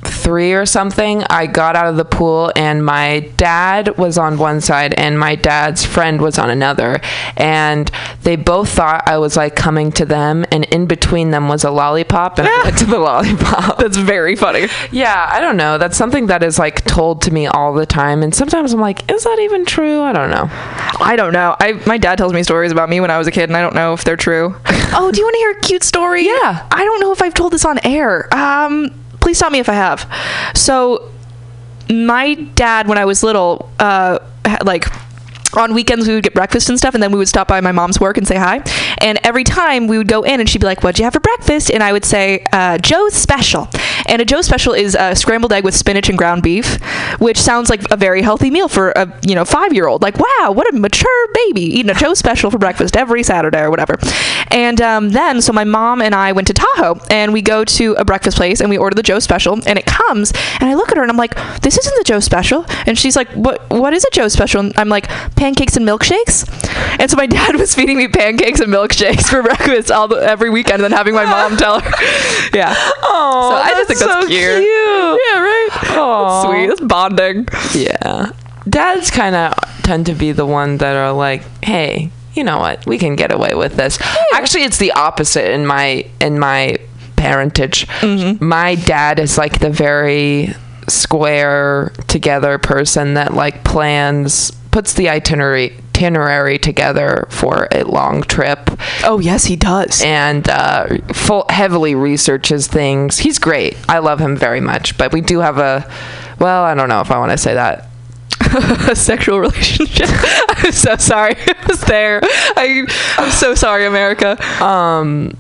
three 0.08 0.54
or 0.54 0.66
something, 0.66 1.24
I 1.30 1.48
got 1.48 1.76
out 1.76 1.88
of 1.88 1.98
the 1.98 2.06
pool 2.06 2.52
and 2.56 2.86
my 2.86 3.32
dad 3.38 3.98
was 3.98 4.18
on 4.18 4.38
one 4.38 4.62
side 4.62 4.94
and 4.96 5.20
my 5.20 5.36
dad's 5.36 5.86
friend 5.86 6.22
was 6.22 6.38
on 6.38 6.50
another. 6.50 7.00
And 7.36 7.92
they 8.24 8.36
both 8.36 8.70
thought 8.70 9.08
I 9.08 9.18
was 9.18 9.38
like 9.38 9.56
coming 9.56 9.92
to 9.94 10.06
them, 10.06 10.46
and 10.52 10.66
in 10.66 10.86
between 10.86 11.32
them 11.32 11.48
was 11.48 11.64
a 11.64 11.72
lollipop, 11.72 12.40
and 12.40 12.48
I 12.48 12.64
went 12.64 12.78
to 12.80 12.86
the 12.86 13.00
lollipop. 13.00 13.78
That's 13.80 13.98
very 13.98 14.36
funny. 14.36 14.68
Yeah, 14.92 15.30
I 15.32 15.40
don't 15.40 15.56
know. 15.56 15.78
That's 15.78 15.98
something 15.98 16.28
that 16.28 16.44
is 16.44 16.60
like 16.60 16.84
told 16.84 17.22
to 17.22 17.32
me 17.32 17.48
all 17.48 17.74
the 17.74 17.86
time, 17.86 18.24
and 18.24 18.36
sometimes 18.36 18.74
I'm 18.74 18.82
like, 18.82 19.10
is 19.10 19.24
that 19.24 19.40
even 19.40 19.66
true? 19.66 20.02
I 20.02 20.12
don't 20.14 20.30
know. 20.30 20.50
I 20.52 21.16
don't 21.16 21.32
know. 21.34 21.56
I 21.60 21.74
my 21.86 21.98
dad 21.98 22.18
tells 22.18 22.34
me 22.34 22.44
stories 22.44 22.72
about 22.72 22.90
me 22.90 23.00
when 23.00 23.12
I 23.12 23.18
was 23.18 23.28
a 23.28 23.32
kid, 23.32 23.50
and 23.50 23.56
I 23.56 23.62
don't 23.62 23.76
know 23.76 23.94
if 23.94 24.04
they're 24.04 24.18
true. 24.18 24.56
oh, 24.94 25.10
do 25.12 25.20
you 25.20 25.26
want 25.26 25.34
to 25.36 25.40
hear 25.40 25.52
a 25.52 25.62
cute 25.62 25.84
story? 25.84 26.26
Yeah. 26.26 26.68
I 26.70 26.84
don't 26.84 27.00
know 27.00 27.12
if 27.12 27.22
I've 27.22 27.34
told 27.34 27.54
this 27.54 27.66
on 27.66 27.80
air. 27.86 28.34
Um, 28.34 28.94
please 29.28 29.40
tell 29.40 29.50
me 29.50 29.60
if 29.60 29.68
I 29.68 29.74
have. 29.74 30.10
So, 30.56 31.12
my 31.90 32.36
dad, 32.56 32.88
when 32.88 32.98
I 32.98 33.04
was 33.04 33.24
little, 33.24 33.70
uh, 33.78 34.20
like 34.64 34.86
on 35.56 35.74
weekends 35.74 36.08
we 36.08 36.16
would 36.16 36.24
get 36.24 36.34
breakfast 36.34 36.70
and 36.70 36.78
stuff 36.78 36.94
and 36.94 37.02
then 37.02 37.12
we 37.12 37.18
would 37.18 37.28
stop 37.28 37.48
by 37.48 37.62
my 37.62 37.72
mom's 37.72 38.00
work 38.00 38.18
and 38.18 38.28
say 38.28 38.36
hi. 38.36 38.62
And 39.00 39.20
every 39.24 39.44
time 39.44 39.88
we 39.88 39.98
would 39.98 40.08
go 40.08 40.24
in 40.24 40.40
and 40.40 40.50
she'd 40.50 40.62
be 40.62 40.68
like 40.68 40.84
what'd 40.84 41.00
you 41.00 41.06
have 41.06 41.14
for 41.14 41.20
breakfast? 41.20 41.72
And 41.72 41.84
i 41.84 41.92
would 41.92 42.06
say 42.06 42.46
uh, 42.52 42.78
joe's 42.78 43.14
special. 43.14 43.70
And 44.08 44.22
a 44.22 44.26
joe's 44.26 44.46
special 44.46 44.74
is 44.74 44.96
a 45.00 45.16
scrambled 45.16 45.54
egg 45.54 45.64
with 45.64 45.76
spinach 45.76 46.10
and 46.10 46.18
ground 46.18 46.44
beef 46.44 46.82
which 47.20 47.38
sounds 47.38 47.70
like 47.70 47.90
a 47.92 47.98
very 47.98 48.22
healthy 48.22 48.50
meal 48.50 48.68
for 48.68 48.92
a 48.92 49.12
you 49.28 49.36
know 49.36 49.46
five 49.46 49.74
year 49.74 49.88
old 49.88 50.02
like 50.02 50.18
wow 50.18 50.52
what 50.52 50.72
a 50.74 50.78
mature 50.78 51.28
baby 51.34 51.62
eating 51.62 51.90
a 51.90 51.94
joe's 51.94 52.20
special 52.20 52.52
for 52.52 52.58
breakfast 52.58 52.96
every 52.96 53.24
saturday 53.24 53.62
or 53.62 53.70
whatever. 53.70 53.98
And 54.52 54.82
um, 54.82 55.10
then 55.10 55.42
so 55.42 55.54
my 55.54 55.64
mom 55.64 56.02
and 56.02 56.14
i 56.16 56.32
went 56.32 56.48
to 56.48 56.54
tahoe 56.54 57.00
and 57.10 57.34
we 57.34 57.42
go 57.42 57.64
to 57.64 57.94
a 57.94 58.06
breakfast 58.06 58.38
place 58.38 58.62
and 58.62 58.70
we 58.70 58.78
order 58.78 58.96
the 58.96 59.04
joe 59.04 59.20
special 59.20 59.54
and 59.66 59.78
it 59.80 59.86
comes 59.86 60.32
and 60.60 60.70
i 60.70 60.74
look 60.74 60.90
at 60.90 60.98
her 60.98 61.04
and 61.04 61.12
i'm 61.12 61.18
like 61.18 61.36
this 61.62 61.78
isn't 61.78 61.98
the 61.98 62.04
joe 62.04 62.20
special. 62.20 62.66
And 62.86 62.98
she's 62.98 63.16
like 63.16 63.30
what 63.32 63.70
what 63.70 63.94
is 63.94 64.04
a 64.06 64.10
joe 64.12 64.28
special? 64.28 64.62
And 64.62 64.74
i'm 64.78 64.90
like 64.90 65.10
pancakes 65.38 65.78
and 65.78 65.88
milkshakes. 65.88 66.46
And 67.00 67.10
so 67.10 67.16
my 67.16 67.28
dad 67.28 67.56
was 67.56 67.74
feeding 67.74 67.98
me 67.98 68.08
pancakes 68.08 68.60
and 68.60 68.72
milkshakes 68.74 69.28
for 69.30 69.42
breakfast 69.50 69.92
all 69.92 70.08
the, 70.08 70.16
every 70.18 70.50
weekend, 70.50 70.76
and 70.82 70.86
then 70.86 70.92
having 70.92 71.14
my 71.14 71.26
mom 71.26 71.56
tell 71.58 71.80
her. 71.80 71.92
Yeah. 72.54 72.74
Oh, 73.10 73.50
So 73.52 73.56
I 73.56 73.70
just 73.72 73.88
think 73.88 74.00
that's 74.00 74.12
so 74.12 74.28
cute. 74.28 74.32
cute. 74.32 74.64
Yeah, 74.66 75.40
right. 75.40 75.68
That's 75.72 76.46
sweet. 76.48 76.68
That's 76.68 76.82
bonding. 76.82 77.48
Yeah. 77.74 78.32
Dads 78.70 79.12
kind 79.12 79.36
of 79.36 79.54
tend 79.84 80.06
to 80.08 80.14
be 80.14 80.32
the 80.34 80.46
one 80.46 80.78
that 80.78 80.96
are 80.96 81.14
like, 81.14 81.42
"Hey, 81.64 82.12
you 82.34 82.44
know 82.44 82.58
what? 82.60 82.86
We 82.86 82.98
can 82.98 83.16
get 83.16 83.32
away 83.32 83.54
with 83.56 83.76
this." 83.76 83.98
Actually, 84.34 84.64
it's 84.64 84.78
the 84.78 84.92
opposite 84.92 85.52
in 85.52 85.66
my 85.66 86.06
in 86.20 86.38
my 86.40 86.78
parentage. 87.16 87.88
Mm-hmm. 88.02 88.44
My 88.46 88.76
dad 88.76 89.20
is 89.20 89.38
like 89.38 89.60
the 89.60 89.70
very 89.70 90.54
square 90.88 91.92
together 92.08 92.58
person 92.58 93.14
that 93.16 93.34
like 93.34 93.64
plans 93.64 94.52
puts 94.78 94.94
the 94.94 95.10
itinerary 95.10 95.76
itinerary 95.96 96.60
together 96.60 97.26
for 97.32 97.68
a 97.72 97.82
long 97.82 98.22
trip 98.22 98.60
Oh 99.04 99.18
yes, 99.18 99.46
he 99.46 99.56
does. 99.56 100.04
and 100.04 100.48
uh, 100.48 100.98
full 101.14 101.48
heavily 101.50 101.96
researches 101.96 102.68
things. 102.68 103.18
He's 103.18 103.40
great. 103.40 103.76
I 103.90 103.98
love 103.98 104.20
him 104.20 104.38
very 104.38 104.62
much. 104.62 104.96
But 105.00 105.12
we 105.12 105.22
do 105.22 105.40
have 105.40 105.58
a 105.58 105.92
well, 106.40 106.64
I 106.64 106.76
don't 106.76 106.90
know 106.90 107.02
if 107.02 107.10
I 107.10 107.18
want 107.18 107.32
to 107.32 107.38
say 107.40 107.56
that. 107.56 107.88
a 108.88 108.96
sexual 109.10 109.40
relationship. 109.40 110.06
I'm 110.50 110.72
so 110.72 110.96
sorry. 110.98 111.34
It 111.48 111.68
was 111.68 111.82
there. 111.82 112.20
I, 112.24 112.86
I'm 113.18 113.32
so 113.32 113.56
sorry, 113.56 113.88
America. 113.88 114.38
Um, 114.64 115.36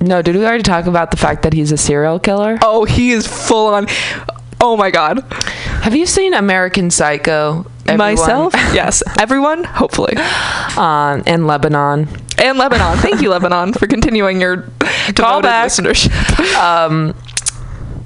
no, 0.00 0.22
did 0.22 0.34
we 0.34 0.44
already 0.44 0.64
talk 0.64 0.86
about 0.86 1.12
the 1.12 1.16
fact 1.16 1.44
that 1.44 1.52
he's 1.52 1.70
a 1.70 1.76
serial 1.76 2.18
killer? 2.18 2.58
Oh, 2.62 2.84
he 2.84 3.12
is 3.12 3.28
full 3.28 3.68
on. 3.72 3.86
Oh 4.60 4.76
my 4.76 4.90
god. 4.90 5.20
Have 5.84 5.94
you 5.94 6.06
seen 6.06 6.34
American 6.34 6.90
Psycho? 6.90 7.70
Everyone? 7.88 8.14
Myself? 8.16 8.52
yes. 8.74 9.02
Everyone? 9.20 9.64
Hopefully. 9.64 10.14
um, 10.76 11.22
and 11.26 11.46
Lebanon. 11.46 12.08
And 12.38 12.58
Lebanon. 12.58 12.98
Thank 12.98 13.22
you, 13.22 13.30
Lebanon, 13.30 13.72
for 13.72 13.86
continuing 13.86 14.40
your 14.40 14.56
devoted 15.06 15.42
back. 15.42 15.68
listenership. 15.70 16.12
Um, 16.56 17.14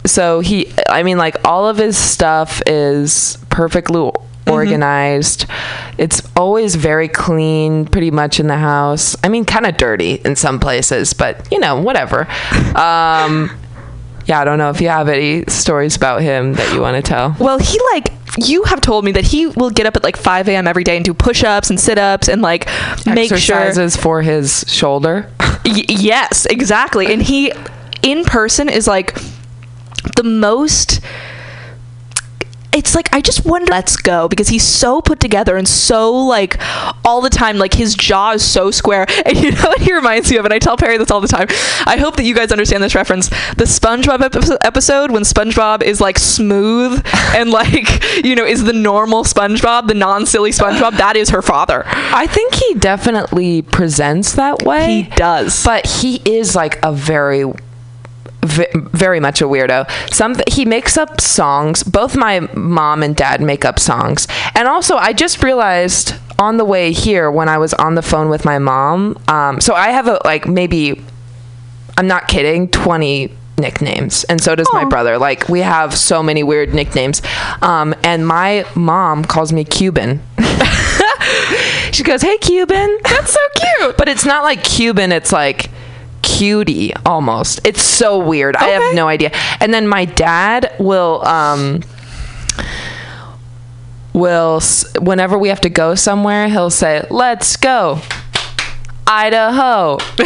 so 0.07 0.41
he, 0.41 0.73
I 0.89 1.03
mean, 1.03 1.19
like 1.19 1.37
all 1.47 1.69
of 1.69 1.77
his 1.77 1.97
stuff 1.97 2.63
is 2.67 3.39
perfectly 3.51 4.11
organized. 4.47 5.47
It's 5.99 6.23
always 6.37 6.75
very 6.75 7.07
clean, 7.09 7.85
pretty 7.87 8.11
much 8.11 8.41
in 8.41 8.47
the 8.47 8.57
house. 8.57 9.15
I 9.23 9.29
mean, 9.29 9.45
kind 9.45 9.67
of 9.67 9.77
dirty 9.77 10.15
in 10.25 10.37
some 10.37 10.59
places, 10.59 11.13
but 11.13 11.47
you 11.53 11.59
know, 11.61 11.81
whatever. 11.81 12.27
Um, 12.75 13.51
yeah, 14.31 14.41
I 14.41 14.45
don't 14.45 14.59
know 14.59 14.71
if 14.71 14.81
you 14.81 14.89
have 14.89 15.09
any 15.09 15.45
stories 15.49 15.97
about 15.97 16.23
him 16.23 16.53
that 16.53 16.73
you 16.73 16.81
want 16.81 16.95
to 16.95 17.03
tell. 17.03 17.35
Well, 17.41 17.59
he 17.59 17.81
like 17.93 18.13
you 18.39 18.63
have 18.63 18.81
told 18.81 19.05
me 19.05 19.11
that 19.11 19.25
he 19.25 19.49
will 19.49 19.71
get 19.71 19.87
up 19.87 19.97
at 19.97 20.05
like 20.05 20.17
5 20.17 20.49
a.m. 20.49 20.69
every 20.69 20.85
day 20.85 20.95
and 20.95 21.05
do 21.05 21.13
push-ups 21.13 21.69
and 21.69 21.81
sit-ups 21.81 22.29
and 22.29 22.41
like 22.41 22.67
make 23.05 23.29
sure. 23.29 23.37
Exercises 23.57 23.97
for 23.97 24.23
his 24.23 24.65
shoulder. 24.69 25.29
Y- 25.65 25.85
yes, 25.89 26.47
exactly. 26.47 27.13
And 27.13 27.21
he 27.21 27.53
in 28.03 28.25
person 28.25 28.69
is 28.69 28.87
like 28.87 29.19
the 30.15 30.23
most 30.23 31.01
it's 32.73 32.95
like 32.95 33.13
I 33.13 33.21
just 33.21 33.45
wonder 33.45 33.71
let's 33.71 33.97
go 33.97 34.29
because 34.29 34.49
he's 34.49 34.63
so 34.63 35.01
put 35.01 35.21
together 35.21 35.57
and 35.57 35.67
so 35.69 36.13
like 36.13 36.57
all 37.05 37.21
the 37.21 37.31
time 37.31 37.59
like 37.59 37.75
his 37.75 37.95
jaw 37.95 38.33
is 38.33 38.45
so 38.45 38.71
square. 38.71 39.07
And 39.31 39.37
you 39.39 39.53
know 39.53 39.63
what 39.63 39.81
he 39.81 39.93
reminds 39.93 40.31
me 40.31 40.39
of? 40.39 40.45
And 40.45 40.55
I 40.55 40.59
tell 40.59 40.77
Perry 40.77 40.97
this 40.99 41.11
all 41.11 41.21
the 41.21 41.29
time. 41.29 41.47
I 41.87 41.99
hope 41.99 42.17
that 42.17 42.25
you 42.25 42.35
guys 42.35 42.51
understand 42.51 42.83
this 42.83 42.95
reference. 42.95 43.29
The 43.29 43.65
SpongeBob 43.65 44.23
epi- 44.23 44.57
episode 44.63 45.11
when 45.11 45.23
SpongeBob 45.23 45.83
is 45.83 46.01
like 46.01 46.19
smooth 46.19 47.03
and 47.37 47.51
like 47.51 48.25
you 48.25 48.35
know 48.35 48.45
is 48.45 48.65
the 48.65 48.73
normal 48.73 49.25
SpongeBob 49.25 49.89
the 49.89 49.95
non-silly 49.95 50.51
SpongeBob 50.51 50.97
that 50.97 51.17
is 51.17 51.31
her 51.31 51.43
father. 51.43 51.85
I 51.87 52.27
think 52.27 52.55
he 52.55 52.75
definitely 52.75 53.63
presents 53.63 54.35
that 54.35 54.63
way. 54.63 55.03
he 55.03 55.11
does. 55.17 55.65
But 55.65 55.87
he 55.87 56.17
is 56.25 56.57
like 56.57 56.79
a 56.83 56.93
very 56.93 57.45
ve- 58.43 58.69
very 58.75 59.21
much 59.21 59.41
a 59.41 59.45
weirdo. 59.45 59.89
Some 60.13 60.37
he 60.49 60.65
makes 60.65 60.97
up 60.97 61.21
songs. 61.21 61.83
Both 61.83 62.17
my 62.17 62.41
mom 62.55 63.03
and 63.03 63.15
dad 63.15 63.41
make 63.41 63.65
up 63.65 63.79
songs. 63.79 64.27
And 64.55 64.69
also 64.69 64.97
i 64.97 65.13
just 65.13 65.43
realized 65.43 66.15
on 66.39 66.57
the 66.57 66.65
way 66.65 66.93
here 66.93 67.31
when 67.31 67.49
i 67.49 67.59
was 67.59 67.75
on 67.75 67.95
the 67.95 68.03
phone 68.03 68.29
with 68.31 68.45
my 68.45 68.59
mom 68.59 69.19
um, 69.29 69.61
so 69.61 69.75
i 69.75 69.91
have 69.91 70.07
a 70.07 70.19
like 70.25 70.49
maybe 70.49 71.01
i'm 71.99 72.07
not 72.07 72.29
kidding 72.29 72.69
20 72.69 73.31
nicknames. 73.59 74.25
And 74.25 74.41
so 74.43 74.55
does 74.55 74.69
my 74.73 74.87
brother. 74.87 75.19
Like 75.19 75.49
we 75.51 75.61
have 75.61 75.95
so 75.95 76.23
many 76.23 76.43
weird 76.43 76.73
nicknames. 76.73 77.21
Um, 77.61 77.95
and 78.03 78.27
my 78.27 78.65
mom 78.75 79.23
calls 79.23 79.53
me 79.53 79.65
cuban. 79.65 80.23
She 81.93 82.03
goes 82.05 82.23
hey 82.23 82.39
cuban. 82.39 82.99
That's 83.03 83.33
so 83.33 83.41
cute. 83.79 83.97
But 83.97 84.09
it's 84.09 84.25
not 84.25 84.43
like 84.43 84.63
Cuban, 84.65 85.13
it's 85.13 85.33
like 85.33 85.71
cutie 86.41 86.95
almost. 87.05 87.61
It's 87.67 87.83
so 87.83 88.19
weird. 88.19 88.57
I 88.57 88.69
have 88.69 88.95
no 88.95 89.09
idea. 89.09 89.31
And 89.61 89.75
then 89.75 89.87
my 89.87 90.07
dad 90.07 90.75
will 90.79 91.23
um 91.27 91.83
will 94.15 94.63
whenever 94.99 95.37
we 95.37 95.51
have 95.51 95.61
to 95.61 95.69
go 95.69 95.95
somewhere, 95.95 96.49
he'll 96.49 96.71
say, 96.71 97.07
"Let's 97.11 97.57
go." 97.57 98.01
Idaho. 99.07 99.99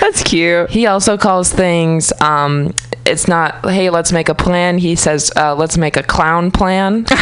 that's 0.00 0.22
cute 0.22 0.70
He 0.70 0.86
also 0.86 1.18
calls 1.18 1.52
things 1.52 2.12
um 2.20 2.72
it's 3.06 3.28
not 3.28 3.68
hey 3.70 3.90
let's 3.90 4.12
make 4.12 4.28
a 4.28 4.34
plan 4.34 4.78
he 4.78 4.94
says 4.94 5.30
uh, 5.36 5.54
let's 5.54 5.76
make 5.76 5.96
a 5.96 6.02
clown 6.02 6.50
plan 6.50 7.06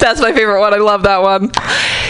That's 0.00 0.20
my 0.20 0.32
favorite 0.32 0.60
one. 0.60 0.74
I 0.74 0.78
love 0.78 1.04
that 1.04 1.22
one. 1.22 1.50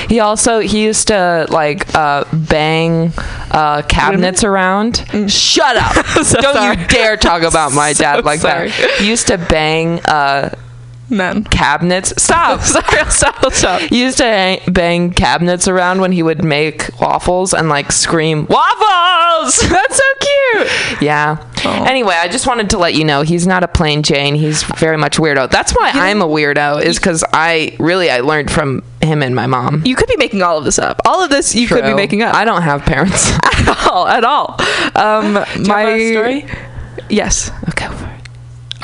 He 0.09 0.19
also 0.21 0.59
he 0.61 0.83
used 0.83 1.09
to 1.09 1.47
like 1.51 1.95
uh, 1.95 2.25
bang 2.33 3.13
uh, 3.51 3.83
cabinets 3.83 4.45
around. 4.45 5.05
Shut 5.31 5.77
up! 5.77 6.05
So 6.25 6.41
Don't 6.41 6.55
sorry. 6.55 6.79
you 6.79 6.87
dare 6.89 7.17
talk 7.17 7.43
about 7.43 7.73
my 7.73 7.93
dad 8.03 8.17
So 8.17 8.23
like 8.23 8.41
sorry. 8.41 8.71
that. 8.71 8.97
He 8.99 9.09
used 9.09 9.27
to 9.29 9.37
bang 9.39 10.01
uh, 10.07 10.55
Men. 11.09 11.45
cabinets. 11.45 12.13
Stop! 12.23 12.61
Sorry, 12.63 13.11
stop. 13.11 13.53
Stop. 13.53 13.91
Used 13.91 14.19
to 14.19 14.25
hang, 14.25 14.61
bang 14.69 15.11
cabinets 15.13 15.69
around 15.69 16.01
when 16.01 16.13
he 16.13 16.23
would 16.23 16.45
make 16.45 16.89
waffles 17.01 17.55
and 17.55 17.69
like 17.69 17.93
scream 17.93 18.47
waffles. 18.47 19.59
That's 19.69 19.97
so 19.97 20.03
cute. 20.21 21.03
Yeah. 21.03 21.37
Aw. 21.65 21.85
Anyway, 21.85 22.15
I 22.15 22.29
just 22.29 22.47
wanted 22.47 22.71
to 22.71 22.79
let 22.79 22.95
you 22.95 23.05
know 23.05 23.23
he's 23.23 23.47
not 23.47 23.63
a 23.63 23.69
plain 23.69 24.03
Jane. 24.03 24.35
He's 24.35 24.63
very 24.63 24.97
much 24.97 25.19
weirdo. 25.19 25.51
That's 25.51 25.73
why 25.73 25.91
I'm 25.95 26.23
a 26.23 26.27
weirdo. 26.27 26.83
Is 26.83 26.99
because 26.99 27.25
I 27.33 27.77
really 27.79 28.11
I 28.11 28.21
learned 28.21 28.51
from 28.51 28.83
him 29.03 29.23
and 29.23 29.35
my 29.35 29.47
mom. 29.47 29.83
You 29.85 29.97
could 29.97 30.09
be 30.09 30.17
making 30.17 30.43
all 30.43 30.59
of 30.59 30.65
this 30.65 30.79
up. 30.79 31.01
All 31.05 31.23
of 31.23 31.31
this 31.31 31.55
you 31.55 31.69
could 31.69 31.85
be 31.85 31.95
making 31.95 32.23
up. 32.23 32.35
I 32.35 32.45
don't 32.45 32.63
have 32.63 32.83
parents. 32.83 33.31
at 33.43 33.89
all. 33.89 34.07
At 34.07 34.25
all. 34.25 34.57
Um, 34.95 35.35
my 35.67 35.99
story. 36.13 36.47
Yes. 37.09 37.51
Okay. 37.69 37.87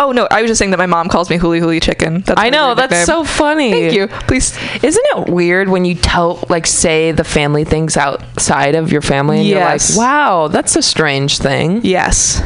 Oh 0.05 0.11
no, 0.11 0.26
I 0.32 0.42
was 0.42 0.50
just 0.50 0.59
saying 0.59 0.72
that 0.72 0.78
my 0.78 0.86
mom 0.86 1.09
calls 1.09 1.30
me 1.30 1.38
Huli 1.38 1.61
Huli 1.61 1.80
Chicken. 1.80 2.22
That's 2.22 2.40
I 2.40 2.50
know 2.50 2.74
that's 2.74 2.90
nickname. 2.90 3.07
so 3.07 3.22
funny. 3.24 3.70
Thank 3.70 3.92
you. 3.94 4.09
Please. 4.26 4.59
Isn't 4.82 5.05
it 5.16 5.28
weird 5.28 5.68
when 5.68 5.84
you 5.84 5.94
tell, 5.94 6.44
like, 6.48 6.66
say 6.66 7.12
the 7.12 7.22
family 7.22 7.62
things 7.64 7.96
outside 7.96 8.74
of 8.74 8.90
your 8.90 9.00
family, 9.00 9.38
and 9.38 9.46
Yes. 9.46 9.90
you're 9.94 9.98
like, 9.98 10.11
"Wow, 10.12 10.48
that's 10.48 10.74
a 10.74 10.82
strange 10.82 11.38
thing." 11.38 11.80
Yes. 11.84 12.42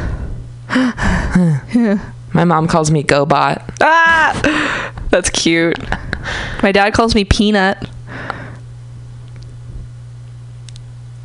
My 0.69 2.43
mom 2.45 2.67
calls 2.67 2.91
me 2.91 3.03
GoBot. 3.03 3.63
Ah, 3.81 4.93
that's 5.09 5.31
cute. 5.31 5.79
My 6.61 6.71
dad 6.71 6.93
calls 6.93 7.15
me 7.15 7.23
Peanut. 7.23 7.77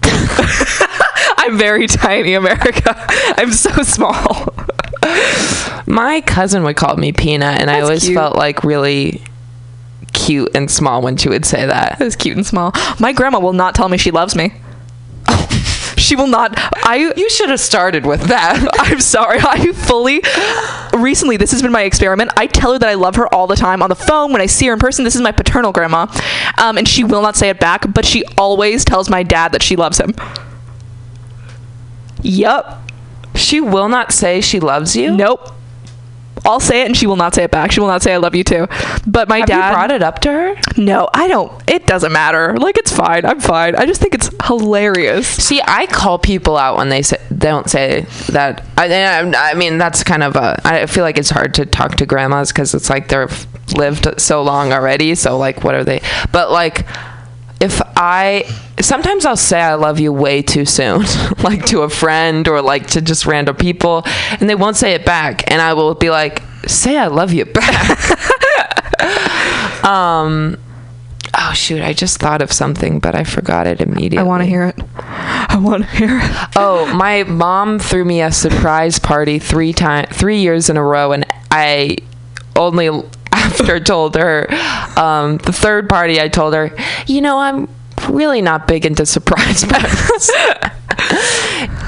I'm 0.04 1.58
very 1.58 1.86
tiny, 1.86 2.34
America. 2.34 2.94
I'm 3.36 3.52
so 3.52 3.70
small. 3.82 4.54
My 5.86 6.22
cousin 6.26 6.62
would 6.64 6.76
call 6.76 6.96
me 6.96 7.12
Peanut, 7.12 7.60
and 7.60 7.70
I 7.70 7.80
always 7.80 8.04
cute. 8.04 8.14
felt 8.14 8.36
like 8.36 8.64
really 8.64 9.20
cute 10.12 10.50
and 10.54 10.70
small 10.70 11.02
when 11.02 11.16
she 11.16 11.28
would 11.28 11.44
say 11.44 11.66
that. 11.66 11.98
That 11.98 12.04
was 12.04 12.16
cute 12.16 12.36
and 12.36 12.46
small. 12.46 12.72
My 12.98 13.12
grandma 13.12 13.40
will 13.40 13.52
not 13.52 13.74
tell 13.74 13.88
me 13.88 13.98
she 13.98 14.10
loves 14.10 14.36
me. 14.36 14.52
she 15.96 16.00
she 16.12 16.16
will 16.16 16.26
not. 16.26 16.52
I 16.84 17.12
You 17.16 17.30
should 17.30 17.48
have 17.48 17.60
started 17.60 18.04
with 18.04 18.22
that. 18.24 18.68
I'm 18.80 19.00
sorry. 19.00 19.38
I 19.40 19.72
fully 19.72 20.22
recently 21.00 21.36
this 21.36 21.52
has 21.52 21.62
been 21.62 21.72
my 21.72 21.82
experiment. 21.82 22.30
I 22.36 22.46
tell 22.46 22.72
her 22.72 22.78
that 22.78 22.88
I 22.88 22.94
love 22.94 23.16
her 23.16 23.32
all 23.34 23.46
the 23.46 23.56
time 23.56 23.82
on 23.82 23.88
the 23.88 23.96
phone 23.96 24.32
when 24.32 24.40
I 24.40 24.46
see 24.46 24.66
her 24.66 24.72
in 24.72 24.78
person. 24.78 25.04
This 25.04 25.14
is 25.14 25.22
my 25.22 25.32
paternal 25.32 25.72
grandma, 25.72 26.06
um, 26.58 26.76
and 26.78 26.86
she 26.86 27.04
will 27.04 27.22
not 27.22 27.36
say 27.36 27.48
it 27.48 27.58
back, 27.60 27.92
but 27.92 28.04
she 28.04 28.24
always 28.36 28.84
tells 28.84 29.08
my 29.08 29.22
dad 29.22 29.52
that 29.52 29.62
she 29.62 29.76
loves 29.76 29.98
him. 29.98 30.14
Yup. 32.22 32.80
She 33.34 33.60
will 33.60 33.88
not 33.88 34.12
say 34.12 34.40
she 34.40 34.60
loves 34.60 34.96
you. 34.96 35.16
Nope. 35.16 35.48
I'll 36.44 36.60
say 36.60 36.82
it 36.82 36.86
and 36.86 36.96
she 36.96 37.06
will 37.06 37.16
not 37.16 37.34
say 37.34 37.44
it 37.44 37.50
back. 37.50 37.70
She 37.70 37.80
will 37.80 37.88
not 37.88 38.02
say 38.02 38.14
I 38.14 38.16
love 38.16 38.34
you 38.34 38.42
too. 38.42 38.66
But 39.06 39.28
my 39.28 39.38
Have 39.38 39.46
dad 39.46 39.68
you 39.68 39.74
brought 39.74 39.90
it 39.92 40.02
up 40.02 40.18
to 40.20 40.32
her? 40.32 40.54
No, 40.76 41.08
I 41.14 41.28
don't. 41.28 41.52
It 41.70 41.86
doesn't 41.86 42.12
matter. 42.12 42.56
Like 42.56 42.78
it's 42.78 42.94
fine. 42.94 43.24
I'm 43.24 43.38
fine. 43.38 43.76
I 43.76 43.86
just 43.86 44.00
think 44.00 44.14
it's 44.14 44.28
hilarious. 44.44 45.28
See, 45.28 45.60
I 45.64 45.86
call 45.86 46.18
people 46.18 46.56
out 46.56 46.76
when 46.78 46.88
they 46.88 47.02
say 47.02 47.18
they 47.30 47.48
don't 47.48 47.70
say 47.70 48.06
that. 48.30 48.64
I, 48.76 48.92
I, 48.92 49.50
I 49.50 49.54
mean, 49.54 49.78
that's 49.78 50.02
kind 50.02 50.22
of 50.22 50.34
a. 50.36 50.60
I 50.64 50.86
feel 50.86 51.04
like 51.04 51.18
it's 51.18 51.30
hard 51.30 51.54
to 51.54 51.66
talk 51.66 51.96
to 51.96 52.06
grandmas 52.06 52.48
because 52.48 52.74
it's 52.74 52.90
like 52.90 53.08
they've 53.08 53.46
lived 53.74 54.20
so 54.20 54.42
long 54.42 54.72
already. 54.72 55.14
So 55.14 55.38
like, 55.38 55.62
what 55.62 55.74
are 55.74 55.84
they? 55.84 56.00
But 56.32 56.50
like, 56.50 56.86
if 57.62 57.80
I 57.96 58.44
sometimes 58.80 59.24
I'll 59.24 59.36
say 59.36 59.60
I 59.60 59.74
love 59.74 60.00
you 60.00 60.12
way 60.12 60.42
too 60.42 60.64
soon, 60.64 61.04
like 61.44 61.64
to 61.66 61.82
a 61.82 61.88
friend 61.88 62.48
or 62.48 62.60
like 62.60 62.88
to 62.88 63.00
just 63.00 63.24
random 63.24 63.54
people, 63.54 64.02
and 64.40 64.50
they 64.50 64.56
won't 64.56 64.76
say 64.76 64.92
it 64.94 65.04
back, 65.04 65.48
and 65.50 65.62
I 65.62 65.74
will 65.74 65.94
be 65.94 66.10
like, 66.10 66.42
say 66.66 66.98
I 66.98 67.06
love 67.06 67.32
you 67.32 67.44
back. 67.44 68.00
um. 69.84 70.58
Oh 71.34 71.52
shoot! 71.54 71.80
I 71.80 71.94
just 71.94 72.18
thought 72.18 72.42
of 72.42 72.52
something, 72.52 72.98
but 72.98 73.14
I 73.14 73.24
forgot 73.24 73.66
it 73.66 73.80
immediately. 73.80 74.18
I 74.18 74.22
want 74.22 74.42
to 74.42 74.46
hear 74.46 74.64
it. 74.64 74.78
I 74.98 75.58
want 75.58 75.84
to 75.84 75.90
hear 75.90 76.20
it. 76.22 76.48
Oh, 76.56 76.92
my 76.94 77.22
mom 77.22 77.78
threw 77.78 78.04
me 78.04 78.20
a 78.20 78.30
surprise 78.30 78.98
party 78.98 79.38
three 79.38 79.72
time, 79.72 80.08
three 80.12 80.40
years 80.40 80.68
in 80.68 80.76
a 80.76 80.82
row, 80.82 81.12
and 81.12 81.24
I 81.50 81.96
only 82.54 82.90
after 83.32 83.80
told 83.80 84.14
her 84.16 84.46
um, 84.96 85.38
the 85.38 85.52
third 85.52 85.88
party. 85.88 86.20
I 86.20 86.28
told 86.28 86.54
her, 86.54 86.74
you 87.06 87.20
know, 87.20 87.38
I'm 87.38 87.68
really 88.08 88.42
not 88.42 88.66
big 88.66 88.86
into 88.86 89.06
surprise 89.06 89.64
parties. 89.64 90.30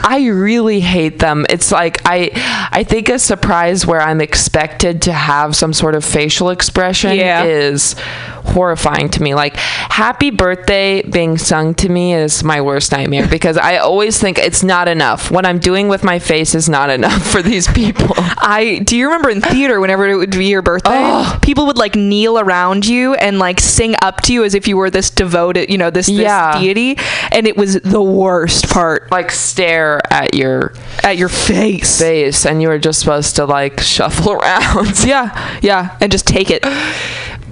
I 0.06 0.28
really 0.32 0.80
hate 0.80 1.18
them. 1.18 1.46
It's 1.48 1.72
like 1.72 2.00
I 2.04 2.30
I 2.72 2.84
think 2.84 3.08
a 3.08 3.18
surprise 3.18 3.86
where 3.86 4.00
I'm 4.00 4.20
expected 4.20 5.02
to 5.02 5.12
have 5.12 5.56
some 5.56 5.72
sort 5.72 5.94
of 5.94 6.04
facial 6.04 6.50
expression 6.50 7.16
Yeah. 7.16 7.44
is 7.44 7.94
horrifying 7.98 9.08
to 9.08 9.22
me. 9.22 9.34
Like 9.34 9.56
happy 9.56 10.30
birthday 10.30 11.02
being 11.02 11.38
sung 11.38 11.74
to 11.76 11.88
me 11.88 12.14
is 12.14 12.44
my 12.44 12.60
worst 12.60 12.92
nightmare 12.92 13.26
because 13.26 13.56
I 13.56 13.78
always 13.78 14.18
think 14.20 14.38
it's 14.38 14.62
not 14.62 14.86
enough. 14.88 15.30
What 15.30 15.46
I'm 15.46 15.58
doing 15.58 15.88
with 15.88 16.04
my 16.04 16.18
face 16.18 16.54
is 16.54 16.68
not 16.68 16.90
enough 16.90 17.26
for 17.26 17.42
these 17.42 17.66
people. 17.68 18.10
I 18.18 18.80
do 18.84 18.96
you 18.96 19.06
remember 19.06 19.30
in 19.30 19.40
theater 19.40 19.80
whenever 19.80 20.06
it 20.08 20.16
would 20.16 20.30
be 20.30 20.46
your 20.46 20.62
birthday, 20.62 20.90
Oh. 20.92 21.38
people 21.42 21.66
would 21.66 21.78
like 21.78 21.94
kneel 21.94 22.38
around 22.38 22.86
you 22.86 23.14
and 23.14 23.38
like 23.38 23.60
sing 23.60 23.94
up 24.02 24.20
to 24.22 24.32
you 24.34 24.44
as 24.44 24.54
if 24.54 24.68
you 24.68 24.76
were 24.76 24.90
this 24.90 25.08
devoted, 25.10 25.70
you 25.70 25.78
know, 25.78 25.90
this, 25.90 26.06
this 26.06 26.16
Yeah. 26.18 26.58
deity, 26.60 26.98
and 27.32 27.46
it 27.46 27.56
was 27.56 27.74
the 27.80 28.02
worst 28.02 28.68
part 28.68 28.83
Like 29.10 29.30
stare 29.30 30.00
at 30.12 30.34
your 30.34 30.72
at 31.02 31.16
your 31.18 31.28
face. 31.28 31.98
face 31.98 32.46
and 32.46 32.60
you 32.62 32.68
were 32.68 32.78
just 32.78 33.00
supposed 33.00 33.36
to 33.36 33.44
like 33.46 33.80
shuffle 33.94 34.32
around. 34.32 34.98
Yeah, 35.06 35.58
yeah, 35.62 35.96
and 36.00 36.10
just 36.10 36.26
take 36.26 36.50
it. 36.50 36.62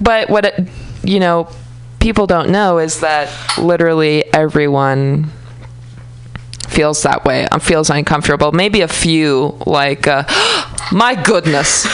But 0.01 0.29
what 0.29 0.45
it, 0.45 0.67
you 1.03 1.19
know, 1.19 1.47
people 1.99 2.25
don't 2.27 2.49
know 2.49 2.79
is 2.79 2.99
that 3.01 3.29
literally 3.57 4.25
everyone 4.33 5.31
feels 6.67 7.03
that 7.03 7.23
way. 7.25 7.45
um, 7.49 7.59
Feels 7.59 7.89
uncomfortable. 7.89 8.51
Maybe 8.51 8.81
a 8.81 8.87
few 8.87 9.55
like, 9.67 10.07
uh, 10.07 10.23
my 10.91 11.15
goodness, 11.15 11.85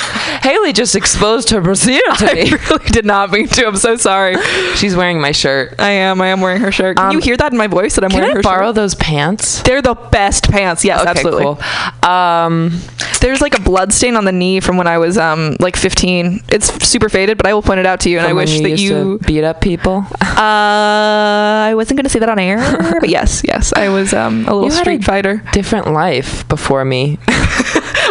Haley 0.41 0.73
just 0.73 0.95
exposed 0.95 1.49
her 1.51 1.61
brassiere 1.61 2.01
to 2.17 2.29
I 2.29 2.33
me. 2.33 2.51
really 2.69 2.85
did 2.89 3.05
not 3.05 3.31
mean 3.31 3.47
to. 3.47 3.67
I'm 3.67 3.75
so 3.75 3.95
sorry. 3.95 4.35
She's 4.75 4.95
wearing 4.95 5.19
my 5.21 5.31
shirt. 5.31 5.75
I 5.79 5.89
am. 5.91 6.21
I 6.21 6.27
am 6.27 6.41
wearing 6.41 6.61
her 6.61 6.71
shirt. 6.71 6.97
Can 6.97 7.05
Um, 7.07 7.11
you 7.13 7.19
hear 7.19 7.37
that 7.37 7.51
in 7.51 7.57
my 7.57 7.67
voice 7.67 7.95
that 7.95 8.03
I'm 8.03 8.11
wearing 8.13 8.31
I 8.31 8.33
her 8.35 8.41
borrow 8.41 8.67
shirt? 8.69 8.75
those 8.75 8.95
pants? 8.95 9.61
They're 9.63 9.81
the 9.81 9.95
best 9.95 10.49
pants. 10.51 10.83
Yes, 10.85 11.01
Okay, 11.01 11.09
absolutely. 11.09 11.43
cool. 11.43 12.09
Um, 12.09 12.79
There's 13.21 13.41
like 13.41 13.57
a 13.57 13.61
blood 13.61 13.91
stain 13.93 14.15
on 14.15 14.23
the 14.25 14.31
knee 14.31 14.59
from 14.61 14.77
when 14.77 14.87
I 14.87 14.97
was 14.97 15.17
um 15.17 15.55
like 15.59 15.75
15. 15.75 16.43
It's 16.49 16.87
super 16.87 17.09
faded, 17.09 17.37
but 17.37 17.45
I 17.45 17.53
will 17.53 17.61
point 17.61 17.79
it 17.79 17.85
out 17.85 17.99
to 18.01 18.09
you. 18.09 18.17
And 18.19 18.27
I 18.27 18.33
wish 18.33 18.59
that 18.61 18.69
used 18.69 18.83
you. 18.83 19.17
to 19.19 19.25
beat 19.25 19.43
up 19.43 19.59
people. 19.61 20.05
Uh, 20.21 21.67
I 21.69 21.73
wasn't 21.75 21.97
gonna 21.97 22.09
say 22.09 22.19
that 22.19 22.29
on 22.29 22.39
air, 22.39 22.57
but 22.99 23.09
yes, 23.17 23.41
yes, 23.45 23.73
I 23.75 23.89
was 23.89 24.13
um 24.13 24.47
a 24.47 24.53
little 24.53 24.65
You 24.65 24.71
street 24.71 25.03
fighter. 25.03 25.43
Different 25.51 25.91
life 25.91 26.47
before 26.47 26.85
me. 26.85 27.17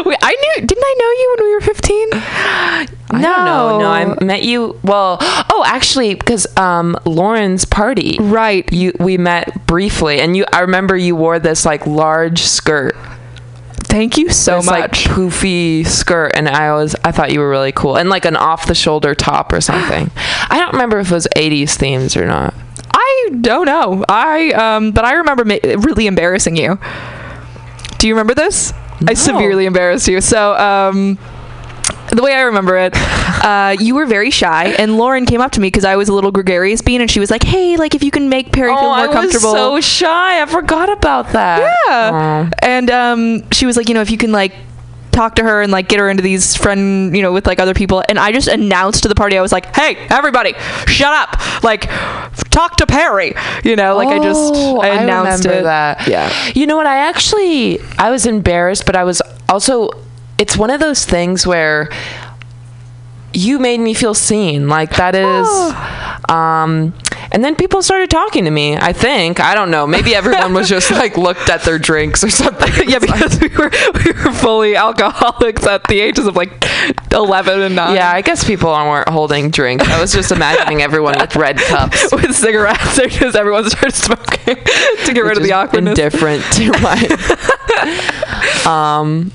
Wait, 0.05 0.19
I 0.23 0.33
knew. 0.33 0.67
Didn't 0.67 0.85
I 0.85 0.95
know 0.99 1.11
you 1.11 1.37
when 1.39 1.49
we 1.49 1.55
were 1.55 1.61
15? 1.61 2.09
no, 2.11 2.87
don't 3.13 3.45
know. 3.45 3.79
No, 3.81 3.89
I 3.89 4.25
met 4.25 4.43
you. 4.43 4.79
Well, 4.83 5.19
oh, 5.21 5.65
actually, 5.67 6.15
because 6.15 6.47
um, 6.57 6.97
Lauren's 7.05 7.65
party, 7.65 8.17
Right. 8.21 8.71
You 8.73 8.93
we 8.99 9.19
met 9.19 9.67
briefly, 9.67 10.21
and 10.21 10.37
you. 10.37 10.45
I 10.53 10.61
remember 10.61 10.97
you 10.97 11.17
wore 11.17 11.39
this 11.39 11.65
like 11.65 11.87
large 11.87 12.43
skirt, 12.43 12.97
Thank 13.85 14.19
you 14.19 14.29
so 14.31 14.57
this, 14.57 14.67
like 14.67 14.91
much. 14.91 15.05
poofy 15.05 15.87
skirt, 15.87 16.33
and 16.35 16.49
I 16.49 16.73
was. 16.75 16.95
I 17.05 17.13
thought 17.13 17.33
you 17.33 17.41
were 17.41 17.49
really 17.51 17.73
cool, 17.73 17.97
and 17.97 18.11
like 18.11 18.25
an 18.25 18.37
off 18.37 18.67
the 18.67 18.75
shoulder 18.75 19.15
top 19.15 19.53
or 19.53 19.61
something. 19.61 20.11
I 20.51 20.59
don't 20.59 20.73
remember 20.73 20.99
if 20.99 21.11
it 21.11 21.15
was 21.15 21.27
'80s 21.37 21.71
themes 21.77 22.17
or 22.17 22.27
not. 22.27 22.55
I 22.93 23.29
don't 23.41 23.67
know. 23.67 24.05
I 24.09 24.51
um, 24.51 24.93
but 24.93 25.05
I 25.05 25.15
remember 25.15 25.45
ma- 25.45 25.59
really 25.63 26.07
embarrassing 26.07 26.57
you. 26.57 26.79
Do 27.99 28.07
you 28.07 28.15
remember 28.15 28.35
this? 28.35 28.73
I 29.07 29.15
severely 29.15 29.67
embarrassed 29.67 30.09
you. 30.09 30.21
So 30.21 30.55
um. 30.55 31.19
The 32.11 32.23
way 32.23 32.33
I 32.33 32.41
remember 32.41 32.79
it, 32.79 32.95
uh, 33.45 33.77
you 33.79 33.95
were 33.95 34.07
very 34.07 34.31
shy, 34.31 34.75
and 34.79 34.97
Lauren 34.97 35.27
came 35.27 35.43
up 35.43 35.53
to 35.53 35.61
me 35.61 35.67
because 35.67 35.85
I 35.85 35.97
was 35.97 36.09
a 36.09 36.15
little 36.15 36.31
gregarious 36.31 36.81
bean, 36.81 37.03
and 37.03 37.11
she 37.11 37.21
was 37.21 37.31
like, 37.31 37.43
"Hey, 37.43 37.77
like 37.77 37.95
if 37.95 38.03
you 38.03 38.11
can 38.11 38.31
make 38.31 38.51
Perry 38.51 38.75
feel 38.75 38.81
more 38.83 39.13
comfortable. 39.13 39.49
oh, 39.51 39.53
more 39.53 39.67
I 39.67 39.69
was 39.69 39.85
so 39.85 40.07
shy. 40.07 40.43
I 40.43 40.47
forgot 40.47 40.91
about 40.91 41.33
that. 41.33 41.61
Yeah. 41.87 42.49
And 42.63 42.91
um, 42.91 43.51
she 43.51 43.67
was 43.67 43.77
like, 43.77 43.89
you 43.91 43.95
know, 43.95 44.01
if 44.01 44.11
you 44.11 44.17
can 44.17 44.33
like 44.33 44.55
talk 45.19 45.35
to 45.35 45.43
her 45.43 45.63
and 45.63 45.73
like 45.73 45.89
get 45.89 45.99
her 45.99 46.09
into 46.09 46.23
these 46.23 46.55
friend, 46.55 47.15
you 47.17 47.23
know, 47.23 47.33
with 47.33 47.45
like 47.47 47.59
other 47.59 47.75
people. 47.75 48.05
And 48.09 48.19
I 48.21 48.31
just 48.31 48.47
announced 48.47 49.03
to 49.03 49.09
the 49.09 49.17
party, 49.17 49.37
I 49.37 49.43
was 49.43 49.51
like, 49.51 49.75
hey, 49.75 49.97
everybody, 50.11 50.55
shut 50.87 51.13
up. 51.13 51.63
Like, 51.65 51.83
talk 52.51 52.77
to 52.77 52.87
Perry. 52.87 53.35
You 53.65 53.75
know, 53.75 53.97
like 53.97 54.09
I 54.09 54.19
just 54.23 54.53
Oh, 54.55 54.79
I 54.81 54.89
announced 55.03 55.45
remember 55.45 55.61
it. 55.61 55.65
that. 55.65 56.07
Yeah. 56.07 56.33
You 56.55 56.67
know 56.67 56.77
what? 56.77 56.87
I 56.87 56.99
actually 56.99 57.81
I 57.99 58.11
was 58.11 58.27
embarrassed, 58.27 58.87
but 58.87 58.95
I 58.97 59.03
was 59.05 59.21
also. 59.49 59.91
It's 60.39 60.57
one 60.57 60.71
of 60.71 60.79
those 60.79 61.05
things 61.05 61.45
where 61.49 61.89
you 63.39 63.59
made 63.59 63.81
me 63.81 63.95
feel 63.95 64.15
seen. 64.15 64.69
Like 64.69 64.97
that 64.97 65.15
is. 65.15 65.49
Um, 66.29 66.93
and 67.31 67.45
then 67.45 67.57
people 67.57 67.83
started 67.83 68.11
talking 68.11 68.45
to 68.45 68.51
me. 68.51 68.77
I 68.77 68.93
think 68.93 69.41
I 69.41 69.55
don't 69.55 69.71
know. 69.71 69.87
Maybe 69.87 70.15
everyone 70.15 70.55
was 70.55 70.69
just 70.69 70.91
like 70.91 71.17
looked 71.17 71.49
at 71.49 71.63
their 71.63 71.79
drinks 71.79 72.25
or 72.25 72.31
something. 72.31 72.73
yeah, 72.89 72.99
because 72.99 73.39
we 73.41 73.49
were 73.49 73.71
we 74.05 74.13
were 74.13 74.33
fully 74.33 74.77
alcoholics 74.77 75.67
at 75.67 75.85
the 75.85 76.01
ages 76.01 76.27
of 76.27 76.37
like 76.37 76.65
eleven 77.13 77.61
and 77.61 77.77
nine. 77.77 77.95
Yeah, 77.95 78.11
I 78.11 78.23
guess 78.23 78.45
people 78.45 78.71
weren't 78.71 79.09
holding 79.09 79.51
drinks. 79.51 79.87
I 79.89 80.01
was 80.01 80.13
just 80.13 80.33
imagining 80.33 80.83
everyone 80.83 81.17
with 81.19 81.37
red 81.37 81.59
cups. 81.59 82.13
with 82.13 82.35
cigarettes 82.35 82.99
because 83.01 83.35
everyone 83.37 83.69
started 83.71 83.95
smoking 83.95 84.57
to 85.05 85.13
get 85.13 85.21
rid 85.25 85.37
of 85.37 85.43
the 85.43 85.53
awkwardness. 85.53 85.99
Indifferent 85.99 86.43
to 86.55 86.73
my. 86.81 86.99
um. 88.67 89.33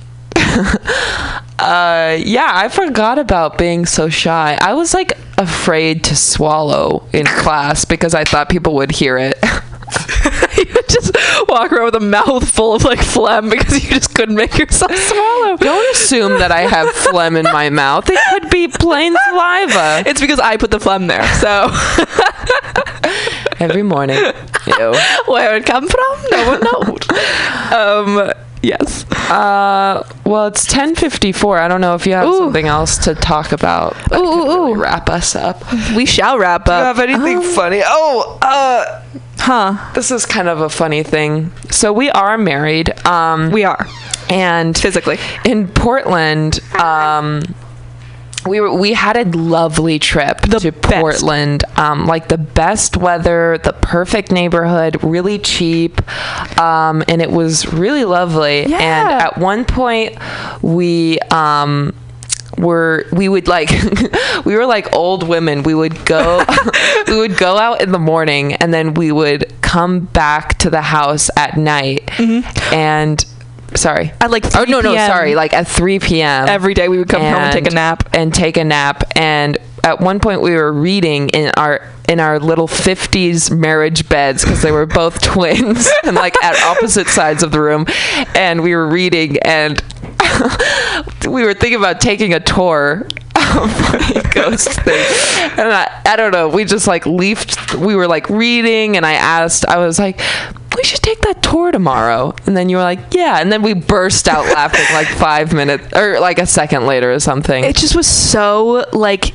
Uh, 1.63 2.17
yeah, 2.23 2.51
I 2.53 2.69
forgot 2.69 3.19
about 3.19 3.57
being 3.57 3.85
so 3.85 4.09
shy. 4.09 4.57
I 4.59 4.73
was 4.73 4.93
like 4.93 5.17
afraid 5.37 6.03
to 6.05 6.15
swallow 6.15 7.07
in 7.13 7.25
class 7.25 7.85
because 7.85 8.13
I 8.13 8.23
thought 8.23 8.49
people 8.49 8.75
would 8.75 8.91
hear 8.91 9.17
it. 9.17 9.37
you 10.57 10.65
would 10.73 10.89
just 10.89 11.15
walk 11.47 11.71
around 11.71 11.85
with 11.85 11.95
a 11.95 11.99
mouth 11.99 12.49
full 12.49 12.75
of 12.75 12.83
like 12.83 12.99
phlegm 12.99 13.49
because 13.49 13.83
you 13.83 13.89
just 13.89 14.13
couldn't 14.13 14.35
make 14.35 14.57
yourself 14.57 14.95
swallow. 14.95 15.57
Don't 15.57 15.95
assume 15.95 16.39
that 16.39 16.51
I 16.51 16.61
have 16.61 16.89
phlegm 16.89 17.35
in 17.35 17.43
my 17.45 17.69
mouth. 17.69 18.09
It 18.09 18.19
could 18.31 18.49
be 18.49 18.67
plain 18.67 19.15
saliva. 19.29 20.03
It's 20.05 20.21
because 20.21 20.39
I 20.39 20.57
put 20.57 20.71
the 20.71 20.79
phlegm 20.79 21.07
there. 21.07 21.25
So 21.35 21.69
Every 23.59 23.83
morning. 23.83 24.17
Ew. 24.17 24.93
where 25.27 25.55
it 25.55 25.65
come 25.65 25.87
from, 25.87 26.17
no 26.31 26.47
one 26.47 26.59
knows. 26.59 26.99
um, 27.71 28.33
yes. 28.63 29.05
Uh, 29.29 30.03
well, 30.25 30.47
it's 30.47 30.65
10:54. 30.65 31.59
I 31.59 31.67
don't 31.67 31.81
know 31.81 31.93
if 31.95 32.07
you 32.07 32.13
have 32.13 32.25
Ooh. 32.27 32.37
something 32.39 32.67
else 32.67 32.97
to 32.99 33.13
talk 33.15 33.51
about. 33.51 33.95
That 34.09 34.19
Ooh, 34.19 34.23
could 34.23 34.27
ooh, 34.27 34.45
really 34.45 34.71
ooh. 34.71 34.81
wrap 34.81 35.09
us 35.09 35.35
up. 35.35 35.61
We 35.95 36.05
shall 36.05 36.37
wrap 36.39 36.67
up. 36.67 36.95
Do 36.95 37.01
you 37.03 37.07
have 37.15 37.23
anything 37.23 37.41
funny? 37.53 37.81
Oh, 37.85 38.37
uh, 38.41 39.01
Huh? 39.39 39.91
this 39.93 40.09
is 40.09 40.25
kind 40.25 40.47
of 40.47 40.61
a 40.61 40.69
funny 40.69 41.03
thing. 41.03 41.51
So 41.69 41.91
we 41.91 42.09
are 42.11 42.37
married. 42.37 42.93
Um, 43.05 43.51
We 43.51 43.63
are 43.65 43.85
and 44.29 44.77
physically. 44.77 45.17
in 45.43 45.67
Portland, 45.67 46.59
um, 46.79 47.41
we 48.47 48.59
were 48.59 48.73
we 48.73 48.93
had 48.93 49.15
a 49.17 49.25
lovely 49.37 49.99
trip 49.99 50.41
The 50.41 50.59
to 50.59 50.71
best. 50.71 50.93
Portland. 50.93 51.63
Um, 51.77 52.05
like 52.05 52.27
the 52.27 52.37
best 52.37 52.97
weather, 52.97 53.57
the 53.63 53.73
perfect 53.73 54.31
neighborhood, 54.31 55.03
really 55.03 55.39
cheap, 55.39 56.01
um, 56.59 57.03
and 57.07 57.21
it 57.21 57.31
was 57.31 57.71
really 57.73 58.05
lovely. 58.05 58.65
Yeah. 58.65 58.77
And 58.79 59.21
at 59.21 59.37
one 59.37 59.65
point, 59.65 60.17
we 60.61 61.19
um, 61.31 61.95
were 62.57 63.05
we 63.11 63.29
would 63.29 63.47
like 63.47 63.69
we 64.45 64.55
were 64.55 64.65
like 64.65 64.93
old 64.93 65.27
women. 65.27 65.63
We 65.63 65.73
would 65.73 66.05
go 66.05 66.43
we 67.07 67.17
would 67.17 67.37
go 67.37 67.57
out 67.57 67.81
in 67.81 67.91
the 67.91 67.99
morning, 67.99 68.53
and 68.53 68.73
then 68.73 68.93
we 68.93 69.11
would 69.11 69.51
come 69.61 70.01
back 70.01 70.57
to 70.59 70.69
the 70.69 70.81
house 70.81 71.29
at 71.37 71.57
night. 71.57 72.09
And 72.71 73.23
sorry, 73.75 74.11
At 74.21 74.31
like 74.31 74.45
oh 74.55 74.63
3 74.63 74.71
no 74.71 74.81
no 74.81 74.95
sorry. 74.95 75.35
Like 75.35 75.53
at 75.53 75.67
3 75.67 75.99
p.m 75.99 76.47
Every 76.47 76.73
day 76.73 76.87
we 76.89 76.97
would 76.97 77.09
come 77.09 77.21
home 77.21 77.33
and 77.33 77.53
take 77.53 77.67
a 77.67 77.75
nap. 77.75 78.09
and 78.13 78.33
take 78.33 78.57
a 78.57 78.63
nap. 78.63 79.03
And 79.15 79.57
at 79.83 79.99
one 79.99 80.19
point 80.19 80.41
we 80.41 80.51
were 80.55 80.71
reading 80.71 81.29
in 81.29 81.51
our 81.57 81.81
in 82.07 82.19
our 82.19 82.39
little 82.39 82.67
50s 82.67 83.55
marriage 83.55 84.07
beds 84.09 84.43
because 84.43 84.61
they 84.61 84.71
were 84.71 84.85
both 84.85 85.21
twins 85.33 85.89
and 86.05 86.15
like 86.15 86.35
at 86.43 86.55
opposite 86.63 87.07
sides 87.07 87.43
of 87.43 87.51
the 87.51 87.61
room. 87.61 87.85
And 88.35 88.61
we 88.61 88.75
were 88.75 88.87
reading 88.87 89.37
and 89.39 89.81
we 91.27 91.43
were 91.43 91.53
thinking 91.53 91.75
about 91.79 92.01
taking 92.01 92.33
a 92.33 92.39
tour 92.39 93.07
of 93.35 94.31
ghost 94.33 94.69
thing. 94.81 95.05
And 95.57 95.71
I, 95.73 96.01
I 96.05 96.15
don't 96.15 96.31
know 96.31 96.49
we 96.49 96.65
just 96.65 96.87
like 96.87 97.05
leafed 97.05 97.75
we 97.75 97.95
were 97.95 98.07
like 98.07 98.29
reading 98.29 98.95
and 98.97 99.05
i 99.05 99.13
asked 99.13 99.65
i 99.67 99.77
was 99.77 99.97
like 99.99 100.19
we 100.75 100.83
should 100.83 101.01
take 101.01 101.21
that 101.21 101.41
tour 101.41 101.71
tomorrow. 101.71 102.33
And 102.45 102.55
then 102.55 102.69
you 102.69 102.77
were 102.77 102.83
like 102.83 102.99
yeah. 103.13 103.39
And 103.39 103.51
then 103.51 103.61
we 103.61 103.73
burst 103.73 104.27
out 104.27 104.45
laughing 104.45 104.85
like 104.93 105.07
five 105.07 105.53
minutes 105.53 105.93
or 105.95 106.19
like 106.19 106.39
a 106.39 106.45
second 106.45 106.85
later 106.87 107.11
or 107.11 107.19
something. 107.19 107.63
It 107.63 107.75
just 107.75 107.95
was 107.95 108.07
so 108.07 108.85
like 108.93 109.33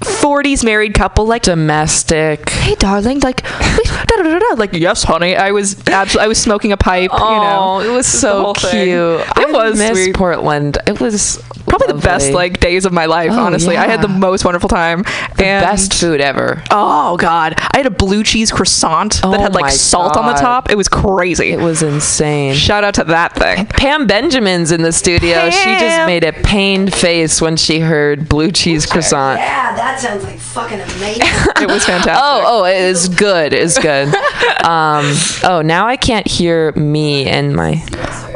40s 0.00 0.64
married 0.64 0.94
couple 0.94 1.26
like 1.26 1.42
domestic 1.42 2.48
hey 2.50 2.74
darling 2.76 3.18
like 3.20 3.42
da, 3.42 4.16
da, 4.16 4.22
da, 4.22 4.38
da. 4.38 4.54
like 4.56 4.72
yes 4.72 5.02
honey 5.02 5.34
i 5.36 5.50
was 5.50 5.74
absolutely 5.88 6.24
i 6.24 6.28
was 6.28 6.38
smoking 6.38 6.70
a 6.72 6.76
pipe 6.76 7.10
you 7.12 7.18
know 7.18 7.58
Oh, 7.60 7.80
it 7.80 7.90
was 7.90 8.06
so 8.06 8.52
cute. 8.54 8.70
thing. 8.70 8.92
I 8.94 9.46
was 9.50 9.76
miss 9.78 9.90
sweet. 10.04 10.14
Portland. 10.14 10.78
It 10.86 11.00
was 11.00 11.42
probably 11.68 11.88
the 11.88 12.00
best 12.00 12.32
like 12.32 12.60
days 12.60 12.84
of 12.86 12.92
my 12.92 13.06
life 13.06 13.30
Oh, 13.32 13.38
honestly 13.40 13.76
i 13.76 13.86
had 13.86 14.00
the 14.00 14.08
most 14.08 14.44
wonderful 14.44 14.68
time 14.68 15.02
the 15.36 15.44
and 15.46 15.64
best 15.64 15.92
food 15.94 16.20
ever. 16.20 16.62
oh 16.70 17.16
god 17.18 17.54
i 17.58 17.76
had 17.76 17.86
a 17.86 17.90
blue 17.90 18.22
cheese 18.22 18.50
croissant 18.52 19.20
Oh 19.24 19.32
that 19.32 19.40
had 19.40 19.54
like 19.54 19.64
my 19.64 19.70
salt 19.70 20.16
on 20.16 20.26
the 20.26 20.40
top 20.40 20.70
it 20.70 20.76
was 20.76 20.88
crazy 20.88 21.50
It 21.50 21.58
was 21.60 21.82
insane. 21.82 22.54
shout 22.54 22.84
out 22.84 22.94
to 22.94 23.04
that 23.04 23.34
thing 23.34 23.66
Pam 23.66 24.06
Benjamin's 24.06 24.72
in 24.72 24.82
the 24.82 24.92
studio. 24.92 25.50
She 25.50 25.64
just 25.78 26.06
made 26.06 26.24
a 26.24 26.32
pained 26.32 26.94
face 26.94 27.40
when 27.42 27.56
she 27.56 27.80
heard 27.80 28.28
blue 28.28 28.50
cheese 28.50 28.86
croissant. 28.86 29.38
Yeah, 29.40 29.74
that 29.88 30.00
sounds 30.00 30.24
like 30.24 30.38
fucking 30.38 30.80
amazing. 30.80 31.22
it 31.62 31.68
was 31.68 31.84
fantastic 31.84 32.14
Oh, 32.16 32.44
oh, 32.46 32.64
it 32.64 32.76
is 32.76 33.08
good. 33.08 33.52
It's 33.52 33.78
good. 33.78 34.14
Um, 34.58 35.14
oh, 35.44 35.62
now 35.64 35.86
I 35.86 35.96
can't 35.96 36.26
hear 36.26 36.72
me 36.72 37.26
and 37.26 37.54
my. 37.56 37.82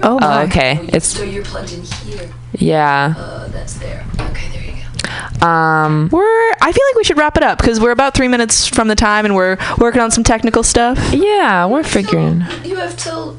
oh 0.02 0.16
Oh, 0.16 0.18
my 0.20 0.44
okay. 0.44 0.78
It's 0.88 1.06
so 1.06 1.24
you're 1.24 1.44
plugged 1.44 1.72
in 1.72 1.82
here. 1.82 2.30
yeah. 2.52 3.14
Uh, 3.16 3.48
that's 3.48 3.74
there. 3.74 4.06
Okay, 4.18 4.48
there 4.50 4.62
you 4.64 4.82
go. 5.40 5.46
Um, 5.46 6.08
we're 6.10 6.22
i 6.62 6.72
feel 6.72 6.84
like 6.90 6.96
we 6.96 7.04
should 7.04 7.18
wrap 7.18 7.36
it 7.36 7.42
up 7.42 7.58
because 7.58 7.80
we're 7.80 7.90
about 7.90 8.14
three 8.14 8.28
minutes 8.28 8.66
from 8.66 8.88
the 8.88 8.94
time 8.94 9.24
and 9.26 9.34
we're 9.34 9.58
working 9.78 10.00
on 10.00 10.10
some 10.10 10.22
technical 10.24 10.62
stuff 10.62 10.96
yeah, 11.12 11.66
we're 11.66 11.82
figuring. 11.82 12.44
So 12.48 12.62
you 12.62 12.76
have 12.76 12.96
till 12.96 13.36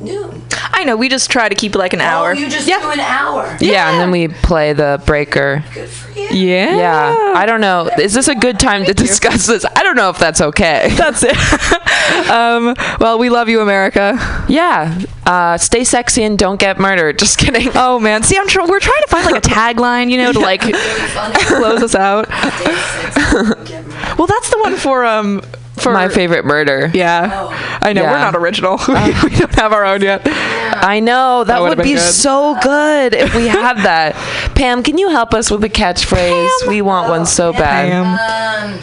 noon. 0.00 0.42
i 0.72 0.84
know 0.84 0.96
we 0.96 1.08
just 1.08 1.30
try 1.30 1.48
to 1.48 1.54
keep 1.54 1.74
like 1.74 1.92
an 1.92 2.00
hour 2.00 2.30
Oh, 2.30 2.32
you 2.32 2.48
just 2.48 2.68
yeah 2.68 2.80
do 2.80 2.90
an 2.90 3.00
hour. 3.00 3.56
Yeah, 3.60 3.90
and 3.90 4.00
then 4.00 4.10
we 4.10 4.28
play 4.28 4.72
the 4.72 5.02
breaker. 5.06 5.62
Good 5.74 5.88
for 5.88 6.10
you. 6.18 6.28
yeah 6.30 6.76
Yeah, 6.76 7.32
I 7.36 7.46
don't 7.46 7.60
know. 7.60 7.88
Is 7.98 8.12
this 8.14 8.28
a 8.28 8.34
good 8.34 8.58
time 8.60 8.84
to 8.84 8.94
discuss 8.94 9.46
this? 9.46 9.64
I 9.64 9.82
don't 9.82 9.96
know 9.96 10.10
if 10.10 10.18
that's 10.18 10.40
okay. 10.40 10.88
That's 10.96 11.22
it. 11.24 11.36
um, 12.30 12.74
well, 13.00 13.18
we 13.18 13.30
love 13.30 13.48
you, 13.48 13.60
America. 13.60 14.16
Yeah, 14.48 15.00
uh, 15.26 15.56
stay 15.58 15.84
sexy 15.84 16.22
and 16.24 16.38
don't 16.38 16.58
get 16.60 16.78
murdered. 16.78 17.18
Just 17.18 17.38
kidding. 17.38 17.68
Oh 17.74 17.98
man, 17.98 18.22
see, 18.22 18.36
I'm 18.38 18.48
tr- 18.48 18.60
we're 18.66 18.80
trying 18.80 19.02
to 19.02 19.08
find 19.08 19.26
like 19.26 19.36
a 19.44 19.48
tagline, 19.48 20.10
you 20.10 20.18
know, 20.18 20.32
to 20.32 20.38
like 20.40 20.60
close 21.46 21.82
us 21.82 21.94
out. 21.94 22.28
Day 22.28 22.74
six, 22.74 23.68
get 23.68 23.86
married. 23.86 24.18
Well, 24.18 24.26
that's 24.26 24.50
the 24.50 24.58
one 24.60 24.76
for 24.76 25.04
um 25.04 25.42
for 25.80 25.92
My 25.92 26.08
favorite 26.08 26.44
murder. 26.44 26.90
Yeah, 26.94 27.30
Oh. 27.32 27.78
I 27.82 27.92
know 27.92 28.02
we're 28.04 28.10
not 28.10 28.36
original. 28.36 28.78
we 28.88 28.94
we 29.24 29.36
don't 29.36 29.54
have 29.54 29.72
our 29.72 29.84
own 29.84 30.02
yet. 30.02 30.22
I 30.24 31.00
know 31.00 31.44
that, 31.44 31.60
would've 31.60 31.78
would 31.78 31.82
be 31.84 31.94
good. 31.94 32.00
so 32.00 32.56
good 32.62 33.14
if 33.14 33.34
we 33.34 33.46
had 33.48 33.78
that. 33.84 34.14
Pam, 34.54 34.82
can 34.82 34.98
you 34.98 35.08
help 35.10 35.34
us 35.34 35.50
with 35.50 35.60
the 35.62 35.68
catchphrase? 35.68 36.48
Pam. 36.60 36.68
We 36.68 36.82
want 36.82 37.08
one 37.08 37.26
so 37.26 37.52
bad. 37.52 37.90
Pam. 37.90 38.74
Um, 38.74 38.80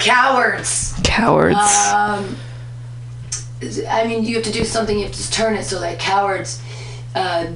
cowards. 0.00 0.94
Cowards. 1.02 1.56
Um, 1.92 2.36
I 3.88 4.06
mean, 4.06 4.24
you 4.24 4.34
have 4.36 4.44
to 4.44 4.52
do 4.52 4.64
something. 4.64 4.98
You 4.98 5.06
have 5.06 5.14
to 5.14 5.30
turn 5.30 5.54
it 5.54 5.64
so 5.64 5.80
that 5.80 5.98
cowards 5.98 6.60
uh, 7.14 7.46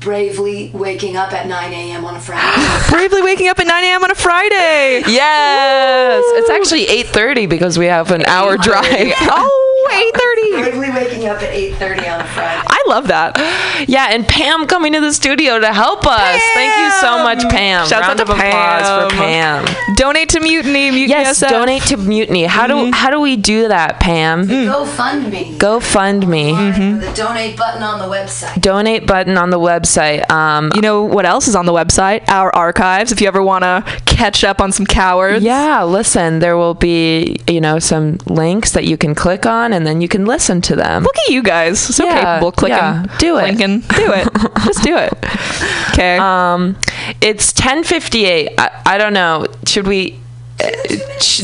bravely 0.00 0.70
waking 0.72 1.16
up 1.16 1.32
at 1.32 1.46
9 1.46 1.72
a.m. 1.72 2.04
on 2.04 2.16
a 2.16 2.20
Friday. 2.20 2.90
Bravely 2.90 3.22
waking 3.22 3.48
up 3.48 3.58
at 3.58 3.66
9 3.66 3.84
a.m. 3.84 4.02
on 4.02 4.10
a 4.10 4.14
Friday. 4.14 5.02
Yes, 5.06 6.24
it's 6.36 6.50
actually 6.50 6.86
8:30 6.86 7.48
because 7.48 7.78
we 7.78 7.86
have 7.86 8.10
an 8.10 8.24
hour 8.24 8.56
drive. 8.56 9.12
oh, 9.20 9.67
8:30. 9.90 10.50
bravely 10.62 10.90
waking 10.90 11.26
up 11.28 11.42
at 11.42 11.52
8:30 11.54 12.08
on 12.08 12.20
a 12.20 12.24
Friday. 12.24 12.62
I 12.66 12.82
love 12.86 13.08
that. 13.08 13.36
Yeah, 13.88 14.08
and 14.10 14.26
Pam 14.26 14.66
coming 14.66 14.92
to 14.92 15.00
the 15.00 15.12
studio 15.12 15.58
to 15.58 15.72
help 15.72 16.06
us. 16.06 16.40
Thank 16.54 16.76
you 16.78 16.90
so 17.00 17.22
much, 17.22 17.48
Pam. 17.50 17.86
Shouts 17.86 18.06
Round 18.06 18.20
out 18.20 18.26
to 18.26 18.32
of 18.32 18.38
applause 18.38 19.10
for 19.10 19.16
Pam. 19.16 19.64
Pam. 19.64 19.94
Donate 19.96 20.28
to 20.30 20.40
Mutiny. 20.40 20.90
Mutiny 20.90 21.06
Yes, 21.08 21.42
SF. 21.42 21.50
donate 21.50 21.82
to 21.84 21.96
Mutiny. 21.96 22.44
How 22.44 22.66
do 22.66 22.74
mm-hmm. 22.74 22.92
how 22.92 23.10
do 23.10 23.20
we 23.20 23.36
do 23.36 23.68
that, 23.68 24.00
Pam? 24.00 24.46
Mm. 24.46 24.66
Go 24.66 24.84
fund 24.84 25.30
me. 25.30 25.56
Go 25.58 25.80
fund 25.80 26.26
me. 26.28 26.52
Mm-hmm. 26.52 27.00
The 27.00 27.12
donate 27.14 27.56
button 27.56 27.82
on 27.82 27.98
the 27.98 28.06
website. 28.06 28.60
Donate 28.60 29.06
button 29.06 29.36
on 29.36 29.50
the 29.50 29.58
website. 29.58 30.28
Um, 30.30 30.70
You 30.74 30.82
know 30.82 31.02
what 31.04 31.24
else 31.26 31.48
is 31.48 31.54
on 31.56 31.66
the 31.66 31.72
website? 31.72 32.28
Our 32.28 32.54
archives. 32.54 33.12
If 33.12 33.20
you 33.20 33.28
ever 33.28 33.42
want 33.42 33.64
to 33.64 33.84
catch 34.06 34.44
up 34.44 34.60
on 34.60 34.72
some 34.72 34.86
cowards. 34.86 35.44
yeah, 35.44 35.82
listen, 35.84 36.40
there 36.40 36.56
will 36.56 36.74
be, 36.74 37.38
you 37.46 37.60
know, 37.60 37.78
some 37.78 38.18
links 38.26 38.72
that 38.72 38.84
you 38.84 38.96
can 38.96 39.14
click 39.14 39.46
on 39.46 39.72
and 39.78 39.86
then 39.86 40.00
you 40.00 40.08
can 40.08 40.26
listen 40.26 40.60
to 40.62 40.74
them. 40.74 41.04
Look 41.04 41.16
at 41.16 41.32
you 41.32 41.40
guys. 41.40 41.78
So 41.78 42.04
Yeah, 42.04 42.20
capable. 42.34 42.50
Clicking. 42.50 42.76
yeah, 42.76 43.16
do 43.18 43.38
it. 43.38 43.54
Clinking. 43.56 43.80
Do 43.80 44.12
it. 44.12 44.28
Just 44.64 44.82
do 44.82 44.96
it. 44.96 45.12
Okay. 45.92 46.18
Um, 46.18 46.76
it's 47.20 47.52
10:58. 47.52 48.54
I, 48.58 48.82
I 48.84 48.98
don't 48.98 49.12
know. 49.12 49.46
Should 49.66 49.86
we 49.86 50.18
uh, 50.60 50.68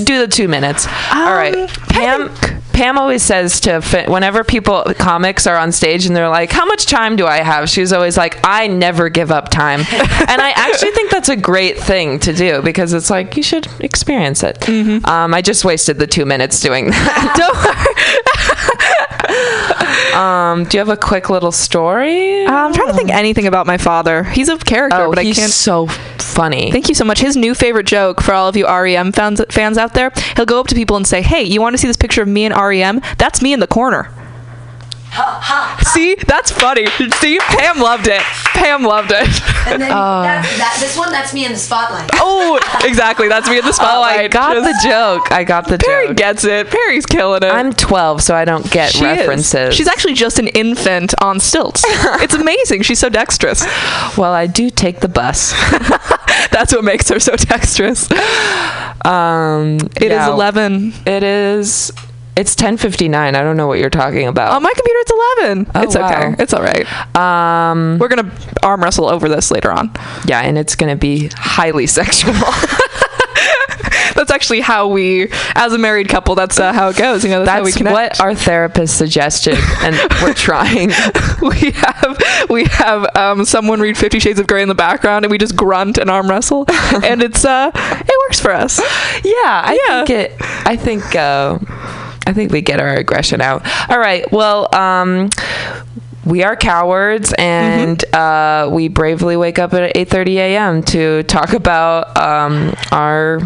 do 0.05 0.19
the 0.19 0.27
2 0.29 0.49
minutes? 0.49 0.87
All 1.15 1.33
right. 1.35 1.55
Um, 1.55 1.69
Pam 1.89 2.29
Pam 2.75 2.99
always 2.99 3.23
says 3.23 3.61
to 3.61 3.81
whenever 4.09 4.45
people 4.45 4.85
comics 4.99 5.47
are 5.47 5.57
on 5.57 5.73
stage 5.73 6.07
and 6.07 6.15
they're 6.15 6.29
like, 6.29 6.53
"How 6.53 6.67
much 6.67 6.87
time 6.87 7.17
do 7.17 7.27
I 7.27 7.39
have?" 7.39 7.71
She's 7.71 7.93
always 7.93 8.17
like, 8.17 8.39
"I 8.45 8.67
never 8.67 9.09
give 9.09 9.31
up 9.31 9.49
time." 9.49 9.81
and 9.91 10.41
I 10.41 10.53
actually 10.57 10.91
think 10.91 11.11
that's 11.11 11.29
a 11.29 11.37
great 11.37 11.79
thing 11.79 12.19
to 12.21 12.33
do 12.33 12.61
because 12.63 12.93
it's 12.93 13.11
like 13.11 13.37
you 13.37 13.43
should 13.43 13.69
experience 13.81 14.43
it. 14.43 14.59
Mm-hmm. 14.61 15.07
Um, 15.07 15.33
I 15.33 15.41
just 15.41 15.65
wasted 15.65 15.99
the 15.99 16.07
2 16.07 16.27
minutes 16.27 16.61
doing 16.61 16.91
that. 16.91 17.81
Um, 20.15 20.65
do 20.65 20.77
you 20.77 20.79
have 20.79 20.89
a 20.89 20.97
quick 20.97 21.29
little 21.29 21.51
story? 21.51 22.45
Uh, 22.47 22.53
I'm 22.53 22.73
trying 22.73 22.89
to 22.89 22.95
think 22.95 23.11
anything 23.11 23.47
about 23.49 23.67
my 23.67 23.79
father. 23.79 24.23
He's 24.23 24.49
a 24.49 24.57
character, 24.59 25.03
oh, 25.03 25.11
but 25.11 25.19
I 25.19 25.25
he's 25.25 25.37
can't. 25.39 25.51
so 25.51 25.89
funny. 25.89 26.71
Thank 26.71 26.89
you 26.89 26.95
so 26.95 27.05
much. 27.05 27.19
His 27.21 27.37
new 27.37 27.53
favorite 27.55 27.87
joke 27.87 28.21
for 28.23 28.33
all 28.33 28.49
of 28.49 28.57
you 28.57 28.65
REM 28.67 29.11
fans, 29.13 29.41
fans 29.51 29.77
out 29.77 29.95
there, 29.95 30.13
he'll 30.37 30.47
go 30.47 30.61
up 30.61 30.69
to 30.69 30.75
people 30.77 30.97
and 30.97 31.07
say, 31.07 31.21
Hey, 31.21 31.43
you 31.43 31.61
want 31.61 31.75
to 31.75 31.79
see 31.79 31.89
this 31.89 31.97
picture 31.97 32.23
of 32.23 32.29
me 32.29 32.45
and 32.45 32.55
REM? 32.55 33.01
That's 33.19 33.43
me 33.43 33.53
in 33.53 33.59
the 33.61 33.67
corner. 33.67 34.09
Ha 35.15 35.39
ha. 35.41 35.81
See? 35.95 36.17
That's 36.27 36.51
funny. 36.51 36.87
See? 37.21 37.39
Pam 37.39 37.79
loved 37.79 38.09
it. 38.09 38.21
Pam 38.55 38.83
loved 38.83 39.11
it. 39.13 39.29
And 39.67 39.81
then 39.81 39.89
that, 39.91 40.43
that, 40.59 40.77
this 40.81 40.97
one, 40.99 41.13
that's 41.13 41.33
me 41.33 41.47
in 41.47 41.53
the 41.53 41.59
spotlight. 41.59 42.11
oh, 42.15 42.59
exactly. 42.85 43.29
That's 43.29 43.49
me 43.49 43.59
in 43.59 43.63
the 43.65 43.69
Oh, 43.75 43.79
spotlight. 43.79 44.21
I 44.21 44.29
got 44.29 44.55
Just- 44.55 44.83
the 44.83 44.89
joke. 44.89 45.31
I 45.33 45.45
got 45.45 45.69
the 45.69 45.79
Perry 45.79 46.09
joke. 46.09 46.17
Perry 46.19 46.33
gets 46.35 46.45
it. 46.45 46.69
Perry's 46.71 47.07
killing 47.07 47.43
it. 47.45 47.53
I'm 47.53 47.73
12, 47.73 48.23
so 48.23 48.35
I 48.35 48.45
don't 48.45 48.69
get 48.71 48.91
She 48.93 48.99
is. 48.99 49.03
references. 49.05 49.75
She's 49.75 49.87
actually 49.89 50.15
just 50.15 50.39
an 50.39 50.49
infant 50.49 51.15
on 51.23 51.39
stilts. 51.41 51.83
it's 51.87 52.35
amazing. 52.35 52.83
She's 52.83 52.99
so 52.99 53.09
dexterous. 53.09 53.65
well, 54.19 54.33
I 54.33 54.47
do 54.49 54.69
take 54.71 55.01
the 55.01 55.09
bus. 55.09 55.53
That's 56.51 56.73
what 56.75 56.85
makes 56.85 57.09
her 57.09 57.21
so 57.21 57.37
dexterous. 57.37 58.09
Um, 59.05 59.77
It 59.97 60.11
is 60.13 60.27
11. 60.27 60.93
It 61.07 61.23
is. 61.23 61.93
It's 62.37 62.57
10:59. 62.57 63.15
I 63.15 63.31
don't 63.43 63.57
know 63.57 63.67
what 63.69 63.79
you're 63.79 63.91
talking 63.91 64.27
about. 64.27 64.53
On 64.53 64.63
my 64.63 64.73
computer, 64.75 64.99
it's 65.01 65.13
11. 65.39 65.71
Oh, 65.75 65.83
it's 65.83 65.97
okay. 65.97 66.35
It's 66.43 66.53
all 66.53 66.63
right. 66.63 66.85
um, 67.17 67.99
We're 68.01 68.09
going 68.09 68.29
to 68.29 68.59
arm 68.65 68.83
wrestle 68.83 69.07
over 69.09 69.29
this 69.29 69.51
later 69.53 69.71
on. 69.71 69.93
yeah, 70.27 70.41
and 70.41 70.59
it's 70.59 70.75
gonna 70.75 70.97
be 70.97 71.29
highly 71.35 71.87
sexual. 72.01 72.35
That's 74.15 74.31
actually 74.31 74.61
how 74.61 74.89
we, 74.89 75.29
as 75.55 75.73
a 75.73 75.79
married 75.79 76.09
couple, 76.09 76.35
that's 76.37 76.61
uh, 76.61 76.73
how 76.73 76.89
it 76.89 76.97
goes. 76.97 77.25
You 77.25 77.31
know, 77.31 77.45
that's, 77.45 77.51
how 77.59 77.65
we 77.65 77.73
That's 77.73 77.85
what 77.93 78.21
our 78.21 78.35
therapist 78.35 78.97
suggested, 78.97 79.59
and 79.83 79.97
we're 80.23 80.35
trying. 80.35 80.89
we 81.43 81.73
have 81.73 82.19
we 82.49 82.65
have 82.65 83.07
um, 83.17 83.45
someone 83.45 83.81
read 83.81 83.99
Fifty 83.99 84.21
Shades 84.21 84.39
of 84.39 84.47
Grey 84.47 84.63
in 84.63 84.69
the 84.69 84.75
background, 84.75 85.25
and 85.25 85.33
we 85.33 85.39
just 85.39 85.57
grunt 85.57 85.99
and 85.99 86.09
arm 86.11 86.29
wrestle, 86.31 86.65
and 86.69 87.23
it's 87.23 87.45
uh, 87.45 87.71
it 87.75 88.15
works 88.29 88.39
for 88.39 88.53
us. 88.53 88.79
Yeah, 89.25 89.33
I 89.35 89.81
Yeah. 89.89 90.05
think 90.05 90.11
it. 90.11 90.33
I 90.41 90.77
think. 90.77 91.17
Uh, 91.17 91.59
I 92.27 92.33
think 92.33 92.53
we 92.53 92.61
get 92.63 92.81
our 92.81 92.95
aggression 92.95 93.41
out. 93.41 93.67
All 93.91 93.99
right. 93.99 94.31
Well, 94.33 94.75
um, 94.75 95.31
we 96.25 96.43
are 96.43 96.57
cowards, 96.57 97.35
and 97.37 98.03
uh, 98.15 98.69
we 98.73 98.89
bravely 98.89 99.37
wake 99.37 99.59
up 99.59 99.75
at 99.75 99.95
8:30 99.95 100.35
a.m. 100.37 100.83
to 100.85 101.23
talk 101.25 101.53
about 101.53 102.17
um, 102.19 102.75
our 102.91 103.41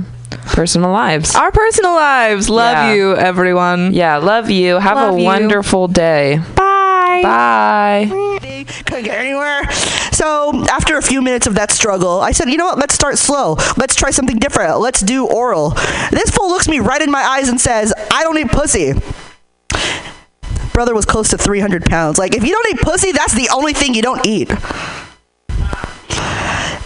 personal 0.47 0.91
lives. 0.93 1.35
Our 1.35 1.51
personal 1.51 1.93
lives. 1.95 2.49
Love 2.49 2.75
Yeah. 2.77 2.95
you, 2.95 3.17
everyone. 3.17 3.93
yeah, 3.95 4.19
love 4.19 4.49
you. 4.51 4.77
Have 4.79 4.97
Love 4.97 5.15
a 5.15 5.19
you. 5.19 5.25
wonderful 5.25 5.89
day. 5.89 6.39
Bye. 6.55 7.21
Bye. 7.23 8.39
Couldn't 8.65 9.05
get 9.05 9.19
anywhere. 9.19 9.71
So 10.13 10.65
after 10.67 10.97
a 10.97 11.03
few 11.03 11.23
minutes 11.23 11.47
of 11.47 11.55
that 11.55 11.71
struggle, 11.71 12.21
I 12.21 12.33
said, 12.33 12.49
you 12.49 12.57
know 12.57 12.67
what? 12.67 12.79
Let's 12.79 12.95
start 12.95 13.19
slow. 13.19 13.57
Let's 13.77 13.95
try 13.95 14.11
something 14.11 14.39
different. 14.39 14.81
Let's 14.81 15.01
do 15.01 15.27
oral. 15.27 15.71
This 16.11 16.31
fool 16.31 16.49
looks 16.49 16.69
me 16.69 16.81
right 16.81 17.03
in 17.03 17.11
my 17.11 17.23
eyes 17.23 17.49
and 17.49 17.61
says, 17.61 17.93
I 18.11 18.23
don't 18.23 18.35
need 18.35 18.51
pussy. 18.51 18.95
Brother 20.73 20.95
was 20.95 21.05
close 21.05 21.29
to 21.31 21.39
300 21.39 21.85
pounds. 21.85 22.19
Like, 22.19 22.37
if 22.37 22.45
you 22.45 22.53
don't 22.53 22.75
eat 22.75 22.81
pussy, 22.81 23.13
that's 23.13 23.35
the 23.35 23.49
only 23.53 23.73
thing 23.73 23.95
you 23.95 24.03
don't 24.03 24.25
eat. 24.25 24.51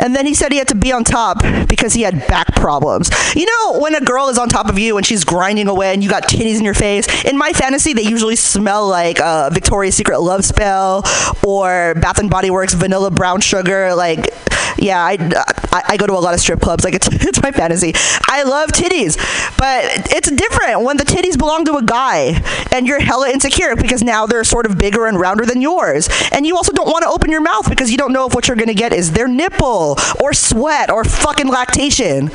And 0.02 0.16
then 0.16 0.26
he 0.26 0.34
said 0.34 0.52
he 0.52 0.58
had 0.58 0.68
to 0.68 0.74
be 0.74 0.92
on 0.92 1.04
top 1.04 1.42
because 1.68 1.94
he 1.94 2.02
had 2.02 2.26
back 2.26 2.54
problems. 2.56 3.10
You 3.34 3.46
know, 3.46 3.78
when 3.80 3.94
a 3.94 4.00
girl 4.00 4.28
is 4.28 4.38
on 4.38 4.48
top 4.48 4.68
of 4.68 4.78
you 4.78 4.96
and 4.96 5.06
she's 5.06 5.24
grinding 5.24 5.68
away 5.68 5.94
and 5.94 6.02
you 6.02 6.10
got 6.10 6.24
titties 6.24 6.58
in 6.58 6.64
your 6.64 6.74
face, 6.74 7.06
in 7.24 7.38
my 7.38 7.52
fantasy, 7.52 7.92
they 7.92 8.02
usually 8.02 8.36
smell 8.36 8.88
like 8.88 9.20
uh, 9.20 9.50
Victoria's 9.50 9.94
Secret 9.94 10.20
Love 10.20 10.44
Spell 10.44 11.04
or 11.46 11.94
Bath 11.94 12.18
and 12.18 12.28
Body 12.28 12.50
Works 12.50 12.74
Vanilla 12.74 13.10
Brown 13.10 13.40
Sugar. 13.40 13.94
Like, 13.94 14.34
yeah, 14.82 15.00
I, 15.00 15.16
I, 15.72 15.82
I 15.90 15.96
go 15.96 16.06
to 16.06 16.12
a 16.12 16.18
lot 16.18 16.34
of 16.34 16.40
strip 16.40 16.60
clubs. 16.60 16.84
Like, 16.84 16.94
it's, 16.98 17.08
it's 17.08 17.42
my 17.42 17.52
fantasy. 17.52 17.92
I 18.28 18.42
love 18.42 18.70
titties, 18.70 19.16
but 19.56 19.84
it's 20.12 20.30
different 20.30 20.82
when 20.82 20.96
the 20.96 21.04
titties 21.04 21.38
belong 21.38 21.64
to 21.66 21.76
a 21.76 21.82
guy 21.82 22.42
and 22.72 22.86
you're 22.86 23.00
hella 23.00 23.30
insecure 23.30 23.76
because 23.76 24.02
now 24.02 24.26
they're 24.26 24.44
sort 24.44 24.66
of 24.66 24.78
bigger 24.78 25.06
and 25.06 25.18
rounder 25.18 25.46
than 25.46 25.60
yours. 25.60 26.08
And 26.32 26.46
you 26.46 26.56
also 26.56 26.72
don't 26.72 26.88
want 26.88 27.02
to 27.02 27.08
open 27.08 27.30
your 27.30 27.40
mouth 27.40 27.68
because 27.68 27.90
you 27.90 27.96
don't 27.96 28.12
know 28.12 28.26
if 28.26 28.34
what 28.34 28.48
you're 28.48 28.56
going 28.56 28.68
to 28.68 28.74
get 28.74 28.92
is 28.92 29.12
their 29.12 29.28
nipple 29.28 29.96
or 30.20 30.32
sweat 30.32 30.90
or 30.90 31.04
fucking 31.04 31.48
lactation. 31.48 32.30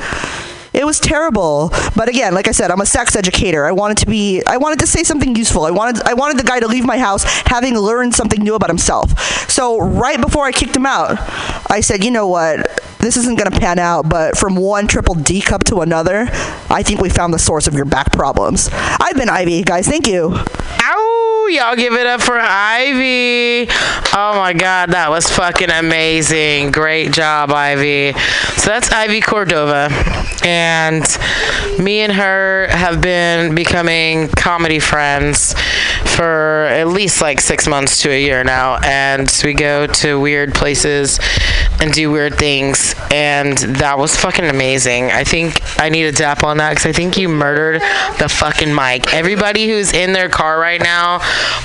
It 0.72 0.84
was 0.84 1.00
terrible. 1.00 1.70
But 1.96 2.08
again, 2.08 2.34
like 2.34 2.48
I 2.48 2.52
said, 2.52 2.70
I'm 2.70 2.80
a 2.80 2.86
sex 2.86 3.16
educator. 3.16 3.66
I 3.66 3.72
wanted 3.72 3.98
to 3.98 4.06
be 4.06 4.42
I 4.46 4.56
wanted 4.56 4.78
to 4.80 4.86
say 4.86 5.02
something 5.02 5.34
useful. 5.34 5.64
I 5.64 5.70
wanted 5.70 6.02
I 6.02 6.14
wanted 6.14 6.38
the 6.38 6.44
guy 6.44 6.60
to 6.60 6.66
leave 6.66 6.84
my 6.84 6.98
house 6.98 7.24
having 7.46 7.76
learned 7.76 8.14
something 8.14 8.42
new 8.42 8.54
about 8.54 8.70
himself. 8.70 9.18
So 9.50 9.78
right 9.78 10.20
before 10.20 10.44
I 10.44 10.52
kicked 10.52 10.76
him 10.76 10.86
out, 10.86 11.18
I 11.70 11.80
said, 11.80 12.04
"You 12.04 12.10
know 12.10 12.26
what? 12.28 12.80
This 13.00 13.16
isn't 13.16 13.38
going 13.38 13.50
to 13.50 13.58
pan 13.58 13.78
out, 13.78 14.08
but 14.08 14.36
from 14.36 14.56
one 14.56 14.86
triple 14.86 15.14
D 15.14 15.40
cup 15.40 15.64
to 15.64 15.80
another, 15.80 16.28
I 16.70 16.82
think 16.82 17.00
we 17.00 17.08
found 17.08 17.32
the 17.32 17.38
source 17.38 17.66
of 17.66 17.74
your 17.74 17.84
back 17.84 18.12
problems." 18.12 18.68
I've 18.72 19.16
been 19.16 19.28
Ivy, 19.28 19.62
guys. 19.62 19.86
Thank 19.86 20.06
you. 20.06 20.34
Ow! 20.34 21.48
Y'all 21.50 21.76
give 21.76 21.94
it 21.94 22.06
up 22.06 22.20
for 22.20 22.38
Ivy. 22.38 23.70
Oh 24.14 24.34
my 24.36 24.52
god, 24.52 24.90
that 24.90 25.08
was 25.08 25.26
fucking 25.30 25.70
amazing. 25.70 26.72
Great 26.72 27.12
job, 27.12 27.50
Ivy. 27.50 28.12
So 28.56 28.70
that's 28.70 28.90
Ivy 28.90 29.20
Cordova. 29.20 29.88
And 30.44 31.04
me 31.78 32.00
and 32.00 32.12
her 32.12 32.68
have 32.68 33.00
been 33.00 33.54
becoming 33.54 34.28
comedy 34.28 34.78
friends 34.78 35.54
for 36.04 36.66
at 36.66 36.88
least 36.88 37.22
like 37.22 37.40
six 37.40 37.66
months 37.66 38.02
to 38.02 38.10
a 38.10 38.20
year 38.20 38.44
now. 38.44 38.76
And 38.82 39.30
we 39.44 39.54
go 39.54 39.86
to 39.86 40.20
weird 40.20 40.54
places 40.54 41.18
and 41.80 41.92
do 41.92 42.10
weird 42.10 42.36
things. 42.36 42.94
And 43.10 43.56
that 43.58 43.98
was 43.98 44.16
fucking 44.16 44.44
amazing. 44.44 45.10
I 45.10 45.24
think 45.24 45.60
I 45.80 45.88
need 45.88 46.04
a 46.04 46.12
dap 46.12 46.42
on 46.44 46.58
that 46.58 46.70
because 46.70 46.86
I 46.86 46.92
think 46.92 47.16
you 47.16 47.28
murdered 47.28 47.80
the 48.18 48.28
fucking 48.28 48.74
mic. 48.74 49.12
Everybody 49.14 49.68
who's 49.68 49.92
in 49.92 50.12
their 50.12 50.28
car 50.28 50.58
right 50.58 50.82
now 50.82 51.20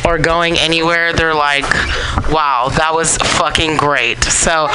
or 0.05 0.17
going 0.17 0.57
anywhere, 0.57 1.13
they're 1.13 1.33
like, 1.33 1.63
wow, 2.31 2.69
that 2.77 2.91
was 2.93 3.17
fucking 3.17 3.77
great. 3.77 4.23
So, 4.23 4.67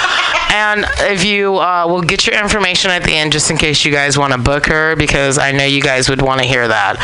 and 0.51 0.85
if 1.01 1.25
you 1.25 1.59
uh, 1.59 1.87
will 1.89 2.03
get 2.03 2.27
your 2.27 2.41
information 2.41 2.91
at 2.91 3.05
the 3.05 3.13
end 3.13 3.33
just 3.33 3.51
in 3.51 3.57
case 3.57 3.85
you 3.85 3.93
guys 3.93 4.19
want 4.19 4.33
to 4.33 4.39
book 4.39 4.67
her 4.67 4.97
because 4.97 5.39
I 5.39 5.53
know 5.53 5.65
you 5.65 5.81
guys 5.81 6.09
would 6.09 6.23
want 6.23 6.41
to 6.41 6.47
hear 6.47 6.67
that. 6.67 6.99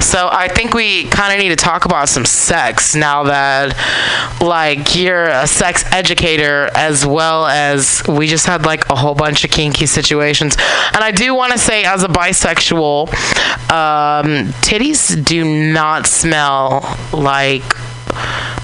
So, 0.00 0.28
I 0.30 0.48
think 0.48 0.74
we 0.74 1.08
kind 1.08 1.32
of 1.32 1.38
need 1.40 1.50
to 1.50 1.56
talk 1.56 1.84
about 1.84 2.08
some 2.08 2.24
sex 2.24 2.94
now 2.94 3.24
that, 3.24 3.76
like, 4.40 4.94
you're 4.94 5.26
a 5.26 5.46
sex 5.46 5.84
educator 5.92 6.70
as 6.74 7.04
well 7.04 7.46
as 7.46 7.79
we 8.08 8.26
just 8.26 8.46
had 8.46 8.64
like 8.64 8.88
a 8.90 8.96
whole 8.96 9.14
bunch 9.14 9.44
of 9.44 9.50
kinky 9.50 9.86
situations. 9.86 10.56
And 10.94 11.02
I 11.04 11.10
do 11.10 11.34
want 11.34 11.52
to 11.52 11.58
say, 11.58 11.84
as 11.84 12.02
a 12.02 12.08
bisexual, 12.08 13.08
um, 13.70 14.52
titties 14.62 15.24
do 15.24 15.44
not 15.72 16.06
smell 16.06 16.98
like 17.12 17.62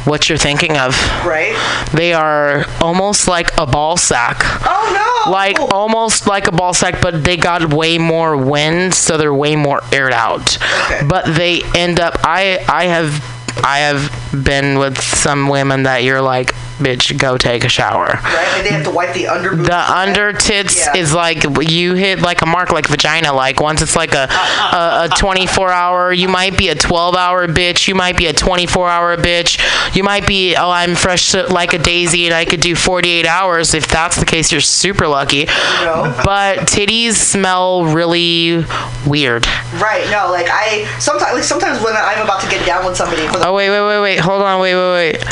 what 0.07 0.29
you're 0.29 0.39
thinking 0.39 0.77
of. 0.77 0.95
Right? 1.25 1.57
They 1.93 2.13
are 2.13 2.65
almost 2.81 3.29
like 3.29 3.57
a 3.59 3.67
ball 3.67 3.97
sack. 3.97 4.39
Oh 4.43 5.25
no. 5.27 5.31
Like 5.31 5.59
almost 5.59 6.27
like 6.27 6.47
a 6.47 6.53
ball 6.53 6.75
sack, 6.75 7.01
but 7.01 7.25
they 7.25 7.37
got 7.37 7.73
way 7.73 7.99
more 7.99 8.37
wind, 8.37 8.95
so 8.95 9.17
they're 9.17 9.35
way 9.35 9.57
more 9.57 9.81
aired 9.93 10.13
out. 10.13 10.57
Okay. 10.85 11.07
But 11.07 11.35
they 11.35 11.63
end 11.75 11.99
up. 11.99 12.19
I 12.23 12.65
I 12.69 12.87
have 12.87 13.36
I 13.65 13.79
have 13.81 14.45
been 14.45 14.79
with 14.79 15.01
some 15.01 15.49
women 15.49 15.85
that 15.85 16.05
you're 16.05 16.21
like, 16.21 16.53
bitch, 16.79 17.17
go 17.19 17.39
take 17.39 17.65
a 17.65 17.69
shower. 17.71 18.07
right? 18.23 18.47
And 18.57 18.67
they 18.67 18.71
have 18.71 18.85
to 18.85 18.91
wipe 18.91 19.15
the 19.15 19.29
under 19.29 19.57
The 19.57 19.77
under 19.93 20.33
tits 20.35 20.77
Yeah. 20.87 20.97
is 20.97 21.15
like 21.15 21.43
you 21.69 21.95
hit 21.95 22.21
like 22.21 22.43
a 22.43 22.47
mark 22.47 22.71
like 22.71 22.87
vagina. 22.87 23.33
Like 23.33 23.61
once 23.61 23.81
it's 23.81 23.97
like 23.97 24.15
a, 24.15 24.29
a, 24.31 25.09
a 25.11 25.17
24 25.17 25.71
hour, 25.73 26.13
you 26.13 26.29
might 26.29 26.57
be 26.59 26.69
a 26.69 26.75
12 26.75 27.17
hour 27.17 27.49
bitch. 27.49 27.89
You 27.89 27.95
might 27.95 28.17
be 28.19 28.27
a 28.27 28.33
24 28.35 28.89
hour 28.91 29.17
bitch. 29.17 29.59
You 29.97 30.03
might 30.05 30.27
be 30.27 30.55
oh 30.55 30.71
I'm 30.71 30.95
fresh 30.95 31.35
like 31.35 31.73
a 31.73 31.79
daisy 31.79 32.27
and 32.27 32.35
I 32.35 32.45
could 32.45 32.61
do 32.61 32.75
48 32.77 33.25
hours. 33.27 33.73
If 33.73 33.89
that's 33.89 34.17
the 34.19 34.27
case, 34.27 34.53
you're 34.53 34.61
super 34.61 35.09
lucky. 35.09 35.47
know? 35.47 36.15
But 36.25 36.59
titties 36.69 37.15
smell 37.15 37.87
really 37.87 38.65
weird. 39.07 39.47
Right. 39.81 40.07
No, 40.11 40.31
like 40.31 40.49
I 40.51 40.85
sometimes 41.01 41.33
like 41.33 41.45
sometimes 41.45 41.83
when 41.83 41.95
I'm 41.97 42.23
about 42.23 42.43
to 42.43 42.49
get 42.51 42.65
down 42.67 42.85
with 42.85 42.97
somebody 42.97 43.27
for 43.29 43.39
the 43.39 43.46
Oh 43.47 43.55
wait 43.55 43.71
wait 43.71 43.81
wait 43.87 44.01
wait 44.01 44.19
hold 44.19 44.43
on 44.43 44.61
wait 44.61 44.75
wait 44.75 44.93
wait. 45.15 45.25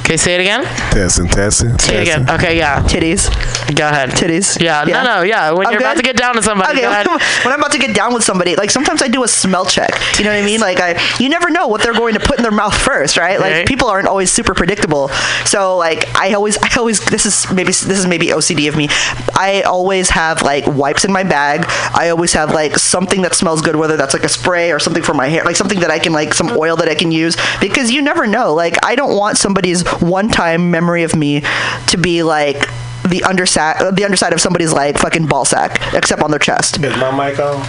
Okay, 0.00 0.16
say 0.16 0.36
it 0.36 0.40
again. 0.40 0.62
Testing, 0.90 1.28
testing, 1.28 1.78
Say 1.78 2.00
it 2.00 2.04
testing. 2.06 2.22
again. 2.24 2.30
Okay, 2.36 2.56
yeah. 2.56 2.82
titties. 2.84 3.28
Go 3.76 3.86
ahead. 3.86 4.08
Titties. 4.12 4.58
Yeah, 4.58 4.86
Yeah. 4.86 5.02
no, 5.02 5.16
no, 5.16 5.22
yeah. 5.22 5.50
When 5.52 5.66
I'm 5.66 5.72
you're 5.74 5.82
about 5.82 5.98
to 5.98 6.02
get 6.02 6.16
down 6.16 6.34
to 6.36 6.42
somebody, 6.42 6.70
Okay, 6.78 6.80
go 6.80 6.90
ahead. 6.90 7.06
when 7.44 7.52
I'm 7.52 7.60
about 7.60 7.72
to 7.72 7.78
get 7.78 7.94
down 7.94 8.14
with 8.14 8.24
somebody, 8.24 8.56
like 8.56 8.70
sometimes 8.70 9.02
I 9.02 9.08
do 9.08 9.22
a 9.22 9.28
smell 9.28 9.66
check. 9.66 9.90
You 10.16 10.24
know 10.24 10.30
what 10.30 10.42
I 10.42 10.46
mean? 10.46 10.60
Like 10.60 10.80
I, 10.80 10.98
you 11.20 11.28
never 11.28 11.50
know 11.50 11.66
what 11.68 11.82
they're 11.82 11.92
going 11.92 12.14
to 12.14 12.20
put 12.20 12.38
in 12.38 12.42
their 12.42 12.50
mouth 12.52 12.74
first, 12.74 13.18
right? 13.18 13.38
Like 13.38 13.52
Right. 13.52 13.66
people 13.68 13.88
aren't 13.88 14.08
always 14.08 14.30
super 14.32 14.54
predictable. 14.54 15.08
So 15.44 15.76
like 15.76 16.08
I 16.16 16.32
always, 16.32 16.56
I 16.62 16.70
always, 16.78 17.00
this 17.04 17.26
is 17.26 17.46
maybe 17.52 17.66
this 17.68 17.82
is 17.98 18.06
maybe 18.06 18.28
OCD 18.28 18.66
of 18.70 18.76
me. 18.78 18.88
I 19.36 19.60
always 19.66 20.08
have 20.08 20.40
like 20.40 20.66
wipes 20.66 21.04
in 21.04 21.12
my 21.12 21.22
bag. 21.22 21.66
I 21.94 22.08
always 22.08 22.32
have 22.32 22.54
like 22.54 22.78
something 22.78 23.20
that 23.22 23.34
smells 23.34 23.60
good, 23.60 23.76
whether 23.76 23.98
that's 23.98 24.14
like 24.14 24.24
a 24.24 24.28
spray 24.30 24.72
or 24.72 24.78
something 24.78 25.02
for 25.02 25.12
my 25.12 25.26
hair, 25.28 25.44
like 25.44 25.56
something 25.56 25.80
that 25.80 25.90
I 25.90 25.98
can 25.98 26.14
like 26.14 26.32
some 26.32 26.56
oil 26.56 26.76
that 26.76 26.88
I 26.88 26.94
can 26.94 27.12
use 27.12 27.36
because 27.60 27.90
you 27.90 28.02
never 28.02 28.26
know. 28.26 28.54
Like 28.54 28.76
I 28.84 28.94
don't 28.94 29.16
want 29.16 29.38
somebody's 29.38 29.82
one-time 30.00 30.70
memory 30.70 31.02
of 31.02 31.14
me 31.16 31.42
to 31.88 31.96
be 31.98 32.22
like. 32.22 32.68
The 33.08 33.22
underside, 33.22 33.94
the 33.96 34.04
underside 34.04 34.34
of 34.34 34.40
somebody's 34.40 34.72
like 34.72 34.98
fucking 34.98 35.28
ball 35.28 35.46
sack, 35.46 35.80
except 35.94 36.20
on 36.20 36.30
their 36.30 36.38
chest. 36.40 36.82
Is 36.84 36.94
my 36.96 37.10
mic 37.30 37.38
on? 37.38 37.64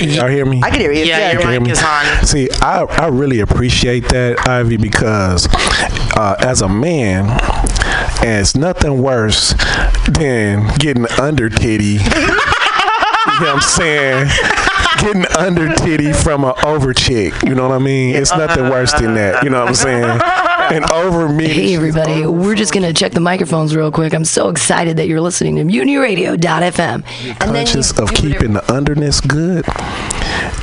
Y'all 0.00 0.26
hear 0.28 0.44
me? 0.44 0.60
I 0.64 0.70
can 0.70 0.80
hear 0.80 0.90
you. 0.90 1.04
Yeah, 1.04 1.32
your 1.32 1.42
Can 1.42 1.50
hear 1.52 1.60
mic 1.60 1.66
me? 1.66 1.72
is 1.72 1.82
on. 1.84 2.24
See, 2.24 2.48
I, 2.62 2.82
I 2.82 3.06
really 3.06 3.40
appreciate 3.40 4.08
that, 4.08 4.48
Ivy, 4.48 4.76
because 4.78 5.46
uh, 6.16 6.34
as 6.40 6.62
a 6.62 6.68
man, 6.68 7.26
and 8.24 8.40
it's 8.40 8.56
nothing 8.56 9.00
worse 9.00 9.54
than 10.08 10.66
getting 10.78 11.06
under 11.20 11.48
titty. 11.48 11.84
you 11.94 12.00
know 12.00 12.36
what 13.38 13.48
I'm 13.48 13.60
saying? 13.60 14.26
Getting 14.98 15.26
under 15.38 15.74
titty 15.74 16.12
from 16.12 16.44
an 16.44 16.54
over 16.64 16.92
chick. 16.92 17.34
You 17.44 17.54
know 17.54 17.68
what 17.68 17.74
I 17.74 17.78
mean? 17.78 18.14
It's 18.16 18.30
nothing 18.32 18.68
worse 18.68 18.92
than 18.92 19.14
that. 19.14 19.44
You 19.44 19.50
know 19.50 19.60
what 19.60 19.68
I'm 19.68 19.74
saying? 19.74 20.20
And 20.72 20.90
over 20.90 21.28
me. 21.28 21.46
Hey, 21.48 21.74
everybody. 21.76 22.26
We're 22.26 22.56
just 22.56 22.72
going 22.72 22.82
to 22.86 22.92
check 22.92 23.12
the 23.12 23.20
microphones 23.20 23.76
real 23.76 23.92
quick. 23.92 24.12
I'm 24.14 24.24
so 24.24 24.48
excited 24.48 24.96
that 24.96 25.06
you're 25.06 25.20
listening 25.20 25.56
to 25.56 25.64
MutinyRadio.fm. 25.64 27.04
And 27.40 27.54
then 27.54 27.66
you 27.66 27.76
conscious 27.76 27.98
of 27.98 28.14
keeping 28.14 28.52
the 28.54 28.60
underness 28.62 29.26
good, 29.26 29.66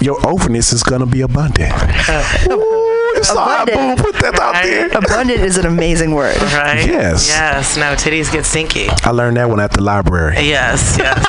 your 0.02 0.18
overness 0.26 0.74
is 0.74 0.84
gonna 0.84 1.06
be 1.06 1.22
abundant. 1.22 1.72
Ooh, 1.74 3.14
it's 3.16 3.30
all 3.30 3.38
right, 3.46 3.66
boom, 3.66 3.76
Abundant. 3.76 4.00
put 4.00 4.16
that 4.22 4.40
out 4.40 4.64
there. 4.64 4.88
Abundant 4.90 5.40
is 5.40 5.58
an 5.58 5.66
amazing 5.66 6.14
word. 6.14 6.36
Right? 6.42 6.86
Yes. 6.86 7.28
Yes. 7.28 7.78
No, 7.78 7.94
titties 7.96 8.32
get 8.32 8.46
stinky. 8.46 8.88
I 9.04 9.12
learned 9.12 9.38
that 9.38 9.50
one 9.50 9.60
at 9.60 9.72
the 9.72 9.82
library. 9.82 10.36
Yes, 10.42 10.98
yes. 10.98 11.24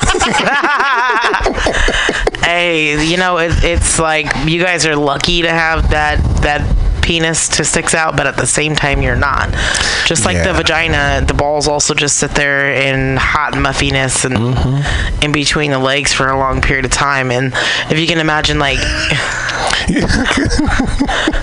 hey, 2.44 3.04
you 3.04 3.16
know, 3.16 3.38
it, 3.38 3.52
it's 3.64 3.98
like 3.98 4.26
you 4.46 4.62
guys 4.62 4.86
are 4.86 4.96
lucky 4.96 5.42
to 5.42 5.50
have 5.50 5.90
that 5.90 6.18
that 6.42 6.83
penis 7.04 7.48
to 7.50 7.64
sticks 7.64 7.94
out, 7.94 8.16
but 8.16 8.26
at 8.26 8.36
the 8.36 8.46
same 8.46 8.74
time, 8.74 9.02
you're 9.02 9.14
not. 9.16 9.50
Just 10.06 10.24
like 10.24 10.36
Yeah. 10.36 10.44
the 10.48 10.52
vagina, 10.54 11.22
the 11.26 11.34
balls 11.34 11.68
also 11.68 11.94
just 11.94 12.16
sit 12.18 12.32
there 12.32 12.72
in 12.72 13.16
hot 13.16 13.56
muffiness 13.56 14.24
and 14.24 14.34
Mm-hmm. 14.36 15.22
in 15.22 15.30
between 15.32 15.70
the 15.70 15.78
legs 15.78 16.12
for 16.12 16.28
a 16.28 16.36
long 16.38 16.60
period 16.60 16.84
of 16.84 16.90
time. 16.90 17.30
And 17.30 17.52
if 17.90 17.98
you 17.98 18.06
can 18.06 18.18
imagine, 18.18 18.58
like. 18.58 18.78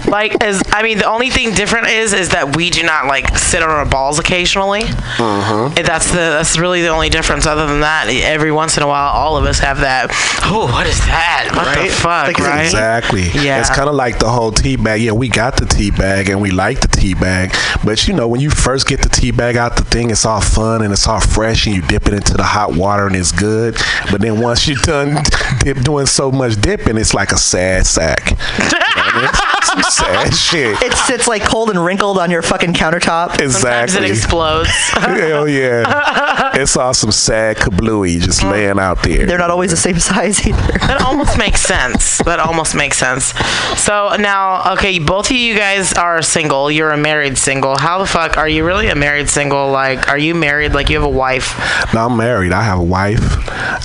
like 0.07 0.43
as 0.43 0.61
I 0.71 0.81
mean, 0.83 0.97
the 0.97 1.05
only 1.09 1.29
thing 1.29 1.53
different 1.53 1.87
is 1.87 2.13
is 2.13 2.29
that 2.29 2.55
we 2.55 2.69
do 2.69 2.83
not 2.83 3.05
like 3.07 3.37
sit 3.37 3.61
on 3.63 3.69
our 3.69 3.85
balls 3.85 4.19
occasionally. 4.19 4.81
Mm-hmm. 4.81 5.77
And 5.77 5.85
That's 5.85 6.09
the 6.09 6.17
that's 6.17 6.57
really 6.57 6.81
the 6.81 6.87
only 6.89 7.09
difference. 7.09 7.45
Other 7.45 7.67
than 7.67 7.81
that, 7.81 8.07
every 8.09 8.51
once 8.51 8.77
in 8.77 8.83
a 8.83 8.87
while, 8.87 9.11
all 9.11 9.37
of 9.37 9.45
us 9.45 9.59
have 9.59 9.79
that. 9.81 10.09
Oh, 10.45 10.67
what 10.71 10.87
is 10.87 10.97
that? 11.05 11.49
What 11.53 11.77
the 11.77 11.89
fuck, 11.93 12.27
Like, 12.27 12.39
right? 12.39 12.65
Exactly. 12.65 13.29
Yeah. 13.29 13.59
It's 13.59 13.69
kind 13.69 13.89
of 13.89 13.95
like 13.95 14.19
the 14.19 14.29
whole 14.29 14.51
tea 14.51 14.75
bag. 14.75 15.01
Yeah, 15.01 15.11
we 15.11 15.27
got 15.29 15.50
the 15.57 15.65
tea 15.65 15.91
bag 15.91 16.29
and 16.29 16.41
we 16.41 16.51
like 16.51 16.81
the 16.81 16.87
tea 16.87 17.13
bag. 17.13 17.55
But 17.83 18.07
you 18.07 18.13
know, 18.13 18.27
when 18.27 18.41
you 18.41 18.49
first 18.49 18.87
get 18.87 19.01
the 19.01 19.09
tea 19.09 19.31
bag 19.31 19.57
out 19.57 19.75
the 19.75 19.83
thing, 19.83 20.09
it's 20.09 20.25
all 20.25 20.41
fun 20.41 20.83
and 20.83 20.91
it's 20.91 21.07
all 21.07 21.19
fresh 21.19 21.65
and 21.67 21.75
you 21.75 21.81
dip 21.81 22.07
it 22.07 22.13
into 22.13 22.33
the 22.33 22.43
hot 22.43 22.75
water 22.75 23.07
and 23.07 23.15
it's 23.15 23.31
good. 23.31 23.75
But 24.11 24.21
then 24.21 24.39
once 24.41 24.67
you're 24.67 24.77
done 24.77 25.23
dip, 25.59 25.79
doing 25.81 26.05
so 26.05 26.31
much 26.31 26.59
dipping, 26.61 26.97
it's 26.97 27.13
like 27.13 27.31
a 27.31 27.37
sad 27.37 27.85
sack. 27.85 28.37
You 29.13 29.21
know 29.21 29.27
what 29.27 29.35
I 29.35 29.75
mean? 29.75 29.83
Some 29.91 30.05
sad 30.05 30.33
shit. 30.33 30.81
It 30.81 30.93
sits 30.93 31.27
like 31.27 31.43
cold 31.43 31.69
and 31.69 31.83
wrinkled 31.83 32.17
on 32.17 32.31
your 32.31 32.41
fucking 32.41 32.73
countertop. 32.73 33.37
Sometimes 33.51 33.95
it 33.95 34.03
explodes. 34.03 34.69
Hell 34.91 35.47
yeah. 35.47 36.51
It's 36.55 36.75
all 36.75 36.93
some 36.93 37.11
sad 37.11 37.57
kablooey 37.57 38.19
just 38.19 38.43
laying 38.43 38.79
out 38.79 39.01
there. 39.03 39.25
They're 39.25 39.37
not 39.37 39.49
always 39.51 39.71
the 39.71 39.77
same 39.77 39.99
size 39.99 40.45
either. 40.45 40.61
that 40.79 41.01
almost 41.05 41.37
makes 41.37 41.61
sense. 41.61 42.17
That 42.19 42.39
almost 42.39 42.75
makes 42.75 42.97
sense. 42.97 43.33
So 43.79 44.15
now, 44.19 44.73
okay, 44.73 44.99
both 44.99 45.29
of 45.29 45.35
you 45.37 45.55
guys 45.55 45.93
are 45.93 46.21
single. 46.21 46.69
You're 46.71 46.91
a 46.91 46.97
married 46.97 47.37
single. 47.37 47.77
How 47.77 47.99
the 47.99 48.05
fuck 48.05 48.37
are 48.37 48.49
you 48.49 48.65
really 48.65 48.87
a 48.87 48.95
married 48.95 49.29
single? 49.29 49.69
Like, 49.71 50.09
are 50.09 50.17
you 50.17 50.35
married? 50.35 50.73
Like, 50.73 50.89
you 50.89 50.97
have 50.97 51.05
a 51.05 51.09
wife? 51.09 51.57
Now 51.93 52.07
I'm 52.07 52.17
married. 52.17 52.51
I 52.51 52.63
have 52.63 52.79
a 52.79 52.83
wife. 52.83 53.19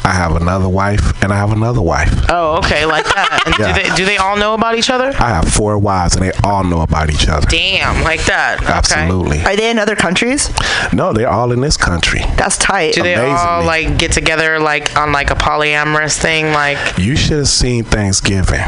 I 0.04 0.10
have 0.12 0.36
another 0.36 0.68
wife, 0.68 1.22
and 1.22 1.32
I 1.32 1.36
have 1.36 1.52
another 1.52 1.82
wife. 1.82 2.12
Oh, 2.28 2.56
okay, 2.58 2.84
like 2.86 3.04
that. 3.04 3.42
And 3.46 3.54
Yeah. 3.58 3.72
do 3.72 3.82
they 3.82 3.96
do 3.96 4.04
they 4.04 4.16
all 4.16 4.36
know 4.36 4.54
about 4.54 4.76
each 4.76 4.90
other? 4.90 5.12
I 5.18 5.28
have 5.30 5.48
four 5.48 5.78
wives, 5.78 6.14
and 6.16 6.24
they 6.24 6.32
all 6.44 6.62
know 6.64 6.82
about 6.82 7.10
each 7.10 7.28
other. 7.28 7.46
Damn, 7.48 8.02
like 8.04 8.24
that. 8.26 8.58
Okay. 8.62 8.72
Absolutely. 8.72 9.42
Are 9.44 9.56
they 9.56 9.70
in 9.70 9.78
other 9.78 9.96
countries? 9.96 10.50
No, 10.92 11.12
they're 11.12 11.28
all 11.30 11.52
in 11.52 11.60
this 11.60 11.76
country. 11.76 12.20
That's 12.36 12.56
tight. 12.58 12.94
Do 12.94 13.02
they 13.02 13.14
all 13.16 13.64
like 13.64 13.98
get 13.98 14.12
together 14.12 14.58
like 14.58 14.96
on 14.96 15.12
like 15.12 15.30
a 15.30 15.34
polyamorous 15.34 16.18
thing? 16.20 16.46
Like, 16.52 16.78
You 16.98 17.16
should 17.16 17.38
have 17.38 17.48
seen 17.48 17.84
Thanksgiving. 17.84 18.60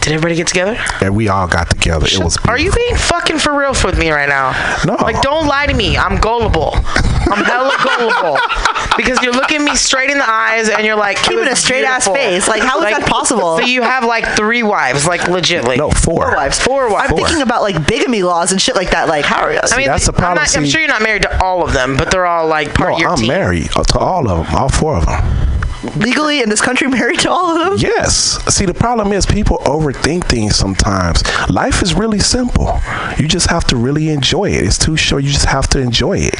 did 0.00 0.12
everybody 0.12 0.34
get 0.36 0.46
together? 0.48 0.76
And 1.00 1.16
we 1.16 1.28
all 1.28 1.46
got 1.48 1.70
together. 1.70 2.06
It 2.10 2.22
was 2.22 2.36
Are 2.46 2.58
you 2.58 2.72
being 2.72 2.96
fucking 2.96 3.38
for 3.38 3.58
real 3.58 3.70
with 3.84 3.98
me 3.98 4.10
right 4.10 4.28
now? 4.28 4.52
No. 4.84 4.94
Like, 4.94 5.20
don't 5.22 5.46
lie 5.46 5.66
to 5.66 5.74
me. 5.74 5.96
I'm 5.96 6.18
gullible. 6.20 6.72
I'm 6.74 7.44
hella 7.44 7.76
gullible. 7.82 8.38
Because 8.96 9.22
you're 9.22 9.32
looking 9.32 9.64
me 9.64 9.76
straight 9.76 10.10
in 10.10 10.18
the 10.18 10.28
eyes 10.28 10.68
and 10.68 10.84
you're 10.84 10.96
like, 10.96 11.16
Keeping 11.22 11.46
a 11.46 11.54
straight 11.56 11.84
ass 11.84 12.06
face. 12.08 12.48
Like, 12.48 12.60
how 12.60 12.82
is 12.82 12.90
that 12.90 13.06
possible? 13.08 13.56
So 13.56 13.60
you 13.64 13.82
have 13.82 14.04
like 14.04 14.26
three 14.36 14.62
wives, 14.62 15.06
like 15.06 15.26
legitly. 15.74 15.78
No, 15.78 15.90
four. 15.90 16.26
Four 16.26 16.34
wives. 16.36 16.58
Four 16.60 16.90
wives. 16.92 17.10
I'm 17.12 17.16
thinking 17.16 17.42
about 17.42 17.62
like 17.62 17.86
bigamy 17.86 18.22
laws 18.22 18.52
and 18.52 18.60
shit 18.60 18.74
like 18.76 18.90
that. 18.90 19.08
Like, 19.08 19.24
how 19.24 19.42
are 19.42 19.52
you? 19.52 19.60
I 19.62 19.76
mean, 19.76 19.86
that's 19.86 20.06
the 20.06 20.14
I'm, 20.16 20.34
not, 20.34 20.56
I'm 20.56 20.64
sure 20.66 20.80
you're 20.80 20.88
not 20.88 21.02
married 21.02 21.22
to 21.22 21.42
all 21.42 21.64
of 21.64 21.72
them, 21.72 21.96
but 21.96 22.10
they're 22.10 22.26
all 22.26 22.46
like 22.46 22.74
part 22.74 22.90
No, 22.90 22.94
of 22.96 23.00
your 23.00 23.10
I'm 23.10 23.18
team. 23.18 23.28
married 23.28 23.70
to 23.70 23.98
all 23.98 24.28
of 24.30 24.46
them, 24.46 24.56
all 24.56 24.68
four 24.68 24.96
of 24.96 25.06
them. 25.06 25.49
Legally 25.96 26.42
in 26.42 26.48
this 26.48 26.60
country 26.60 26.86
married 26.98 27.20
to 27.20 27.30
all 27.30 27.56
of 27.56 27.70
them? 27.70 27.78
Yes. 27.78 28.42
See, 28.54 28.66
the 28.66 28.74
problem 28.74 29.12
is 29.12 29.26
people 29.26 29.58
overthink 29.58 30.24
things 30.28 30.56
sometimes. 30.56 31.22
Life 31.48 31.82
is 31.82 31.94
really 31.94 32.18
simple. 32.18 32.78
You 33.18 33.28
just 33.28 33.50
have 33.50 33.64
to 33.64 33.76
really 33.76 34.10
enjoy 34.10 34.50
it. 34.50 34.64
It's 34.64 34.78
too 34.78 34.96
short. 34.96 35.24
You 35.24 35.30
just 35.30 35.46
have 35.46 35.66
to 35.68 35.78
enjoy 35.80 36.18
it. 36.18 36.34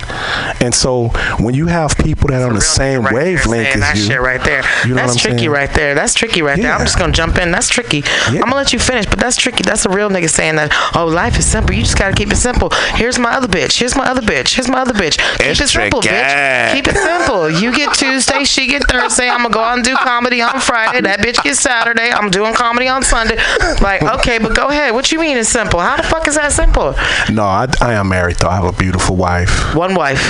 And 0.63 0.75
so 0.75 1.09
when 1.39 1.55
you 1.55 1.67
have 1.67 1.97
people 1.97 2.29
that 2.29 2.43
are 2.43 2.49
on 2.49 2.55
the 2.55 2.61
same 2.61 3.03
right 3.03 3.15
wavelength 3.15 3.67
saying 3.67 3.81
that 3.81 3.97
as 3.97 4.01
you, 4.03 4.13
shit 4.13 4.21
right 4.21 4.43
there. 4.45 4.63
you 4.85 4.91
know 4.91 4.97
that's 4.97 5.15
what 5.15 5.17
I'm 5.17 5.19
tricky 5.31 5.39
saying? 5.39 5.51
right 5.51 5.75
there. 5.75 5.95
That's 5.95 6.15
tricky 6.15 6.43
right 6.43 6.61
there. 6.61 6.73
I'm 6.73 6.81
just 6.81 6.99
gonna 6.99 7.13
jump 7.13 7.39
in. 7.39 7.51
That's 7.51 7.69
tricky. 7.69 8.03
I'm 8.27 8.39
gonna 8.41 8.55
let 8.55 8.73
you 8.73 8.79
finish, 8.79 9.07
but 9.07 9.19
that's 9.19 9.37
tricky. 9.37 9.63
That's 9.65 9.85
a 9.87 9.91
real 9.91 10.11
nigga 10.11 10.29
saying 10.29 10.57
that. 10.57 10.73
Oh, 10.95 11.07
life 11.07 11.39
is 11.39 11.47
simple. 11.47 11.75
You 11.75 11.83
just 11.83 11.99
gotta 11.99 12.15
keep 12.15 12.31
it 12.31 12.37
simple. 12.37 12.71
Here's 12.95 13.19
my 13.19 13.33
other 13.33 13.49
bitch. 13.49 13.79
Here's 13.79 13.97
my 13.97 14.07
other 14.07 14.23
bitch. 14.23 14.55
Here's 14.55 14.69
my 14.69 14.81
other 14.81 14.93
bitch. 14.95 15.17
Keep 15.39 15.47
It's 15.49 15.61
it 15.61 15.69
simple, 15.69 16.03
tricky. 16.03 16.17
bitch. 16.17 16.73
Keep 16.75 16.89
it 16.89 16.97
simple. 16.97 17.51
You 17.51 17.75
get 17.75 17.95
Tuesday, 17.95 18.45
she 18.45 18.67
get 18.67 18.83
Thursday. 18.89 19.30
I'm 19.31 19.43
gonna 19.43 19.55
go 19.55 19.61
out 19.61 19.77
and 19.77 19.85
do 19.85 19.95
comedy 19.97 20.43
on 20.43 20.61
Friday. 20.61 21.01
That 21.03 21.21
bitch 21.21 21.43
gets 21.43 21.61
Saturday. 21.61 22.11
I'm 22.11 22.31
doing 22.31 22.55
comedy 22.55 22.89
on 22.89 23.03
Sunday. 23.03 23.37
Like, 23.81 24.03
okay, 24.03 24.39
but 24.39 24.55
go 24.55 24.69
ahead. 24.69 24.93
What 24.95 25.11
you 25.13 25.19
mean 25.21 25.37
it's 25.39 25.49
simple? 25.49 25.81
How 25.81 25.97
the 25.97 26.03
fuck 26.03 26.27
is 26.29 26.35
that 26.37 26.53
simple? 26.53 26.95
no, 27.33 27.45
I, 27.45 27.67
I 27.81 27.95
am 27.95 28.09
married 28.09 28.37
though. 28.37 28.49
I 28.49 28.57
have 28.57 28.65
a 28.65 28.73
beautiful 28.77 29.17
wife. 29.17 29.75
One 29.75 29.95
wife, 29.95 30.21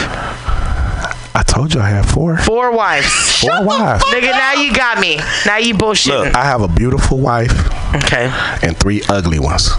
I 1.35 1.43
told 1.47 1.73
you 1.75 1.81
I 1.81 1.89
have 1.89 2.07
four. 2.07 2.37
four 2.39 2.71
wives. 2.73 3.41
Four 3.41 3.65
wives. 3.65 4.05
Nigga, 4.05 4.31
now 4.33 4.53
you 4.55 4.73
got 4.73 5.01
me. 5.01 5.19
Now 5.47 5.57
you 5.59 5.75
bullshit. 5.75 6.13
Look, 6.15 6.35
I 6.37 6.45
have 6.45 6.61
a 6.63 6.69
beautiful 6.69 7.19
wife 7.19 7.53
Okay. 7.95 8.31
and 8.63 8.77
three 8.77 9.03
ugly 9.09 9.39
ones. 9.39 9.71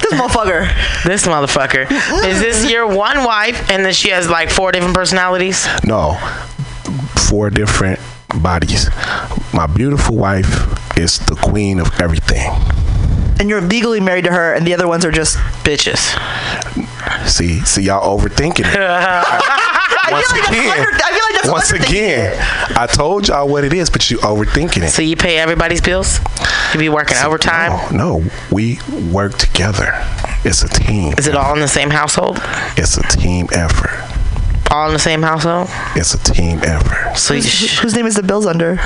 This 0.00 0.12
motherfucker. 0.20 1.04
This 1.04 1.26
motherfucker. 1.26 1.90
Is 2.26 2.40
this 2.40 2.70
your 2.70 2.86
one 2.86 3.24
wife 3.24 3.70
and 3.70 3.84
then 3.84 3.92
she 3.92 4.10
has 4.10 4.28
like 4.28 4.50
four 4.50 4.72
different 4.72 4.94
personalities? 4.94 5.66
No, 5.84 6.18
four 7.28 7.50
different 7.50 8.00
bodies. 8.42 8.88
My 9.52 9.66
beautiful 9.66 10.16
wife 10.16 10.98
is 10.98 11.18
the 11.18 11.34
queen 11.34 11.80
of 11.80 11.88
everything. 12.00 12.50
And 13.38 13.48
you're 13.48 13.60
legally 13.60 14.00
married 14.00 14.24
to 14.24 14.32
her, 14.32 14.54
and 14.54 14.66
the 14.66 14.74
other 14.74 14.86
ones 14.86 15.04
are 15.04 15.10
just. 15.10 15.36
Bitches. 15.64 15.98
See, 17.28 17.60
see, 17.60 17.82
y'all 17.82 18.18
overthinking 18.18 18.60
it. 18.60 18.76
I 20.04 20.08
Once 20.10 20.30
like 20.32 20.48
again, 20.48 20.86
I 21.04 21.40
like 21.44 21.52
once 21.52 21.70
again. 21.72 22.36
I 22.76 22.86
told 22.86 23.28
y'all 23.28 23.48
what 23.48 23.64
it 23.64 23.72
is, 23.72 23.88
but 23.90 24.10
you 24.10 24.18
overthinking 24.18 24.82
it. 24.82 24.90
So 24.90 25.02
you 25.02 25.16
pay 25.16 25.38
everybody's 25.38 25.80
bills? 25.80 26.18
You 26.72 26.80
be 26.80 26.88
working 26.88 27.16
overtime? 27.18 27.70
No, 27.96 28.18
no, 28.18 28.30
we 28.50 28.78
work 29.12 29.38
together. 29.38 29.92
It's 30.44 30.62
a 30.62 30.68
team. 30.68 31.14
Is 31.18 31.28
it 31.28 31.36
all 31.36 31.54
in 31.54 31.60
the 31.60 31.68
same 31.68 31.90
household? 31.90 32.38
It's 32.76 32.96
a 32.96 33.02
team 33.02 33.48
effort. 33.52 34.11
All 34.72 34.86
in 34.86 34.94
the 34.94 34.98
same 34.98 35.20
household? 35.22 35.68
It's 35.94 36.14
a 36.14 36.18
team 36.18 36.60
effort. 36.64 37.16
So 37.18 37.34
you 37.34 37.42
sh- 37.42 37.78
Whose 37.80 37.94
name 37.94 38.06
is 38.06 38.14
the 38.16 38.22
bills 38.22 38.46
under? 38.46 38.78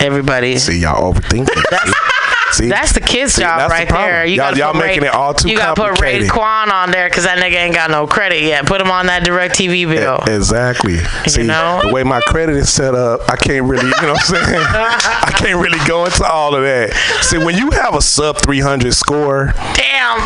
everybody. 0.00 0.56
See, 0.58 0.78
y'all 0.80 1.12
overthinking. 1.12 2.12
It. 2.56 2.62
See? 2.62 2.68
That's 2.68 2.92
the 2.92 3.00
kid's 3.00 3.34
See, 3.34 3.42
job 3.42 3.58
that's 3.58 3.72
the 3.72 3.78
right 3.78 3.88
there. 3.88 4.24
You 4.26 4.36
Y'all- 4.36 4.46
gotta 4.50 4.58
y'all 4.58 4.72
put 4.72 4.78
making 4.86 5.02
Ray, 5.02 5.08
it 5.08 5.14
all 5.14 5.34
too 5.34 5.48
You 5.50 5.56
gotta 5.56 5.74
put 5.80 6.00
Ray 6.00 6.18
complicated. 6.20 6.30
Quan 6.30 6.70
on 6.70 6.90
there 6.90 7.08
because 7.08 7.24
that 7.24 7.38
nigga 7.38 7.54
ain't 7.56 7.74
got 7.74 7.90
no 7.90 8.06
credit 8.06 8.42
yet. 8.42 8.66
Put 8.66 8.80
him 8.80 8.90
on 8.90 9.06
that 9.06 9.24
DirecTV 9.24 9.86
bill. 9.88 10.18
Exactly. 10.34 10.98
See, 11.26 11.42
know? 11.42 11.80
the 11.82 11.92
way 11.92 12.02
my 12.02 12.20
credit 12.26 12.56
is 12.56 12.72
set 12.72 12.94
up, 12.94 13.20
I 13.30 13.36
can't 13.36 13.66
really, 13.66 13.84
you 13.86 14.02
know 14.02 14.12
what 14.14 14.30
I'm 14.30 14.44
saying? 14.44 14.64
I 14.68 15.32
can't 15.36 15.60
really 15.60 15.78
go 15.86 16.04
into 16.04 16.24
all 16.24 16.54
of 16.54 16.62
that. 16.62 16.92
See, 17.22 17.38
when 17.38 17.56
you 17.56 17.70
have 17.72 17.94
a 17.94 18.00
sub 18.02 18.38
300 18.38 18.94
score, 18.94 19.52
Damn. 19.74 20.18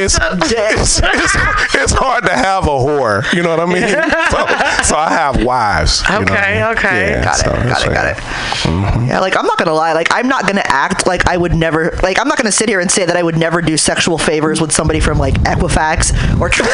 it's, 0.00 0.18
it's, 0.22 1.00
it's, 1.02 1.74
it's 1.74 1.92
hard 1.92 2.24
to 2.24 2.32
have 2.32 2.64
a 2.64 2.68
whore. 2.70 3.30
You 3.34 3.42
know 3.42 3.50
what 3.56 3.60
I 3.60 3.66
mean? 3.66 3.84
So, 4.34 4.46
so 4.82 4.96
I 4.96 5.10
have 5.10 5.44
wives. 5.44 6.02
you 6.02 6.08
know 6.08 6.14
I 6.18 6.22
Okay, 6.22 6.54
mean? 6.54 6.62
okay. 6.76 7.10
Yeah, 7.12 7.24
Got 7.24 7.36
so 7.36 7.50
it. 7.50 7.54
Got 7.54 7.64
that's 7.66 7.84
it. 7.84 7.92
Got 7.92 8.04
right. 8.04 9.02
it. 9.04 9.08
Yeah, 9.08 9.20
like 9.20 9.36
I'm 9.36 9.46
not 9.46 9.58
gonna 9.58 9.72
lie. 9.74 9.92
Like 9.92 10.08
I'm 10.10 10.26
not 10.28 10.46
gonna 10.46 10.62
act 10.64 11.06
like 11.06 11.28
I 11.28 11.36
would 11.36 11.54
never. 11.54 11.73
Like 12.02 12.18
I'm 12.18 12.28
not 12.28 12.36
gonna 12.38 12.52
sit 12.52 12.68
here 12.68 12.80
and 12.80 12.90
say 12.90 13.04
that 13.04 13.16
I 13.16 13.22
would 13.22 13.36
never 13.36 13.60
do 13.60 13.76
sexual 13.76 14.18
favors 14.18 14.60
with 14.60 14.72
somebody 14.72 15.00
from 15.00 15.18
like 15.18 15.34
Equifax 15.42 16.12
or. 16.40 16.50
you 16.54 16.62
know 16.62 16.70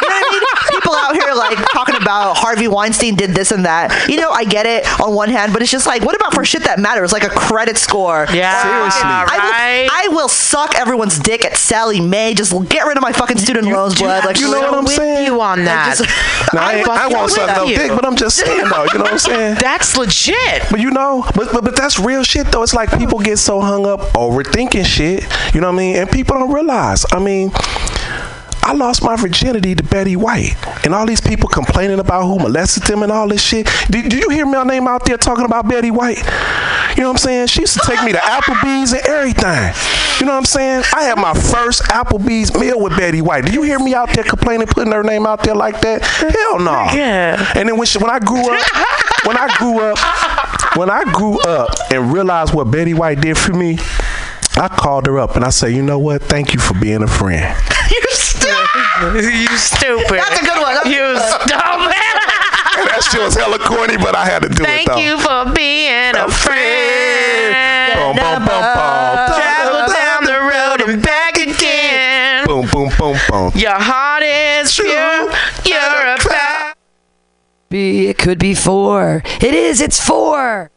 what 0.00 0.12
I 0.12 0.70
mean? 0.70 0.75
People 0.86 0.98
out 0.98 1.14
here 1.16 1.34
like 1.34 1.58
talking 1.72 1.96
about 1.96 2.36
Harvey 2.36 2.68
Weinstein 2.68 3.16
did 3.16 3.30
this 3.30 3.50
and 3.50 3.64
that. 3.64 4.08
You 4.08 4.18
know, 4.20 4.30
I 4.30 4.44
get 4.44 4.66
it 4.66 4.86
on 5.00 5.14
one 5.16 5.28
hand, 5.30 5.52
but 5.52 5.60
it's 5.62 5.70
just 5.72 5.84
like, 5.84 6.02
what 6.04 6.14
about 6.14 6.32
for 6.32 6.44
shit 6.44 6.62
that 6.62 6.78
matters, 6.78 7.12
like 7.12 7.24
a 7.24 7.28
credit 7.28 7.76
score? 7.76 8.26
Yeah, 8.32 8.62
Seriously. 8.62 9.00
I 9.02 9.24
right? 9.26 10.08
will, 10.10 10.14
I 10.14 10.22
will 10.22 10.28
suck 10.28 10.76
everyone's 10.76 11.18
dick 11.18 11.44
at 11.44 11.56
Sallie 11.56 12.00
Mae. 12.00 12.34
Just 12.34 12.52
get 12.68 12.86
rid 12.86 12.96
of 12.96 13.02
my 13.02 13.10
fucking 13.12 13.38
student 13.38 13.66
loans, 13.66 13.98
blood. 13.98 14.24
Like 14.24 14.38
you 14.38 14.48
know 14.48 14.60
what 14.60 14.74
I'm 14.74 14.84
with 14.84 14.92
saying? 14.94 15.26
you 15.26 15.40
on 15.40 15.64
that. 15.64 15.96
just- 15.98 16.08
Now, 16.54 16.64
I, 16.64 16.74
ain't- 16.74 16.88
I 16.88 16.96
fucking 16.98 17.16
won't 17.16 17.30
suck 17.32 17.56
no 17.56 17.66
dick, 17.66 17.90
but 17.90 18.04
I'm 18.04 18.14
just 18.14 18.36
saying 18.36 18.68
though. 18.68 18.84
You 18.84 18.98
know 18.98 19.04
what 19.04 19.12
I'm 19.14 19.18
saying? 19.18 19.56
That's 19.60 19.96
legit. 19.96 20.62
But 20.70 20.78
you 20.78 20.92
know, 20.92 21.24
but, 21.34 21.52
but 21.52 21.64
but 21.64 21.74
that's 21.76 21.98
real 21.98 22.22
shit 22.22 22.46
though. 22.52 22.62
It's 22.62 22.74
like 22.74 22.96
people 22.96 23.18
get 23.18 23.38
so 23.38 23.60
hung 23.60 23.84
up 23.86 24.00
overthinking 24.12 24.84
shit. 24.84 25.24
You 25.52 25.60
know 25.60 25.66
what 25.68 25.74
I 25.74 25.76
mean? 25.78 25.96
And 25.96 26.08
people 26.10 26.38
don't 26.38 26.52
realize. 26.52 27.04
I 27.10 27.18
mean, 27.18 27.50
I 28.66 28.72
lost 28.72 29.00
my 29.00 29.14
virginity 29.14 29.76
to 29.76 29.82
Betty 29.84 30.16
White, 30.16 30.56
and 30.84 30.92
all 30.92 31.06
these 31.06 31.20
people 31.20 31.48
complaining 31.48 32.00
about 32.00 32.24
who 32.24 32.36
molested 32.36 32.82
them 32.82 33.04
and 33.04 33.12
all 33.12 33.28
this 33.28 33.40
shit. 33.40 33.68
Did, 33.88 34.10
did 34.10 34.14
you 34.14 34.28
hear 34.28 34.44
my 34.44 34.64
name 34.64 34.88
out 34.88 35.04
there 35.04 35.16
talking 35.16 35.44
about 35.44 35.68
Betty 35.68 35.92
White? 35.92 36.18
You 36.96 37.02
know 37.02 37.10
what 37.10 37.14
I'm 37.14 37.18
saying? 37.18 37.46
She 37.46 37.60
used 37.60 37.74
to 37.74 37.86
take 37.86 38.02
me 38.02 38.10
to 38.10 38.18
Applebee's 38.18 38.92
and 38.92 39.06
everything. 39.06 39.72
You 40.18 40.26
know 40.26 40.32
what 40.32 40.38
I'm 40.38 40.44
saying? 40.46 40.82
I 40.92 41.04
had 41.04 41.16
my 41.16 41.32
first 41.32 41.82
Applebee's 41.84 42.58
meal 42.58 42.80
with 42.80 42.96
Betty 42.96 43.22
White. 43.22 43.44
Did 43.44 43.54
you 43.54 43.62
hear 43.62 43.78
me 43.78 43.94
out 43.94 44.12
there 44.12 44.24
complaining, 44.24 44.66
putting 44.66 44.92
her 44.92 45.04
name 45.04 45.28
out 45.28 45.44
there 45.44 45.54
like 45.54 45.80
that? 45.82 46.02
Hell 46.02 46.58
no. 46.58 46.72
Yeah. 46.92 47.52
And 47.54 47.68
then 47.68 47.76
when 47.76 47.86
she, 47.86 47.98
when 47.98 48.10
I 48.10 48.18
grew 48.18 48.50
up, 48.52 48.66
when 49.26 49.36
I 49.36 49.56
grew 49.58 49.78
up, 49.78 50.76
when 50.76 50.90
I 50.90 51.04
grew 51.12 51.38
up 51.42 51.70
and 51.92 52.12
realized 52.12 52.52
what 52.52 52.64
Betty 52.72 52.94
White 52.94 53.20
did 53.20 53.38
for 53.38 53.52
me, 53.52 53.78
I 54.56 54.66
called 54.68 55.06
her 55.06 55.20
up 55.20 55.36
and 55.36 55.44
I 55.44 55.50
said, 55.50 55.68
you 55.68 55.82
know 55.82 56.00
what? 56.00 56.22
Thank 56.22 56.52
you 56.52 56.58
for 56.58 56.74
being 56.74 57.04
a 57.04 57.06
friend. 57.06 57.56
you 59.02 59.56
stupid. 59.56 60.18
That's 60.18 60.40
a 60.40 60.44
good 60.44 60.60
one. 60.60 60.74
That's 60.74 60.86
You 60.86 60.96
good 60.96 61.14
one. 61.14 61.40
stupid. 61.40 61.52
that 62.88 63.08
shit 63.10 63.20
was 63.22 63.34
hella 63.34 63.58
corny, 63.58 63.96
but 63.96 64.14
I 64.14 64.24
had 64.26 64.42
to 64.42 64.48
do 64.48 64.64
Thank 64.64 64.88
it 64.88 64.92
though. 64.92 64.98
you 64.98 65.18
for 65.18 65.52
being 65.54 66.14
a 66.16 66.28
friend. 66.30 67.94
Boom, 67.96 68.16
boom, 68.16 68.38
boom, 68.44 68.62
boom. 68.62 69.28
Travel 69.36 69.86
down 69.92 70.24
the 70.24 70.38
road 70.40 70.88
and 70.88 71.02
back 71.02 71.36
again. 71.36 72.46
Boom, 72.46 72.66
boom, 72.72 72.90
boom, 72.98 73.16
boom. 73.28 73.52
Your 73.54 73.74
heart 73.78 74.22
is 74.22 74.74
pure. 74.74 75.30
You're 75.64 76.14
a 76.14 76.16
power. 76.18 76.72
Be 77.68 78.06
it 78.08 78.18
could 78.18 78.38
be 78.38 78.54
four. 78.54 79.22
It 79.40 79.54
is. 79.54 79.80
It's 79.80 80.00
four. 80.04 80.70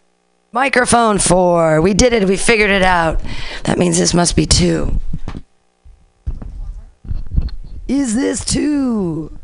Microphone 0.51 1.19
four. 1.19 1.79
We 1.81 1.93
did 1.93 2.13
it. 2.13 2.27
We 2.27 2.35
figured 2.37 2.71
it 2.71 2.81
out. 2.81 3.21
That 3.65 3.77
means 3.77 3.99
this 3.99 4.13
must 4.15 4.35
be 4.35 4.45
two. 4.47 4.99
Is 7.89 8.13
this 8.13 8.45
two? 8.45 9.35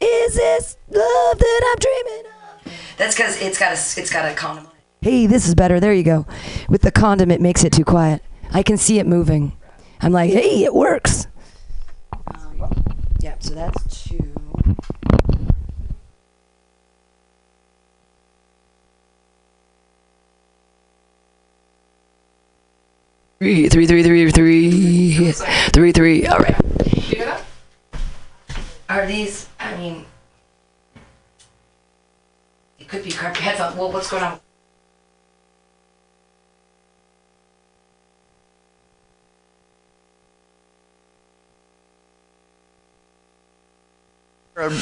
Is 0.00 0.36
this 0.36 0.76
love 0.88 1.36
that 1.36 1.60
I'm 1.66 1.78
dreaming 1.80 2.32
of? 2.32 2.72
That's 2.96 3.16
because 3.16 3.42
it's 3.42 3.58
got 3.58 3.70
a 3.70 4.00
it's 4.00 4.12
got 4.12 4.30
a 4.30 4.36
condom. 4.36 4.66
on 4.66 4.70
it. 4.70 4.78
Hey, 5.00 5.26
this 5.26 5.48
is 5.48 5.56
better. 5.56 5.80
There 5.80 5.92
you 5.92 6.04
go. 6.04 6.24
With 6.68 6.82
the 6.82 6.92
condom, 6.92 7.32
it 7.32 7.40
makes 7.40 7.64
it 7.64 7.72
too 7.72 7.84
quiet. 7.84 8.22
I 8.52 8.62
can 8.62 8.76
see 8.76 9.00
it 9.00 9.06
moving. 9.08 9.50
I'm 10.00 10.12
like, 10.12 10.30
hey, 10.30 10.62
it 10.62 10.72
works. 10.74 11.26
Um, 12.12 12.70
yeah. 13.18 13.34
So 13.40 13.54
that's 13.54 14.06
two. 14.06 14.32
Three, 23.40 23.68
three, 23.68 23.86
three, 23.88 24.02
three, 24.04 24.30
three, 24.30 25.32
three, 25.32 25.92
three. 25.92 26.26
All 26.28 26.38
right. 26.38 26.54
Are 28.88 29.06
these? 29.06 29.48
I 29.60 29.76
mean, 29.76 30.04
it 32.78 32.88
could 32.88 33.04
be 33.04 33.10
crappy 33.10 33.40
headphones. 33.40 33.76
Well, 33.76 33.92
what's 33.92 34.10
going 34.10 34.22
on? 34.22 34.40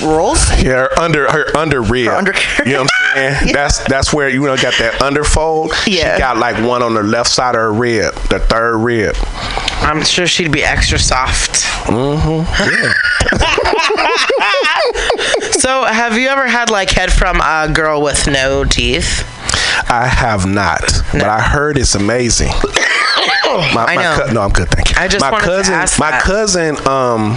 Rolls. 0.02 0.40
Yeah, 0.62 0.86
her 0.88 0.98
under 0.98 1.30
her 1.30 1.54
under 1.54 1.82
rib. 1.82 2.06
Her 2.06 2.12
under- 2.16 2.32
you 2.64 2.72
know 2.72 2.82
what 2.84 2.90
I'm 3.14 3.34
saying? 3.34 3.52
That's 3.52 3.84
that's 3.84 4.12
where 4.14 4.30
you 4.30 4.40
know 4.40 4.56
got 4.56 4.72
that 4.78 5.02
underfold. 5.02 5.72
Yeah. 5.86 6.14
She 6.14 6.18
got 6.20 6.38
like 6.38 6.56
one 6.66 6.82
on 6.82 6.94
the 6.94 7.02
left 7.02 7.28
side 7.30 7.54
of 7.54 7.60
her 7.60 7.72
rib, 7.74 8.14
the 8.30 8.38
third 8.38 8.78
rib. 8.78 9.14
I'm 9.82 10.02
sure 10.02 10.26
she'd 10.26 10.50
be 10.50 10.64
extra 10.64 10.98
soft. 10.98 11.62
Mm-hmm. 11.88 12.84
Yeah. 12.84 12.92
So, 15.58 15.84
have 15.84 16.16
you 16.16 16.28
ever 16.28 16.46
had 16.46 16.70
like 16.70 16.90
head 16.90 17.12
from 17.12 17.40
a 17.40 17.68
girl 17.72 18.02
with 18.02 18.28
no 18.28 18.64
teeth? 18.64 19.24
I 19.90 20.06
have 20.06 20.46
not, 20.46 20.80
but 21.12 21.24
I 21.24 21.40
heard 21.40 21.78
it's 21.78 21.94
amazing. 21.94 22.52
My, 23.74 23.84
I 23.86 23.94
my 23.96 24.02
know. 24.02 24.22
cou- 24.26 24.32
no, 24.32 24.40
I'm 24.42 24.50
good, 24.52 24.68
thank 24.68 24.90
you. 24.90 24.96
I 24.98 25.08
just 25.08 25.20
my 25.20 25.38
cousin, 25.40 25.74
ask 25.74 25.98
my 25.98 26.10
that. 26.12 26.22
cousin, 26.22 26.76
um, 26.86 27.32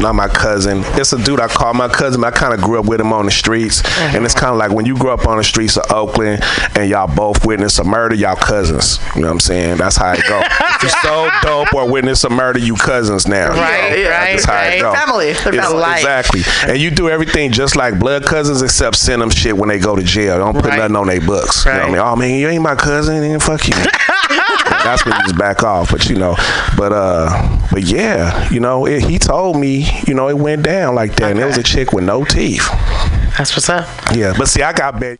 not 0.00 0.14
my 0.14 0.28
cousin. 0.28 0.82
It's 0.98 1.12
a 1.12 1.22
dude 1.22 1.40
I 1.40 1.48
call 1.48 1.74
my 1.74 1.88
cousin. 1.88 2.20
but 2.20 2.34
I 2.34 2.36
kind 2.36 2.54
of 2.54 2.60
grew 2.60 2.78
up 2.80 2.86
with 2.86 3.00
him 3.00 3.12
on 3.12 3.24
the 3.26 3.30
streets, 3.30 3.82
and 4.00 4.24
it's 4.24 4.34
kind 4.34 4.52
of 4.52 4.58
like 4.58 4.70
when 4.72 4.86
you 4.86 4.96
grew 4.96 5.10
up 5.10 5.26
on 5.26 5.36
the 5.38 5.44
streets 5.44 5.76
of 5.76 5.90
Oakland, 5.92 6.42
and 6.76 6.88
y'all 6.88 7.06
both 7.14 7.44
witness 7.46 7.78
a 7.78 7.84
murder, 7.84 8.14
y'all 8.14 8.36
cousins. 8.36 8.98
You 9.14 9.22
know 9.22 9.28
what 9.28 9.32
I'm 9.34 9.40
saying? 9.40 9.76
That's 9.78 9.96
how 9.96 10.12
it 10.12 10.22
go. 10.28 10.40
if 10.40 10.82
you 10.82 10.88
so 11.02 11.28
dope 11.42 11.72
or 11.74 11.88
witness 11.90 12.24
a 12.24 12.30
murder, 12.30 12.58
you 12.58 12.74
cousins 12.74 13.26
now. 13.28 13.54
you 13.54 13.60
Right, 13.60 13.90
know? 14.02 14.10
right, 14.10 14.32
That's 14.32 14.44
how 14.44 14.62
it 14.62 14.80
go. 14.80 14.92
Family. 14.94 15.32
They're 15.32 15.54
It's- 15.54 15.66
family. 15.68 15.92
Exactly. 15.92 16.42
And 16.68 16.78
you 16.78 16.90
do 16.90 17.08
everything 17.10 17.52
just 17.52 17.76
like 17.76 17.98
blood 17.98 18.24
cousins, 18.24 18.62
except 18.62 18.96
send 18.96 19.20
them 19.22 19.30
shit 19.30 19.56
when 19.56 19.68
they 19.68 19.78
go 19.78 19.94
to 19.96 20.02
jail. 20.02 20.38
Don't 20.38 20.54
put 20.54 20.66
Right. 20.66 20.78
nothing 20.78 20.96
on 20.96 21.06
their 21.08 21.20
books. 21.20 21.64
You 21.66 21.72
know 21.72 21.78
what 21.78 21.86
I 21.86 21.90
mean? 21.90 21.98
Oh 22.00 22.16
man, 22.16 22.34
you 22.38 22.48
ain't 22.48 22.62
my 22.62 22.74
cousin, 22.74 23.20
then 23.20 23.38
fuck 23.40 23.66
you. 23.68 23.74
That's 24.84 25.04
when 25.04 25.14
you 25.14 25.22
just 25.22 25.38
back 25.38 25.62
off. 25.62 25.90
But 25.90 26.08
you 26.08 26.16
know, 26.16 26.34
but 26.76 26.92
uh, 26.92 27.68
but 27.70 27.82
yeah, 27.84 28.48
you 28.50 28.60
know, 28.60 28.86
it, 28.86 29.04
he 29.04 29.18
told 29.18 29.56
me, 29.56 29.86
you 30.06 30.14
know, 30.14 30.28
it 30.28 30.36
went 30.36 30.62
down 30.62 30.94
like 30.94 31.16
that, 31.16 31.30
and 31.30 31.40
it 31.40 31.44
was 31.44 31.56
a 31.56 31.62
chick 31.62 31.92
with 31.92 32.04
no 32.04 32.24
teeth. 32.24 32.68
That's 33.38 33.54
what's 33.56 33.68
up. 33.68 33.88
Yeah, 34.14 34.34
but 34.36 34.48
see, 34.48 34.62
I 34.62 34.72
got 34.72 35.00
Betty. 35.00 35.18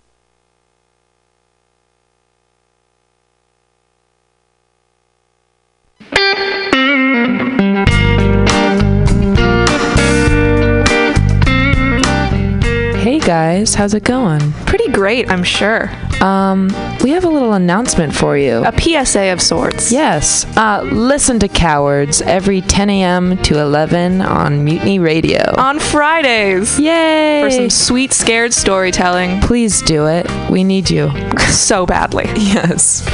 Guys, 13.24 13.74
how's 13.74 13.94
it 13.94 14.04
going? 14.04 14.52
Pretty 14.66 14.90
great, 14.90 15.30
I'm 15.30 15.44
sure. 15.44 15.90
Um, 16.22 16.68
we 17.02 17.10
have 17.10 17.24
a 17.24 17.28
little 17.28 17.52
announcement 17.54 18.14
for 18.14 18.36
you. 18.36 18.64
A 18.64 18.72
PSA 19.04 19.32
of 19.32 19.40
sorts. 19.40 19.90
Yes. 19.90 20.44
Uh, 20.56 20.82
listen 20.92 21.38
to 21.40 21.48
Cowards 21.48 22.22
every 22.22 22.60
10 22.60 22.90
a.m. 22.90 23.36
to 23.38 23.58
11 23.58 24.20
on 24.20 24.64
Mutiny 24.64 24.98
Radio. 24.98 25.54
On 25.56 25.78
Fridays. 25.78 26.78
Yay! 26.78 27.42
For 27.42 27.50
some 27.50 27.70
sweet, 27.70 28.12
scared 28.12 28.52
storytelling. 28.52 29.40
Please 29.40 29.82
do 29.82 30.06
it. 30.06 30.26
We 30.50 30.64
need 30.64 30.90
you. 30.90 31.10
So 31.52 31.84
badly. 31.84 32.24
Yes. 32.34 33.06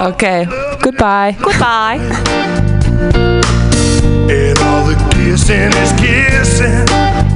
Okay. 0.00 0.44
Goodbye. 0.80 1.36
Goodbye. 1.42 1.96
And 4.30 4.58
all 4.60 4.86
the 4.86 4.94
kissing 5.12 5.72
is 5.72 5.92
kissing. 6.00 7.31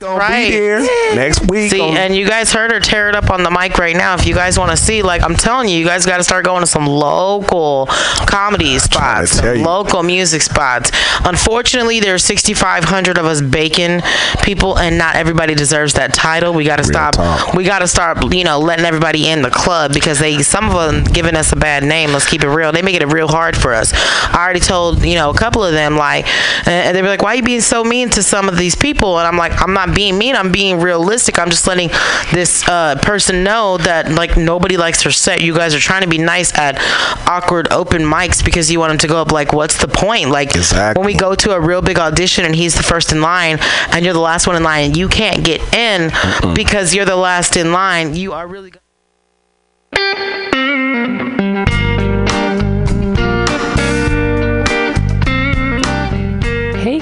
Gonna 0.00 0.16
Right. 0.16 0.48
be 0.48 0.56
there 0.56 0.80
next 1.16 1.50
week. 1.50 1.72
See, 1.72 1.80
and 1.82 2.14
you 2.14 2.24
guys 2.24 2.52
heard 2.52 2.70
her 2.70 2.78
tear 2.78 3.08
it 3.08 3.16
up 3.16 3.30
on 3.30 3.42
the 3.42 3.50
mic 3.50 3.78
right 3.78 3.96
now. 3.96 4.14
If 4.14 4.26
you 4.26 4.34
guys 4.34 4.56
want 4.56 4.70
to 4.70 4.76
see, 4.76 5.02
like 5.02 5.24
I'm 5.24 5.34
telling 5.34 5.68
you, 5.68 5.76
you 5.76 5.84
guys 5.84 6.06
got 6.06 6.18
to 6.18 6.22
start 6.24 6.44
going 6.44 6.60
to 6.60 6.68
some 6.68 6.86
local 6.86 7.86
comedy 8.28 8.78
spots, 8.78 9.42
local 9.42 10.04
music 10.04 10.42
spots. 10.42 10.92
Unfortunately, 11.24 11.98
there's 11.98 12.22
6,500 12.22 13.18
of 13.18 13.24
us 13.26 13.40
bacon 13.40 14.00
people, 14.40 14.78
and 14.78 14.98
not 14.98 15.16
everybody 15.16 15.56
deserves 15.56 15.94
that 15.94 16.14
title. 16.14 16.52
We 16.54 16.62
got 16.62 16.76
to 16.76 16.84
stop. 16.84 17.14
talk. 17.16 17.54
We 17.54 17.64
got 17.64 17.80
to 17.80 17.88
start, 17.88 18.32
you 18.32 18.44
know, 18.44 18.60
letting 18.60 18.84
everybody 18.84 19.26
in 19.28 19.42
the 19.42 19.50
club 19.50 19.92
because 19.92 20.20
they, 20.20 20.42
some 20.44 20.70
of 20.70 20.74
them, 20.92 21.02
giving 21.12 21.34
us 21.34 21.50
a 21.50 21.56
bad 21.56 21.82
name. 21.82 22.12
Let's 22.12 22.28
keep 22.28 22.44
it 22.44 22.48
real. 22.48 22.70
They 22.70 22.82
make 22.82 22.94
it 22.94 23.04
real 23.12 23.26
hard 23.26 23.56
for 23.56 23.74
us. 23.74 23.92
I 23.94 24.36
already 24.44 24.60
told, 24.60 25.04
you 25.04 25.16
know, 25.16 25.30
a 25.30 25.36
couple 25.36 25.64
of 25.64 25.72
them 25.72 25.96
like, 25.96 26.24
and 26.68 26.96
they 26.96 27.02
were 27.02 27.08
like, 27.08 27.22
"Why 27.22 27.32
are 27.32 27.36
you 27.36 27.42
being 27.42 27.60
so 27.62 27.82
mean 27.82 28.10
to 28.10 28.22
some 28.22 28.48
of 28.48 28.56
these 28.56 28.76
people?" 28.76 29.18
And 29.18 29.26
I'm 29.26 29.36
like, 29.36 29.60
"I'm 29.60 29.74
not 29.74 29.87
being 29.94 30.18
mean. 30.18 30.34
I'm 30.36 30.52
being 30.52 30.80
realistic. 30.80 31.38
I'm 31.38 31.50
just 31.50 31.66
letting 31.66 31.88
this 32.32 32.66
uh, 32.68 32.96
person 33.02 33.44
know 33.44 33.78
that 33.78 34.10
like 34.12 34.36
nobody 34.36 34.76
likes 34.76 35.02
her 35.02 35.10
set. 35.10 35.40
You 35.42 35.54
guys 35.54 35.74
are 35.74 35.80
trying 35.80 36.02
to 36.02 36.08
be 36.08 36.18
nice 36.18 36.56
at 36.58 36.76
awkward 37.28 37.72
open 37.72 38.02
mics 38.02 38.44
because 38.44 38.70
you 38.70 38.78
want 38.80 38.90
them 38.90 38.98
to 38.98 39.06
go 39.08 39.20
up. 39.20 39.32
Like, 39.32 39.52
what's 39.52 39.78
the 39.80 39.88
point? 39.88 40.30
Like, 40.30 40.54
Exactly. 40.56 41.00
when 41.00 41.06
we 41.06 41.14
go 41.14 41.34
to 41.34 41.52
a 41.52 41.60
real 41.60 41.82
big 41.82 41.98
audition 41.98 42.44
and 42.44 42.54
he's 42.54 42.74
the 42.74 42.82
first 42.82 43.12
in 43.12 43.20
line 43.20 43.58
and 43.92 44.04
you're 44.04 44.14
the 44.14 44.20
last 44.20 44.46
one 44.46 44.56
in 44.56 44.62
line 44.62 44.86
and 44.86 44.96
you 44.96 45.08
can't 45.08 45.44
get 45.44 45.60
in 45.74 46.10
because 46.54 46.94
you're 46.94 47.04
the 47.04 47.16
last 47.16 47.56
in 47.56 47.72
line, 47.72 48.14
you 48.14 48.32
are 48.32 48.46
really. 48.46 48.70
Go- 48.70 48.80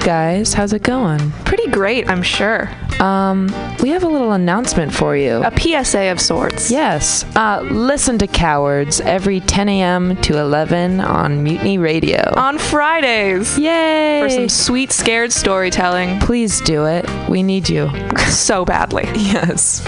guys, 0.07 0.53
how's 0.53 0.71
it 0.71 0.83
going? 0.83 1.19
Pretty 1.43 1.69
great, 1.69 2.09
I'm 2.09 2.23
sure. 2.23 2.69
Um, 3.01 3.47
we 3.83 3.89
have 3.89 4.03
a 4.03 4.07
little 4.07 4.31
announcement 4.31 4.93
for 4.93 5.17
you. 5.17 5.43
A 5.43 5.51
PSA 5.51 6.09
of 6.09 6.21
sorts. 6.21 6.71
Yes. 6.71 7.25
Uh, 7.35 7.59
listen 7.69 8.17
to 8.19 8.27
Cowards 8.27 9.01
every 9.01 9.41
10 9.41 9.67
a.m. 9.67 10.15
to 10.21 10.39
11 10.39 11.01
on 11.01 11.43
Mutiny 11.43 11.77
Radio. 11.77 12.21
On 12.37 12.57
Fridays. 12.57 13.59
Yay! 13.59 14.21
For 14.23 14.29
some 14.29 14.47
sweet, 14.47 14.93
scared 14.93 15.33
storytelling. 15.33 16.21
Please 16.21 16.61
do 16.61 16.85
it. 16.85 17.05
We 17.27 17.43
need 17.43 17.67
you. 17.67 17.91
So 18.27 18.65
badly. 18.65 19.05
Yes. 19.15 19.85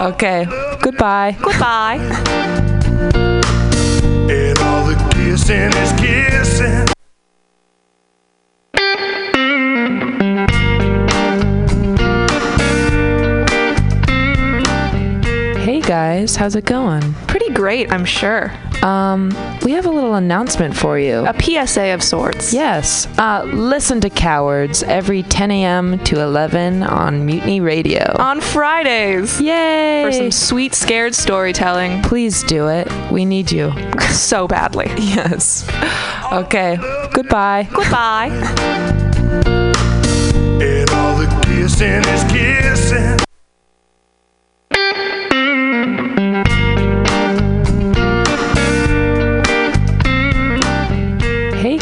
Okay. 0.00 0.44
Goodbye. 0.82 1.36
Goodbye. 1.40 1.98
And 4.30 4.58
all 4.58 4.86
the 4.86 5.10
kissing 5.14 5.72
is 5.72 5.92
kissing. 6.00 6.97
Guys, 15.88 16.36
how's 16.36 16.54
it 16.54 16.66
going? 16.66 17.14
Pretty 17.28 17.50
great, 17.54 17.90
I'm 17.90 18.04
sure. 18.04 18.52
Um, 18.82 19.30
we 19.64 19.72
have 19.72 19.86
a 19.86 19.90
little 19.90 20.14
announcement 20.16 20.76
for 20.76 20.98
you. 20.98 21.26
A 21.26 21.34
PSA 21.42 21.94
of 21.94 22.02
sorts. 22.02 22.52
Yes. 22.52 23.06
Uh, 23.18 23.42
listen 23.46 23.98
to 24.02 24.10
Cowards 24.10 24.82
every 24.82 25.22
10 25.22 25.50
a.m. 25.50 25.98
to 26.00 26.20
11 26.20 26.82
on 26.82 27.24
Mutiny 27.24 27.60
Radio. 27.60 28.04
On 28.18 28.42
Fridays. 28.42 29.40
Yay! 29.40 30.04
For 30.04 30.12
some 30.12 30.30
sweet, 30.30 30.74
scared 30.74 31.14
storytelling. 31.14 32.02
Please 32.02 32.42
do 32.44 32.68
it. 32.68 32.86
We 33.10 33.24
need 33.24 33.50
you. 33.50 33.72
So 34.08 34.48
badly. 34.48 34.86
Yes. 34.98 35.66
Okay. 36.32 36.76
Goodbye. 37.12 37.68
Goodbye. 37.72 38.30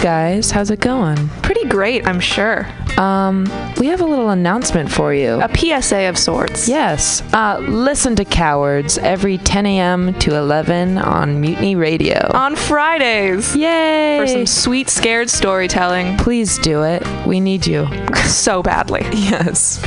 Guys, 0.06 0.52
how's 0.52 0.70
it 0.70 0.78
going? 0.78 1.16
Pretty 1.42 1.64
great, 1.64 2.06
I'm 2.06 2.20
sure. 2.20 2.64
Um, 2.96 3.42
we 3.80 3.88
have 3.88 4.00
a 4.00 4.04
little 4.04 4.28
announcement 4.28 4.88
for 4.88 5.12
you. 5.12 5.40
A 5.42 5.50
PSA 5.52 6.08
of 6.08 6.16
sorts. 6.16 6.68
Yes. 6.68 7.22
Uh, 7.34 7.58
listen 7.58 8.14
to 8.14 8.24
Cowards 8.24 8.98
every 8.98 9.36
10 9.38 9.66
a.m. 9.66 10.14
to 10.20 10.36
11 10.36 10.98
on 10.98 11.40
Mutiny 11.40 11.74
Radio. 11.74 12.30
On 12.34 12.54
Fridays. 12.54 13.56
Yay! 13.56 14.20
For 14.20 14.28
some 14.28 14.46
sweet, 14.46 14.88
scared 14.88 15.28
storytelling. 15.28 16.18
Please 16.18 16.56
do 16.58 16.84
it. 16.84 17.02
We 17.26 17.40
need 17.40 17.66
you. 17.66 17.88
So 18.26 18.62
badly. 18.62 19.02
Yes. 19.12 19.82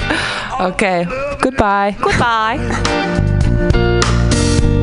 Okay. 0.60 1.06
Goodbye. 1.40 1.96
Goodbye. 2.02 2.56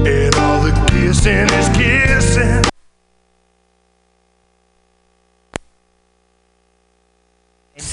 And 0.07 0.35
all 0.37 0.63
the 0.63 0.73
kissing 0.91 1.49
is 1.59 1.69
kissing. 1.77 2.66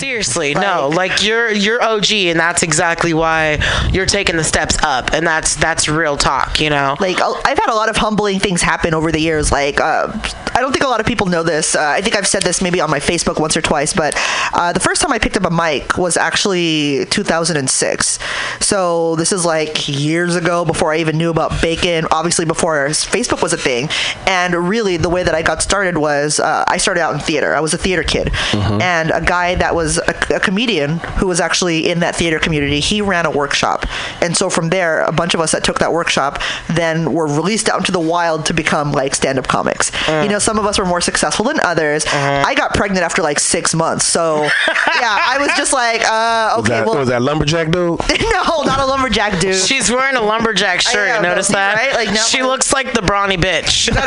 Seriously, 0.04 0.54
no. 0.54 0.90
Like 0.94 1.24
you're 1.24 1.50
you're 1.50 1.82
OG, 1.82 2.12
and 2.12 2.38
that's 2.38 2.62
exactly 2.62 3.14
why 3.14 3.60
you're 3.94 4.06
taking 4.06 4.36
the 4.36 4.44
steps 4.44 4.78
up, 4.84 5.14
and 5.14 5.26
that's 5.26 5.56
that's 5.56 5.88
real 5.88 6.18
talk, 6.18 6.60
you 6.60 6.70
know. 6.70 6.98
Like 7.00 7.22
uh, 7.22 7.34
I've 7.46 7.58
had 7.58 7.70
a 7.70 7.74
lot 7.76 7.88
of 7.88 7.96
humbling 7.96 8.40
things 8.40 8.62
happen 8.62 8.94
over 8.94 9.14
the 9.14 9.22
years. 9.22 9.50
Like 9.50 9.80
uh, 9.80 10.12
I 10.56 10.62
don't 10.62 10.72
think 10.72 10.84
a 10.84 10.88
lot 10.88 11.00
of 11.00 11.06
people 11.06 11.28
know 11.28 11.44
this. 11.44 11.76
Uh, 11.76 11.82
I 11.82 12.02
think 12.02 12.16
I've 12.16 12.28
said 12.28 12.44
this 12.44 12.62
maybe 12.62 12.80
on 12.80 12.90
my 12.90 13.00
Facebook 13.00 13.40
once 13.40 13.58
or 13.58 13.62
twice, 13.62 13.94
but 13.94 14.14
uh, 14.54 14.72
the 14.74 14.80
first 14.80 15.02
time 15.02 15.12
I 15.12 15.20
picked 15.20 15.38
up 15.38 15.46
a 15.46 15.50
mic 15.50 15.98
was 15.98 16.18
actually 16.18 17.06
2006. 17.06 18.20
So 18.60 19.16
this 19.16 19.32
is 19.32 19.46
like 19.46 19.88
years 19.88 20.36
ago 20.36 20.64
before 20.66 20.94
I 20.94 20.98
even 20.98 21.18
knew 21.18 21.30
about 21.30 21.62
bacon. 21.62 22.06
Obviously 22.12 22.46
before 22.46 22.88
Facebook 22.88 23.42
was 23.42 23.54
a 23.54 23.58
thing. 23.58 23.90
And 24.28 24.54
really, 24.56 24.98
the 24.98 25.10
way 25.10 25.24
that 25.24 25.34
I 25.36 25.42
got 25.42 25.62
started 25.62 25.98
was 25.98 26.40
uh, 26.40 26.66
I 26.68 26.78
started 26.78 27.02
out 27.02 27.14
in 27.14 27.20
theater. 27.20 27.56
I 27.56 27.60
was 27.60 27.74
a 27.74 27.78
theater 27.78 28.04
kid, 28.04 28.32
and 28.54 29.12
a 29.12 29.22
guy 29.22 29.56
that 29.56 29.74
was 29.76 29.98
a, 29.98 30.36
a 30.36 30.40
comedian 30.40 31.00
who 31.20 31.28
was 31.28 31.40
actually 31.40 31.90
in 31.90 32.00
that 32.00 32.16
theater 32.16 32.40
community. 32.40 32.80
He 32.80 33.02
ran 33.02 33.26
a 33.26 33.32
workshop, 33.32 33.86
and 34.22 34.36
so 34.36 34.50
from 34.50 34.70
there, 34.70 35.02
a 35.04 35.12
bunch 35.12 35.34
of 35.34 35.40
us 35.40 35.52
that 35.52 35.64
took 35.64 35.80
that 35.80 35.92
workshop 35.92 36.42
then 36.70 37.14
were 37.14 37.28
released 37.28 37.70
out 37.70 37.80
into 37.80 37.92
the 37.92 38.00
wild 38.00 38.46
to 38.48 38.54
become 38.54 38.92
like 38.92 39.16
stand-up 39.16 39.48
comics. 39.48 39.92
You 40.24 40.30
know, 40.30 40.40
some 40.44 40.60
of 40.60 40.66
us 40.66 40.78
were 40.78 40.86
more 40.86 41.02
successful 41.02 41.46
than 41.46 41.60
others. 41.62 42.06
I 42.08 42.54
got 42.56 42.74
pregnant 42.74 43.04
after 43.04 43.22
like 43.22 43.40
six 43.40 43.74
months, 43.74 44.06
so 44.06 44.44
yeah, 44.44 44.52
I 44.62 45.38
was 45.40 45.50
just 45.58 45.74
like, 45.74 46.02
uh, 46.02 46.54
Was 46.58 46.66
okay, 46.66 46.70
that, 46.80 46.86
well, 46.86 47.00
was 47.00 47.10
that 47.10 47.22
lumberjack 47.22 47.68
dude? 47.72 48.00
no, 48.10 48.62
not 48.64 48.80
a 48.80 48.86
lumberjack 48.86 49.40
dude. 49.40 49.56
She's 49.56 49.90
wearing 49.92 50.16
a 50.16 50.22
lumberjack 50.22 50.82
shirt. 50.82 51.10
am, 51.10 51.24
Notice 51.24 51.48
see, 51.48 51.54
that? 51.54 51.76
right? 51.76 51.94
Like, 51.96 52.10
now 52.14 52.24
she 52.24 52.42
my- 52.42 52.48
looks 52.48 52.72
like 52.74 52.94
the 52.94 53.02
brawny 53.02 53.38
bitch. 53.38 53.90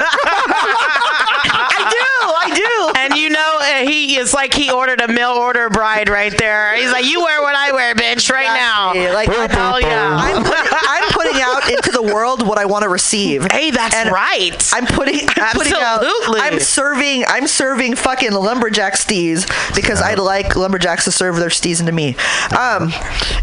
I 0.59 1.89
do, 1.91 2.33
I 2.35 2.55
do. 2.55 2.99
and 3.01 3.15
you 3.17 3.31
know, 3.31 3.59
uh, 3.61 3.89
he 3.89 4.17
is 4.17 4.33
like 4.35 4.53
he 4.55 4.71
ordered 4.71 5.01
a 5.01 5.09
mail 5.09 5.33
order 5.33 5.69
bride 5.71 6.09
right 6.09 6.37
there. 6.37 6.75
He's 6.77 6.91
like, 6.93 7.05
you 7.05 7.21
wear 7.23 7.41
what 7.43 7.55
I 7.55 7.73
wear, 7.73 7.95
bitch, 7.95 8.31
right 8.31 8.53
now. 8.55 8.95
Like 9.15 9.29
Hell 9.51 9.81
yeah. 9.81 10.17
I'm 10.19 10.43
putting, 10.43 10.73
I'm 10.73 11.11
putting 11.37 11.55
out 11.55 11.71
into 11.71 11.91
the 11.91 12.03
world 12.03 12.47
what 12.47 12.59
I 12.59 12.65
want 12.67 12.83
to 12.83 12.89
receive. 12.89 13.47
Hey, 13.51 13.71
that's 13.71 13.95
And 13.95 14.11
right. 14.11 14.71
I'm 14.73 14.87
putting, 14.87 15.29
I'm 15.37 15.55
putting 15.55 15.73
out, 15.75 16.03
Absolutely. 16.05 16.41
I'm 16.41 16.61
serving, 16.61 17.25
I'm 17.27 17.47
serving 17.47 17.97
fucking 17.97 18.33
lumberjack 18.33 18.95
stees 18.95 19.47
because 19.75 20.01
I 20.03 20.15
like 20.15 20.57
lumberjacks 20.57 21.05
to 21.05 21.13
serve 21.13 21.37
their 21.37 21.49
stees 21.51 21.81
into 21.81 21.93
me. 21.93 22.17
Um, 22.57 22.93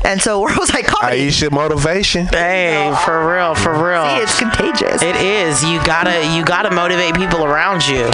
and 0.05 0.21
so 0.21 0.39
where 0.41 0.55
was 0.57 0.69
I 0.71 0.81
comedy? 0.81 1.27
Aisha 1.27 1.51
motivation. 1.51 2.27
hey, 2.27 2.93
for 3.05 3.31
real, 3.33 3.55
for 3.55 3.73
real. 3.73 4.03
See, 4.05 4.17
it's 4.23 4.37
contagious. 4.39 5.01
It 5.01 5.15
is. 5.15 5.63
You 5.63 5.83
gotta 5.85 6.35
you 6.35 6.43
gotta 6.43 6.71
motivate 6.71 7.15
people 7.15 7.43
around 7.45 7.87
you. 7.87 8.09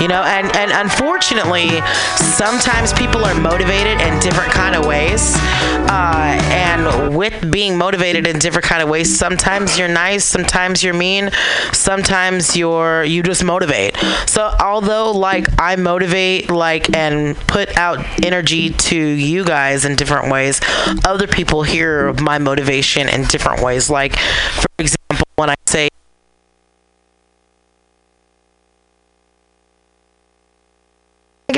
You 0.00 0.08
know, 0.08 0.22
and, 0.22 0.54
and 0.56 0.70
unfortunately, 0.72 1.80
sometimes 2.16 2.92
people 2.92 3.24
are 3.24 3.34
motivated 3.40 4.00
in 4.00 4.18
different 4.20 4.52
kind 4.52 4.74
of 4.76 4.86
ways. 4.86 5.34
Uh, 5.92 6.38
and 6.50 7.16
with 7.16 7.50
being 7.50 7.76
motivated 7.76 8.26
in 8.26 8.38
different 8.38 8.64
kind 8.64 8.82
of 8.82 8.88
ways, 8.88 9.16
sometimes 9.20 9.78
you're 9.78 9.86
nice, 10.06 10.24
sometimes 10.24 10.82
you're 10.82 10.94
mean, 10.94 11.30
sometimes 11.72 12.56
you're 12.56 13.04
you 13.04 13.22
just 13.22 13.44
motivate. 13.44 13.94
So 14.26 14.42
although 14.58 15.12
like 15.12 15.46
I 15.58 15.76
motivate 15.76 16.50
like 16.50 16.96
and 16.96 17.36
put 17.46 17.76
out 17.76 17.98
energy 18.24 18.70
to 18.70 18.96
you 18.96 19.44
guys 19.44 19.84
in 19.84 19.94
different 19.94 20.32
ways, 20.32 20.60
other 21.04 21.26
people 21.26 21.62
hear 21.62 22.14
my 22.14 22.38
motivation 22.38 23.08
in 23.10 23.24
different 23.24 23.62
ways. 23.62 23.90
Like 23.90 24.16
for 24.16 24.68
example, 24.78 25.26
when 25.36 25.50
I 25.50 25.54
say 25.66 25.90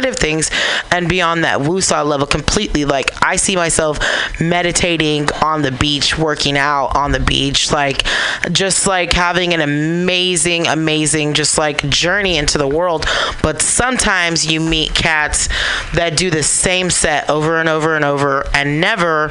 negative 0.03 0.19
things 0.19 0.51
and 0.91 1.09
beyond 1.09 1.45
that 1.45 1.61
woosah 1.61 2.05
level 2.05 2.27
completely. 2.27 2.85
Like 2.85 3.11
i 3.23 3.37
see 3.37 3.57
myself 3.57 3.99
meditating 4.41 5.29
on 5.43 5.63
the 5.63 5.73
beach 5.73 6.19
working 6.19 6.57
out 6.57 6.97
on 6.97 7.13
the 7.13 7.21
beach 7.21 7.71
like 7.73 8.05
just 8.51 8.87
like 8.87 9.13
having 9.13 9.55
an 9.55 9.61
amazing 9.61 10.67
amazing 10.67 11.35
just 11.35 11.59
like 11.59 11.89
journey 11.89 12.37
into 12.37 12.59
the 12.59 12.67
world. 12.67 13.07
But 13.43 13.63
sometimes 13.63 14.47
you 14.47 14.61
meet 14.61 14.95
cats 14.95 15.49
that 15.95 16.17
do 16.17 16.31
the 16.31 16.43
same 16.43 16.91
set 16.91 17.29
over 17.31 17.59
and 17.61 17.69
over 17.69 17.95
and 17.95 18.05
over 18.05 18.49
and 18.55 18.81
never 18.81 19.31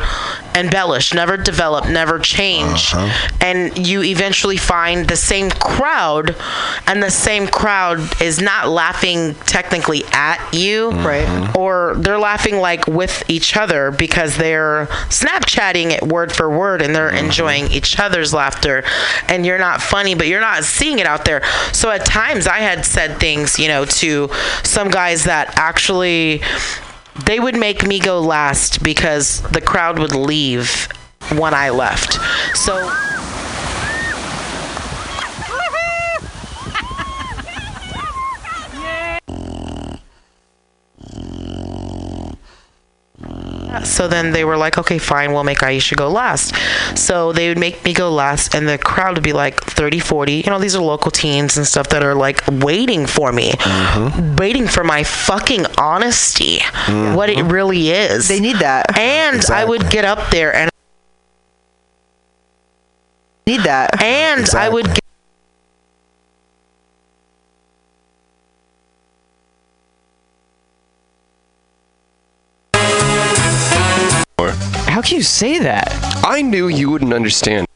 embellish 0.56 1.14
never 1.14 1.38
develop 1.38 1.88
never 1.90 2.20
change. 2.20 2.94
Uh-huh. 2.94 3.28
And 3.42 3.88
you 3.88 4.04
eventually 4.04 4.58
find 4.58 5.08
the 5.08 5.18
same 5.18 5.50
crowd 5.50 6.36
and 6.88 7.02
the 7.02 7.12
same 7.12 7.48
crowd 7.48 8.00
is 8.22 8.42
not 8.42 8.70
laughing 8.70 9.36
technically 9.46 10.04
at 10.12 10.40
you 10.54 10.61
Mm-hmm. 10.62 11.06
Right. 11.06 11.56
or 11.56 11.96
they're 11.98 12.20
laughing 12.20 12.58
like 12.58 12.88
with 12.88 13.24
each 13.28 13.58
other 13.58 13.92
because 13.92 14.38
they're 14.38 14.88
snapchatting 15.10 15.92
it 15.92 16.04
word 16.04 16.32
for 16.32 16.50
word 16.50 16.82
and 16.82 16.96
they're 16.96 17.10
mm-hmm. 17.10 17.26
enjoying 17.26 17.72
each 17.72 18.00
other's 18.00 18.34
laughter. 18.34 18.84
And 19.28 19.46
you're 19.46 19.60
not 19.60 19.82
funny 19.82 20.16
but 20.16 20.28
you're 20.28 20.42
not 20.42 20.64
seeing 20.64 21.00
it 21.00 21.06
out 21.06 21.26
there. 21.26 21.44
So 21.74 21.90
at 21.90 22.06
times 22.06 22.48
i 22.48 22.60
had 22.60 22.86
said 22.86 23.20
things 23.20 23.60
you 23.60 23.68
know 23.68 23.86
to 23.86 24.30
some 24.64 24.90
guys 24.90 25.24
that 25.26 25.58
actually 25.58 26.42
they 27.26 27.40
would 27.40 27.56
make 27.56 27.86
me 27.86 28.00
go 28.00 28.20
last 28.20 28.84
because 28.84 29.42
the 29.52 29.62
crowd 29.62 30.00
would 30.00 30.16
leave 30.16 30.88
when 31.38 31.54
i 31.54 31.70
left. 31.70 32.20
So 32.56 32.74
So 43.84 44.08
then 44.08 44.32
they 44.32 44.44
were 44.44 44.58
like, 44.58 44.78
okay, 44.78 44.98
fine, 44.98 45.32
we'll 45.32 45.44
make 45.44 45.60
Aisha 45.60 45.96
go 45.96 46.10
last. 46.10 46.54
So 46.98 47.32
they 47.32 47.48
would 47.48 47.58
make 47.58 47.84
me 47.84 47.94
go 47.94 48.12
last, 48.12 48.54
and 48.54 48.68
the 48.68 48.78
crowd 48.78 49.16
would 49.16 49.24
be 49.24 49.34
like 49.34 49.62
30, 49.64 50.00
40. 50.00 50.34
You 50.34 50.44
know, 50.52 50.60
these 50.60 50.76
are 50.76 50.82
local 50.82 51.12
teens 51.12 51.58
and 51.58 51.66
stuff 51.66 51.88
that 51.90 52.04
are 52.04 52.16
like 52.16 52.42
waiting 52.48 53.06
for 53.06 53.32
me, 53.32 53.52
mm-hmm. 53.52 54.36
waiting 54.36 54.68
for 54.68 54.84
my 54.84 55.04
fucking 55.04 55.66
honesty, 55.78 56.58
mm-hmm. 56.60 57.16
what 57.16 57.30
it 57.30 57.44
really 57.44 57.90
is. 57.90 58.28
they 58.28 58.40
need 58.40 58.58
that. 58.58 58.98
and 58.98 59.44
I 59.46 59.66
would 59.66 59.90
get 59.90 60.06
up 60.06 60.30
there 60.32 60.54
and 60.54 60.70
Need 63.48 63.62
that. 63.62 64.02
and 64.02 64.48
I 64.56 64.70
would 64.70 64.86
Exactly. 64.86 65.11
How 74.50 75.02
can 75.02 75.18
you 75.18 75.24
say 75.24 75.60
that? 75.60 75.88
I 76.24 76.42
knew 76.42 76.68
you 76.68 76.90
wouldn't 76.90 77.14
understand. 77.14 77.71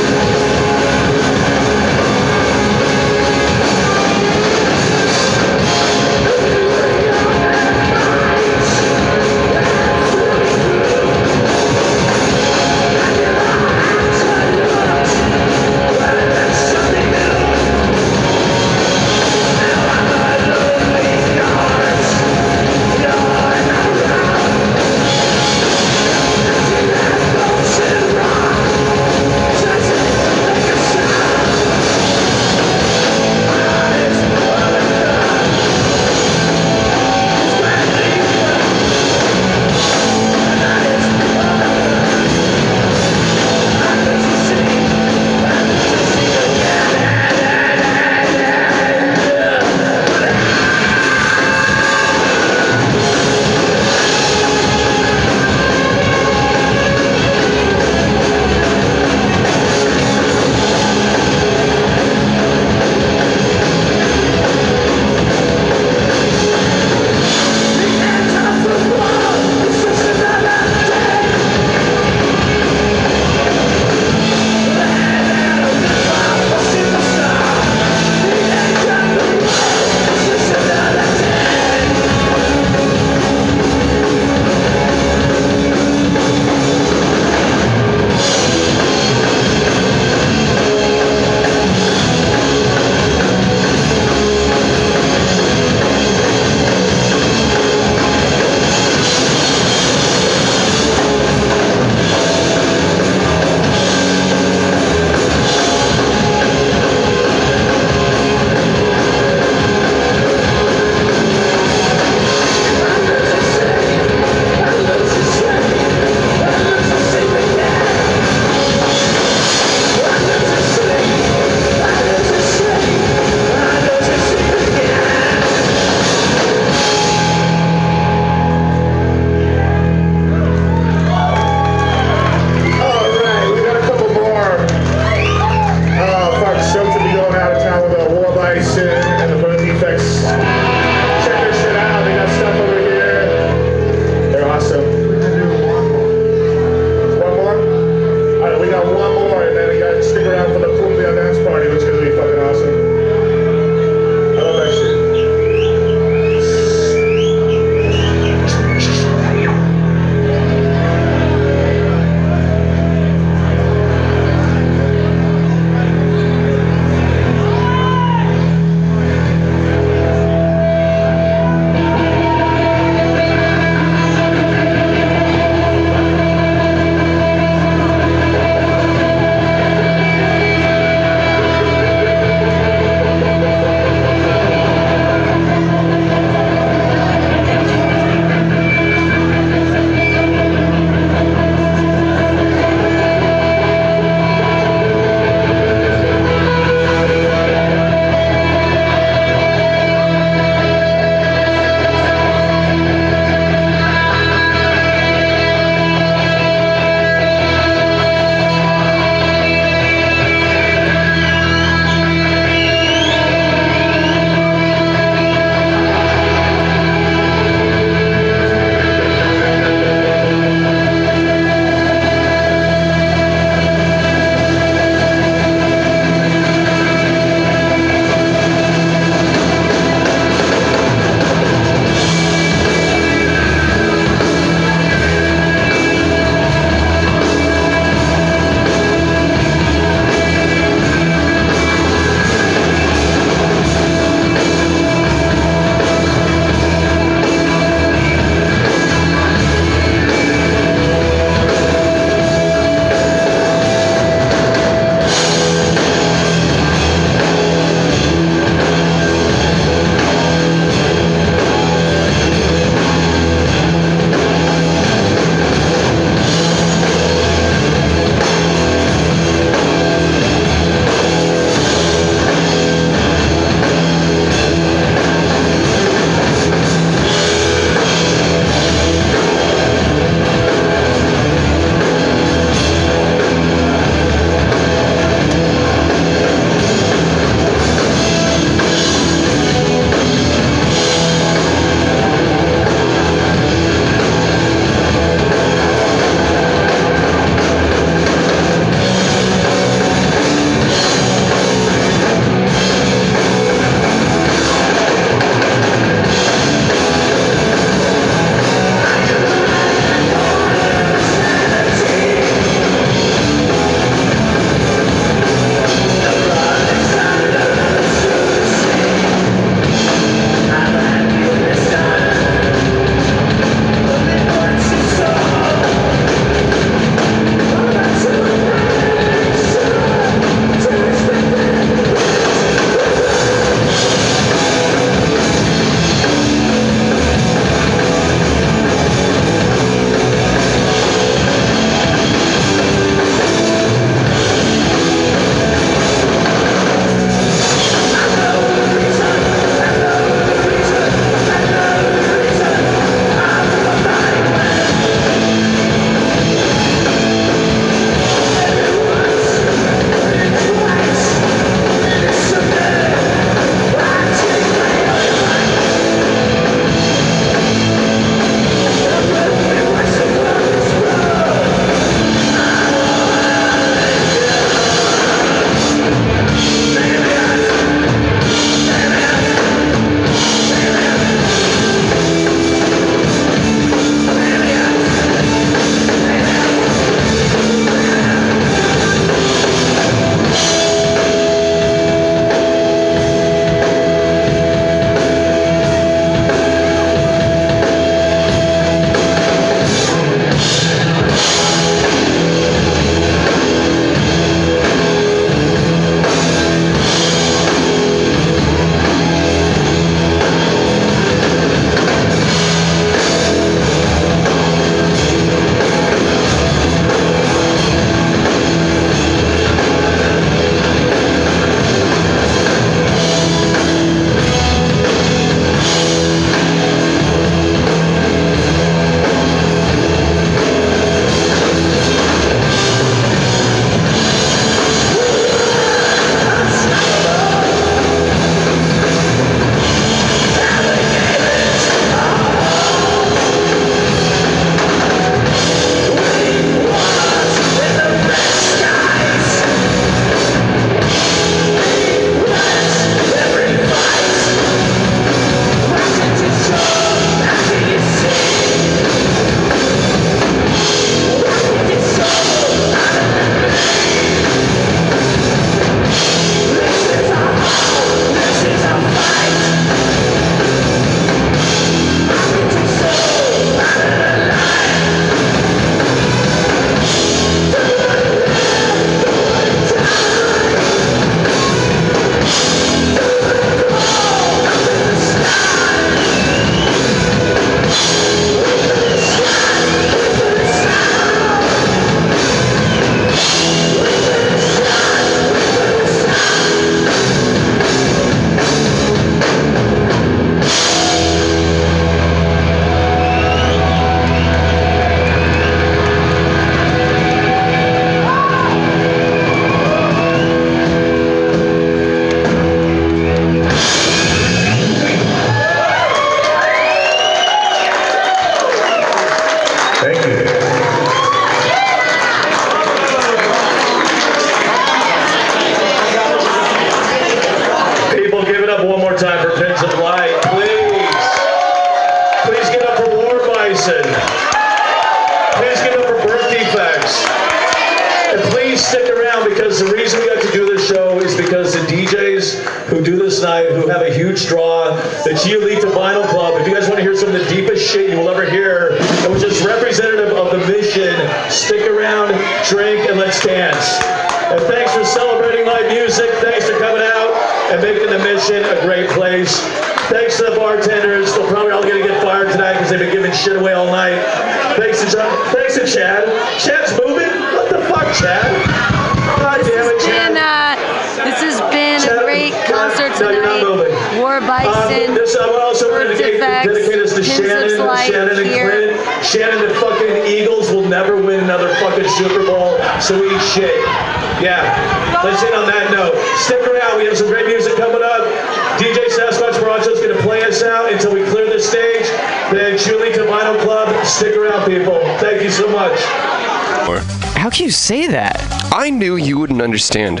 I 598.50 598.70
knew 598.70 598.96
you 598.96 599.18
wouldn't 599.18 599.42
understand. 599.42 600.00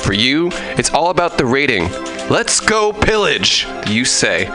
For 0.00 0.14
you, 0.14 0.48
it's 0.78 0.90
all 0.92 1.10
about 1.10 1.36
the 1.36 1.44
rating. 1.44 1.90
Let's 2.30 2.58
go 2.58 2.92
pillage, 2.92 3.66
you 3.86 4.06
say. 4.06 4.46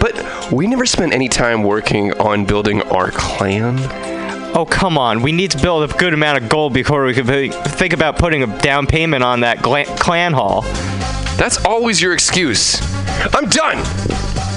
But 0.00 0.52
we 0.52 0.66
never 0.66 0.84
spent 0.84 1.14
any 1.14 1.28
time 1.28 1.62
working 1.62 2.12
on 2.20 2.44
building 2.44 2.82
our 2.82 3.10
clan. 3.10 3.78
Oh, 4.54 4.66
come 4.68 4.98
on. 4.98 5.22
We 5.22 5.32
need 5.32 5.50
to 5.52 5.58
build 5.62 5.90
a 5.90 5.94
good 5.96 6.12
amount 6.12 6.42
of 6.42 6.50
gold 6.50 6.74
before 6.74 7.04
we 7.06 7.14
can 7.14 7.26
think 7.50 7.94
about 7.94 8.18
putting 8.18 8.42
a 8.42 8.58
down 8.58 8.86
payment 8.86 9.24
on 9.24 9.40
that 9.40 9.62
clan 9.62 10.32
hall. 10.34 10.62
That's 11.36 11.64
always 11.64 12.02
your 12.02 12.12
excuse. 12.12 12.80
I'm 13.34 13.48
done. 13.48 13.82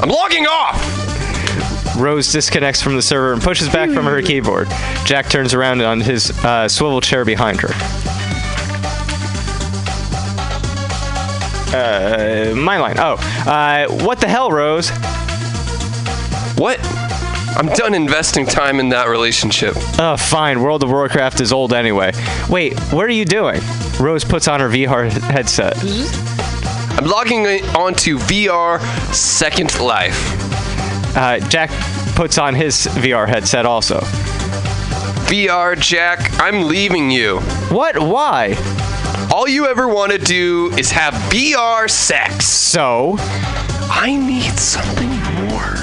I'm 0.02 0.10
logging 0.10 0.45
off. 0.48 1.95
Rose 1.98 2.32
disconnects 2.32 2.82
from 2.82 2.95
the 2.95 3.02
server 3.02 3.34
and 3.34 3.41
pushes 3.41 3.70
back 3.70 3.90
from 3.90 4.06
her 4.06 4.22
keyboard. 4.22 4.68
Jack 5.06 5.30
turns 5.30 5.54
around 5.54 5.82
on 5.82 6.02
his 6.02 6.30
uh, 6.44 6.68
swivel 6.68 7.02
chair 7.02 7.24
behind 7.26 7.60
her. 7.62 7.70
Uh, 11.73 12.53
my 12.56 12.77
line. 12.77 12.95
Oh, 12.98 13.15
uh, 13.45 13.88
what 14.06 14.19
the 14.22 14.27
hell, 14.27 14.52
Rose? 14.52 14.89
What? 16.57 16.80
I'm 17.57 17.68
done 17.68 17.94
investing 17.94 18.45
time 18.45 18.80
in 18.80 18.89
that 18.89 19.07
relationship. 19.07 19.73
Oh, 19.99 20.15
fine. 20.18 20.61
World 20.61 20.84
of 20.84 20.89
Warcraft 20.89 21.41
is 21.41 21.52
old 21.52 21.73
anyway. 21.73 22.11
Wait, 22.49 22.77
what 22.91 23.06
are 23.06 23.10
you 23.11 23.26
doing? 23.26 23.61
Rose 23.99 24.23
puts 24.23 24.48
on 24.48 24.60
her 24.60 24.69
VR 24.69 25.10
headset. 25.31 25.76
I'm 26.98 27.06
logging 27.06 27.45
onto 27.76 28.18
VR 28.19 28.80
Second 29.14 29.80
Life. 29.80 30.15
Uh, 31.18 31.39
Jack 31.49 31.72
puts 32.15 32.38
on 32.38 32.53
his 32.53 32.85
VR 32.88 33.27
headset 33.27 33.65
also. 33.65 33.99
VR, 35.27 35.77
Jack, 35.80 36.31
I'm 36.39 36.68
leaving 36.68 37.10
you. 37.11 37.39
What? 37.69 37.98
Why? 37.99 38.53
All 39.38 39.47
you 39.47 39.68
ever 39.68 39.88
want 39.88 40.11
to 40.14 40.18
do 40.18 40.73
is 40.80 40.89
have 40.89 41.14
VR 41.30 41.88
sex. 41.88 42.43
So? 42.47 43.18
I 43.19 44.15
need 44.15 44.57
something 44.57 45.09
more. 45.45 45.76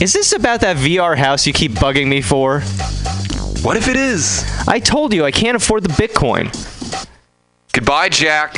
Is 0.00 0.14
this 0.14 0.32
about 0.32 0.62
that 0.62 0.78
VR 0.78 1.14
house 1.14 1.46
you 1.46 1.52
keep 1.52 1.72
bugging 1.72 2.08
me 2.08 2.22
for? 2.22 2.60
What 3.60 3.76
if 3.76 3.88
it 3.88 3.96
is? 3.96 4.42
I 4.66 4.80
told 4.80 5.12
you 5.12 5.26
I 5.26 5.32
can't 5.32 5.54
afford 5.54 5.82
the 5.82 5.90
Bitcoin. 5.90 6.48
Goodbye, 7.74 8.08
Jack. 8.08 8.56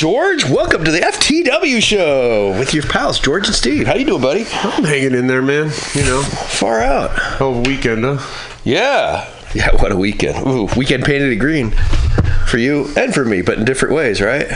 George. 0.00 0.46
Welcome 0.46 0.82
to 0.84 0.90
the 0.90 1.00
FTW 1.00 1.82
show 1.82 2.58
with 2.58 2.72
your 2.72 2.82
pals, 2.84 3.20
George 3.20 3.48
and 3.48 3.54
Steve. 3.54 3.86
How 3.86 3.96
you 3.96 4.06
doing, 4.06 4.22
buddy? 4.22 4.46
I'm 4.50 4.82
hanging 4.82 5.12
in 5.12 5.26
there, 5.26 5.42
man. 5.42 5.70
You 5.94 6.04
know, 6.04 6.22
far 6.22 6.80
out. 6.80 7.10
Oh, 7.38 7.60
weekend, 7.60 8.04
huh? 8.04 8.16
Yeah. 8.64 9.30
Yeah, 9.54 9.76
what 9.82 9.92
a 9.92 9.96
weekend. 9.98 10.46
Ooh, 10.46 10.68
weekend 10.74 11.04
painted 11.04 11.30
it 11.30 11.36
green 11.36 11.72
for 12.46 12.56
you 12.56 12.88
and 12.96 13.12
for 13.12 13.26
me, 13.26 13.42
but 13.42 13.58
in 13.58 13.66
different 13.66 13.94
ways, 13.94 14.22
right? 14.22 14.46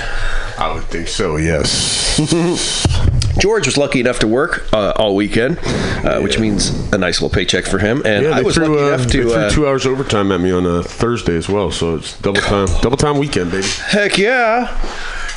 I 0.59 0.73
would 0.73 0.85
think 0.85 1.09
so, 1.09 1.37
yes. 1.37 2.17
George 3.39 3.67
was 3.67 3.77
lucky 3.77 4.01
enough 4.01 4.21
to 4.21 4.27
work 4.27 4.73
uh, 4.73 4.95
all 4.97 5.15
weekend, 5.15 5.59
uh, 5.59 6.21
which 6.21 6.39
means 6.39 6.71
a 6.95 6.97
nice 6.97 7.21
little 7.21 7.35
paycheck 7.35 7.67
for 7.67 7.79
him. 7.79 8.01
And 8.07 8.25
yeah, 8.25 8.31
I 8.31 8.41
was 8.41 8.55
threw, 8.55 8.69
lucky 8.69 8.83
uh, 8.83 8.87
enough 8.87 9.07
they 9.09 9.19
to. 9.19 9.23
threw 9.25 9.35
Uh, 9.35 9.51
two 9.51 9.69
hours 9.69 9.85
overtime 9.85 10.33
at 10.33 10.41
me 10.41 10.53
on 10.53 10.65
a 10.65 10.83
Thursday 10.83 11.37
as 11.37 11.51
well, 11.51 11.71
so 11.71 11.97
it's 11.97 12.19
double 12.21 12.41
time, 12.41 12.69
double 12.81 12.97
time 12.97 13.19
weekend, 13.19 13.51
baby. 13.51 13.67
Heck 13.89 14.17
yeah. 14.17 14.75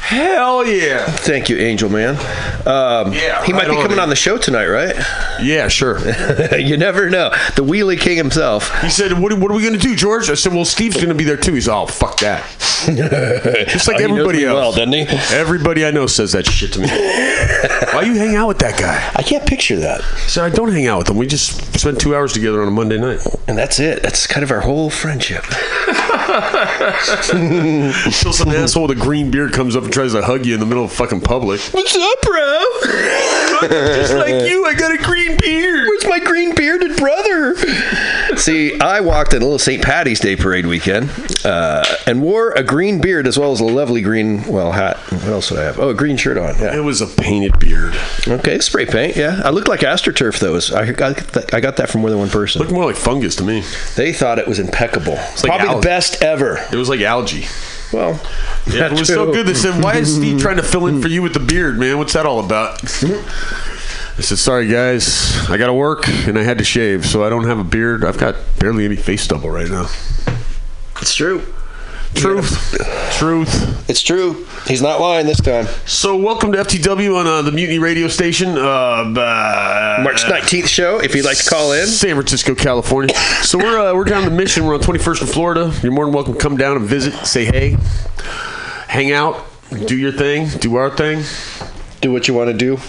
Hell 0.07 0.65
yeah. 0.65 1.05
Thank 1.05 1.49
you, 1.49 1.57
Angel 1.57 1.89
Man. 1.89 2.15
Um, 2.65 3.11
Yeah, 3.11 3.43
he 3.43 3.51
might 3.51 3.67
right 3.67 3.75
be 3.75 3.81
coming 3.81 3.99
on 3.99 4.07
the 4.07 4.15
show 4.15 4.37
tonight, 4.37 4.67
right? 4.67 4.95
Yeah, 5.41 5.67
sure. 5.67 5.99
you 6.57 6.77
never 6.77 7.09
know. 7.09 7.29
The 7.57 7.63
Wheelie 7.63 7.99
King 7.99 8.15
himself. 8.15 8.71
He 8.81 8.89
said, 8.89 9.11
"What, 9.19 9.33
what 9.37 9.51
are 9.51 9.55
we 9.55 9.61
going 9.61 9.73
to 9.73 9.79
do, 9.79 9.97
George?" 9.97 10.29
I 10.29 10.35
said, 10.35 10.53
"Well, 10.53 10.63
Steve's 10.63 10.95
going 10.95 11.09
to 11.09 11.13
be 11.15 11.25
there 11.25 11.35
too." 11.35 11.53
He's, 11.55 11.67
"Oh, 11.67 11.87
fuck 11.87 12.19
that." 12.21 12.43
Just 13.67 13.87
like 13.89 13.99
Oh, 13.99 14.03
everybody 14.03 14.45
else. 14.45 14.55
well, 14.55 14.71
doesn't 14.71 14.93
he? 14.93 15.07
Everybody 15.35 15.83
I 15.83 15.91
know 15.91 16.07
says 16.07 16.31
that 16.33 16.45
shit 16.45 16.71
to 16.73 16.79
me. 16.79 16.87
Why 17.93 18.03
you 18.05 18.13
hang 18.13 18.35
out 18.35 18.47
with 18.47 18.59
that 18.59 18.79
guy? 18.79 19.11
I 19.15 19.23
can't 19.23 19.45
picture 19.45 19.75
that. 19.77 20.01
So 20.27 20.45
I 20.45 20.49
don't 20.49 20.71
hang 20.71 20.85
out 20.87 20.99
with 20.99 21.09
him. 21.09 21.17
We 21.17 21.25
just 21.27 21.77
spent 21.77 21.99
two 21.99 22.15
hours 22.15 22.31
together 22.33 22.61
on 22.61 22.67
a 22.67 22.71
Monday 22.71 22.97
night. 22.99 23.19
And 23.47 23.57
that's 23.57 23.79
it. 23.79 24.03
That's 24.03 24.25
kind 24.27 24.43
of 24.43 24.51
our 24.51 24.61
whole 24.61 24.89
friendship. 24.91 25.43
Until 27.33 28.33
some 28.33 28.49
asshole 28.49 28.87
with 28.87 28.97
a 28.97 29.01
green 29.01 29.31
beard 29.31 29.53
comes 29.53 29.75
up 29.75 29.83
and 29.83 29.93
tries 29.93 30.13
to 30.13 30.21
hug 30.21 30.45
you 30.45 30.53
in 30.53 30.59
the 30.59 30.65
middle 30.65 30.83
of 30.85 30.91
fucking 30.91 31.21
public. 31.21 31.61
What's 31.71 31.95
up, 31.95 32.21
bro? 32.21 32.63
Just 33.69 34.13
like 34.13 34.49
you, 34.49 34.65
I 34.65 34.73
got 34.77 34.91
a 34.93 34.97
green 34.97 35.37
beard. 35.37 35.87
Where's 35.87 36.05
my 36.05 36.19
green 36.19 36.53
bearded 36.55 36.97
brother? 36.97 37.55
See, 38.37 38.79
I 38.79 38.99
walked 39.01 39.33
in 39.33 39.41
a 39.41 39.45
little 39.45 39.59
St. 39.59 39.83
Patty's 39.83 40.19
Day 40.19 40.35
parade 40.35 40.65
weekend 40.65 41.09
uh, 41.47 41.85
and 42.05 42.21
wore 42.21 42.51
a 42.51 42.63
green 42.63 42.99
beard 42.99 43.25
as 43.25 43.39
well 43.39 43.53
as 43.53 43.61
a 43.61 43.63
lovely 43.65 44.01
green, 44.01 44.43
well, 44.47 44.73
hat. 44.73 44.97
What 44.97 45.23
else 45.23 45.49
did 45.49 45.59
I 45.59 45.63
have? 45.63 45.79
Oh, 45.79 45.89
a 45.89 45.93
green 45.93 46.17
shirt 46.17 46.37
on. 46.37 46.59
Yeah. 46.59 46.75
It 46.75 46.81
was 46.81 46.99
a 46.99 47.07
painted 47.07 47.57
beard. 47.57 47.95
Okay, 48.27 48.59
spray 48.59 48.85
paint. 48.85 49.15
Yeah, 49.15 49.41
I 49.43 49.51
looked 49.51 49.69
like 49.69 49.79
AstroTurf 49.79 50.39
though. 50.39 50.57
I 50.77 50.91
got 50.91 51.15
that, 51.33 51.53
I 51.53 51.61
got 51.61 51.77
that 51.77 51.89
from 51.89 52.01
more 52.01 52.09
than 52.09 52.19
one 52.19 52.29
person. 52.29 52.59
Looked 52.59 52.73
more 52.73 52.85
like 52.85 52.97
fungus 52.97 53.35
to 53.37 53.43
me. 53.43 53.63
They 53.95 54.11
thought 54.11 54.39
it 54.39 54.47
was 54.47 54.59
impeccable. 54.59 55.13
It's 55.13 55.43
like 55.43 55.57
Probably 55.57 55.75
the 55.75 55.81
best 55.81 56.21
ever. 56.21 56.57
It 56.71 56.75
was 56.75 56.89
like 56.89 56.99
algae. 57.01 57.45
Well, 57.93 58.19
Yeah, 58.67 58.87
it 58.87 58.99
was 58.99 59.07
so 59.07 59.31
good. 59.31 59.47
They 59.47 59.53
said, 59.53 59.81
"Why 59.81 59.95
is 59.95 60.13
Steve 60.13 60.41
trying 60.41 60.57
to 60.57 60.63
fill 60.63 60.87
in 60.87 61.01
for 61.01 61.07
you 61.07 61.21
with 61.21 61.33
the 61.33 61.39
beard, 61.39 61.79
man? 61.79 61.97
What's 61.97 62.13
that 62.13 62.25
all 62.25 62.43
about?" 62.43 62.83
I 62.83 64.21
said, 64.21 64.37
"Sorry, 64.37 64.67
guys, 64.67 65.49
I 65.49 65.57
got 65.57 65.67
to 65.67 65.73
work 65.73 66.09
and 66.09 66.37
I 66.37 66.43
had 66.43 66.57
to 66.57 66.65
shave, 66.65 67.05
so 67.05 67.23
I 67.23 67.29
don't 67.29 67.45
have 67.45 67.59
a 67.59 67.63
beard. 67.63 68.03
I've 68.03 68.17
got 68.17 68.35
barely 68.59 68.83
any 68.83 68.97
face 68.97 69.21
stubble 69.21 69.49
right 69.49 69.69
now." 69.69 69.87
It's 71.07 71.15
true. 71.15 71.41
Truth. 72.15 72.75
Truth. 73.17 73.89
It's 73.89 74.01
true. 74.01 74.45
He's 74.67 74.81
not 74.81 74.99
lying 74.99 75.25
this 75.25 75.39
time. 75.39 75.65
So, 75.85 76.17
welcome 76.17 76.51
to 76.51 76.57
FTW 76.57 77.15
on 77.15 77.25
uh, 77.25 77.41
the 77.43 77.51
Mutiny 77.53 77.79
Radio 77.79 78.09
Station. 78.09 78.57
Uh, 78.57 78.61
uh, 78.61 80.01
March 80.03 80.23
19th 80.23 80.67
show, 80.67 80.99
if 80.99 81.15
you'd 81.15 81.23
like 81.23 81.37
to 81.37 81.49
call 81.49 81.71
in. 81.71 81.87
San 81.87 82.15
Francisco, 82.15 82.55
California. 82.55 83.15
So 83.41 83.57
we're 83.57 83.79
uh, 83.79 83.95
we're 83.95 84.03
down 84.03 84.25
the 84.25 84.31
mission. 84.31 84.65
We're 84.65 84.73
on 84.73 84.81
21st 84.81 85.21
in 85.21 85.27
Florida. 85.27 85.73
You're 85.81 85.93
more 85.93 86.03
than 86.03 86.13
welcome 86.13 86.33
to 86.33 86.39
come 86.39 86.57
down 86.57 86.75
and 86.75 86.85
visit, 86.85 87.13
say 87.25 87.45
hey, 87.45 87.77
hang 88.89 89.13
out, 89.13 89.45
do 89.85 89.95
your 89.95 90.11
thing, 90.11 90.49
do 90.59 90.75
our 90.75 90.89
thing. 90.89 91.23
Do 92.01 92.11
what 92.11 92.27
you 92.27 92.33
want 92.33 92.49
to 92.49 92.57
do. 92.57 92.79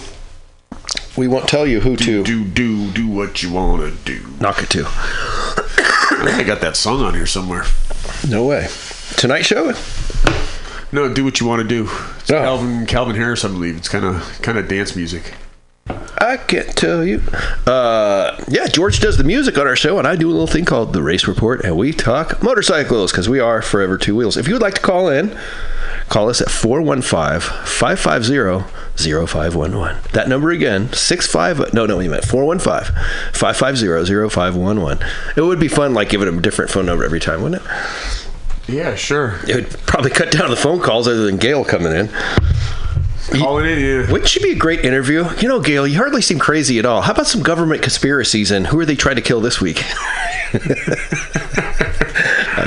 We 1.16 1.28
won't 1.28 1.49
tell 1.49 1.69
you 1.69 1.78
who 1.78 1.97
to. 1.99 2.24
Do 2.24 2.45
do 2.45 2.90
do 2.90 3.07
what 3.07 3.45
you 3.45 3.53
want 3.53 3.82
to 3.82 3.97
do. 4.05 4.27
Knock 4.40 4.65
it 4.65 4.70
to. 4.70 4.86
I 4.89 6.43
got 6.45 6.61
that 6.62 6.77
song 6.77 7.01
on 7.03 7.15
here 7.15 7.24
somewhere. 7.24 7.62
No 8.27 8.45
way. 8.45 8.69
Tonight 9.16 9.43
show? 9.43 9.73
No, 10.93 11.12
do 11.12 11.24
what 11.24 11.40
you 11.40 11.47
want 11.47 11.62
to 11.62 11.69
do. 11.69 11.85
It's 12.20 12.31
Oh. 12.31 12.40
Calvin 12.40 12.86
Calvin 12.86 13.16
Harris, 13.16 13.45
I 13.45 13.49
believe. 13.49 13.77
It's 13.77 13.89
kind 13.89 14.05
of 14.05 14.23
kind 14.43 14.59
of 14.59 14.69
dance 14.69 14.97
music. 14.97 15.35
I 16.20 16.36
can't 16.36 16.74
tell 16.77 17.05
you. 17.05 17.23
Uh, 17.66 18.43
yeah, 18.49 18.66
George 18.66 19.01
does 19.01 19.16
the 19.16 19.24
music 19.24 19.57
on 19.57 19.66
our 19.66 19.77
show, 19.77 19.99
and 19.99 20.07
I 20.07 20.16
do 20.16 20.28
a 20.28 20.32
little 20.32 20.47
thing 20.47 20.65
called 20.65 20.93
the 20.93 21.03
Race 21.03 21.27
Report, 21.28 21.65
and 21.65 21.77
we 21.77 21.93
talk 21.93 22.43
motorcycles 22.43 23.12
because 23.12 23.28
we 23.28 23.39
are 23.40 23.62
forever 23.62 23.97
two 23.97 24.16
wheels. 24.16 24.36
If 24.36 24.47
you 24.49 24.55
would 24.55 24.62
like 24.62 24.74
to 24.74 24.81
call 24.81 25.09
in, 25.09 25.39
call 26.09 26.29
us 26.29 26.41
at 26.41 26.51
415 26.51 27.41
550 27.67 28.69
0511. 28.97 29.97
That 30.13 30.29
number 30.29 30.51
again, 30.51 30.93
65. 30.93 31.73
No, 31.73 31.87
no, 31.87 31.99
we 31.99 32.09
meant 32.09 32.25
415 32.25 32.95
550 33.33 34.29
0511. 34.29 35.07
It 35.37 35.43
would 35.43 35.61
be 35.61 35.69
fun, 35.69 35.95
like 35.95 36.09
giving 36.09 36.27
them 36.27 36.39
a 36.39 36.43
different 36.43 36.71
phone 36.71 36.87
number 36.87 37.05
every 37.05 37.21
time, 37.21 37.43
wouldn't 37.43 37.63
it? 37.63 37.69
Yeah, 38.69 38.95
sure. 38.97 39.39
It 39.49 39.55
would 39.55 39.71
probably 39.87 40.11
cut 40.11 40.31
down 40.31 40.51
the 40.51 40.57
phone 40.57 40.81
calls 40.81 41.09
other 41.09 41.25
than 41.25 41.39
Gail 41.39 41.65
coming 41.65 41.93
in. 41.93 42.09
Calling 43.31 43.67
oh, 43.67 43.69
in, 43.69 43.79
yeah. 43.79 44.11
Wouldn't 44.11 44.29
she 44.29 44.43
be 44.43 44.53
a 44.53 44.57
great 44.57 44.85
interview? 44.85 45.29
You 45.39 45.49
know, 45.49 45.61
Gail, 45.61 45.87
you 45.87 45.99
hardly 45.99 46.23
seem 46.23 46.39
crazy 46.39 46.79
at 46.79 46.87
all. 46.87 47.03
How 47.03 47.13
about 47.13 47.27
some 47.27 47.43
government 47.43 47.83
conspiracies 47.83 48.51
and 48.51 48.67
who 48.67 48.81
are 48.81 48.87
they 48.87 48.97
trying 48.97 49.17
to 49.17 49.23
kill 49.23 49.41
this 49.41 49.61
week? 49.61 49.83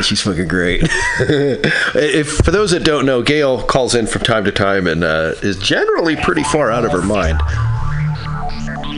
Uh, 0.02 0.04
she's 0.08 0.22
fucking 0.22 0.48
great. 0.48 0.82
if 1.20 2.38
for 2.38 2.52
those 2.52 2.72
that 2.72 2.84
don't 2.84 3.06
know, 3.06 3.22
Gail 3.22 3.62
calls 3.64 3.96
in 3.96 4.08
from 4.08 4.24
time 4.24 4.44
to 4.46 4.52
time 4.52 4.88
and 4.88 5.04
uh, 5.04 5.34
is 5.42 5.58
generally 5.58 6.16
pretty 6.16 6.44
far 6.44 6.72
out 6.72 6.84
of 6.86 6.92
her 6.92 7.02
mind. 7.02 7.40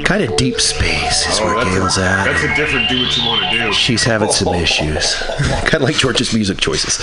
Kind 0.05 0.23
of 0.29 0.35
deep 0.35 0.59
space 0.59 1.25
is 1.29 1.39
where 1.39 1.55
Oh, 1.55 1.63
that's 1.63 1.75
Gail's 1.75 1.97
a, 1.97 2.01
at. 2.01 2.25
That's 2.25 2.43
a 2.43 2.55
different 2.55 2.89
do 2.89 3.01
what 3.01 3.17
you 3.17 3.25
want 3.25 3.41
to 3.51 3.57
do. 3.57 3.73
She's 3.73 4.03
having 4.03 4.31
some 4.31 4.53
issues. 4.55 5.15
kind 5.15 5.75
of 5.75 5.81
like 5.83 5.95
George's 5.95 6.33
music 6.33 6.57
choices. 6.59 6.99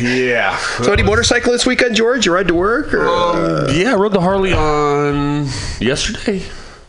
Yeah. 0.00 0.56
So, 0.82 0.92
any 0.92 1.02
motorcycle 1.02 1.52
this 1.52 1.66
weekend, 1.66 1.96
George? 1.96 2.24
You 2.26 2.32
ride 2.34 2.48
to 2.48 2.54
work? 2.54 2.94
Or, 2.94 3.06
uh, 3.08 3.70
yeah, 3.72 3.92
I 3.92 3.96
rode 3.96 4.12
the 4.12 4.20
Harley 4.20 4.52
on 4.54 5.48
yesterday. 5.80 6.42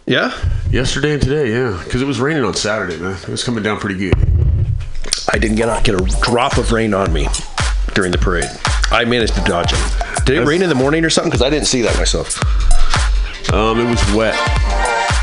Yeah? 0.06 0.34
Yesterday 0.70 1.14
and 1.14 1.22
today, 1.22 1.52
yeah. 1.52 1.82
Because 1.84 2.02
it 2.02 2.06
was 2.06 2.20
raining 2.20 2.44
on 2.44 2.54
Saturday, 2.56 2.98
man. 2.98 3.14
It 3.14 3.28
was 3.30 3.44
coming 3.44 3.64
down 3.64 3.80
pretty 3.80 3.98
good. 3.98 4.14
I 5.32 5.38
didn't 5.38 5.58
get, 5.58 5.84
get 5.84 5.96
a 5.96 6.22
drop 6.22 6.58
of 6.58 6.72
rain 6.72 6.94
on 6.94 7.12
me 7.14 7.28
during 7.94 8.12
the 8.12 8.18
parade. 8.18 8.50
I 8.92 9.06
managed 9.06 9.36
to 9.36 9.42
dodge 9.42 9.74
it. 9.74 10.26
Did 10.26 10.38
it 10.38 10.46
rain 10.46 10.62
in 10.62 10.70
the 10.70 10.76
morning 10.76 11.04
or 11.06 11.10
something? 11.10 11.30
Because 11.32 11.42
I 11.42 11.50
didn't 11.50 11.68
see 11.68 11.82
that 11.82 11.96
myself. 11.98 12.38
Um, 13.54 13.80
it 13.80 13.90
was 13.90 14.14
wet. 14.14 14.36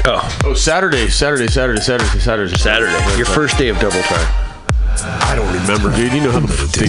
Oh. 0.07 0.41
Oh, 0.45 0.55
Saturday, 0.55 1.09
Saturday, 1.09 1.47
Saturday, 1.47 1.81
Saturday, 1.81 2.19
Saturday, 2.21 2.57
Saturday. 2.57 3.17
Your 3.17 3.27
first 3.27 3.59
day 3.59 3.69
of 3.69 3.77
double 3.79 4.01
time. 4.03 4.47
I 5.03 5.35
don't 5.35 5.53
remember, 5.53 5.95
dude. 5.97 6.13
You 6.13 6.21
know 6.23 6.31
how 6.33 6.41
the 6.41 6.47
they, 6.77 6.87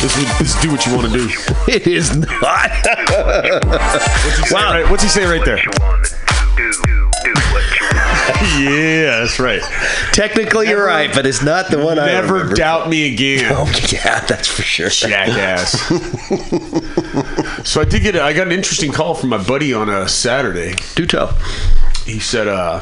this, 0.00 0.16
is, 0.16 0.38
this 0.38 0.54
is 0.56 0.62
do 0.62 0.70
what 0.70 0.86
you 0.86 0.94
want 0.94 1.10
to 1.12 1.18
do. 1.18 1.28
It 1.72 1.86
is 1.86 2.16
not. 2.16 2.30
What's 3.64 4.38
he 4.38 4.44
say 4.46 4.54
Wow. 4.54 4.72
right, 4.72 4.90
what's 4.90 5.02
he 5.02 5.08
say 5.08 5.24
right 5.24 5.44
there? 5.44 5.58
Yeah, 8.40 9.20
that's 9.20 9.38
right. 9.38 9.62
Technically, 10.12 10.68
you're 10.68 10.84
right, 10.84 11.12
but 11.12 11.26
it's 11.26 11.42
not 11.42 11.70
the 11.70 11.78
one 11.78 11.98
I 11.98 12.06
Never 12.06 12.52
doubt 12.54 12.88
me 12.88 13.12
again. 13.12 13.40
Oh, 13.60 13.66
yeah, 13.90 14.24
that's 14.26 14.48
for 14.48 14.62
sure. 14.62 14.88
Jackass. 14.90 15.72
so 17.68 17.80
I 17.80 17.84
did 17.84 18.02
get 18.02 18.14
a, 18.14 18.22
I 18.22 18.32
got 18.32 18.46
an 18.46 18.52
interesting 18.52 18.92
call 18.92 19.14
from 19.14 19.30
my 19.30 19.42
buddy 19.42 19.74
on 19.74 19.88
a 19.88 20.08
Saturday. 20.08 20.74
Do 20.94 21.06
tell. 21.06 21.36
He 22.04 22.20
said, 22.20 22.48
uh, 22.48 22.80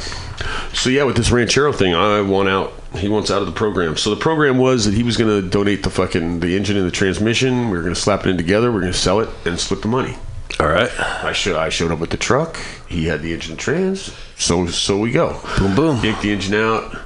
so 0.72 0.90
yeah, 0.90 1.04
with 1.04 1.16
this 1.16 1.30
Ranchero 1.30 1.72
thing, 1.72 1.94
I 1.94 2.20
want 2.20 2.48
out. 2.48 2.72
He 2.96 3.08
wants 3.08 3.30
out 3.30 3.40
of 3.40 3.46
the 3.46 3.52
program. 3.52 3.96
So 3.96 4.10
the 4.10 4.20
program 4.20 4.58
was 4.58 4.84
that 4.84 4.94
he 4.94 5.02
was 5.02 5.16
going 5.16 5.42
to 5.42 5.48
donate 5.48 5.82
the 5.82 5.90
fucking 5.90 6.40
the 6.40 6.56
engine 6.56 6.76
and 6.76 6.86
the 6.86 6.90
transmission. 6.90 7.70
We 7.70 7.76
were 7.76 7.82
going 7.82 7.94
to 7.94 8.00
slap 8.00 8.26
it 8.26 8.30
in 8.30 8.36
together. 8.36 8.70
We 8.70 8.78
are 8.78 8.80
going 8.80 8.92
to 8.92 8.98
sell 8.98 9.20
it 9.20 9.28
and 9.44 9.58
split 9.58 9.82
the 9.82 9.88
money. 9.88 10.16
All 10.60 10.68
right. 10.68 10.90
I 11.00 11.32
showed 11.32 11.56
I 11.56 11.68
showed 11.68 11.92
up 11.92 11.98
with 11.98 12.10
the 12.10 12.16
truck. 12.16 12.58
He 12.88 13.06
had 13.06 13.22
the 13.22 13.32
engine 13.32 13.56
trans. 13.56 14.12
So 14.36 14.66
so 14.66 14.98
we 14.98 15.12
go. 15.12 15.40
Boom 15.58 15.74
boom. 15.76 16.04
Yank 16.04 16.20
the 16.20 16.32
engine 16.32 16.54
out. 16.54 16.96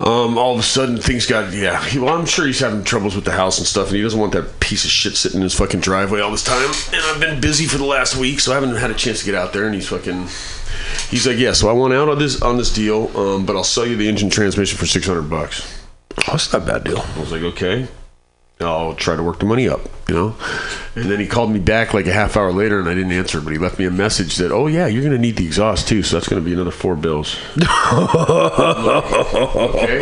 Um, 0.00 0.38
all 0.38 0.54
of 0.54 0.60
a 0.60 0.62
sudden 0.62 0.96
things 0.96 1.26
got 1.26 1.52
yeah. 1.52 1.84
He, 1.84 1.98
well, 1.98 2.16
I'm 2.16 2.24
sure 2.24 2.46
he's 2.46 2.60
having 2.60 2.84
troubles 2.84 3.16
with 3.16 3.24
the 3.24 3.32
house 3.32 3.58
and 3.58 3.66
stuff, 3.66 3.88
and 3.88 3.96
he 3.96 4.02
doesn't 4.02 4.18
want 4.18 4.32
that 4.32 4.60
piece 4.60 4.84
of 4.84 4.90
shit 4.90 5.16
sitting 5.16 5.38
in 5.38 5.42
his 5.42 5.54
fucking 5.54 5.80
driveway 5.80 6.20
all 6.20 6.30
this 6.30 6.44
time. 6.44 6.70
And 6.94 7.02
I've 7.04 7.20
been 7.20 7.40
busy 7.40 7.66
for 7.66 7.78
the 7.78 7.84
last 7.84 8.16
week, 8.16 8.38
so 8.38 8.52
I 8.52 8.54
haven't 8.54 8.76
had 8.76 8.92
a 8.92 8.94
chance 8.94 9.18
to 9.20 9.26
get 9.26 9.34
out 9.34 9.52
there. 9.52 9.66
And 9.66 9.74
he's 9.74 9.88
fucking. 9.88 10.28
He's 11.10 11.26
like, 11.26 11.36
yeah. 11.36 11.52
So 11.52 11.68
I 11.68 11.72
want 11.72 11.94
out 11.94 12.08
on 12.08 12.18
this 12.18 12.40
on 12.40 12.58
this 12.58 12.72
deal, 12.72 13.14
um, 13.18 13.44
but 13.44 13.56
I'll 13.56 13.64
sell 13.64 13.84
you 13.86 13.96
the 13.96 14.08
engine 14.08 14.30
transmission 14.30 14.78
for 14.78 14.86
six 14.86 15.04
hundred 15.04 15.28
bucks. 15.28 15.84
Oh, 16.16 16.32
that's 16.32 16.52
not 16.52 16.62
a 16.62 16.64
bad 16.64 16.84
deal. 16.84 17.00
I 17.00 17.20
was 17.20 17.32
like, 17.32 17.42
okay. 17.42 17.88
I'll 18.60 18.94
try 18.94 19.14
to 19.14 19.22
work 19.22 19.38
the 19.38 19.46
money 19.46 19.68
up, 19.68 19.80
you 20.08 20.14
know? 20.14 20.36
And 20.96 21.04
then 21.04 21.20
he 21.20 21.28
called 21.28 21.52
me 21.52 21.60
back 21.60 21.94
like 21.94 22.06
a 22.06 22.12
half 22.12 22.36
hour 22.36 22.52
later 22.52 22.80
and 22.80 22.88
I 22.88 22.94
didn't 22.94 23.12
answer, 23.12 23.40
but 23.40 23.52
he 23.52 23.58
left 23.58 23.78
me 23.78 23.84
a 23.84 23.90
message 23.90 24.36
that, 24.36 24.50
oh, 24.50 24.66
yeah, 24.66 24.88
you're 24.88 25.02
going 25.02 25.14
to 25.14 25.18
need 25.18 25.36
the 25.36 25.46
exhaust 25.46 25.86
too. 25.86 26.02
So 26.02 26.16
that's 26.16 26.26
going 26.28 26.42
to 26.42 26.44
be 26.44 26.54
another 26.54 26.72
four 26.72 26.96
bills. 26.96 27.36
okay. 29.54 30.00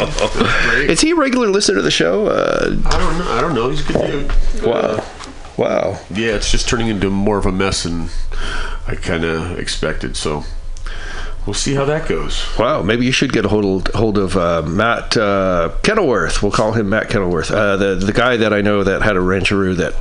Is 0.91 1.03
he 1.03 1.11
a 1.11 1.17
regular 1.17 1.49
listener 1.49 1.77
to 1.77 1.83
the 1.83 1.91
show? 1.91 2.29
Uh, 2.29 2.77
I 2.87 2.99
don't 2.99 3.19
know. 3.19 3.31
I 3.33 3.41
don't 3.43 3.55
know. 3.55 3.69
He's 3.69 3.87
a 3.89 3.93
good 3.93 4.07
dude. 4.07 4.65
wow. 4.65 5.05
Wow. 5.59 6.01
Yeah, 6.11 6.37
it's 6.37 6.51
just 6.51 6.67
turning 6.67 6.89
into 6.89 7.11
more 7.11 7.37
of 7.39 7.45
a 7.45 7.53
mess 7.53 7.83
than 7.83 8.09
I 8.87 8.95
kind 8.95 9.25
of 9.25 9.59
expected. 9.59 10.17
So 10.17 10.45
we'll 11.47 11.55
see 11.55 11.75
how 11.75 11.85
that 11.87 12.09
goes. 12.09 12.45
Wow, 12.59 12.83
maybe 12.83 13.07
you 13.07 13.13
should 13.13 13.33
get 13.33 13.45
a 13.45 13.49
hold 13.49 13.89
hold 13.95 14.19
of 14.19 14.37
uh, 14.37 14.63
Matt 14.63 15.17
uh, 15.17 15.73
Kenilworth. 15.83 16.43
We'll 16.43 16.53
call 16.53 16.73
him 16.73 16.91
Matt 16.91 17.09
Kenilworth, 17.09 17.51
uh, 17.51 17.77
the 17.77 17.95
the 17.95 18.13
guy 18.13 18.37
that 18.37 18.53
I 18.53 18.61
know 18.61 18.85
that 18.85 19.03
had 19.03 19.17
a 19.17 19.21
Ranchero 19.21 19.75
that 19.75 19.95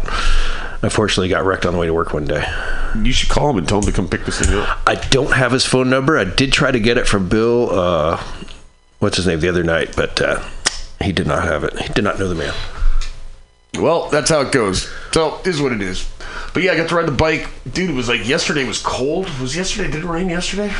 unfortunately 0.81 1.29
got 1.29 1.45
wrecked 1.45 1.65
on 1.65 1.73
the 1.73 1.79
way 1.79 1.87
to 1.87 1.93
work 1.93 2.13
one 2.13 2.25
day. 2.25 2.45
You 3.01 3.11
should 3.11 3.29
call 3.29 3.49
him 3.49 3.57
and 3.57 3.67
tell 3.67 3.79
him 3.79 3.85
to 3.85 3.91
come 3.91 4.07
pick 4.07 4.25
this 4.25 4.39
thing 4.39 4.57
up. 4.57 4.79
I 4.87 4.95
don't 4.95 5.33
have 5.33 5.51
his 5.51 5.65
phone 5.65 5.89
number. 5.89 6.17
I 6.17 6.23
did 6.25 6.51
try 6.51 6.71
to 6.71 6.79
get 6.79 6.97
it 6.97 7.07
from 7.07 7.29
Bill. 7.29 7.69
Uh, 7.71 8.23
what's 8.99 9.17
his 9.17 9.27
name 9.27 9.39
the 9.39 9.49
other 9.49 9.63
night, 9.63 9.95
but 9.95 10.21
uh, 10.21 10.43
he 11.01 11.11
did 11.11 11.27
not 11.27 11.43
have 11.43 11.63
it. 11.63 11.77
He 11.79 11.93
did 11.93 12.03
not 12.03 12.19
know 12.19 12.27
the 12.27 12.35
man. 12.35 12.53
Well, 13.77 14.09
that's 14.09 14.29
how 14.29 14.41
it 14.41 14.53
goes. 14.53 14.89
So, 15.11 15.41
this 15.43 15.55
is 15.55 15.61
what 15.61 15.73
it 15.73 15.81
is. 15.81 16.09
But 16.53 16.63
yeah, 16.63 16.71
I 16.71 16.77
got 16.77 16.87
to 16.87 16.95
ride 16.95 17.07
the 17.07 17.11
bike. 17.11 17.49
Dude, 17.69 17.89
it 17.89 17.93
was 17.93 18.07
like 18.07 18.25
yesterday 18.25 18.63
was 18.63 18.81
cold. 18.81 19.27
Was 19.39 19.55
yesterday? 19.55 19.91
Did 19.91 20.05
it 20.05 20.07
rain 20.07 20.29
yesterday? 20.29 20.73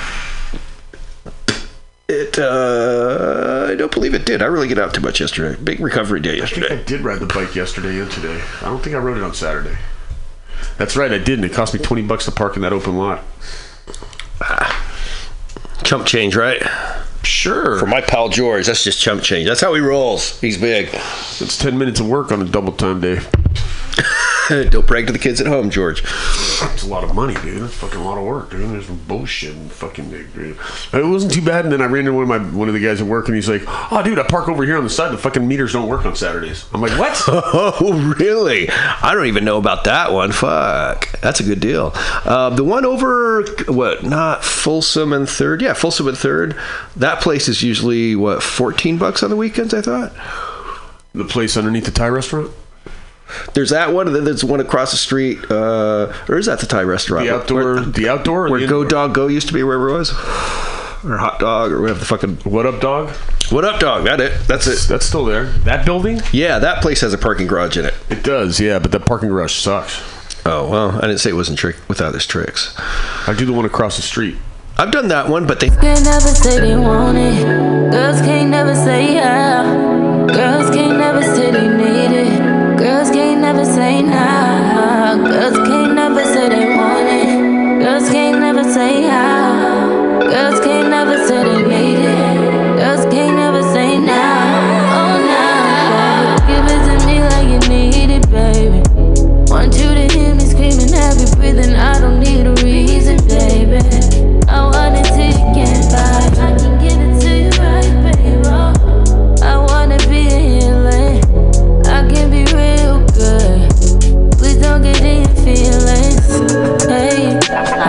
It. 2.08 2.38
Uh, 2.38 3.68
I 3.72 3.76
don't 3.76 3.92
believe 3.92 4.14
it 4.14 4.26
did. 4.26 4.42
I 4.42 4.46
really 4.46 4.68
get 4.68 4.78
out 4.78 4.94
too 4.94 5.02
much 5.02 5.20
yesterday. 5.20 5.60
Big 5.62 5.80
recovery 5.80 6.20
day 6.20 6.42
I 6.42 6.46
think 6.46 6.58
yesterday. 6.58 6.80
I 6.80 6.84
did 6.84 7.02
ride 7.02 7.20
the 7.20 7.26
bike 7.26 7.56
yesterday 7.56 8.00
and 8.00 8.12
today. 8.12 8.42
I 8.62 8.66
don't 8.66 8.84
think 8.84 8.96
I 8.96 9.00
rode 9.00 9.18
it 9.18 9.24
on 9.24 9.34
Saturday. 9.34 9.76
That's 10.78 10.96
right, 10.96 11.12
I 11.12 11.18
didn't. 11.18 11.46
it 11.46 11.54
cost 11.54 11.74
me 11.74 11.80
20 11.80 12.04
bucks 12.04 12.26
to 12.26 12.32
park 12.32 12.56
in 12.56 12.62
that 12.62 12.74
open 12.74 12.98
lot. 12.98 13.24
Chump 15.84 16.06
change, 16.06 16.36
right? 16.36 16.62
Sure. 17.24 17.80
For 17.80 17.88
my 17.88 18.02
pal 18.02 18.30
George, 18.30 18.68
that's 18.68 18.84
just 18.84 19.02
chump 19.02 19.24
change. 19.24 19.48
That's 19.48 19.62
how 19.62 19.74
he 19.74 19.80
rolls. 19.80 20.40
He's 20.42 20.58
big. 20.58 20.90
It's 20.94 21.58
10 21.58 21.78
minutes 21.78 22.00
of 22.00 22.08
work 22.08 22.32
on 22.32 22.42
a 22.42 22.46
double 22.46 22.74
time 22.74 23.02
day. 23.02 23.20
Don't 24.70 24.86
brag 24.86 25.08
to 25.08 25.14
the 25.14 25.20
kids 25.20 25.42
at 25.42 25.48
home, 25.48 25.70
George. 25.70 26.04
It's 26.04 26.84
a 26.84 26.88
lot 26.88 27.04
of 27.04 27.16
money, 27.16 27.34
dude. 27.36 27.62
That's 27.62 27.74
fucking 27.76 28.00
a 28.00 28.04
lot 28.04 28.18
of 28.18 28.26
work, 28.26 28.52
dude. 28.52 28.70
There's 28.70 28.86
some 28.86 29.00
bullshit 29.08 29.56
and 29.56 29.72
fucking. 29.72 30.10
Dude. 30.10 30.58
It 30.94 31.06
wasn't 31.06 31.34
too 31.34 31.42
bad, 31.42 31.66
and 31.66 31.74
then 31.74 31.82
I 31.82 31.86
ran 31.86 32.02
into 32.02 32.14
one 32.14 32.24
of 32.24 32.30
my 32.30 32.38
one 32.58 32.68
of 32.68 32.74
the 32.74 32.80
guys 32.80 33.02
at 33.02 33.08
work, 33.08 33.28
and 33.28 33.36
he's 33.36 33.50
like, 33.50 33.64
"Oh, 33.92 34.02
dude, 34.04 34.20
I 34.20 34.24
park 34.24 34.48
over 34.48 34.64
here 34.64 34.78
on 34.78 34.84
the 34.84 34.90
side. 34.90 35.12
The 35.12 35.18
fucking 35.18 35.48
meters 35.48 35.74
don't 35.74 35.88
work 35.90 36.06
on 36.06 36.16
Saturdays." 36.16 36.66
I'm 36.74 36.82
like, 36.82 36.98
"What?" 37.00 37.22
Oh, 37.58 38.16
really? 38.18 38.70
I 38.70 39.14
don't 39.14 39.28
even 39.28 39.46
know 39.46 39.58
about 39.58 39.86
that 39.86 40.12
one. 40.12 40.32
Fuck. 40.32 41.20
That's 41.22 41.40
a 41.40 41.44
good 41.44 41.60
deal. 41.60 41.92
Uh, 41.96 42.50
the 42.50 42.64
one 42.64 42.86
over, 42.86 43.44
what, 43.68 44.04
not 44.04 44.44
Folsom 44.44 45.14
and 45.14 45.28
Third? 45.28 45.62
Yeah, 45.62 45.74
Folsom 45.74 46.08
and 46.08 46.18
Third. 46.18 46.56
That 46.96 47.22
place 47.22 47.48
is 47.48 47.64
usually, 47.64 48.16
what, 48.16 48.44
14 48.44 48.98
bucks 48.98 49.24
on 49.24 49.30
the 49.30 49.36
weekends, 49.36 49.74
I 49.74 49.82
thought? 49.82 50.14
The 51.14 51.26
place 51.26 51.56
underneath 51.56 51.86
the 51.86 51.92
Thai 51.92 52.08
restaurant? 52.08 52.52
There's 53.54 53.72
that 53.72 53.92
one, 53.94 54.08
and 54.08 54.16
then 54.16 54.24
there's 54.24 54.44
one 54.44 54.60
across 54.60 54.92
the 54.92 54.98
street. 54.98 55.40
Uh, 55.50 56.14
or 56.30 56.38
is 56.38 56.46
that 56.46 56.60
the 56.60 56.66
Thai 56.66 56.84
restaurant? 56.84 57.26
The 57.26 57.34
outdoor, 57.34 57.80
the 57.82 58.10
outdoor, 58.10 58.50
Where 58.50 58.60
the 58.60 58.68
Go 58.68 58.84
Dog 58.86 59.14
Go 59.14 59.28
used 59.28 59.48
to 59.48 59.54
be, 59.54 59.64
wherever 59.64 59.90
it 59.90 59.94
was? 59.94 60.12
Or 60.12 61.18
Hot 61.18 61.40
Dog, 61.40 61.72
or 61.72 61.82
whatever 61.82 62.00
the 62.00 62.06
fucking. 62.06 62.38
What 62.38 62.66
up, 62.66 62.82
dog? 62.82 63.10
What 63.52 63.64
up, 63.64 63.80
dog? 63.80 64.06
That 64.06 64.20
it. 64.20 64.48
That's 64.48 64.68
it. 64.68 64.88
That's 64.88 65.06
still 65.06 65.26
there. 65.26 65.46
That 65.46 65.86
building? 65.86 66.22
Yeah, 66.32 66.60
that 66.60 66.82
place 66.82 67.02
has 67.02 67.14
a 67.14 67.18
parking 67.18 67.48
garage 67.48 67.78
in 67.78 67.86
it. 67.86 67.94
It 68.10 68.24
does, 68.24 68.60
yeah, 68.60 68.80
but 68.80 68.92
that 68.92 69.06
parking 69.06 69.30
garage 69.30 69.54
sucks. 69.54 70.02
Oh 70.48 70.70
well, 70.70 70.92
I 70.98 71.02
didn't 71.02 71.20
say 71.20 71.32
it 71.32 71.34
wasn't 71.34 71.58
trick 71.58 71.76
without 71.88 72.14
its 72.14 72.26
tricks. 72.26 72.76
I 73.28 73.36
do 73.38 73.46
the 73.46 73.54
one 73.54 73.66
across 73.66 73.96
the 73.98 74.04
street. 74.04 74.36
I've 74.78 74.92
done 74.92 75.08
that 75.08 75.30
one, 75.30 75.48
but 75.48 75.60
they. 75.60 75.70
Can't 75.70 76.04
never 76.04 76.20
say 76.20 76.60
they 76.60 76.76
want 76.76 77.18
it. 77.18 77.92
Girls 77.92 78.22
can't 78.22 78.50
never 78.50 78.76
say 78.76 79.14
yeah. 79.16 79.64
Girls 80.28 80.70
can't 80.76 80.98
never 80.98 81.22
say 81.22 81.50
they 81.52 81.75
never 88.94 89.35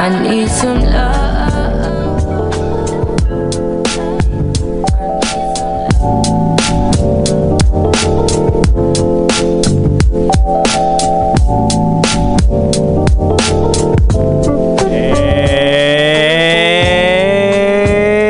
I 0.06 0.22
need 0.22 0.48
some 0.48 0.82
love. 0.82 2.22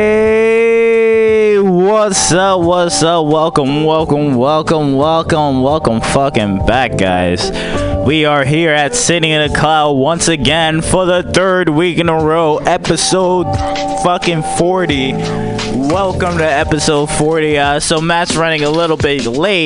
Hey, 0.09 1.59
what's 1.59 2.31
up? 2.31 2.61
What's 2.61 3.03
up? 3.03 3.27
Welcome, 3.27 3.83
welcome, 3.83 4.35
welcome, 4.35 4.95
welcome, 4.95 5.61
welcome, 5.61 6.01
fucking 6.01 6.65
back, 6.65 6.97
guys. 6.97 7.51
We 8.07 8.23
are 8.23 8.45
here 8.45 8.71
at 8.71 8.95
Sitting 8.95 9.31
in 9.31 9.41
a 9.41 9.53
Cloud 9.53 9.97
once 9.97 10.29
again 10.29 10.81
for 10.81 11.05
the 11.05 11.23
third 11.23 11.67
week 11.67 11.97
in 11.97 12.07
a 12.07 12.15
row, 12.15 12.55
episode 12.55 13.53
fucking 14.01 14.43
40. 14.57 15.11
Welcome 15.11 16.37
to 16.37 16.45
episode 16.45 17.07
40. 17.07 17.57
Uh, 17.57 17.79
so 17.81 17.99
Matt's 17.99 18.37
running 18.37 18.63
a 18.63 18.69
little 18.69 18.95
bit 18.95 19.25
late. 19.25 19.65